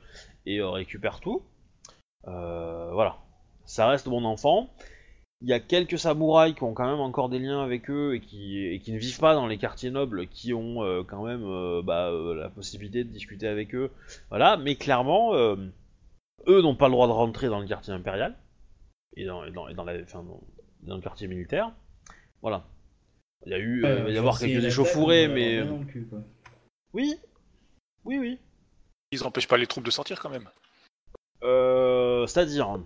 [0.47, 1.43] et euh, récupèrent tout.
[2.27, 3.19] Euh, voilà,
[3.67, 4.71] ça reste bon enfant.
[5.43, 8.21] Il y a quelques samouraïs qui ont quand même encore des liens avec eux et
[8.21, 11.45] qui et qui ne vivent pas dans les quartiers nobles, qui ont euh, quand même
[11.45, 13.91] euh, bah, euh, la possibilité de discuter avec eux.
[14.31, 15.57] Voilà, mais clairement, euh,
[16.49, 18.37] eux n'ont pas le droit de rentrer dans le quartier impérial
[19.17, 20.43] et dans, et dans, et dans la, enfin, dans-
[20.83, 21.73] dans le quartier militaire.
[22.43, 22.65] Voilà.
[23.47, 26.21] Il y a eu, euh, il va y avoir quelques échauffourées, mais euh, cul, quoi.
[26.93, 27.17] oui,
[28.05, 28.39] oui, oui.
[29.13, 30.49] Ils empêchent pas les troupes de sortir quand même.
[31.43, 32.79] Euh, C'est-à-dire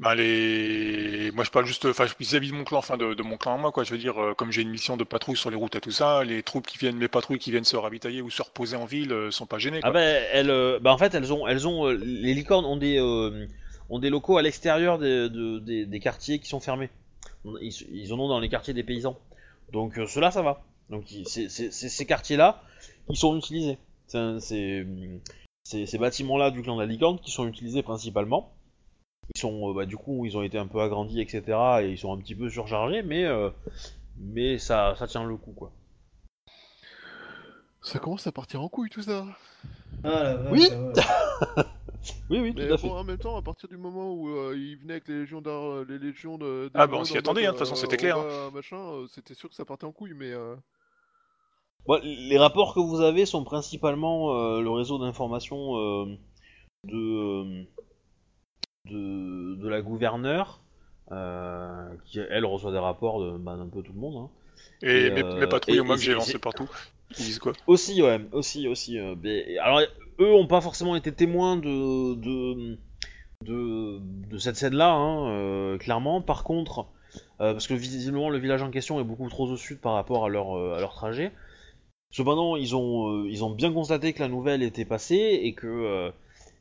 [0.00, 3.36] Bah les, moi je parle juste, enfin vis-à-vis de mon clan, enfin de, de mon
[3.36, 3.82] clan à moi quoi.
[3.82, 5.90] Je veux dire, euh, comme j'ai une mission de patrouille sur les routes et tout
[5.90, 8.84] ça, les troupes qui viennent, mes patrouilles qui viennent se ravitailler ou se reposer en
[8.84, 9.78] ville, euh, sont pas gênées.
[9.82, 9.94] Ah Quoi.
[9.94, 12.98] bah, elles, euh, bah en fait elles ont, elles ont, euh, les licornes ont des,
[13.00, 13.46] euh,
[13.90, 16.90] ont des locaux à l'extérieur des, de- des, des quartiers qui sont fermés.
[17.60, 19.18] Ils, ils en ont dans les quartiers des paysans.
[19.72, 20.62] Donc ceux-là ça va.
[20.90, 22.62] Donc c'est- c'est- c'est- ces quartiers-là,
[23.10, 23.78] ils sont utilisés.
[24.06, 24.38] C'est-
[25.64, 28.52] c'est- ces bâtiments-là du clan de la licorne qui sont utilisés principalement.
[29.38, 31.56] Ils sont, euh, bah, du coup, ils ont été un peu agrandis, etc.
[31.82, 33.50] Et ils sont un petit peu surchargés, mais, euh,
[34.18, 35.70] mais ça, ça tient le coup, quoi.
[37.82, 39.24] Ça commence à partir en couille tout ça.
[40.02, 40.68] Ah Oui.
[42.30, 42.88] Oui, oui, tout Mais à fait.
[42.88, 45.40] bon, en même temps, à partir du moment où euh, il venait avec les légions
[45.40, 46.70] d'art, les légions de.
[46.74, 49.48] Ah, bah, on s'y attendait, hein, de toute façon, c'était clair, va, machin, c'était sûr
[49.48, 50.32] que ça partait en couille, mais.
[50.32, 50.56] euh,
[51.86, 56.04] Bon, les rapports que vous avez sont principalement euh, le réseau d'information euh,
[56.84, 57.64] de, euh,
[58.90, 60.60] de de la gouverneure,
[61.12, 64.16] euh, qui elle reçoit des rapports de bah, d'un peu tout le monde.
[64.16, 64.30] hein.
[64.82, 66.68] Et, et, mes, euh, mes patrouilles, et- moi que j'ai lancé partout,
[67.18, 67.52] ils disent quoi?
[67.66, 68.98] Aussi, ouais, aussi, aussi.
[68.98, 69.80] euh, mais- alors,
[70.20, 72.78] eux ont pas forcément été témoins de de
[73.44, 74.00] de,
[74.30, 76.20] de cette scène-là, hein, clairement.
[76.22, 76.86] Par contre,
[77.38, 80.28] parce que visiblement le village en question est beaucoup trop au sud par rapport à
[80.28, 81.32] leur à leur trajet.
[82.10, 85.66] Cependant, ils ont euh, ils ont bien constaté que la nouvelle était passée et que
[85.66, 86.10] euh,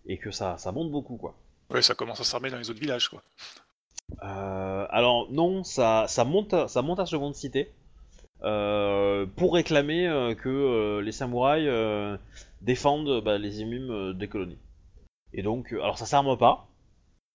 [0.08, 1.36] et que ça ça monte beaucoup, quoi.
[1.70, 3.22] Ouais, ça commence à s'armer dans les autres villages quoi.
[4.24, 7.72] Euh, alors non, ça, ça monte, à, ça monte à seconde cité
[8.44, 11.70] euh, pour réclamer euh, que les samouraïs
[12.62, 14.60] défendent bah, les immumes des colonies.
[15.34, 16.68] Et donc, alors ça s'arme pas,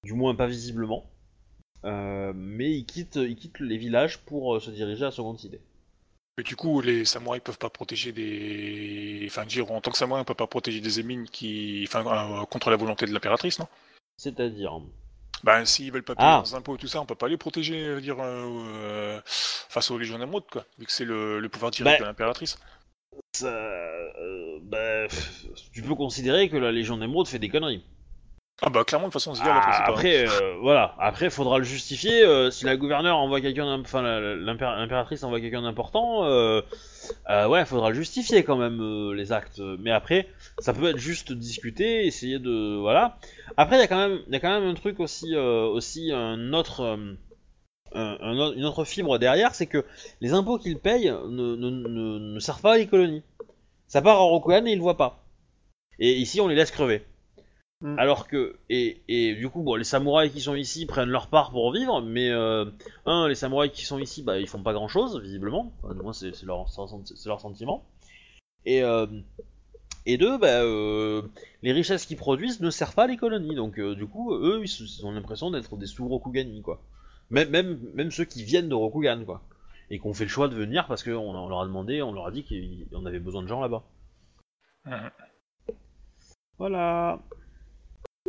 [0.05, 1.05] du moins pas visiblement,
[1.85, 5.61] mais ils quittent, ils quittent les villages pour se diriger à seconde cité.
[6.39, 9.27] Mais du coup, les samouraïs peuvent pas protéger des.
[9.27, 11.85] Enfin, dire, en tant que samouraï, on peut pas protéger des émines qui.
[11.87, 13.69] Enfin, contre la volonté de l'impératrice, non?
[14.17, 14.81] C'est-à-dire,
[15.45, 16.43] Ben, s'ils veulent pas payer Ah.
[16.45, 19.99] leurs impôts et tout ça, on peut pas les protéger, dire, euh, euh, face aux
[19.99, 22.59] légions d'émeraude, quoi, vu que c'est le, le pouvoir direct Bah, de l'impératrice.
[23.35, 27.85] ça, euh, bah, pff, tu peux considérer que la Légion d'Émeraude fait des conneries.
[28.65, 30.55] Ah bah, clairement, de toute façon, on se dit, Ah, après, c'est pas- après, euh,
[30.61, 30.95] voilà.
[31.01, 32.23] Après, faudra le justifier.
[32.25, 36.63] euh, si la gouverneure envoie quelqu'un, enfin, l'impératrice envoie quelqu'un d'important, euh,
[37.29, 39.61] euh, ouais, faudra le justifier quand même euh, les actes.
[39.81, 40.29] Mais après,
[40.61, 43.19] ça peut être juste discuter, essayer de, voilà.
[43.57, 46.13] Après, il y a quand même, il y a quand même un truc aussi, aussi
[46.13, 46.83] un autre.
[47.95, 49.85] un- un autre- une autre fibre derrière, c'est que
[50.23, 53.23] les impôts qu'ils payent ne, ne, ne, ne servent pas à les colonies.
[53.87, 55.19] Ça part à Rokugan et ils le voient pas.
[55.99, 57.05] Et ici, on les laisse crever.
[57.83, 57.99] Mm.
[57.99, 61.51] Alors que, et, et du coup, bon, les samouraïs qui sont ici prennent leur part
[61.51, 62.65] pour vivre, mais euh,
[63.07, 65.73] un, les samouraïs qui sont ici, bah, ils font pas grand chose, visiblement.
[65.83, 67.85] Enfin, du moins, c'est c'est leur, c'est leur sentiment.
[68.65, 69.07] Et, euh,
[70.07, 71.23] et deux, bah, euh,
[71.63, 73.57] les richesses qu'ils produisent ne servent pas à les colonies.
[73.57, 76.81] Donc, euh, du coup, eux, ils, ont l'impression d'être des sous-Rokugani, quoi.
[77.31, 79.43] Même, même, même ceux qui viennent de Rokugan, quoi.
[79.91, 82.13] Et qui ont fait le choix de venir parce qu'on on leur a demandé, on
[82.13, 83.83] leur a dit qu'on avait besoin de gens là-bas.
[86.59, 87.21] Voilà.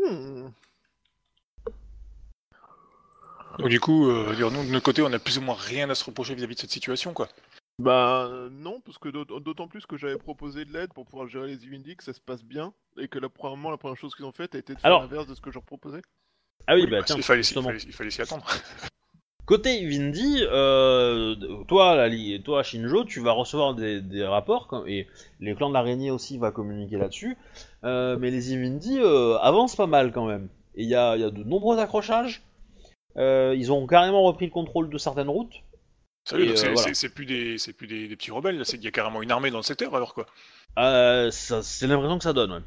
[0.09, 0.51] Hmm.
[3.59, 5.89] Donc, du coup, euh, dire, nous, de notre côté, on a plus ou moins rien
[5.89, 7.29] à se reprocher vis-à-vis de cette situation, quoi.
[7.79, 11.47] Bah non, parce que d'aut- d'autant plus que j'avais proposé de l'aide pour pouvoir gérer
[11.55, 14.31] les que ça se passe bien, et que la, premièrement, la première chose qu'ils ont
[14.31, 16.01] faite a été de faire Alors- l'inverse de ce que je leur proposais.
[16.67, 17.67] Ah oui, Oui, bah, bah, tiens, il, fallait, il, justement.
[17.67, 18.45] fallait, il fallait s'y attendre.
[19.45, 21.35] Côté Vindy, euh,
[21.67, 25.07] toi, Lali, et toi, Shinjo, tu vas recevoir des, des rapports, et
[25.41, 27.35] les clans de l'araignée aussi va communiquer là-dessus,
[27.83, 30.49] mais les Vindy euh, avancent pas mal quand même.
[30.75, 32.41] Et il y a, il y a de nombreux accrochages,
[33.17, 35.53] euh, ils ont carrément repris le contrôle de certaines routes.
[36.25, 36.91] Sérieux, euh, c'est voilà.
[37.13, 39.63] plus, des, plus des, des petits rebelles, qu'il y a carrément une armée dans le
[39.63, 40.25] secteur, alors quoi.
[40.79, 42.61] Euh, c'est l'impression que ça donne, ouais.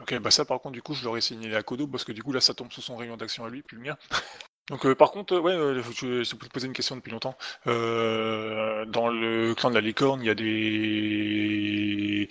[0.00, 2.22] Ok, bah ça par contre, du coup, je l'aurais signalé à Kodo parce que du
[2.22, 3.96] coup, là, ça tombe sous son rayon d'action à lui, plus le mien.
[4.70, 7.36] Donc, euh, par contre, euh, ouais, euh, je, je te poser une question depuis longtemps.
[7.66, 12.28] Euh, dans le clan de la licorne, il y a des.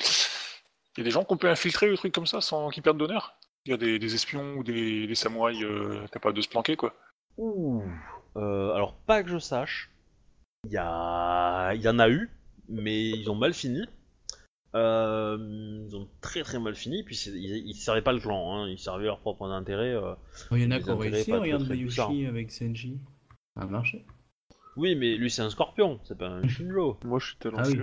[0.95, 2.83] Il y a des gens qu'on peut infiltrer, ou des trucs comme ça, sans qu'ils
[2.83, 3.38] perdent d'honneur?
[3.65, 6.75] Il y a des, des espions ou des, des samouraïs euh, capables de se planquer,
[6.75, 6.93] quoi.
[7.38, 7.81] Ouh.
[8.35, 9.89] Euh, alors, pas que je sache.
[10.65, 11.73] Il y, a...
[11.73, 12.30] y en a eu,
[12.69, 13.83] mais ils ont mal fini.
[14.75, 15.38] Euh,
[15.88, 18.80] ils ont très très mal fini, puis ils, ils servaient pas le clan, hein, ils
[18.80, 19.93] servaient leur propre intérêt.
[19.93, 20.15] euh.
[20.51, 21.67] Il y en a qui ont intérêts réussi, regarde.
[21.67, 22.99] Bayushi avec Senji.
[23.55, 24.03] Ça a marché.
[24.75, 26.97] Oui, mais lui c'est un scorpion, c'est pas un Shinjo.
[27.05, 27.81] Moi, je suis Ah oui.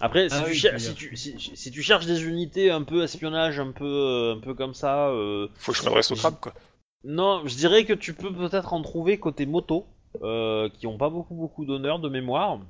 [0.00, 2.70] Après, si, Ah tu oui, cher- tu si, tu, si, si tu cherches des unités
[2.70, 6.10] un peu espionnage, un peu, euh, un peu comme ça, euh, Faut que je m'adresse
[6.10, 6.54] au crabe, quoi.
[7.04, 9.86] non, je dirais que tu peux peut-être en trouver côté moto,
[10.22, 12.60] euh, qui ont pas beaucoup beaucoup d'honneur de mémoire.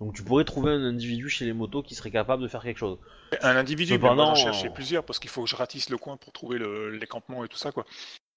[0.00, 2.78] Donc tu pourrais trouver un individu chez les motos qui serait capable de faire quelque
[2.78, 2.98] chose.
[3.42, 5.88] Un individu, mais Cependant, moi, j'en cherchais euh, plusieurs parce qu'il faut que je ratisse
[5.88, 7.84] le coin pour trouver le- les campements et tout ça, quoi.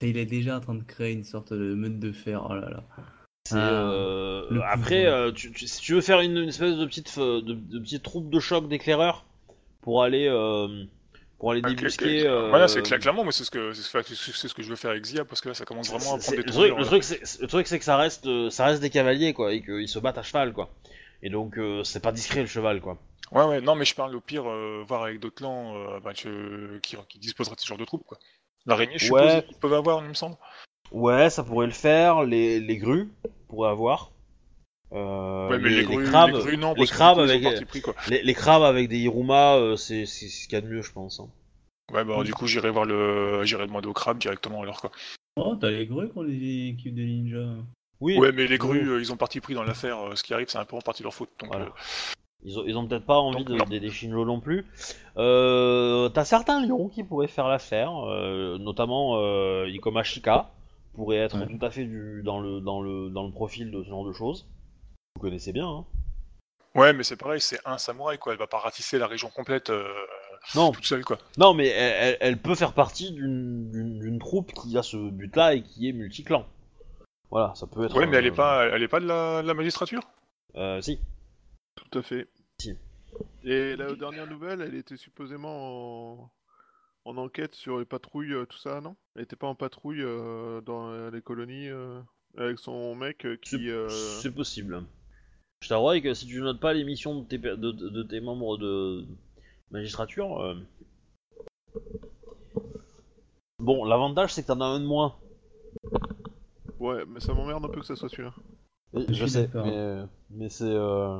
[0.02, 2.46] Et il est déjà en train de créer une sorte de meute de fer.
[2.50, 2.84] Oh là là.
[3.56, 3.58] Ah,
[3.92, 7.44] euh, après, euh, tu- tu- si tu veux faire une, une espèce de petite, f-
[7.44, 9.26] de, de petite troupe de choc d'éclaireurs
[9.82, 10.84] pour aller, euh,
[11.40, 12.24] pour aller Ah, débusquer.
[12.24, 14.76] que- euh, Voilà, c'est cla- clairement, moi, c'est ce que c'est ce- que je veux
[14.76, 16.86] faire avec Zia parce que là, ça commence vraiment à prendre des le truc, le
[16.86, 17.04] truc,
[17.42, 20.00] le truc, c'est que ça reste, euh, ça reste des cavaliers quoi, et qu'ils se
[20.00, 20.70] battent à cheval quoi.
[21.24, 22.98] Et donc euh, c'est pas discret le cheval quoi.
[23.32, 26.14] Ouais, ouais, non, mais je parle au pire, euh, voir avec d'autres clans euh, bah,
[26.14, 26.28] qui,
[26.82, 28.18] qui disposeraient de ce genre de troupes, quoi.
[28.66, 29.22] L'araignée, je Ouais.
[29.40, 30.36] suppose, ils peuvent avoir, il me semble.
[30.92, 32.24] Ouais, ça pourrait le faire.
[32.24, 33.10] Les, les grues
[33.48, 34.12] pourraient avoir.
[34.94, 37.24] Euh, ouais, mais les, grues, crabes, les grues, non, les parce que crabes ils ont
[37.26, 37.94] avec- parti pris, quoi.
[38.10, 40.82] les, les crabes avec des Hiruma, euh, c'est c'est ce qu'il y a de mieux,
[40.82, 41.20] je pense.
[41.20, 41.28] hein.
[41.94, 44.92] Ouais, bah, du coup, j'irai voir le, j'irai demander au crabe directement alors, quoi.
[45.36, 47.46] Oh, t'as les grues qu'on est équipe de ninja.
[48.00, 48.80] Oui, Ouais, mais les grues.
[48.80, 49.98] grues, euh, ils ont parti pris dans l'affaire.
[50.16, 51.30] ce qui arrive, c'est un peu en partie leur faute.
[51.40, 51.66] Donc, Voilà.
[51.66, 51.70] euh,
[52.46, 53.66] Ils ont, ils ont peut-être pas envie Donc, de- non.
[53.66, 54.66] d'aider Shinjo non plus.
[55.18, 60.52] Euh, T'as certains lions qui pourraient faire l'affaire, euh, notamment euh, Ikoma Shika
[60.98, 61.48] pourrait être Ouais.
[61.48, 64.12] tout à fait du, dans, le, dans, le, dans le profil de ce genre de
[64.14, 64.48] choses.
[65.16, 65.86] Vous connaissez bien, hein
[66.76, 68.34] Ouais, mais c'est pareil, c'est un samouraï, quoi.
[68.34, 69.88] Elle va pas ratisser la région complète euh,
[70.56, 71.18] Non, toute seule, quoi.
[71.38, 75.64] non, mais elle, elle- elle peut faire partie d'une- troupe qui a ce but-là et
[75.64, 76.46] qui est multiclan.
[77.32, 77.96] Voilà, ça peut être.
[77.98, 80.02] Ouais, mais elle est euh, pas, elle est pas de la, de la magistrature?
[80.56, 81.00] Euh, si.
[81.76, 82.28] Tout à fait.
[82.60, 82.76] Si.
[83.44, 86.30] Et la dernière nouvelle, elle était supposément en,
[87.08, 88.96] en enquête sur les patrouilles, euh, tout ça, non?
[89.16, 92.02] Elle était pas en patrouille euh, dans euh, les colonies euh,
[92.38, 93.70] avec son mec C'est qui.
[93.70, 94.84] euh, c'est possible.
[95.62, 98.20] Je t'avouerai que si tu notes pas les missions de tes, de, de- de tes
[98.20, 99.06] membres de
[99.72, 100.40] magistrature.
[100.42, 100.56] euh,
[103.60, 105.16] Bon, l'avantage c'est que t'en as un de moins.
[106.80, 108.34] Ouais, mais ça m'emmerde un peu que ça soit celui-là.
[108.94, 110.66] Je sais, mais, mais c'est.
[110.66, 111.20] euh,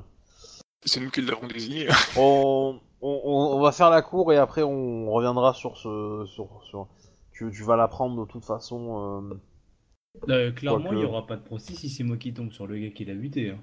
[0.86, 1.88] C'est nous qui l'avons désigné.
[2.18, 6.26] On, on, on- on va faire la cour et après on reviendra sur ce.
[6.28, 6.88] Sur, sur...
[7.32, 9.30] Tu, tu vas la prendre de toute façon.
[9.32, 12.66] euh, Euh, clairement, il n'y aura pas de procès si c'est moi qui tombe sur
[12.68, 13.52] le gars qui l'a buté.
[13.52, 13.60] hein.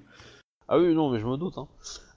[0.67, 1.57] Ah oui, non, mais je me doute.
[1.57, 1.67] Hein.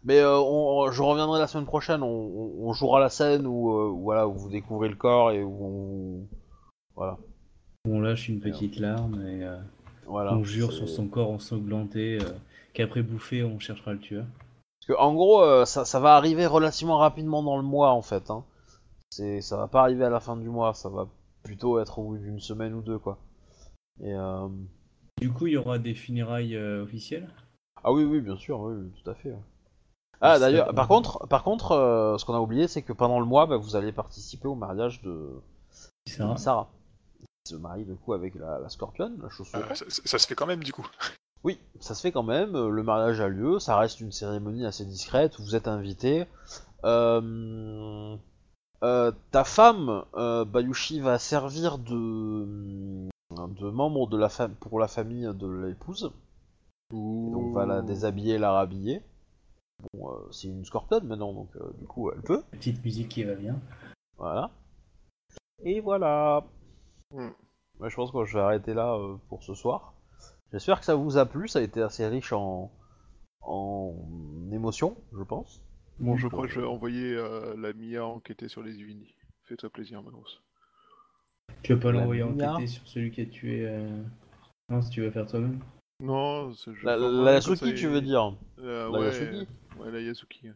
[0.05, 2.03] Mais euh, on- je reviendrai la semaine prochaine.
[2.03, 5.33] On, on- on jouera la scène où, euh, où, voilà, où vous découvrez le corps
[5.33, 6.27] et où on.
[6.95, 7.19] Voilà.
[7.89, 9.57] On lâche une petite larme et euh,
[10.07, 10.35] voilà.
[10.35, 12.31] on jure sur son corps ensanglanté euh,
[12.75, 14.25] qu'après bouffer, on cherchera le tueur.
[14.89, 18.31] Que, en gros, euh, ça, ça va arriver relativement rapidement dans le mois en fait.
[18.31, 18.45] Hein.
[19.11, 20.73] C'est, ça va pas arriver à la fin du mois.
[20.75, 21.07] Ça va
[21.43, 23.19] plutôt être au bout d'une semaine ou deux, quoi.
[24.01, 24.49] Et euh...
[25.21, 27.29] Du coup, il y aura des funérailles euh, officielles?
[27.85, 29.31] Ah oui, oui, bien sûr, oui, tout à fait.
[29.31, 29.43] ouais.
[30.21, 33.27] Ah d'ailleurs, par contre, par contre, euh, ce qu'on a oublié, c'est que pendant le
[33.27, 35.31] mois, bah, vous allez participer au mariage de
[36.07, 36.37] Sarah.
[36.37, 36.69] Sarah.
[37.45, 39.59] Qui se marie du coup avec la, la scorpionne, la chaussure.
[39.61, 40.87] Euh, ça, ça- ça se fait quand même, du coup.
[41.45, 42.55] Oui, ça se fait quand même.
[42.57, 43.59] euh, Le mariage a lieu.
[43.59, 45.39] Ça reste une cérémonie assez discrète.
[45.41, 46.27] Vous êtes invité.
[46.85, 48.17] Euh,
[48.85, 54.89] euh, ta femme, euh, Bayushi, va servir de de membre de la fam- pour la
[54.89, 56.13] famille de l'épouse.
[56.91, 59.03] Donc va la déshabiller, la rhabiller.
[59.95, 62.43] Bon, euh, c'est une scorpionne maintenant, donc euh, du coup elle peut.
[62.51, 63.57] Petite musique qui va bien.
[64.17, 64.51] Voilà.
[65.63, 66.45] Et voilà.
[67.15, 67.29] Hmm.
[67.81, 69.93] Ouais, je pense que je vais arrêter là euh, pour ce soir.
[70.53, 71.49] J'espère que ça vous a plu.
[71.49, 72.71] Ça a été assez riche en
[73.43, 73.95] en
[74.53, 75.63] émotions, je pense.
[75.99, 79.15] Bon, je crois que je vais envoyer euh, la Mia enquêter sur les Uvini.
[79.45, 80.43] Fais-toi plaisir, Manos.
[81.63, 82.53] Tu veux pas l'envoyer Mia.
[82.55, 83.67] enquêter sur celui qui a tué.
[83.67, 84.03] euh,
[84.69, 85.61] Non, si tu veux faire toi-même.
[86.01, 89.49] Non, c'est La, la, la Yasuki, tu veux dire Euh, La ouais, Yasuki
[89.81, 90.49] ouais, la Yasuki.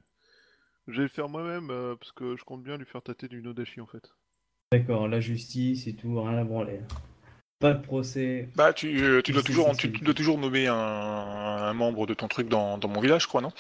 [0.89, 3.43] Je vais le faire moi-même euh, parce que je compte bien lui faire tâter du
[3.43, 4.15] Nodashi en fait.
[4.71, 6.81] D'accord, la justice et tout, rien à branler.
[7.63, 8.49] Pas de procès.
[8.57, 12.13] Bah, tu, euh, tu, dois toujours, tu, tu dois toujours nommer un, un membre de
[12.15, 13.53] ton truc dans, dans mon village, je crois, non?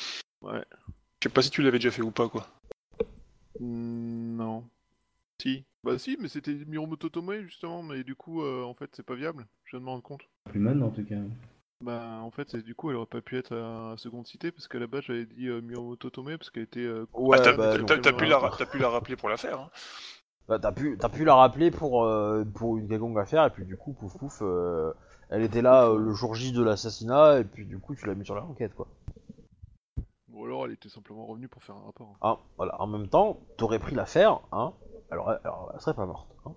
[0.42, 0.62] Ouais.
[1.22, 2.48] Je sais pas si tu l'avais déjà fait ou pas, quoi.
[3.60, 4.64] Hmm, non.
[5.40, 5.64] Si.
[5.84, 9.14] Bah si, mais c'était Miromoto Tomoe justement, mais du coup, euh, en fait, c'est pas
[9.14, 9.46] viable.
[9.64, 10.22] Je viens de me rendre compte.
[10.50, 11.16] Plus maintenant en tout cas.
[11.80, 14.52] Bah en fait, c'est- du coup, elle aurait pas pu être à, à seconde cité
[14.52, 16.80] parce qu'à la base, j'avais dit euh, Miromoto Tomoe parce qu'elle était.
[16.80, 17.72] euh, Ouais, Ah, t'as bah,
[18.12, 19.58] pu la, pu la rappeler pour l'affaire.
[19.60, 19.70] Hein.
[20.48, 23.64] Bah, t'as pu, t'as pu la rappeler pour, euh, pour une quelconque affaire, et puis
[23.64, 24.92] du coup, pouf pouf, euh,
[25.30, 28.14] elle était là euh, le jour J de l'assassinat, et puis du coup, tu l'as
[28.14, 28.88] mis sur la enquête, quoi.
[30.32, 32.16] Ou alors, elle était simplement revenue pour faire un rapport.
[32.22, 32.80] Hein, voilà.
[32.80, 34.72] En même temps, t'aurais pris l'affaire, hein,
[35.10, 36.28] alors, elle- alors elle serait pas morte.
[36.44, 36.52] Hein.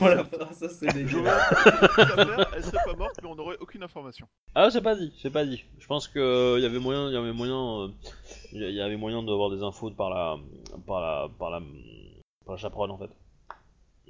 [0.00, 4.26] Voilà, ça c'est des J'aurais l'affaire, elle serait pas morte, mais on n'aurait aucune information.
[4.54, 5.64] Ah, c'est pas dit, c'est pas dit.
[5.78, 7.88] Je pense que il y avait moyen, il y avait moyen, euh,
[8.52, 10.36] il y avait moyen d'avoir des infos par la,
[10.86, 11.60] par la, par la,
[12.48, 13.10] la chaperonne en fait.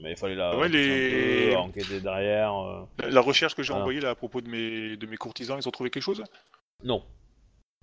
[0.03, 2.53] Mais il fallait la Ouais, les- un peu, enquêter derrière.
[2.55, 2.85] euh.
[2.99, 3.83] La, la recherche que j'ai Voilà.
[3.83, 6.23] envoyée là à propos de mes, de mes courtisans, ils ont trouvé quelque chose?
[6.83, 7.05] Non.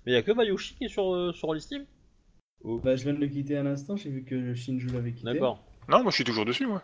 [0.04, 1.86] Mais y a que Bayoshi qui est sur, euh, sur Steam
[2.64, 5.32] Bah, je viens de le quitter à l'instant, j'ai vu que Shinju l'avait quitté.
[5.32, 5.62] D'accord.
[5.88, 6.82] Non, moi je suis toujours dessus, moi.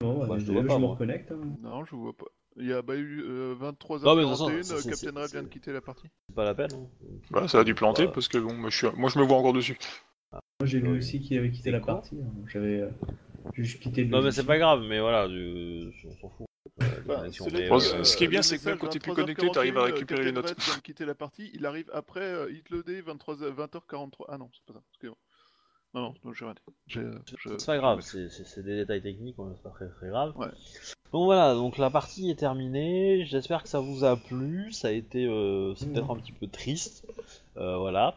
[0.00, 1.32] Bah, Bah, je te désolé, vois pas, je me reconnecte.
[1.32, 1.40] hein.
[1.62, 2.26] Non, je vois pas.
[2.56, 4.90] Il y a bah, eu euh, 23h41, Non, mais de toute façon, euh, c'est- c'est-
[4.90, 6.08] Captain c'est- Red vient de quitter la partie.
[6.28, 6.70] C'est pas la peine.
[6.72, 6.86] hein.
[7.30, 8.86] Bah, ça a dû planter parce que bon, moi je, suis...
[8.96, 9.76] moi, je me vois encore dessus.
[10.60, 10.98] Moi, j'ai vu Ouais.
[10.98, 12.16] aussi qu'il avait quitté la partie.
[12.16, 12.30] hein.
[12.52, 12.90] J'avais euh,
[13.52, 16.46] juste quitté le Non, mais c'est pas grave, mais voilà, du- on s'en fout.
[16.82, 18.78] Euh, Bah, connexion, cela mais, dit, Bon, euh, ce qui est bien, c'est que même
[18.78, 20.54] quand t'es plus 23h41, connecté, t'arrives à récupérer les notes.
[20.64, 24.24] Vient de quitter la partie, il arrive après euh, Hitloadé 23 20h43.
[24.28, 25.16] Ah non, c'est pas ça, excusez-moi.
[25.94, 29.36] Non, non, non j'ai euh, je- C'est pas grave, c'est c'est- c'est des détails techniques,
[29.38, 30.36] hein, c'est pas très très grave.
[30.36, 30.48] Ouais.
[31.12, 33.24] Donc voilà, donc la partie est terminée.
[33.26, 34.72] J'espère que ça vous a plu.
[34.72, 35.92] Ça a été, euh, c'est Mhm.
[35.92, 37.06] peut-être un petit peu triste,
[37.56, 38.16] Euh, voilà.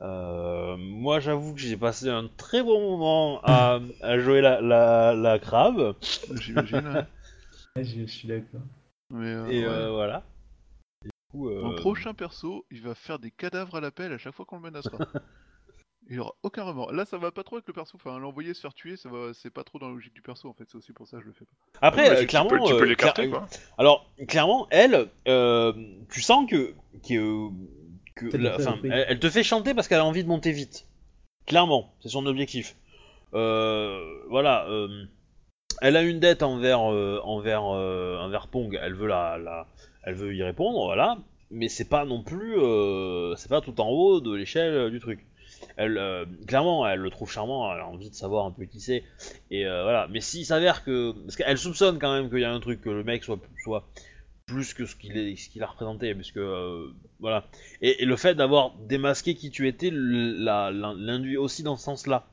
[0.00, 5.14] Euh, moi, j'avoue que j'ai passé un très bon moment à, à jouer la, la,
[5.14, 5.96] la crabe.
[6.40, 6.86] J'imagine.
[6.86, 7.04] ouais.
[7.76, 8.60] Ouais, je, je suis d'accord.
[9.12, 9.66] Euh, Et ouais.
[9.66, 10.22] euh, voilà.
[11.04, 14.18] Et du coup, euh, Mon prochain perso, il va faire des cadavres à l'appel à
[14.18, 14.98] chaque fois qu'on le menacera.
[16.08, 16.92] il y aura aucun remords.
[16.92, 17.96] Là, ça va pas trop avec le perso.
[17.96, 19.34] Enfin, l'envoyer se faire tuer, ça va...
[19.34, 20.64] c'est pas trop dans la logique du perso en fait.
[20.68, 21.78] C'est aussi pour ça que je le fais pas.
[21.86, 23.48] Après, Ouais, euh, clairement, tu peux, tu peux euh, l'écarter, cla- quoi.
[23.76, 25.72] Alors, clairement, elle, euh,
[26.10, 26.74] tu sens que,
[27.06, 27.50] que,
[28.18, 30.86] que la- elle, elle te fait chanter parce qu'elle a envie de monter vite.
[31.46, 32.76] Clairement, c'est son objectif.
[33.34, 35.04] Euh, voilà, euh,
[35.80, 38.78] elle a une dette envers, euh, envers, envers Pong.
[38.80, 39.66] Elle veut la, la,
[40.02, 41.18] elle veut y répondre, voilà.
[41.50, 42.54] Mais c'est pas non plus,
[43.36, 45.24] c'est pas tout en haut de l'échelle du truc.
[45.76, 47.72] Elle, clairement, elle le trouve charmant.
[47.72, 49.02] Elle a envie de savoir un peu qui c'est.
[49.50, 50.06] Et voilà.
[50.10, 52.90] Mais s'il s'avère que, parce qu'elle soupçonne quand même qu'il y a un truc que
[52.90, 53.84] le mec soit, soit
[54.48, 56.88] plus que ce qu'il est, ce qu'il a représenté, parce que euh,
[57.20, 57.44] voilà.
[57.82, 62.26] Et, et le fait d'avoir démasqué qui tu étais l'induit aussi dans ce sens-là.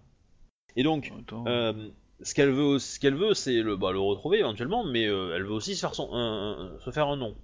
[0.75, 1.11] Et donc,
[1.47, 1.89] euh,
[2.21, 5.43] ce qu'elle veut, ce qu'elle veut, c'est le, bah, le retrouver éventuellement, mais euh, elle
[5.43, 7.35] veut aussi se faire son, un- un- se faire un nom.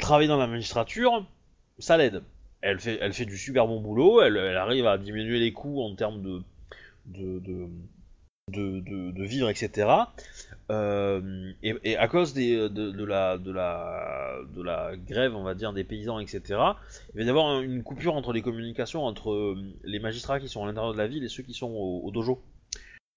[0.00, 1.24] Travailler dans la magistrature,
[1.78, 2.22] ça l'aide.
[2.62, 4.20] Elle fait, elle fait du super bon boulot.
[4.22, 6.42] Elle, elle arrive à diminuer les coûts en termes de,
[7.06, 7.68] de, de,
[8.52, 9.88] de, de- de vivre, etc.
[10.70, 15.54] Euh, et, et à cause des, de, la, de, la, de la grève, on va
[15.54, 19.32] dire, des paysans, etc., il va y avoir un- une coupure entre les communications entre
[19.32, 22.00] euh, les magistrats qui sont à l'intérieur de la ville et ceux qui sont au,
[22.04, 22.40] au dojo.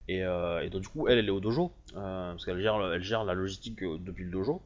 [0.07, 2.77] Et, euh, et donc, du coup, elle, elle est au dojo, euh, parce qu'elle gère,
[2.77, 4.61] le- elle gère la logistique depuis le dojo,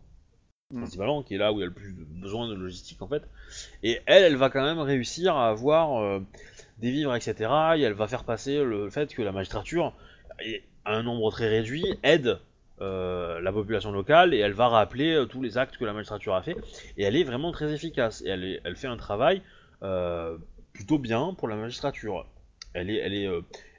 [0.71, 0.81] Mm.
[0.81, 3.23] principalement, qui est là où il y a le plus besoin de logistique, en fait.
[3.83, 6.19] Et elle, elle va quand même réussir à avoir euh,
[6.77, 7.33] des vivres, etc.,
[7.77, 9.93] et elle va faire passer le fait que la magistrature,
[10.85, 12.39] à un nombre très réduit, aide
[12.81, 16.33] euh, la population locale, et elle va rappeler euh, tous les actes que la magistrature
[16.35, 16.55] a fait,
[16.97, 19.41] et elle est vraiment très efficace, et elle, est- elle fait un travail
[19.83, 20.37] euh,
[20.73, 22.25] plutôt bien pour la magistrature.
[22.73, 23.29] Elle est, elle est,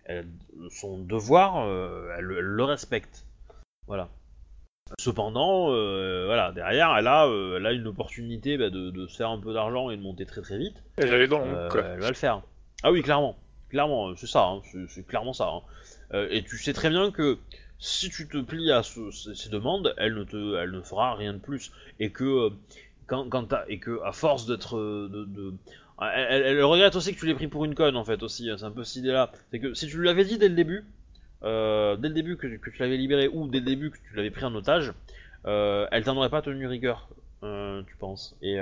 [0.05, 0.27] elle-
[0.71, 1.65] son devoir,
[2.19, 3.25] elle, le respecte.
[3.87, 4.09] Voilà.
[4.99, 5.67] Cependant,
[6.27, 9.55] voilà, derrière, elle a, elle a une opportunité bah, de, de se faire un peu
[9.55, 10.75] d'argent et de monter très très vite.
[10.99, 11.09] Elle
[11.95, 12.43] elle va le faire.
[12.83, 13.37] Ah oui, clairement.
[13.69, 15.49] Clairement, c'est ça, hein, c'est- c'est clairement ça.
[15.49, 15.61] hein.
[16.15, 17.39] Euh, et tu sais très bien que
[17.79, 21.15] si tu te plies à ce- ces ces demandes, elle ne, te, elle ne fera
[21.15, 21.73] rien de plus.
[21.99, 22.51] Et que, euh,
[23.07, 24.77] quand, quand et que à force d'être.
[24.77, 25.55] euh, De, de-
[26.03, 28.49] elle, regrette aussi que tu l'aies pris pour une conne en fait aussi.
[28.51, 29.31] hein, C'est un peu cette idée-là.
[29.51, 30.85] C'est que si tu lui l'avais dit dès le début,
[31.43, 34.15] euh, dès le début que, que tu l'avais libéré ou dès le début que tu
[34.17, 34.93] l'avais pris en otage,
[35.47, 37.09] euh, elle t'en aurait pas tenu rigueur,
[37.43, 38.35] euh, tu penses.
[38.43, 38.59] Et.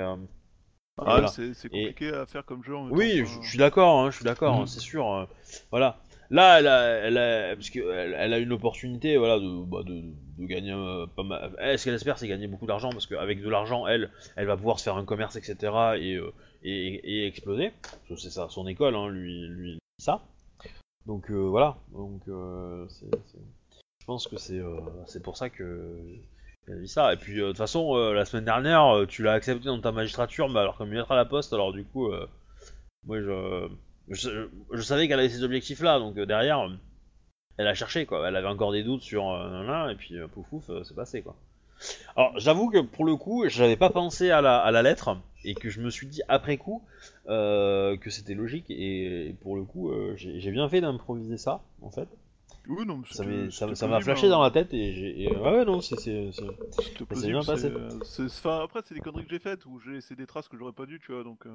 [0.97, 1.27] Ah, voilà.
[1.27, 3.41] c'est compliqué à faire comme jeu en même Oui, temps, je enfin.
[3.43, 5.27] je suis d'accord, hein, je suis d'accord, hein, c'est sûr.
[5.71, 5.97] voilà.
[6.31, 9.81] Là, elle a, elle a, parce que elle, elle a une opportunité, voilà, de, bah,
[9.83, 10.01] de,
[10.37, 11.55] de gagner euh, pas mal.
[11.57, 14.55] Elle, ce qu'elle espère, c'est gagner beaucoup d'argent, parce qu'avec de l'argent, elle, elle va
[14.55, 15.97] pouvoir se faire un commerce, etc.
[15.97, 16.31] et, euh,
[16.63, 17.71] et, et exploser.
[18.15, 20.21] C'est ça, son école, hein, lui, lui ça.
[21.05, 21.77] Donc euh, voilà.
[21.93, 23.39] Donc euh, c'est, c'est-
[24.01, 25.97] je pense que c'est, euh, c'est pour ça que
[26.67, 27.13] elle dit ça.
[27.13, 30.49] Et puis euh, de toute façon, la semaine dernière, tu l'as accepté dans ta magistrature,
[30.49, 32.11] mais alors comme lettre à la poste, alors du coup.
[33.05, 33.67] moi, je,
[34.09, 36.73] je, je savais qu'elle avait ces objectifs-là, donc euh, derrière, euh,
[37.57, 38.27] elle a cherché, quoi.
[38.27, 40.95] Elle avait encore des doutes sur euh, nanana, et puis euh, pouf pouf, euh, c'est
[40.95, 41.35] passé, quoi.
[42.17, 45.55] Alors, j'avoue que pour le coup, j'avais pas pensé à la, à la lettre, et
[45.55, 46.83] que je me suis dit après coup
[47.29, 51.89] euh, que c'était logique, et, pour le coup, euh, j'ai bien fait d'improviser ça, en
[51.89, 52.07] fait.
[52.67, 54.31] Oui, non, mais Ça m'a flashé hein.
[54.31, 55.95] dans la tête, et et, euh, ouais, ouais, non, c'est.
[57.27, 57.71] bien passé.
[58.19, 60.73] Enfin, après, c'est des conneries que j'ai faites où j'ai laissé des traces que j'aurais
[60.73, 61.45] pas dû, tu vois, donc.
[61.45, 61.49] euh,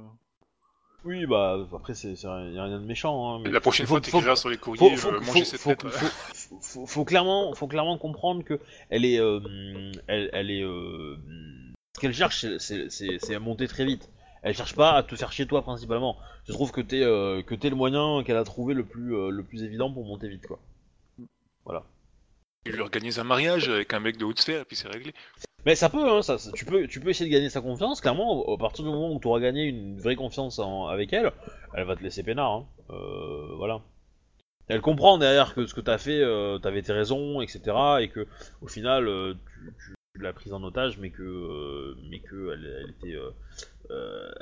[1.05, 3.95] Oui, bah, après, c'est rien- y a rien de méchant, hein, mais- La prochaine faut-
[3.97, 5.87] fois, faut- t'écriras sur les faut, courriers, faut, euh, faut- manger cette faut- tête.
[5.89, 8.59] faut- faut- faut- faut clairement, faut clairement comprendre que
[8.91, 9.41] elle est, euh,
[10.07, 11.17] elle, elle est, euh,
[11.95, 14.09] ce qu'elle cherche, c'est- à monter très vite.
[14.43, 16.17] Elle cherche pas à te faire chez toi principalement.
[16.47, 19.43] Je trouve que t'es, euh, que t'es le moyen qu'elle a trouvé le plus, le
[19.43, 20.59] plus évident pour monter vite, quoi.
[22.65, 25.13] Tu lui organises un mariage avec un mec de haute sphère, et puis c'est réglé.
[25.67, 28.01] Mais ça peut, hein, ça, ça- tu peux, tu peux essayer de gagner sa confiance.
[28.01, 31.33] Clairement, à partir du moment où tu auras gagné une vraie confiance en- avec elle,
[31.75, 32.53] elle va te laisser peinard.
[32.53, 32.67] Hein.
[32.91, 33.81] Euh, voilà.
[34.69, 37.63] Elle comprend derrière que ce que t'as fait, euh, t'avais tes raisons, etc.
[38.01, 38.27] Et que
[38.61, 42.53] au final, euh, tu, tu- tu l'as prise en otage, mais que, euh, mais que
[42.53, 43.19] elle, elle était,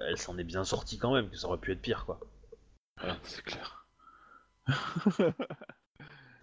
[0.09, 1.29] elle s'en est bien sortie quand même.
[1.31, 2.21] Que ça aurait pu être pire, quoi.
[3.25, 3.87] C'est clair.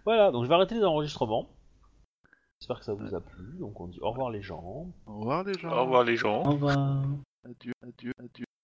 [0.04, 0.30] Voilà.
[0.30, 1.48] Donc je vais arrêter les enregistrements.
[2.60, 3.56] J'espère que ça vous a plu.
[3.58, 4.86] Donc on dit au revoir les gens.
[5.06, 5.70] Au revoir les gens.
[5.70, 6.42] Au revoir les gens.
[6.44, 7.04] Au revoir.
[7.44, 8.44] Adieu, adieu, adieu.